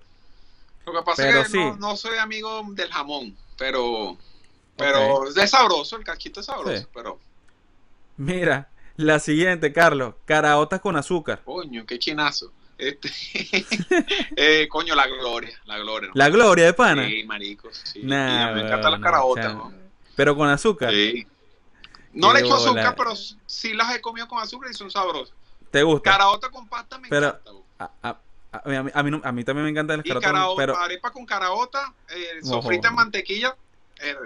Lo 0.86 0.92
que 0.92 1.02
pasa 1.04 1.24
Pero 1.24 1.40
es 1.40 1.46
que 1.46 1.52
sí. 1.54 1.58
no, 1.58 1.76
no 1.78 1.96
soy 1.96 2.18
amigo 2.18 2.62
del 2.72 2.92
jamón, 2.92 3.38
pero. 3.58 4.18
Pero 4.76 5.28
es 5.30 5.50
sabroso, 5.52 5.96
el 5.96 6.04
cachito 6.04 6.42
es 6.42 6.48
sabroso, 6.48 6.76
Sí. 6.78 6.86
pero. 6.94 7.18
Mira, 8.18 8.70
la 8.98 9.20
siguiente, 9.20 9.72
Carlos. 9.72 10.16
Caraotas 10.26 10.82
con 10.82 10.98
azúcar. 10.98 11.42
Coño, 11.46 11.86
qué 11.86 11.98
chinazo. 11.98 12.52
Este, 12.82 13.10
eh, 14.36 14.68
coño, 14.68 14.96
la 14.96 15.06
gloria, 15.08 15.56
la 15.66 15.78
gloria. 15.78 16.08
¿no? 16.10 16.14
La 16.16 16.30
gloria 16.30 16.66
de 16.66 16.74
pana. 16.74 17.08
Sí, 17.08 17.24
marico. 17.26 17.70
Sí. 17.72 18.02
Nah, 18.04 18.52
Y 18.52 18.56
me 18.56 18.62
encantan 18.62 18.92
las 18.94 19.02
caraotas. 19.02 19.54
¿no? 19.54 19.72
Pero 20.16 20.36
con 20.36 20.50
azúcar. 20.50 20.92
Sí. 20.92 21.28
No 22.14 22.34
le 22.34 22.40
echo 22.40 22.56
azúcar, 22.56 22.96
pero 22.98 23.14
sí 23.46 23.74
las 23.74 23.94
he 23.96 24.02
comido 24.02 24.28
con 24.28 24.40
azúcar 24.40 24.72
y 24.72 24.74
son 24.74 24.90
sabrosas. 24.90 25.34
¿Te 25.70 25.84
gusta? 25.84 26.12
Caraota 26.12 26.50
con 26.50 26.68
pasta 26.68 26.98
me 26.98 27.08
Pero- 27.08 27.28
encanta. 27.28 27.52
A, 27.80 27.92
a- 28.10 28.20
a- 28.52 28.62
mí, 28.70 28.76
a 28.94 29.04
mí 29.04 29.22
a 29.24 29.32
mí 29.32 29.44
también 29.44 29.64
me 29.64 29.70
encantan 29.70 29.98
las 29.98 30.06
Y 30.06 30.10
caraotas, 30.10 30.32
caraota, 30.32 30.56
pero 30.58 30.78
arepa 30.78 31.12
con 31.12 31.26
caraota, 31.26 31.94
eh, 32.10 32.40
sofrita 32.44 32.90
en 32.90 32.96
mantequilla. 32.96 33.56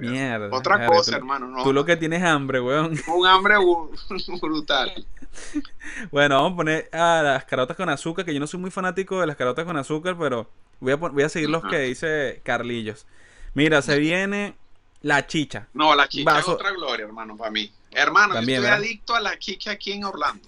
Mierda. 0.02 0.50
Otra 0.52 0.86
cosa, 0.88 1.12
tú- 1.12 1.18
hermano. 1.18 1.48
No, 1.48 1.64
Tú 1.64 1.74
lo 1.74 1.86
que 1.86 1.98
tienes 1.98 2.24
hambre, 2.24 2.60
weón. 2.62 2.98
Un 3.08 3.28
hambre 3.28 3.56
brutal. 4.42 5.06
Bueno, 6.12 6.36
vamos 6.36 6.54
a 6.54 6.56
poner 6.56 6.90
a 6.94 7.22
las 7.24 7.46
carotas 7.46 7.76
con 7.76 7.90
azúcar, 7.90 8.24
que 8.26 8.34
yo 8.34 8.40
no 8.40 8.48
soy 8.48 8.60
muy 8.60 8.72
fanático 8.72 9.20
de 9.20 9.28
las 9.28 9.36
carotas 9.36 9.66
con 9.66 9.76
azúcar, 9.78 10.16
pero 10.18 10.50
voy 10.80 10.94
a, 10.94 10.96
voy 10.96 11.24
a 11.24 11.30
seguir 11.30 11.50
los 11.50 11.62
Ajá. 11.64 11.72
que 11.72 11.80
dice 11.80 12.42
Carlillos. 12.44 13.06
Mira, 13.54 13.82
se 13.82 13.98
viene 14.00 14.56
la 15.02 15.28
chicha. 15.28 15.68
No, 15.74 15.94
la 15.96 16.08
chicha 16.08 16.32
Vaso- 16.32 16.52
es 16.54 16.56
otra 16.56 16.72
gloria, 16.72 17.06
hermano, 17.06 17.36
para 17.38 17.52
mí. 17.52 17.72
Hermano, 17.92 18.34
También, 18.36 18.62
yo 18.62 18.64
estoy 18.68 18.72
¿verdad? 18.72 18.86
adicto 18.86 19.16
a 19.16 19.20
la 19.22 19.38
chicha 19.40 19.72
aquí 19.72 19.92
en 19.94 20.04
Orlando. 20.06 20.48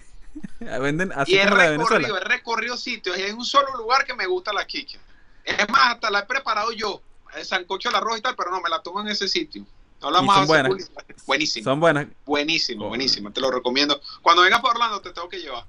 Venden 0.60 1.12
así 1.14 1.32
y 1.34 1.38
he 1.38 1.46
recorrido, 1.46 2.16
he 2.18 2.24
recorrido 2.24 2.76
sitios 2.76 3.18
y 3.18 3.22
hay 3.22 3.30
un 3.32 3.44
solo 3.44 3.74
lugar 3.76 4.04
que 4.04 4.14
me 4.14 4.26
gusta 4.26 4.52
la 4.52 4.66
chicha. 4.66 4.98
Es 5.44 5.68
más, 5.70 5.94
hasta 5.94 6.10
la 6.10 6.20
he 6.20 6.26
preparado 6.26 6.72
yo. 6.72 7.00
El 7.36 7.44
sancocho, 7.44 7.88
el 7.88 7.94
arroz 7.94 8.18
y 8.18 8.22
tal, 8.22 8.34
pero 8.36 8.50
no, 8.50 8.60
me 8.60 8.68
la 8.70 8.80
tomo 8.82 9.00
en 9.00 9.08
ese 9.08 9.28
sitio. 9.28 9.64
No 10.00 10.10
la 10.10 10.22
más 10.22 10.46
buenas. 10.46 10.90
Buenísimo, 11.26 11.64
Son 11.64 11.80
buenas. 11.80 12.06
buenísimo, 12.24 12.84
Oh. 12.86 12.88
buenísimo. 12.88 13.32
Te 13.32 13.40
lo 13.40 13.50
recomiendo. 13.50 14.00
Cuando 14.22 14.42
vengas 14.42 14.60
para 14.60 14.74
Orlando 14.74 15.00
te 15.00 15.10
tengo 15.12 15.28
que 15.28 15.38
llevar. 15.40 15.64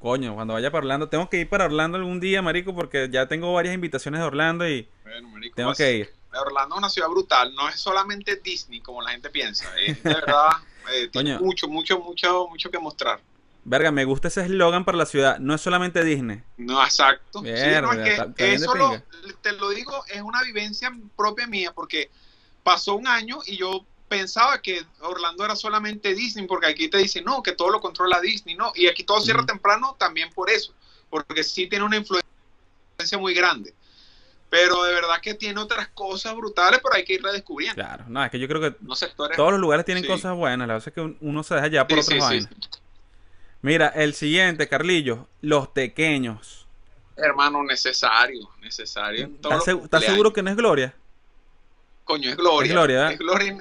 Coño, 0.00 0.34
cuando 0.34 0.54
vaya 0.54 0.70
para 0.70 0.84
Orlando, 0.84 1.08
tengo 1.08 1.28
que 1.30 1.38
ir 1.40 1.48
para 1.48 1.64
Orlando 1.66 1.96
algún 1.98 2.20
día, 2.20 2.42
marico, 2.42 2.74
porque 2.74 3.08
ya 3.10 3.26
tengo 3.26 3.52
varias 3.52 3.74
invitaciones 3.74 4.20
de 4.20 4.26
Orlando 4.26 4.68
y 4.68 4.88
Bueno, 5.02 5.28
marico, 5.28 5.54
tengo 5.56 5.74
que 5.74 5.92
ir. 5.96 6.14
Orlando 6.34 6.74
es 6.74 6.78
una 6.78 6.88
ciudad 6.90 7.08
brutal, 7.08 7.54
no 7.54 7.68
es 7.68 7.78
solamente 7.78 8.36
Disney 8.42 8.80
como 8.80 9.00
la 9.00 9.10
gente 9.12 9.30
piensa, 9.30 9.66
es 9.78 10.02
de 10.02 10.14
verdad, 10.14 10.48
eh, 10.92 11.08
tiene 11.08 11.38
mucho, 11.38 11.68
mucho, 11.68 12.00
mucho, 12.00 12.48
mucho 12.48 12.70
que 12.70 12.78
mostrar. 12.78 13.20
Verga, 13.66 13.90
me 13.92 14.04
gusta 14.04 14.28
ese 14.28 14.42
eslogan 14.42 14.84
para 14.84 14.98
la 14.98 15.06
ciudad. 15.06 15.38
No 15.38 15.54
es 15.54 15.60
solamente 15.62 16.04
Disney. 16.04 16.42
No, 16.58 16.84
exacto. 16.84 17.38
Sí, 17.40 17.50
no, 17.80 17.92
es 17.92 18.20
que 18.36 18.52
eso 18.54 18.74
lo. 18.74 19.00
Te 19.40 19.52
lo 19.52 19.70
digo, 19.70 20.04
es 20.08 20.22
una 20.22 20.42
vivencia 20.42 20.92
propia 21.16 21.46
mía, 21.46 21.72
porque 21.72 22.10
pasó 22.62 22.94
un 22.94 23.06
año 23.06 23.38
y 23.46 23.56
yo 23.56 23.84
pensaba 24.08 24.60
que 24.62 24.84
Orlando 25.00 25.44
era 25.44 25.56
solamente 25.56 26.14
Disney, 26.14 26.46
porque 26.46 26.66
aquí 26.68 26.88
te 26.88 26.98
dicen, 26.98 27.24
no, 27.24 27.42
que 27.42 27.52
todo 27.52 27.70
lo 27.70 27.80
controla 27.80 28.20
Disney, 28.20 28.54
no, 28.54 28.72
y 28.74 28.86
aquí 28.86 29.02
todo 29.04 29.20
cierra 29.20 29.44
temprano 29.44 29.96
también 29.98 30.30
por 30.32 30.50
eso, 30.50 30.72
porque 31.10 31.42
sí 31.42 31.66
tiene 31.66 31.84
una 31.84 31.96
influencia 31.96 33.18
muy 33.18 33.34
grande. 33.34 33.74
Pero 34.50 34.84
de 34.84 34.94
verdad 34.94 35.20
que 35.20 35.34
tiene 35.34 35.58
otras 35.60 35.88
cosas 35.88 36.36
brutales, 36.36 36.78
pero 36.80 36.94
hay 36.94 37.04
que 37.04 37.14
irla 37.14 37.32
descubriendo. 37.32 37.74
Claro, 37.74 38.04
no, 38.08 38.24
es 38.24 38.30
que 38.30 38.38
yo 38.38 38.46
creo 38.46 38.60
que 38.60 38.76
sectores. 38.94 39.36
todos 39.36 39.50
los 39.50 39.60
lugares 39.60 39.84
tienen 39.84 40.04
Sí. 40.04 40.08
cosas 40.08 40.36
buenas. 40.36 40.68
La 40.68 40.74
verdad 40.74 40.88
es 40.88 40.94
que 40.94 41.00
un- 41.00 41.16
uno 41.20 41.42
se 41.42 41.56
deja 41.56 41.66
ya 41.66 41.88
por 41.88 41.98
Sí, 41.98 42.04
otras 42.04 42.28
sí, 42.28 42.34
vainas. 42.34 42.50
Mira, 43.62 43.88
el 43.88 44.14
siguiente, 44.14 44.68
Carlillo, 44.68 45.26
los 45.40 45.68
pequeños. 45.68 46.63
Hermano, 47.16 47.62
necesario, 47.62 48.48
necesario. 48.60 49.26
¿Estás, 49.26 49.64
seg- 49.66 50.00
seguro 50.00 50.32
que 50.32 50.42
no 50.42 50.50
es 50.50 50.56
Gloria? 50.56 50.94
Coño, 52.04 52.30
es 52.30 52.36
Gloria. 52.36 52.66
Es 52.66 52.72
Gloria, 52.72 52.96
¿verdad? 52.96 53.12
Es 53.12 53.18
Gloria. 53.18 53.58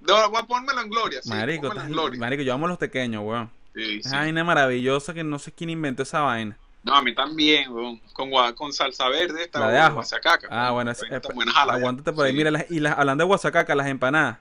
No, 0.00 0.30
voy 0.30 0.40
a 0.40 0.46
ponérmelo 0.46 0.80
en 0.82 0.90
Gloria. 0.90 1.22
Sí, 1.22 1.28
marico, 1.28 1.72
en 1.74 1.88
Gloria. 1.92 2.18
marico, 2.20 2.42
yo 2.42 2.54
amo 2.54 2.66
los 2.66 2.78
pequeños, 2.78 3.22
weón. 3.24 3.50
Sí, 3.74 4.02
sí. 4.02 4.10
vaina 4.10 4.42
maravillosa 4.44 5.14
que 5.14 5.22
no 5.22 5.38
sé 5.38 5.52
quién 5.52 5.70
inventó 5.70 6.02
esa 6.02 6.20
vaina. 6.20 6.56
No, 6.82 6.94
a 6.94 7.02
mí 7.02 7.14
también, 7.14 7.70
weón. 7.72 7.98
Con, 8.12 8.30
gua- 8.30 8.54
con 8.54 8.72
salsa 8.72 9.08
verde, 9.08 9.44
esta 9.44 9.60
La 9.60 9.68
de 9.70 9.78
ajo. 9.78 9.94
guasacaca, 9.96 10.48
Ah, 10.50 10.70
bueno, 10.72 10.90
es- 10.90 11.02
eh, 11.02 11.20
aguántate 11.54 12.12
por 12.12 12.26
ahí. 12.26 12.32
Mira, 12.32 12.50
las- 12.50 12.70
y 12.70 12.80
las, 12.80 12.98
hablando 12.98 13.22
de 13.22 13.26
Guasacaca, 13.28 13.74
las 13.74 13.86
empanadas. 13.88 14.38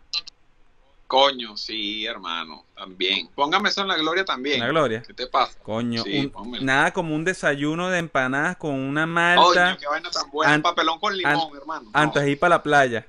Coño, 1.08 1.56
sí, 1.56 2.06
hermano, 2.06 2.66
también. 2.76 3.30
Póngame 3.34 3.70
eso 3.70 3.82
en 3.82 3.88
la 3.88 3.96
Gloria 3.96 4.26
también. 4.26 4.60
La 4.60 4.68
Gloria. 4.68 5.04
¿Qué 5.08 5.14
te 5.14 5.28
pasa? 5.28 5.58
Coño, 5.64 6.04
Sí, 6.04 6.30
un- 6.36 6.66
nada 6.66 6.92
como 6.92 7.16
un 7.16 7.24
desayuno 7.24 7.90
de 7.90 8.00
empanadas 8.00 8.58
con 8.58 8.74
una 8.76 9.06
malta 9.06 9.42
Coño, 9.42 9.78
qué 9.80 9.88
vaina 9.88 10.12
tan 10.12 10.30
buena. 10.30 10.54
An- 10.56 10.62
Papelón 10.62 11.00
con 11.00 11.16
limón, 11.16 11.56
hermano. 11.56 11.84
No, 11.86 11.92
antes 11.94 12.24
de 12.24 12.32
ir 12.32 12.40
para 12.40 12.56
la 12.56 12.64
playa. 12.64 13.08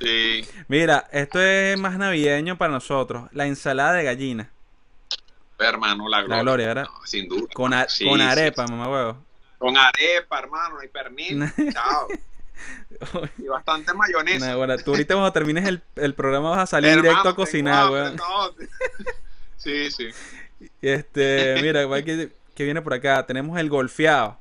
Sí. 0.00 0.44
Mira, 0.68 1.06
esto 1.12 1.40
es 1.40 1.78
más 1.78 1.96
navideño 1.96 2.58
para 2.58 2.72
nosotros. 2.72 3.28
La 3.32 3.46
ensalada 3.46 3.92
de 3.92 4.04
gallina. 4.04 4.50
Hermano, 5.58 6.08
la 6.08 6.22
Gloria. 6.22 6.42
Gloria, 6.42 6.66
¿verdad? 6.68 6.84
No, 6.84 7.06
sin 7.06 7.28
duda. 7.28 7.46
Con, 7.54 7.74
a- 7.74 7.88
Sí, 7.88 8.04
con 8.08 8.18
sí, 8.18 8.24
arepa, 8.26 8.66
sí. 8.66 8.72
mamá 8.72 8.88
huevo. 8.88 9.16
Con 9.58 9.76
arepa, 9.76 10.38
hermano, 10.40 10.82
y 10.82 10.88
pernil. 10.88 11.44
Chao. 11.72 12.08
Y 13.38 13.44
bastante 13.46 13.94
mayonesa. 13.94 14.48
Nah, 14.48 14.56
bueno, 14.56 14.76
tú 14.78 14.90
ahorita 14.92 15.14
cuando 15.14 15.32
termines 15.32 15.66
el, 15.66 15.82
el 15.96 16.14
programa 16.14 16.50
vas 16.50 16.58
a 16.60 16.66
salir 16.66 16.90
Hermano, 16.90 17.08
directo 17.08 17.28
a 17.30 17.34
cocinar, 17.36 17.90
weón. 17.90 18.16
no. 18.16 18.50
Sí, 19.56 19.90
sí. 19.90 20.08
Este, 20.82 21.58
mira, 21.62 21.82
igual 21.82 22.04
que, 22.04 22.30
que 22.54 22.64
viene 22.64 22.82
por 22.82 22.92
acá. 22.94 23.24
Tenemos 23.26 23.58
el 23.58 23.68
golfeado. 23.70 24.38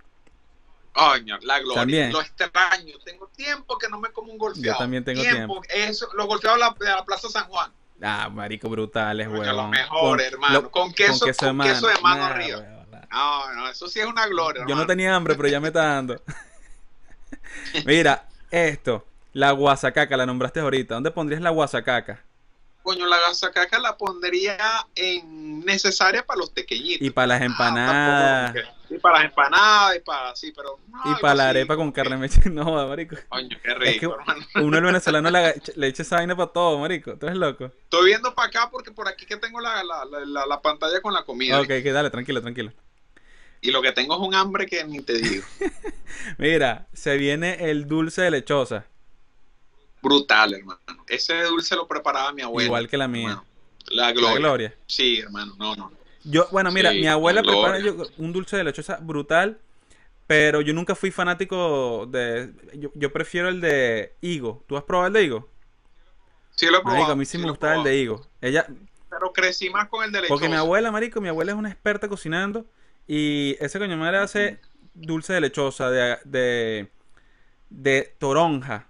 Coño, 0.91 1.37
la 1.43 1.59
gloria. 1.59 1.81
También. 1.81 2.11
Lo 2.11 2.19
extraño. 2.21 2.95
Tengo 3.05 3.27
tiempo 3.27 3.77
que 3.77 3.87
no 3.87 3.99
me 3.99 4.09
como 4.09 4.31
un 4.33 4.37
golfeado. 4.37 4.73
Yo 4.73 4.77
también 4.77 5.03
tengo 5.05 5.21
tiempo. 5.21 5.61
Eso, 5.69 6.09
los 6.15 6.27
golfeados 6.27 6.59
de 6.59 6.65
la, 6.65 6.75
de 6.91 6.97
la 6.97 7.05
Plaza 7.05 7.29
San 7.29 7.45
Juan. 7.47 7.71
Ah, 8.01 8.29
marico, 8.29 8.69
brutales, 8.69 9.27
weón. 9.27 9.55
lo 9.55 9.67
mejor, 9.67 10.17
Con- 10.17 10.19
hermano. 10.21 10.53
lo- 10.61 10.71
con 10.71 10.91
queso, 10.93 11.19
con 11.19 11.59
queso, 11.61 11.87
de 11.87 11.99
mano 12.01 12.21
Nah, 12.23 12.27
arriba. 12.27 12.59
weón, 12.59 12.91
nah. 12.91 13.01
No, 13.11 13.53
no, 13.55 13.69
eso 13.69 13.87
sí 13.87 13.99
es 13.99 14.05
una 14.05 14.25
gloria. 14.27 14.63
Yo 14.67 14.75
no 14.75 14.85
tenía 14.85 15.15
hambre, 15.15 15.35
pero 15.35 15.47
ya 15.47 15.59
me 15.59 15.67
está 15.69 15.83
dando. 15.85 16.21
Mira, 17.85 18.27
esto. 18.51 19.05
La 19.33 19.51
guasacaca, 19.51 20.17
la 20.17 20.25
nombraste 20.25 20.59
ahorita. 20.59 20.95
¿Dónde 20.95 21.11
pondrías 21.11 21.41
la 21.41 21.51
guasacaca? 21.51 22.23
Coño, 22.81 23.05
la 23.05 23.19
gasacaca 23.19 23.77
la 23.77 23.97
pondría 23.97 24.57
en 24.95 25.59
necesaria 25.63 26.25
para 26.25 26.39
los 26.39 26.49
pequeñitos. 26.49 27.05
Y 27.05 27.11
para 27.11 27.27
las 27.27 27.41
Ah, 27.41 27.45
empanadas. 27.45 28.53
tampoco, 28.53 28.75
y 28.89 28.97
para 28.97 29.15
las 29.19 29.25
empanadas, 29.25 29.97
y 29.97 29.99
para 29.99 30.35
sí, 30.35 30.51
pero. 30.55 30.79
no, 30.87 31.11
Y 31.11 31.21
para 31.21 31.35
la 31.35 31.49
arepa 31.49 31.75
con 31.75 31.91
carne 31.91 32.17
mecha. 32.17 32.41
No, 32.49 32.87
marico. 32.87 33.15
Coño, 33.27 33.57
qué 33.61 33.71
Es 33.71 33.77
rico, 33.77 34.15
que 34.15 34.21
hermano. 34.31 34.45
uno 34.55 34.77
el 34.79 34.83
venezolano 34.85 35.29
le, 35.29 35.61
le 35.75 35.87
echa 35.87 36.01
esa 36.01 36.15
vaina 36.15 36.35
para 36.35 36.51
todo, 36.51 36.79
marico. 36.79 37.15
Tú 37.17 37.27
eres 37.27 37.37
loco. 37.37 37.65
Estoy 37.65 38.05
viendo 38.07 38.33
para 38.33 38.47
acá 38.47 38.69
porque 38.71 38.91
por 38.91 39.07
aquí 39.07 39.25
que 39.27 39.37
tengo 39.37 39.59
la, 39.59 39.83
la, 39.83 40.05
la, 40.05 40.19
la- 40.25 40.45
la 40.47 40.61
pantalla 40.61 40.99
con 41.01 41.13
la 41.13 41.23
comida. 41.23 41.59
Ok, 41.61 41.67
que 41.67 41.91
dale, 41.91 42.09
tranquilo, 42.09 42.41
tranquilo. 42.41 42.71
Y 43.61 43.71
lo 43.71 43.81
que 43.81 43.91
tengo 43.91 44.15
es 44.15 44.21
un 44.21 44.33
hambre 44.35 44.65
que 44.65 44.83
ni 44.85 45.01
te 45.01 45.13
digo. 45.17 45.43
Mira, 46.37 46.87
se 46.93 47.17
viene 47.17 47.69
el 47.69 47.87
dulce 47.87 48.21
de 48.21 48.31
lechosa. 48.31 48.85
Brutal, 50.01 50.53
hermano. 50.53 50.79
Ese 51.07 51.41
dulce 51.43 51.75
lo 51.75 51.87
preparaba 51.87 52.31
mi 52.31 52.41
abuela. 52.41 52.65
Igual 52.67 52.87
que 52.87 52.97
la 52.97 53.07
mía. 53.07 53.29
hermano. 53.29 53.45
La 53.91 54.13
La 54.13 54.33
gloria. 54.35 54.73
Sí, 54.87 55.19
hermano, 55.19 55.55
no, 55.57 55.75
no. 55.75 55.91
Yo, 56.23 56.47
bueno, 56.51 56.71
mira, 56.71 56.91
Sí, 56.91 56.99
mi 56.99 57.07
abuela 57.07 57.41
la 57.41 57.51
prepara 57.51 57.79
yo- 57.79 58.05
un 58.17 58.31
dulce 58.31 58.55
de 58.57 58.63
lechosa 58.63 58.97
brutal, 58.97 59.59
pero 60.27 60.61
yo 60.61 60.73
nunca 60.73 60.95
fui 60.95 61.11
fanático 61.11 62.05
de... 62.05 62.53
Yo, 62.75 62.91
yo 62.93 63.11
prefiero 63.11 63.49
el 63.49 63.59
de 63.61 64.13
higo. 64.21 64.63
¿Tú 64.67 64.77
has 64.77 64.83
probado 64.83 65.07
el 65.07 65.13
de 65.13 65.23
higo? 65.23 65.49
Sí 66.55 66.65
lo 66.67 66.77
he 66.77 66.81
probado. 66.81 66.95
Marico, 66.97 67.11
a 67.11 67.15
mí 67.15 67.25
sí, 67.25 67.37
me 67.37 67.43
lo 67.43 67.47
he 67.49 67.51
gustaba 67.51 67.75
el 67.75 67.83
de 67.83 67.97
higo. 67.97 68.25
Ella, 68.41 68.67
Pero 69.09 69.33
crecí 69.33 69.69
más 69.69 69.87
con 69.89 70.03
el 70.03 70.11
de 70.11 70.19
porque 70.27 70.45
mi 70.45 70.51
lechosa. 70.51 70.59
abuela, 70.59 70.91
marico, 70.91 71.19
mi 71.19 71.29
abuela 71.29 71.51
es 71.53 71.57
una 71.57 71.69
experta 71.71 72.07
cocinando 72.07 72.65
y 73.09 73.57
ese 73.59 73.79
coño 73.79 73.97
madre 73.97 74.19
hace 74.19 74.61
dulce 74.93 75.33
de 75.33 75.41
lechosa 75.41 75.89
de, 75.91 76.19
de, 76.25 76.91
de 77.69 78.15
toronja. 78.19 78.87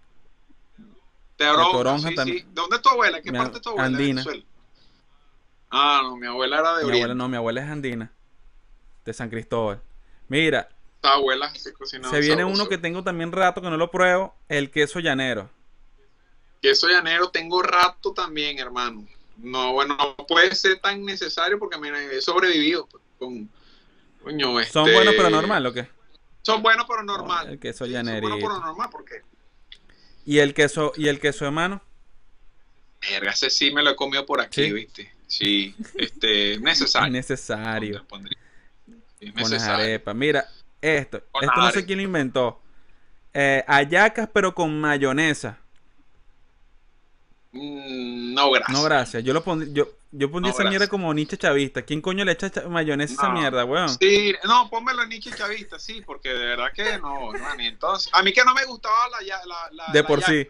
De 1.40 1.46
toronja, 1.46 1.72
toronja 1.72 2.10
sí, 2.10 2.16
también. 2.16 2.38
sí. 2.40 2.44
¿De 2.44 2.54
dónde 2.54 2.76
es 2.78 2.82
tu 2.84 2.90
abuela? 2.90 3.22
¿Qué 3.24 3.32
Mi 3.32 3.38
parte 3.38 3.58
es 3.58 3.64
tu 3.64 3.70
abuela? 3.70 3.98
andina. 3.98 4.24
Venezuela? 4.24 4.44
Ah, 5.72 6.02
no, 6.04 6.16
mi 6.18 6.28
abuela 6.28 6.60
era 6.60 6.78
de 6.78 6.84
Mi 6.84 6.90
Oriente. 6.90 6.98
abuela 6.98 7.16
no, 7.16 7.30
mi 7.30 7.38
abuela 7.38 7.62
es 7.64 7.70
andina, 7.70 8.12
de 9.06 9.14
San 9.14 9.30
Cristóbal. 9.30 9.82
Mira, 10.28 10.70
Esta 10.98 11.14
abuela 11.14 11.54
se 11.56 11.74
cocinaba 11.74 12.16
se 12.16 12.20
viene 12.22 12.44
sabroso. 12.44 12.54
uno 12.54 12.68
que 12.68 12.78
tengo 12.78 13.04
también 13.04 13.32
rato 13.32 13.62
que 13.62 13.70
no 13.70 13.78
lo 13.78 13.92
pruebo, 13.92 14.36
el 14.50 14.72
queso 14.72 15.00
llanero. 15.00 15.50
Queso 16.62 16.88
llanero 16.88 17.30
tengo 17.32 17.62
rato 17.62 18.14
también, 18.14 18.60
hermano. 18.60 19.08
No, 19.38 19.72
bueno, 19.74 19.96
no 19.96 20.16
puede 20.28 20.54
ser 20.56 20.80
tan 20.80 21.04
necesario 21.06 21.58
porque 21.58 21.78
mira, 21.78 22.02
he 22.04 22.22
sobrevivido 22.22 22.88
pues, 22.88 23.04
con... 23.18 23.50
Coño, 24.24 24.48
¿Son 24.66 24.88
este, 24.88 24.94
buenos 24.94 25.14
pero 25.16 25.30
normal 25.30 25.66
o 25.66 25.74
qué? 25.74 25.88
Son 26.42 26.62
buenos 26.62 26.86
pero 26.88 27.04
normal. 27.04 27.50
el 27.50 27.60
queso 27.60 27.86
Sí, 27.86 27.92
Son 27.92 28.06
llanerito. 28.06 28.30
buenos 28.30 28.40
pero 28.50 28.60
normal 28.66 28.90
porque... 28.92 29.22
¿Y 30.26 30.40
el 30.40 30.54
queso, 30.54 30.94
y 30.96 31.08
el 31.08 31.20
queso 31.20 31.46
de 31.46 31.52
mano? 31.52 31.82
Verga, 33.02 33.32
ese 33.32 33.50
sí 33.50 33.72
me 33.72 33.82
lo 33.82 33.92
he 33.92 33.96
comido 33.96 34.26
por 34.26 34.42
aquí, 34.42 34.66
¿Sí? 34.66 34.74
¿viste? 34.74 35.14
Sí, 35.28 35.76
este, 35.96 36.58
necesario. 36.62 37.08
Es 37.08 37.12
necesario. 37.14 38.06
Es 39.20 39.32
Con 39.34 39.44
las 39.52 39.52
necesario. 39.52 39.86
arepas. 39.86 40.16
Mira, 40.16 40.46
esto. 40.82 41.24
Con 41.32 41.44
esto 41.44 41.56
no 41.62 41.72
sé 41.72 41.86
quién 41.86 42.00
lo 42.00 42.04
inventó. 42.04 42.62
Eh, 43.34 43.64
hallacas 43.68 44.30
pero 44.34 44.54
con 44.54 44.80
mayonesa. 44.80 45.60
Mm, 47.52 48.34
no, 48.34 48.52
gracias. 48.52 48.78
No, 48.78 48.84
gracias. 48.84 49.24
Yo 49.24 49.34
lo 49.34 49.44
pondría, 49.44 49.74
yo, 49.74 49.88
yo 50.12 50.30
pondría 50.32 50.54
No, 50.54 50.60
esa 50.60 50.70
mierda 50.70 50.88
como 50.88 51.14
Nietzsche 51.14 51.38
chavista. 51.38 51.82
¿Quién 51.82 52.02
coño 52.02 52.24
le 52.24 52.34
echa 52.34 52.50
cha- 52.50 52.68
mayonesa 52.70 53.14
a 53.14 53.16
esa 53.16 53.30
mierda, 53.34 53.66
weón? 53.66 53.90
Sí, 53.90 54.36
no, 54.44 54.70
pónmelo 54.70 55.06
Nietzsche 55.06 55.32
Chavista, 55.36 55.80
sí, 55.80 56.02
porque 56.06 56.30
de 56.30 56.46
verdad 56.46 56.72
que 56.74 56.98
no, 57.00 57.32
Entonces, 57.60 58.10
a 58.14 58.22
mí 58.22 58.32
que 58.34 58.44
no 58.44 58.54
me 58.54 58.66
gustaba 58.66 59.10
la, 59.10 59.26
ya- 59.26 59.42
la, 59.46 59.70
la- 59.72 59.92
De 59.94 60.02
la 60.02 60.08
por 60.08 60.22
sí. 60.24 60.48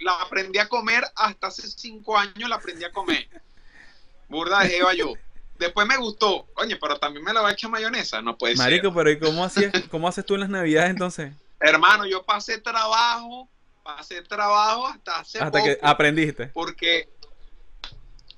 La 0.00 0.12
aprendí 0.20 0.58
a 0.58 0.68
comer 0.68 1.02
hasta 1.16 1.46
hace 1.46 1.62
cinco 1.70 2.18
años, 2.18 2.48
la 2.50 2.56
aprendí 2.56 2.84
a 2.84 2.92
comer. 2.92 3.26
Burda 4.28 4.60
de 4.60 4.68
jeva 4.68 4.92
yo. 4.94 5.14
Después 5.58 5.86
me 5.86 5.96
gustó. 5.96 6.46
Oye, 6.56 6.76
pero 6.76 6.98
también 6.98 7.24
me 7.24 7.32
la 7.32 7.40
va 7.40 7.48
a 7.50 7.52
echar 7.52 7.70
mayonesa, 7.70 8.20
no 8.20 8.36
puede 8.36 8.56
Marico, 8.56 8.88
ser. 8.88 8.94
pero 8.96 9.10
¿y 9.10 9.18
cómo, 9.18 9.44
hacías, 9.44 9.72
cómo 9.90 10.08
haces 10.08 10.26
tú 10.26 10.34
en 10.34 10.40
las 10.40 10.50
navidades 10.50 10.90
entonces? 10.90 11.32
Hermano, 11.60 12.04
yo 12.06 12.22
pasé 12.24 12.58
trabajo, 12.58 13.48
pasé 13.82 14.22
trabajo 14.22 14.86
hasta 14.86 15.20
hace 15.20 15.38
Hasta 15.38 15.62
que 15.62 15.78
aprendiste. 15.82 16.46
porque 16.48 17.08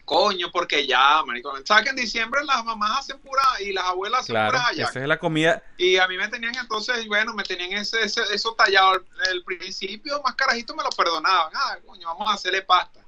coño, 0.04 0.50
porque 0.52 0.86
ya, 0.86 1.22
marico, 1.24 1.52
sabes 1.64 1.84
que 1.84 1.90
en 1.90 1.96
diciembre 1.96 2.42
las 2.44 2.64
mamás 2.64 3.00
hacen 3.00 3.18
pura 3.20 3.42
y 3.60 3.72
las 3.72 3.84
abuelas 3.84 4.20
hacen 4.20 4.34
Claro, 4.34 4.52
pura 4.58 4.70
esa 4.88 5.00
es 5.00 5.08
la 5.08 5.18
comida. 5.18 5.62
Y 5.78 5.96
a 5.96 6.06
mí 6.08 6.16
me 6.18 6.28
tenían 6.28 6.54
entonces, 6.56 7.06
bueno, 7.06 7.32
me 7.34 7.42
tenían 7.42 7.72
ese, 7.72 8.02
ese- 8.02 8.22
eso 8.32 8.54
tallado 8.54 8.90
al 8.92 9.06
el 9.32 9.42
principio, 9.44 10.20
más 10.22 10.34
carajito 10.34 10.74
me 10.76 10.82
lo 10.82 10.90
perdonaban. 10.90 11.50
Ah, 11.54 11.78
coño, 11.86 12.06
vamos 12.08 12.28
a 12.30 12.34
hacerle 12.34 12.62
pasta. 12.62 13.00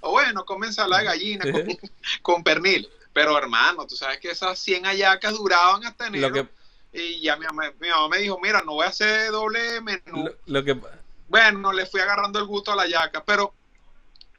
O 0.00 0.12
bueno, 0.12 0.44
come 0.44 0.68
ensalada 0.68 1.00
de 1.02 1.08
gallina 1.08 1.44
con, 1.50 1.62
con 2.22 2.42
pernil. 2.44 2.88
Pero 3.12 3.36
hermano, 3.36 3.86
tú 3.86 3.96
sabes 3.96 4.18
que 4.18 4.30
esas 4.30 4.58
100 4.58 4.84
hallacas 4.84 5.34
duraban 5.34 5.84
hasta 5.84 6.06
enero. 6.06 6.28
Lo 6.28 6.34
que, 6.34 6.48
Y 6.92 7.20
ya 7.20 7.36
mi 7.36 7.44
mamá, 7.46 7.72
mi 7.78 7.88
mamá 7.88 8.08
me 8.08 8.18
dijo, 8.18 8.38
mira, 8.40 8.62
no 8.64 8.72
voy 8.74 8.86
a 8.86 8.88
hacer 8.90 9.30
doble 9.32 9.80
menú. 9.80 10.24
lo, 10.24 10.34
lo 10.46 10.64
que, 10.64 10.80
Bueno, 11.28 11.72
le 11.72 11.86
fui 11.86 12.00
agarrando 12.00 12.38
el 12.38 12.46
gusto 12.46 12.72
a 12.72 12.76
la 12.76 12.86
yaca, 12.88 13.22
pero 13.24 13.54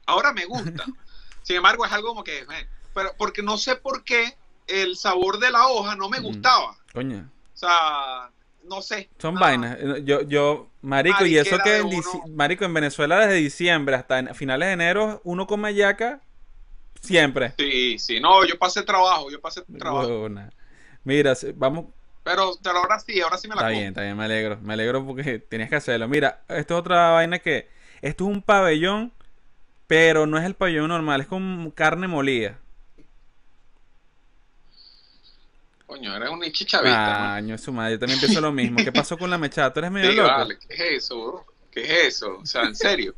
ahora 0.06 0.32
me 0.32 0.44
gusta. 0.44 0.84
Sin 1.42 1.56
embargo, 1.56 1.84
es 1.84 1.92
algo 1.92 2.08
como 2.08 2.24
que, 2.24 2.40
eh, 2.40 2.68
pero 2.94 3.14
porque 3.16 3.42
no 3.42 3.56
sé 3.56 3.76
por 3.76 4.04
qué 4.04 4.36
el 4.66 4.96
sabor 4.96 5.38
de 5.38 5.50
la 5.50 5.66
hoja 5.68 5.96
no 5.96 6.08
me 6.08 6.20
Mm. 6.20 6.24
gustaba. 6.24 6.76
coño, 6.92 7.28
O 7.54 7.56
sea, 7.56 8.30
no 8.64 8.82
sé. 8.82 9.08
son 9.18 9.34
No, 9.34 9.40
vainas. 9.40 9.78
Yo, 10.04 10.22
yo, 10.22 10.68
marico, 10.82 11.24
y 11.26 11.36
eso 11.36 11.58
que 11.62 11.78
en 11.78 11.90
dici- 11.90 12.34
marico, 12.34 12.64
en 12.64 12.74
Venezuela 12.74 13.20
desde 13.20 13.34
diciembre 13.34 13.96
hasta 13.96 14.18
en- 14.18 14.34
finales 14.34 14.68
de 14.68 14.72
enero 14.72 15.20
uno 15.24 15.46
come 15.46 15.68
hallaca 15.68 16.20
siempre. 17.00 17.54
Sí, 17.58 17.98
sí, 17.98 18.20
no, 18.20 18.44
yo 18.44 18.58
pasé 18.58 18.82
trabajo, 18.82 19.30
yo 19.30 19.40
pasé 19.40 19.62
trabajo. 19.78 20.28
Mira, 21.04 21.34
vamos, 21.56 21.86
Pero, 22.22 22.52
pero 22.62 22.78
ahora 22.78 22.98
sí, 23.00 23.20
ahora 23.20 23.38
sí 23.38 23.48
me 23.48 23.54
la 23.54 23.62
Está 23.62 23.68
bien, 23.70 23.88
está 23.88 24.02
bien, 24.02 24.16
me 24.16 24.24
alegro. 24.24 24.58
Me 24.62 24.74
alegro 24.74 25.04
porque 25.06 25.38
tenías 25.38 25.68
que 25.70 25.76
hacerlo. 25.76 26.06
Mira, 26.08 26.42
esto 26.48 26.74
es 26.74 26.80
otra 26.80 27.10
vaina 27.10 27.38
que. 27.38 27.68
Esto 28.02 28.24
es 28.24 28.30
un 28.36 28.42
pabellón, 28.42 29.12
pero 29.86 30.26
no 30.26 30.38
es 30.38 30.44
el 30.44 30.54
pabellón 30.54 30.88
normal, 30.88 31.20
es 31.22 31.26
con 31.26 31.70
carne 31.72 32.08
molida. 32.08 32.58
Coño, 35.86 36.14
eres 36.14 36.28
un 36.30 36.40
chichavita, 36.52 37.34
Año, 37.34 37.58
su 37.58 37.72
madre, 37.72 37.92
yo 37.94 37.98
también 37.98 38.20
pienso 38.20 38.40
lo 38.40 38.52
mismo. 38.52 38.82
¿Qué 38.84 38.92
pasó 38.92 39.18
con 39.18 39.28
la 39.30 39.38
mechada? 39.38 39.72
¿Tú 39.72 39.80
eres 39.80 39.90
¿no? 39.90 39.94
medio 39.94 40.12
Sí, 40.12 40.16
loco? 40.16 40.28
vale, 40.36 40.58
¿qué 40.58 40.74
es 40.74 41.04
eso, 41.04 41.20
bro? 41.26 41.46
¿Qué 41.70 41.82
es 41.82 42.16
eso? 42.16 42.38
O 42.38 42.46
sea, 42.46 42.62
en 42.62 42.76
serio. 42.76 43.14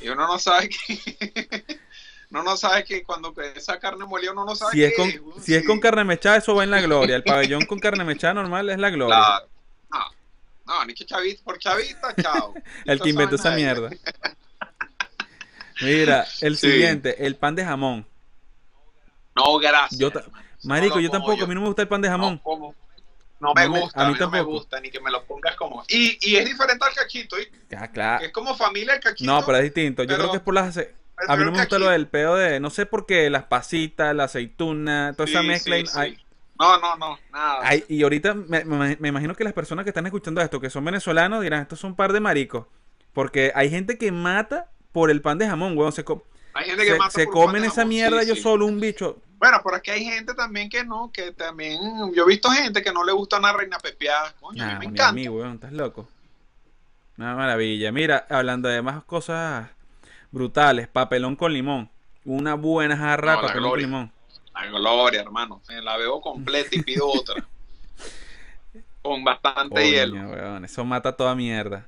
Y 0.00 0.08
uno 0.08 0.26
no 0.26 0.38
sabe 0.38 0.68
que... 0.68 1.78
uno 2.30 2.42
no 2.42 2.56
sabe 2.56 2.84
que 2.84 3.02
cuando 3.04 3.34
esa 3.56 3.78
carne 3.78 4.04
molida 4.04 4.32
uno 4.32 4.44
no 4.44 4.54
sabe 4.54 4.72
Si 4.72 4.84
es 4.84 4.90
qué 4.90 4.96
con, 4.96 5.08
weón, 5.28 5.42
si 5.42 5.54
es 5.54 5.64
con 5.66 5.80
carne 5.80 6.04
mechada, 6.04 6.36
eso 6.36 6.54
va 6.54 6.64
en 6.64 6.70
la 6.70 6.80
gloria. 6.80 7.16
El 7.16 7.24
pabellón 7.24 7.64
con 7.64 7.78
carne 7.78 8.04
mechada 8.04 8.34
normal 8.34 8.68
es 8.70 8.78
la 8.78 8.90
gloria. 8.90 9.16
Claro. 9.16 9.48
No, 10.66 10.74
no, 10.80 10.84
ni 10.84 10.92
que 10.94 11.06
chavita, 11.06 11.42
por 11.42 11.58
chavita, 11.58 12.14
chao. 12.20 12.52
El 12.84 13.00
que 13.00 13.08
inventó 13.08 13.36
esa 13.36 13.52
mierda. 13.52 13.88
Mira, 15.80 16.26
el 16.40 16.56
Sí. 16.56 16.70
siguiente, 16.70 17.24
el 17.26 17.36
pan 17.36 17.54
de 17.54 17.64
jamón. 17.64 18.04
No, 19.36 19.58
gracias. 19.58 19.98
Yo. 19.98 20.10
Marico, 20.64 20.96
No 20.96 21.00
yo 21.00 21.10
tampoco, 21.10 21.44
a 21.44 21.46
mí 21.46 21.54
no 21.54 21.60
me 21.60 21.66
gusta 21.68 21.82
el 21.82 21.88
pan 21.88 22.02
de 22.02 22.08
jamón. 22.08 22.34
No, 22.34 22.42
como. 22.42 22.74
No 23.40 23.54
me 23.54 23.66
No 23.68 23.80
gusta, 23.80 24.00
a 24.00 24.02
a 24.02 24.06
mí 24.08 24.14
mí, 24.14 24.18
no 24.18 24.28
me 24.30 24.38
tampoco. 24.38 24.58
gusta, 24.58 24.80
ni 24.80 24.90
que 24.90 25.00
me 25.00 25.10
lo 25.12 25.24
pongas 25.24 25.54
como. 25.54 25.84
Y, 25.86 26.18
y 26.20 26.36
es 26.36 26.44
diferente 26.44 26.84
al 26.84 26.92
cachito, 26.92 27.38
¿eh? 27.38 27.48
Ah, 27.76 27.86
claro. 27.86 28.24
Es 28.24 28.32
como 28.32 28.56
familia 28.56 28.94
el 28.94 29.00
cachito. 29.00 29.30
No, 29.30 29.46
pero 29.46 29.58
es 29.58 29.64
distinto. 29.64 30.02
Yo 30.02 30.08
pero- 30.08 30.18
creo 30.18 30.30
que 30.32 30.36
es 30.38 30.42
por 30.42 30.54
las... 30.54 30.76
A 31.26 31.36
mí 31.36 31.44
no 31.44 31.52
me 31.52 31.58
gusta 31.58 31.78
lo 31.78 31.88
del 31.88 32.06
pedo 32.06 32.36
de... 32.36 32.60
No 32.60 32.70
sé 32.70 32.86
por 32.86 33.06
qué, 33.06 33.28
las 33.30 33.44
pasitas, 33.44 34.14
la 34.14 34.24
aceituna, 34.24 35.14
toda 35.16 35.28
esa 35.28 35.42
mezcla. 35.42 35.76
sí, 35.84 36.18
No, 36.58 36.78
no, 36.78 36.96
no, 36.96 37.18
nada. 37.32 37.70
y 37.88 38.02
ahorita 38.02 38.34
me, 38.34 38.64
me- 38.64 38.96
me 39.00 39.08
imagino 39.08 39.34
que 39.34 39.44
las 39.44 39.52
personas 39.52 39.84
que 39.84 39.90
están 39.90 40.06
escuchando 40.06 40.40
esto, 40.40 40.60
que 40.60 40.70
son 40.70 40.84
venezolanos, 40.84 41.42
dirán, 41.42 41.62
estos 41.62 41.80
son 41.80 41.90
un 41.90 41.96
par 41.96 42.12
de 42.12 42.20
maricos. 42.20 42.66
Porque 43.12 43.50
hay 43.54 43.70
gente 43.70 43.98
que 43.98 44.12
mata 44.12 44.70
por 44.92 45.10
el 45.10 45.20
pan 45.22 45.38
de 45.38 45.46
jamón, 45.48 45.76
weón. 45.76 45.92
Se, 45.92 46.04
co- 46.04 46.24
Hay 46.54 46.66
gente 46.66 46.84
que 46.84 46.92
se, 46.92 46.98
mata 46.98 47.10
se 47.10 47.24
por 47.24 47.34
comen 47.34 47.64
esa 47.64 47.76
jamón, 47.76 47.88
mierda 47.88 48.22
yo 48.22 48.36
solo, 48.36 48.66
un 48.66 48.78
bicho. 48.78 49.20
Bueno, 49.38 49.60
pero 49.64 49.76
es 49.76 49.82
que 49.82 49.90
hay 49.92 50.04
gente 50.04 50.34
también 50.34 50.68
que 50.68 50.84
no, 50.84 51.10
que 51.12 51.32
también. 51.32 51.80
Yo 52.14 52.24
he 52.24 52.26
visto 52.28 52.50
gente 52.50 52.82
que 52.82 52.92
no 52.92 53.04
le 53.04 53.12
gusta 53.12 53.38
una 53.38 53.52
reina 53.52 53.78
pepeada. 53.78 54.34
Coño, 54.40 54.62
a 54.64 54.66
mí 54.66 54.72
me 54.78 54.84
encanta. 54.86 55.08
a 55.08 55.12
mí, 55.12 55.28
weón, 55.28 55.54
estás 55.54 55.72
loco. 55.72 56.08
Una 57.16 57.34
maravilla. 57.34 57.90
Mira, 57.92 58.26
hablando 58.28 58.68
de 58.68 58.82
más 58.82 59.02
cosas 59.04 59.68
brutales, 60.30 60.88
papelón 60.88 61.36
con 61.36 61.52
limón. 61.52 61.90
Una 62.24 62.54
buena 62.54 62.96
jarra 62.96 63.36
No, 63.36 63.42
papelón 63.42 63.70
con 63.70 63.80
limón. 63.80 64.12
La 64.54 64.66
gloria, 64.66 65.20
hermano. 65.20 65.62
La 65.82 65.96
veo 65.96 66.20
completa 66.20 66.68
y 66.72 66.82
pido 66.82 67.06
otra. 67.08 67.46
Con 69.02 69.24
bastante 69.24 69.90
hielo. 69.90 70.14
weón, 70.28 70.64
eso 70.64 70.84
mata 70.84 71.16
toda 71.16 71.34
mierda. 71.34 71.86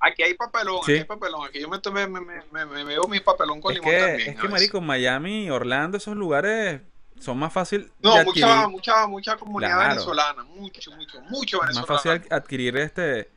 Aquí 0.00 0.22
hay 0.22 0.34
papelón, 0.34 0.80
Sí. 0.84 0.92
aquí 0.92 1.00
hay 1.00 1.04
papelón. 1.04 1.46
Aquí 1.46 1.60
yo 1.60 1.68
me, 1.68 1.78
tomé- 1.78 2.08
me, 2.08 2.20
me, 2.20 2.42
me, 2.50 2.66
me 2.66 2.84
veo 2.84 3.06
mi 3.06 3.20
papelón 3.20 3.60
con 3.60 3.72
Es 3.72 3.78
limón 3.78 3.92
que, 3.94 4.00
también. 4.00 4.28
es 4.30 4.40
que 4.40 4.48
marico, 4.48 4.80
Miami, 4.80 5.50
Orlando, 5.50 5.96
esos 5.98 6.16
lugares 6.16 6.80
son 7.20 7.38
más 7.38 7.52
fácil 7.52 7.90
No, 8.00 8.16
de 8.16 8.24
mucha, 8.24 8.66
mucha, 8.68 9.06
mucha 9.06 9.36
comunidad 9.36 9.74
Claro. 9.76 9.88
venezolana. 9.90 10.42
Mucho, 10.44 10.90
mucho, 10.92 11.20
mucho 11.28 11.58
más 11.58 11.68
venezolano. 11.68 11.86
fácil 11.86 12.10
ad- 12.10 12.32
adquirir 12.32 12.76
este... 12.78 13.30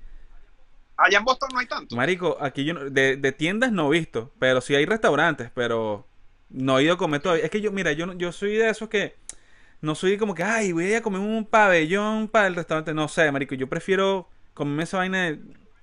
Allá 0.97 1.19
en 1.19 1.25
Boston 1.25 1.49
no 1.53 1.59
hay 1.59 1.67
tanto. 1.67 1.95
Marico, 1.95 2.37
aquí 2.41 2.65
yo 2.65 2.73
no- 2.73 2.89
de, 2.89 3.17
de 3.17 3.31
tiendas 3.31 3.71
no 3.71 3.93
he 3.93 3.99
visto, 3.99 4.33
pero 4.39 4.61
sí 4.61 4.75
hay 4.75 4.85
restaurantes, 4.85 5.51
pero 5.53 6.07
no 6.49 6.79
he 6.79 6.83
ido 6.83 6.93
a 6.95 6.97
comer 6.97 7.21
todavía. 7.21 7.45
Es 7.45 7.51
que 7.51 7.61
yo, 7.61 7.71
mira, 7.71 7.91
yo, 7.91 8.05
no- 8.07 8.13
yo 8.13 8.31
soy 8.31 8.53
de 8.55 8.69
esos 8.69 8.89
que 8.89 9.15
no 9.81 9.95
soy 9.95 10.17
como 10.17 10.33
que, 10.35 10.43
ay, 10.43 10.71
voy 10.71 10.85
a 10.85 10.89
ir 10.89 10.95
a 10.97 11.01
comer 11.01 11.21
un 11.21 11.45
pabellón 11.45 12.27
para 12.27 12.47
el 12.47 12.55
restaurante. 12.55 12.93
No 12.93 13.07
sé, 13.07 13.31
marico, 13.31 13.55
yo 13.55 13.67
prefiero 13.67 14.27
comerme 14.53 14.83
esa 14.83 14.97
vaina 14.97 15.25
de... 15.25 15.39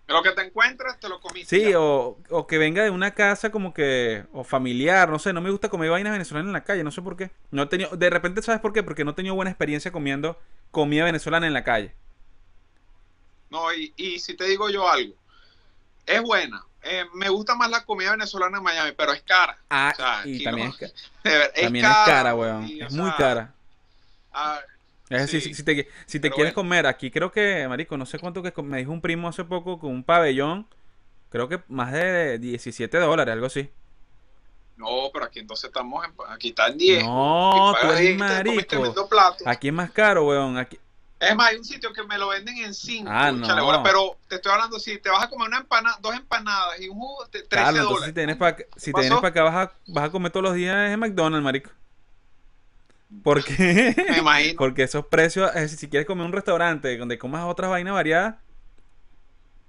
Lo 0.07 0.23
que 0.23 0.33
te 0.33 0.43
encuentras, 0.43 1.01
te 1.01 1.09
lo 1.09 1.19
comiste. 1.21 1.57
Sí, 1.59 1.73
o, 1.75 2.19
o 2.29 2.47
que 2.47 2.59
venga 2.59 2.83
de 2.85 2.91
una 2.91 3.13
casa 3.13 3.51
como 3.51 3.73
que, 3.73 4.25
o 4.33 4.45
familiar, 4.45 5.09
no 5.09 5.19
sé, 5.19 5.33
no 5.33 5.41
me 5.41 5.51
gusta 5.51 5.71
comer 5.71 5.89
vainas 5.91 6.13
venezolanas 6.13 6.49
en 6.49 6.53
la 6.53 6.65
calle, 6.65 6.85
no 6.85 6.91
sé 6.91 7.01
por 7.01 7.17
qué. 7.17 7.31
No 7.51 7.63
he 7.63 7.67
tenido, 7.67 7.97
de 7.97 8.11
repente, 8.11 8.43
¿sabes 8.43 8.61
por 8.61 8.75
qué? 8.75 8.83
Porque 8.83 9.05
no 9.05 9.13
he 9.13 9.15
tenido 9.15 9.35
buena 9.35 9.51
experiencia 9.51 9.93
comiendo 9.93 10.39
comida 10.71 11.05
venezolana 11.05 11.47
en 11.47 11.55
la 11.55 11.65
calle. 11.65 11.95
No, 13.55 13.73
y, 13.73 13.93
y 13.97 14.19
si 14.19 14.35
te 14.37 14.45
digo 14.45 14.69
yo 14.71 14.89
algo, 14.89 15.15
es 16.07 16.23
buena. 16.23 16.65
Eh, 16.83 17.05
me 17.15 17.29
gusta 17.31 17.55
más 17.55 17.71
la 17.71 17.85
comida 17.85 18.13
venezolana 18.13 18.59
en 18.59 18.65
Miami, 18.65 18.93
pero 18.97 19.13
es 19.13 19.23
cara. 19.23 19.59
Ah, 19.71 19.93
O 19.93 19.97
sea, 19.97 20.23
y 20.25 20.43
también, 20.43 20.69
no- 20.69 20.77
es, 20.81 20.95
ver- 21.25 21.53
es 21.55 21.63
también 21.63 21.87
es 21.87 21.99
cara, 21.99 22.05
cara, 22.05 22.35
weón. 22.35 22.65
y, 22.65 22.81
Es 22.81 22.91
muy 22.91 23.11
sea, 23.11 23.17
cara. 23.19 23.55
Es 25.11 25.21
decir, 25.31 25.43
Sí, 25.43 25.49
si, 25.51 25.55
si 25.55 25.63
te, 25.65 25.89
si 26.07 26.19
te 26.21 26.33
quieres 26.33 26.53
bueno. 26.53 26.55
comer, 26.55 26.87
aquí 26.87 27.11
creo 27.11 27.31
que, 27.31 27.67
marico, 27.69 27.97
no 27.97 28.07
sé 28.07 28.19
cuánto 28.19 28.43
que 28.43 28.53
me 28.63 28.79
dijo 28.79 28.91
un 28.93 29.01
primo 29.03 29.29
hace 29.29 29.45
poco 29.45 29.79
con 29.79 29.91
un 29.93 30.03
pabellón, 30.05 30.67
creo 31.31 31.49
que 31.49 31.63
más 31.69 31.93
de 31.93 32.39
17 32.39 32.99
dólares, 32.99 33.33
algo 33.35 33.47
así. 33.47 33.71
no, 34.77 35.11
pero 35.13 35.27
aquí 35.27 35.39
entonces 35.39 35.65
estamos 35.69 36.05
en, 36.05 36.15
aquí 36.29 36.49
está 36.49 36.67
en 36.69 36.79
10. 36.79 37.05
No, 37.05 37.77
tú 37.81 37.87
eres 37.87 38.01
10 38.01 38.15
y 38.15 38.25
te 38.25 38.67
comes 38.67 38.95
marico. 38.95 39.09
plato. 39.09 39.45
Aquí 39.45 39.69
es 39.69 39.75
más 39.75 39.91
caro, 39.91 40.27
weón. 40.27 40.57
Aquí, 40.59 40.79
Es 41.31 41.37
más, 41.37 41.49
hay 41.51 41.57
un 41.57 41.65
sitio 41.65 41.93
que 41.93 42.03
me 42.05 42.17
lo 42.19 42.29
venden 42.29 42.57
en 42.59 42.75
5. 42.75 43.09
Ah, 43.11 43.33
no. 43.33 43.83
pero 43.83 44.17
te 44.29 44.37
estoy 44.37 44.53
hablando, 44.53 44.79
si 44.79 44.99
te 44.99 45.09
vas 45.11 45.23
a 45.25 45.29
comer 45.29 45.49
una 45.49 45.59
empanada, 45.59 45.97
dos 46.01 46.15
empanadas 46.15 46.81
y 46.81 46.89
un 46.89 46.99
jugo, 46.99 47.27
te- 47.27 47.43
13 47.43 47.49
Carlos, 47.51 47.69
entonces 47.83 47.89
dólares. 47.89 48.07
si 48.09 48.13
te 48.15 48.21
vienes 48.21 48.37
para 48.37 48.57
si 48.77 48.93
para 48.93 49.29
acá 49.29 49.43
vas 49.43 49.55
a, 49.69 49.73
vas 49.89 50.05
a 50.05 50.11
comer 50.11 50.33
todos 50.33 50.45
los 50.45 50.55
días 50.55 50.91
en 50.91 51.01
McDonald's, 51.01 51.45
marico. 51.45 51.71
Porque 53.23 53.95
Me 54.11 54.19
imagino. 54.19 54.59
porque 54.59 54.83
esos 54.83 55.07
precios, 55.07 55.51
si 55.77 55.89
quieres 55.89 56.07
comer 56.07 56.23
en 56.23 56.27
un 56.29 56.33
restaurante 56.33 56.97
donde 56.97 57.19
comas 57.19 57.45
otras 57.45 57.71
vainas 57.71 57.95
variadas, 57.95 58.35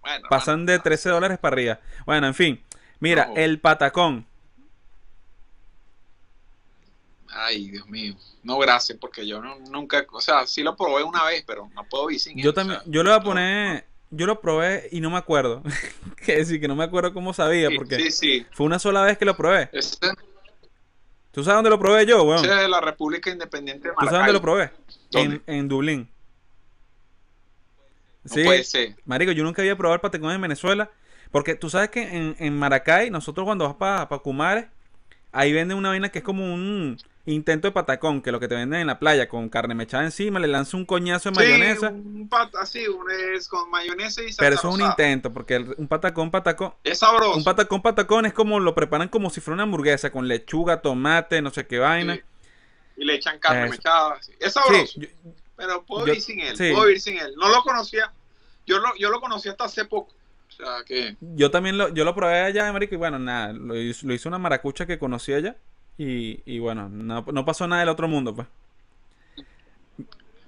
Bueno, 0.01 0.27
pasan 0.29 0.65
de 0.65 0.79
13 0.79 1.09
dólares 1.09 1.37
para 1.37 1.53
arriba. 1.53 1.79
Bueno, 2.05 2.27
en 2.27 2.33
fin. 2.33 2.63
Mira, 2.99 3.27
No. 3.27 3.33
el 3.35 3.59
patacón. 3.59 4.25
Ay, 7.37 7.69
Dios 7.69 7.87
mío. 7.87 8.15
No, 8.43 8.57
gracias, 8.59 8.97
porque 8.99 9.27
yo 9.27 9.41
no, 9.41 9.57
nunca, 9.71 10.05
o 10.13 10.21
sea, 10.21 10.47
sí 10.47 10.63
lo 10.63 10.75
probé 10.75 11.03
una 11.03 11.23
vez, 11.25 11.43
pero 11.45 11.69
no 11.75 11.83
puedo 11.89 12.07
vivir 12.07 12.21
sin 12.21 12.37
Yo 12.37 12.43
él, 12.43 12.49
o 12.49 12.53
también, 12.53 12.79
sea, 12.79 12.91
yo 12.91 13.03
le 13.03 13.09
voy 13.09 13.19
a 13.19 13.23
poner, 13.23 13.85
yo 14.09 14.25
lo 14.25 14.39
probé 14.39 14.87
y 14.91 15.01
no 15.01 15.09
me 15.09 15.17
acuerdo. 15.17 15.61
que 16.25 16.37
decir 16.37 16.61
que 16.61 16.67
no 16.67 16.75
me 16.75 16.85
acuerdo 16.85 17.13
cómo 17.13 17.33
sabía, 17.33 17.69
Sí, 17.69 17.75
porque 17.77 17.97
sí, 17.99 18.11
sí. 18.11 18.45
fue 18.51 18.65
una 18.65 18.79
sola 18.79 19.03
vez 19.03 19.17
que 19.17 19.25
lo 19.25 19.35
probé. 19.35 19.69
Ese, 19.73 19.97
¿Tú 21.31 21.43
sabes 21.43 21.57
dónde 21.57 21.69
lo 21.69 21.79
probé 21.79 22.05
yo, 22.05 22.23
weón? 22.23 22.45
ese 22.45 22.53
es 22.53 22.61
de 22.61 22.69
la 22.69 22.79
República 22.79 23.29
Independiente 23.29 23.89
de 23.89 23.93
¿Tú 23.93 24.05
sabes 24.05 24.11
Maracay. 24.11 24.19
dónde 24.19 24.33
lo 24.33 24.41
probé? 24.41 24.71
¿Dónde? 25.11 25.41
En, 25.47 25.55
en 25.55 25.67
Dublín. 25.67 26.09
No 28.23 28.33
puede 28.43 28.63
ser. 28.63 28.95
Marico, 29.05 29.31
yo 29.33 29.43
nunca 29.43 29.61
había 29.61 29.75
probado 29.75 29.95
el 29.95 30.01
patacón 30.01 30.31
en 30.31 30.41
Venezuela. 30.41 30.89
Porque 31.31 31.55
tú 31.55 31.69
sabes 31.69 31.89
que 31.89 32.01
en, 32.01 32.35
en 32.39 32.57
Maracay, 32.57 33.09
nosotros 33.09 33.45
cuando 33.45 33.65
vas 33.65 33.75
para 33.75 34.07
pa 34.07 34.19
Cumares, 34.19 34.67
ahí 35.35 35.53
venden 35.53 35.77
una 35.77 35.89
vaina 35.89 36.09
que 36.09 36.19
es 36.19 36.25
como 36.25 36.53
un 36.53 36.97
intento 37.27 37.67
de 37.67 37.71
patacón, 37.71 38.21
que 38.21 38.31
lo 38.31 38.39
que 38.39 38.47
te 38.47 38.55
venden 38.55 38.81
en 38.81 38.87
la 38.87 38.99
playa, 38.99 39.27
con 39.27 39.49
carne 39.49 39.73
mechada 39.75 40.03
encima, 40.03 40.39
le 40.39 40.47
lanza 40.47 40.77
un 40.77 40.85
coñazo 40.85 41.29
de 41.31 41.35
mayonesa. 41.35 41.89
Sí, 41.89 41.95
un 41.95 42.29
pat, 42.29 42.55
así, 42.55 42.87
un 42.87 43.05
es 43.35 43.47
con 43.47 43.69
mayonesa 43.71 44.21
y 44.21 44.25
salsa 44.27 44.39
pero 44.41 44.55
eso 44.55 44.69
es 44.69 44.75
un 44.75 44.81
intento, 44.81 45.33
porque 45.33 45.55
el- 45.55 45.75
un 45.77 45.87
patacón, 45.87 46.29
patacón, 46.31 46.73
Es 46.83 46.99
sabroso. 46.99 47.35
un 47.37 47.43
patacón, 47.43 47.81
patacón 47.81 48.25
es 48.27 48.33
como 48.33 48.59
lo 48.59 48.75
preparan 48.75 49.07
como 49.09 49.29
si 49.29 49.41
fuera 49.41 49.55
una 49.55 49.63
hamburguesa, 49.63 50.11
con 50.11 50.27
lechuga, 50.27 50.81
tomate, 50.81 51.41
no 51.41 51.49
sé 51.51 51.65
qué 51.65 51.79
vaina. 51.79 52.15
Sí. 52.15 52.21
Y 52.97 53.05
le 53.05 53.15
echan 53.15 53.39
carne 53.39 53.63
Eso. 53.65 53.71
mechada. 53.71 54.17
Es 54.39 54.53
sabroso, 54.53 54.85
Sí, 54.85 55.01
yo- 55.01 55.31
pero 55.57 55.83
puedo 55.83 56.01
yo- 56.01 56.13
vivir 56.13 56.21
sin 56.21 56.39
él. 56.41 56.55
sí. 56.55 56.69
Puedo 56.71 56.85
vivir 56.85 57.01
sin 57.01 57.17
él. 57.17 57.33
No 57.37 57.49
lo 57.49 57.61
conocía. 57.63 58.11
Yo 58.67 58.77
lo, 58.79 58.95
yo 58.97 59.09
lo 59.09 59.19
conocí 59.19 59.49
hasta 59.49 59.65
hace 59.65 59.85
poco. 59.85 60.13
O 60.59 60.65
sea 60.65 60.83
que. 60.85 61.17
Yo 61.19 61.51
también 61.51 61.77
lo, 61.77 61.89
yo 61.89 62.05
lo 62.05 62.15
probé 62.15 62.41
allá, 62.41 62.71
marico, 62.71 62.95
y 62.95 62.97
bueno, 62.97 63.19
nada, 63.19 63.51
lo 63.53 63.75
hizo, 63.79 64.07
lo 64.07 64.13
hizo 64.13 64.29
una 64.29 64.37
maracucha 64.37 64.85
que 64.85 64.97
conocí 64.99 65.33
allá. 65.33 65.55
Y, 65.97 66.41
y 66.45 66.59
bueno, 66.59 66.89
no, 66.89 67.25
no 67.31 67.45
pasó 67.45 67.67
nada 67.67 67.81
del 67.81 67.89
otro 67.89 68.07
mundo, 68.07 68.35
pues. 68.35 68.47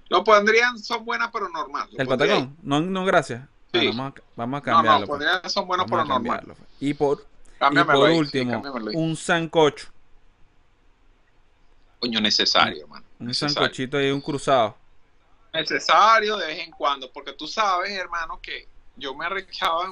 Lo 0.10 0.24
pondrían, 0.24 0.78
son 0.80 1.04
buenas, 1.04 1.30
pero 1.34 1.50
normal. 1.50 1.90
El 1.98 2.08
patacón, 2.08 2.56
no, 2.64 2.80
no, 2.80 3.04
gracias. 3.06 3.42
Sí. 3.74 3.88
Bueno, 3.88 3.92
vamos, 3.92 4.14
a, 4.16 4.22
vamos 4.36 4.58
a 4.58 4.60
No, 4.60 4.62
cambiarlo. 4.62 5.00
no, 5.02 5.06
pues. 5.08 5.10
pondrían, 5.10 5.50
son 5.50 5.68
buenos, 5.68 5.86
Vamos 5.90 6.08
pero 6.08 6.20
normal. 6.20 6.44
pues. 6.46 6.58
Y 6.80 6.94
por, 6.94 7.26
y 7.72 7.84
por 7.84 8.10
sí, 8.10 8.16
último, 8.18 8.62
un 8.94 9.16
sancocho. 9.18 9.88
Coño, 12.00 12.22
necesario, 12.22 12.84
hermano. 12.84 13.06
Un 13.20 13.28
Necesario. 13.28 13.54
sancochito 13.56 14.02
y 14.02 14.12
un 14.12 14.22
cruzado. 14.22 14.78
Necesario 15.54 16.38
de 16.38 16.48
vez 16.48 16.60
en 16.60 16.72
cuando, 16.72 17.12
porque 17.12 17.34
tú 17.34 17.48
sabes, 17.48 17.92
hermano, 17.92 18.40
que 18.42 18.68
yo 18.98 19.16
me 19.16 19.26
arrechaba 19.26 19.86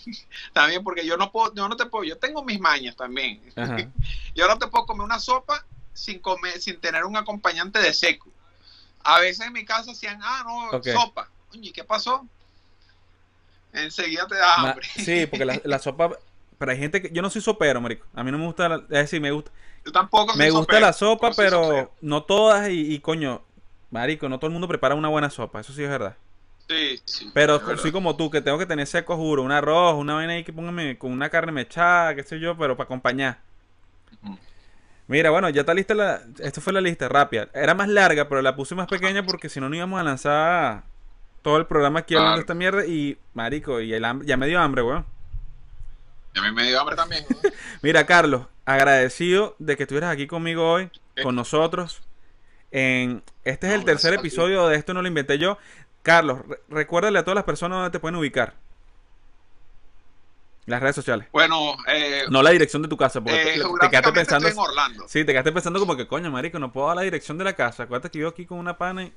también 0.52 0.82
porque 0.84 1.06
yo 1.06 1.16
no 1.16 1.30
puedo, 1.32 1.54
yo 1.54 1.68
no 1.68 1.76
te 1.76 1.86
puedo, 1.86 2.04
yo 2.04 2.18
tengo 2.18 2.44
mis 2.44 2.60
mañas 2.60 2.96
también. 2.96 3.40
Ajá. 3.56 3.76
Yo 4.34 4.46
no 4.46 4.56
te 4.56 4.68
puedo 4.68 4.86
comer 4.86 5.04
una 5.04 5.18
sopa 5.18 5.64
sin 5.92 6.20
comer, 6.20 6.60
sin 6.60 6.80
tener 6.80 7.04
un 7.04 7.16
acompañante 7.16 7.80
de 7.80 7.92
seco. 7.92 8.30
A 9.02 9.18
veces 9.18 9.46
en 9.46 9.52
mi 9.52 9.64
casa 9.64 9.90
hacían, 9.90 10.20
ah, 10.22 10.44
no, 10.46 10.82
sopa. 10.82 11.28
Oye, 11.52 11.72
¿qué 11.72 11.82
pasó? 11.82 12.24
Enseguida 13.72 14.26
te 14.26 14.36
da 14.36 14.58
Ma- 14.58 14.68
hambre. 14.70 14.86
sí, 14.96 15.26
porque 15.26 15.44
la, 15.44 15.60
la 15.64 15.78
sopa. 15.78 16.10
Pero 16.58 16.72
hay 16.72 16.78
gente 16.78 17.02
que. 17.02 17.10
Yo 17.10 17.22
no 17.22 17.30
soy 17.30 17.42
sopero, 17.42 17.80
marico. 17.80 18.06
A 18.14 18.22
mí 18.22 18.30
no 18.30 18.38
me 18.38 18.46
gusta. 18.46 18.68
la- 18.68 18.76
es 18.76 18.88
decir, 18.88 19.20
me 19.20 19.30
gusta, 19.30 19.50
Yo 19.84 19.92
tampoco 19.92 20.32
soy 20.32 20.38
me 20.38 20.50
gusta 20.50 20.62
sopero, 20.74 20.80
la 20.86 20.92
sopa, 20.92 21.30
pero 21.36 21.92
no 22.00 22.22
todas. 22.24 22.68
Y, 22.68 22.94
y, 22.94 23.00
coño, 23.00 23.42
marico, 23.90 24.28
no 24.28 24.38
todo 24.38 24.46
el 24.48 24.52
mundo 24.52 24.68
prepara 24.68 24.94
una 24.94 25.08
buena 25.08 25.30
sopa. 25.30 25.60
Eso 25.60 25.72
sí 25.72 25.82
es 25.82 25.88
verdad. 25.88 26.16
Sí, 26.68 27.00
sí. 27.04 27.30
Pero 27.32 27.76
soy 27.78 27.90
como 27.92 28.16
tú, 28.16 28.30
que 28.30 28.42
tengo 28.42 28.58
que 28.58 28.66
tener 28.66 28.86
seco, 28.86 29.16
juro. 29.16 29.42
Un 29.42 29.52
arroz, 29.52 29.94
una 29.94 30.14
vaina 30.14 30.34
ahí 30.34 30.44
que 30.44 30.52
póngame 30.52 30.98
con 30.98 31.10
una 31.12 31.30
carne 31.30 31.50
mechada, 31.52 32.14
qué 32.14 32.22
sé 32.22 32.38
yo, 32.38 32.56
pero 32.58 32.76
para 32.76 32.84
acompañar. 32.84 33.38
Mira, 35.06 35.30
bueno, 35.30 35.48
ya 35.48 35.62
está 35.62 35.72
lista 35.72 35.94
la. 35.94 36.20
Esta 36.38 36.60
fue 36.60 36.72
la 36.74 36.82
lista 36.82 37.08
rápida. 37.08 37.48
Era 37.54 37.74
más 37.74 37.88
larga, 37.88 38.28
pero 38.28 38.42
la 38.42 38.54
puse 38.54 38.74
más 38.74 38.86
pequeña 38.86 39.24
porque 39.24 39.48
si 39.48 39.58
no, 39.60 39.68
no 39.70 39.76
íbamos 39.76 39.98
a 39.98 40.04
lanzar 40.04 40.82
todo 41.40 41.56
el 41.56 41.66
programa 41.66 42.00
aquí 42.00 42.14
hablando 42.14 42.36
de 42.36 42.40
esta 42.42 42.54
mierda. 42.54 42.84
Y, 42.84 43.16
marico, 43.32 43.80
y 43.80 43.94
el 43.94 44.04
ham- 44.04 44.22
ya 44.26 44.36
me 44.36 44.46
dio 44.46 44.60
hambre, 44.60 44.82
weón. 44.82 45.06
Y 46.34 46.38
a 46.38 46.42
mí 46.42 46.52
me 46.52 46.64
dio 46.64 46.78
hambre 46.78 46.94
también. 46.96 47.24
¿no? 47.30 47.36
Mira, 47.82 48.04
Carlos, 48.04 48.42
agradecido 48.66 49.56
de 49.58 49.78
que 49.78 49.84
estuvieras 49.84 50.12
aquí 50.12 50.26
conmigo 50.26 50.70
hoy, 50.70 50.90
con 51.22 51.34
nosotros. 51.34 52.02
En, 52.70 53.22
este 53.44 53.68
es 53.68 53.72
el 53.72 53.86
tercer 53.86 54.12
episodio 54.12 54.68
de 54.68 54.76
Esto 54.76 54.92
No 54.92 55.00
Lo 55.00 55.08
Inventé 55.08 55.38
Yo. 55.38 55.56
Carlos, 56.02 56.40
re- 56.46 56.60
recuérdale 56.68 57.18
a 57.18 57.24
todas 57.24 57.36
las 57.36 57.44
personas 57.44 57.76
dónde 57.78 57.90
te 57.90 58.00
pueden 58.00 58.16
ubicar. 58.16 58.54
Las 60.66 60.82
redes 60.82 60.96
sociales. 60.96 61.26
Bueno, 61.32 61.76
eh, 61.86 62.24
No 62.28 62.42
la 62.42 62.50
dirección 62.50 62.82
de 62.82 62.88
tu 62.88 62.96
casa, 62.98 63.22
porque 63.22 63.54
eh, 63.54 63.58
te, 63.58 63.86
te 63.86 63.88
quedaste 63.90 64.12
pensando. 64.12 64.48
estoy 64.48 64.62
en 64.64 64.68
Orlando. 64.70 65.04
Sí, 65.08 65.24
te 65.24 65.32
quedaste 65.32 65.52
pensando 65.52 65.80
como 65.80 65.96
que, 65.96 66.06
coño, 66.06 66.30
marico, 66.30 66.58
no 66.58 66.72
puedo 66.72 66.88
dar 66.88 66.96
la 66.96 67.02
dirección 67.02 67.38
de 67.38 67.44
la 67.44 67.54
casa. 67.54 67.84
Acuérdate 67.84 68.10
que 68.10 68.18
yo 68.18 68.28
aquí 68.28 68.44
con 68.44 68.58
una 68.58 68.76
pana 68.76 69.04
y... 69.04 69.12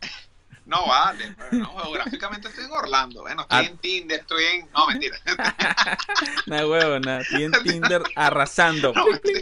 No, 0.65 0.87
vale. 0.87 1.35
pero 1.37 1.63
no, 1.63 1.77
geográficamente 1.79 2.47
estoy 2.47 2.65
en 2.65 2.71
Orlando. 2.71 3.21
Bueno, 3.21 3.41
estoy 3.41 3.57
Ah. 3.65 3.67
en 3.67 3.77
Tinder, 3.79 4.19
estoy 4.21 4.43
en... 4.45 4.69
No, 4.71 4.87
mentira. 4.87 5.17
Nah, 6.45 6.65
huevo, 6.65 6.99
nada. 6.99 7.21
Estoy 7.21 7.43
en 7.43 7.51
Tinder 7.63 8.03
arrasando. 8.15 8.93
No, 8.93 9.05
mentira. 9.07 9.41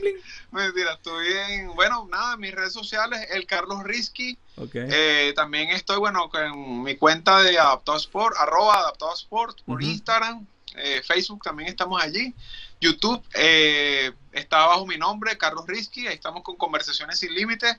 Mentira, 0.52 0.94
estoy 0.94 1.28
en... 1.34 1.68
Bueno, 1.76 2.08
nada, 2.10 2.38
mis 2.38 2.54
redes 2.54 2.74
sociales, 2.74 3.28
el 3.32 3.46
Carlos 3.46 3.84
Risky. 3.84 4.38
Eh, 4.74 5.34
también 5.36 5.70
estoy, 5.70 5.98
bueno, 6.00 6.30
con 6.30 6.84
mi 6.84 6.96
cuenta 6.96 7.42
de 7.42 7.60
Adaptado 7.60 7.98
Sport, 7.98 8.36
arroba 8.38 8.80
Adaptado 8.80 9.14
Sport, 9.14 9.60
por. 9.66 9.82
Instagram, 9.84 10.46
eh, 10.76 11.02
Facebook 11.06 11.44
también 11.44 11.70
estamos 11.70 12.02
allí. 12.02 12.34
YouTube 12.82 13.22
eh, 13.34 14.12
está 14.32 14.66
bajo 14.66 14.86
mi 14.86 14.98
nombre, 14.98 15.38
Carlos 15.38 15.66
Risky, 15.68 16.08
ahí 16.08 16.16
estamos 16.16 16.44
con 16.44 16.56
Conversaciones 16.56 17.20
Sin 17.20 17.34
Límites, 17.36 17.78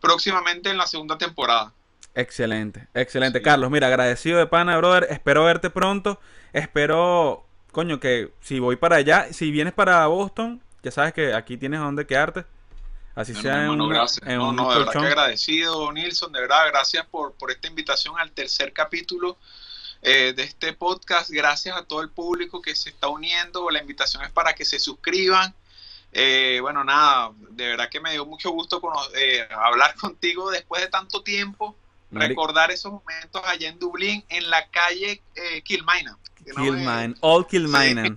próximamente 0.00 0.70
en 0.70 0.78
la 0.78 0.86
segunda 0.86 1.18
temporada. 1.18 1.72
Excelente, 2.16 2.88
excelente. 2.94 3.38
Sí. 3.38 3.44
Carlos, 3.44 3.70
mira, 3.70 3.86
agradecido 3.86 4.38
de 4.38 4.46
pana, 4.46 4.76
brother. 4.78 5.06
Espero 5.10 5.44
verte 5.44 5.70
pronto. 5.70 6.18
Espero, 6.52 7.46
coño, 7.72 8.00
que 8.00 8.32
si 8.40 8.58
voy 8.58 8.76
para 8.76 8.96
allá, 8.96 9.32
si 9.32 9.50
vienes 9.50 9.74
para 9.74 10.06
Boston, 10.06 10.62
ya 10.82 10.90
sabes 10.90 11.12
que 11.12 11.34
aquí 11.34 11.56
tienes 11.58 11.78
a 11.80 11.84
dónde 11.84 12.06
quedarte. 12.06 12.44
Así 13.14 13.34
sea 13.34 13.54
en, 13.56 13.60
hermano, 13.62 13.88
gracias. 13.88 14.26
en 14.28 14.38
No, 14.38 14.48
un 14.48 14.56
no, 14.56 14.70
de 14.72 14.78
verdad 14.78 14.92
que 14.92 14.98
agradecido, 15.06 15.92
Nilsson, 15.92 16.32
de 16.32 16.40
verdad, 16.40 16.66
gracias 16.68 17.06
por, 17.06 17.32
por 17.34 17.50
esta 17.50 17.68
invitación 17.68 18.18
al 18.18 18.30
tercer 18.32 18.72
capítulo 18.72 19.36
eh, 20.02 20.32
de 20.34 20.42
este 20.42 20.72
podcast. 20.72 21.30
Gracias 21.30 21.76
a 21.76 21.84
todo 21.84 22.00
el 22.02 22.10
público 22.10 22.60
que 22.62 22.74
se 22.74 22.90
está 22.90 23.08
uniendo. 23.08 23.70
La 23.70 23.80
invitación 23.80 24.22
es 24.24 24.30
para 24.30 24.54
que 24.54 24.64
se 24.64 24.78
suscriban. 24.78 25.54
Eh, 26.12 26.58
bueno, 26.62 26.82
nada, 26.84 27.32
de 27.50 27.68
verdad 27.68 27.88
que 27.90 28.00
me 28.00 28.12
dio 28.12 28.24
mucho 28.24 28.50
gusto 28.50 28.80
cono- 28.80 29.00
eh, 29.14 29.46
hablar 29.50 29.94
contigo 30.00 30.50
después 30.50 30.80
de 30.82 30.88
tanto 30.88 31.22
tiempo. 31.22 31.76
Recordar 32.10 32.70
esos 32.70 32.92
momentos 32.92 33.42
allá 33.44 33.68
en 33.68 33.78
Dublín, 33.78 34.24
en 34.28 34.48
la 34.50 34.68
calle 34.68 35.22
eh, 35.34 35.62
Kilmainham. 35.62 36.16
que 36.44 36.52
no 36.52 36.62
Killmine, 36.62 37.14
all 37.20 37.46
Killmine. 37.46 38.16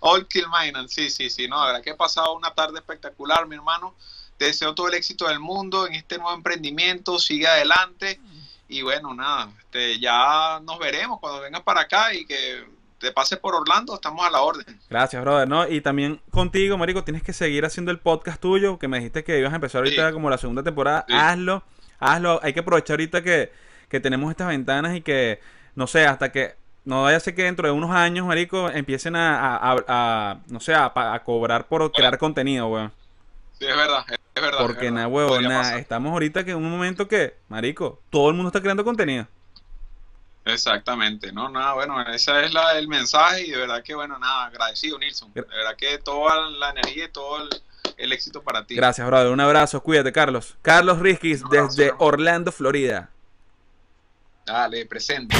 Old 0.00 0.28
Kilmainham, 0.28 0.88
sí, 0.88 1.10
sí, 1.10 1.30
sí, 1.30 1.48
no, 1.48 1.58
la 1.60 1.66
verdad 1.66 1.82
que 1.82 1.90
he 1.90 1.94
pasado 1.94 2.34
una 2.36 2.54
tarde 2.54 2.78
espectacular, 2.78 3.46
mi 3.46 3.56
hermano. 3.56 3.94
Te 4.36 4.46
deseo 4.46 4.74
todo 4.74 4.88
el 4.88 4.94
éxito 4.94 5.26
del 5.28 5.40
mundo 5.40 5.86
en 5.86 5.94
este 5.94 6.18
nuevo 6.18 6.34
emprendimiento, 6.34 7.18
sigue 7.18 7.46
adelante 7.48 8.20
y 8.68 8.82
bueno, 8.82 9.14
nada, 9.14 9.50
este, 9.60 9.98
ya 9.98 10.60
nos 10.62 10.78
veremos 10.78 11.18
cuando 11.20 11.40
vengas 11.40 11.62
para 11.62 11.82
acá 11.82 12.12
y 12.14 12.26
que 12.26 12.64
te 12.98 13.12
pases 13.12 13.38
por 13.38 13.54
Orlando, 13.54 13.94
estamos 13.94 14.26
a 14.26 14.30
la 14.30 14.40
orden. 14.42 14.80
Gracias, 14.90 15.22
brother, 15.22 15.48
¿no? 15.48 15.68
Y 15.68 15.80
también 15.80 16.20
contigo, 16.30 16.76
marico, 16.78 17.04
tienes 17.04 17.22
que 17.22 17.32
seguir 17.32 17.64
haciendo 17.64 17.90
el 17.90 17.98
podcast 17.98 18.40
tuyo, 18.40 18.78
que 18.78 18.88
me 18.88 18.98
dijiste 18.98 19.22
que 19.24 19.38
ibas 19.38 19.52
a 19.52 19.56
empezar 19.56 19.80
ahorita 19.80 20.08
Sí. 20.08 20.12
como 20.14 20.28
la 20.30 20.38
segunda 20.38 20.62
temporada. 20.62 21.04
Sí. 21.08 21.14
Hazlo, 21.14 21.62
hazlo. 21.98 22.40
Hay 22.42 22.52
que 22.52 22.60
aprovechar 22.60 22.94
ahorita 22.94 23.22
que, 23.22 23.52
que 23.88 24.00
tenemos 24.00 24.30
estas 24.30 24.48
ventanas 24.48 24.96
y 24.96 25.00
que, 25.02 25.40
no 25.74 25.86
sé, 25.86 26.06
hasta 26.06 26.32
que, 26.32 26.54
no 26.84 27.02
vaya 27.02 27.16
a 27.16 27.20
ser 27.20 27.34
que 27.34 27.42
dentro 27.42 27.66
de 27.66 27.72
unos 27.74 27.90
años, 27.90 28.26
marico, 28.26 28.70
empiecen 28.70 29.16
a, 29.16 29.38
a- 29.56 29.72
a- 29.72 29.84
a, 29.88 30.40
no 30.48 30.60
sé, 30.60 30.74
a, 30.74 30.92
cobrar 31.24 31.66
por 31.66 31.90
crear 31.92 32.16
contenido, 32.18 32.68
weón. 32.68 32.92
Sí, 33.58 33.66
es 33.66 33.76
verdad, 33.76 34.04
es 34.34 34.42
verdad. 34.42 34.58
Porque 34.60 34.90
nada, 34.90 35.08
podría 35.10 35.48
nada, 35.48 35.78
estamos 35.78 36.12
ahorita 36.12 36.44
que 36.44 36.52
en 36.52 36.58
un 36.58 36.70
momento 36.70 37.08
que, 37.08 37.34
marico, 37.48 38.00
todo 38.10 38.28
el 38.28 38.34
mundo 38.34 38.48
está 38.48 38.60
creando 38.60 38.84
contenido. 38.84 39.26
Exactamente, 40.44 41.32
no, 41.32 41.48
nada, 41.48 41.74
bueno, 41.74 42.00
ese 42.02 42.44
es 42.44 42.54
la, 42.54 42.78
el 42.78 42.86
mensaje 42.86 43.42
y 43.42 43.50
de 43.50 43.56
verdad 43.58 43.82
que, 43.82 43.96
bueno, 43.96 44.16
nada, 44.16 44.46
agradecido, 44.46 44.96
Nilsson. 44.96 45.32
De 45.34 45.40
verdad 45.42 45.74
que 45.76 45.98
toda 45.98 46.48
la 46.50 46.70
energía 46.70 47.06
y 47.06 47.08
todo 47.10 47.42
el, 47.42 47.48
el 47.96 48.12
éxito 48.12 48.42
para 48.42 48.66
ti. 48.66 48.74
Gracias, 48.74 49.06
brother. 49.06 49.32
Un 49.32 49.40
abrazo, 49.40 49.82
cuídate, 49.82 50.12
Carlos. 50.12 50.56
Carlos 50.62 51.00
abrazo, 51.00 51.42
desde. 51.50 51.92
Orlando, 51.98 52.52
Florida. 52.52 53.10
Dale, 54.44 54.86
presente. 54.86 55.34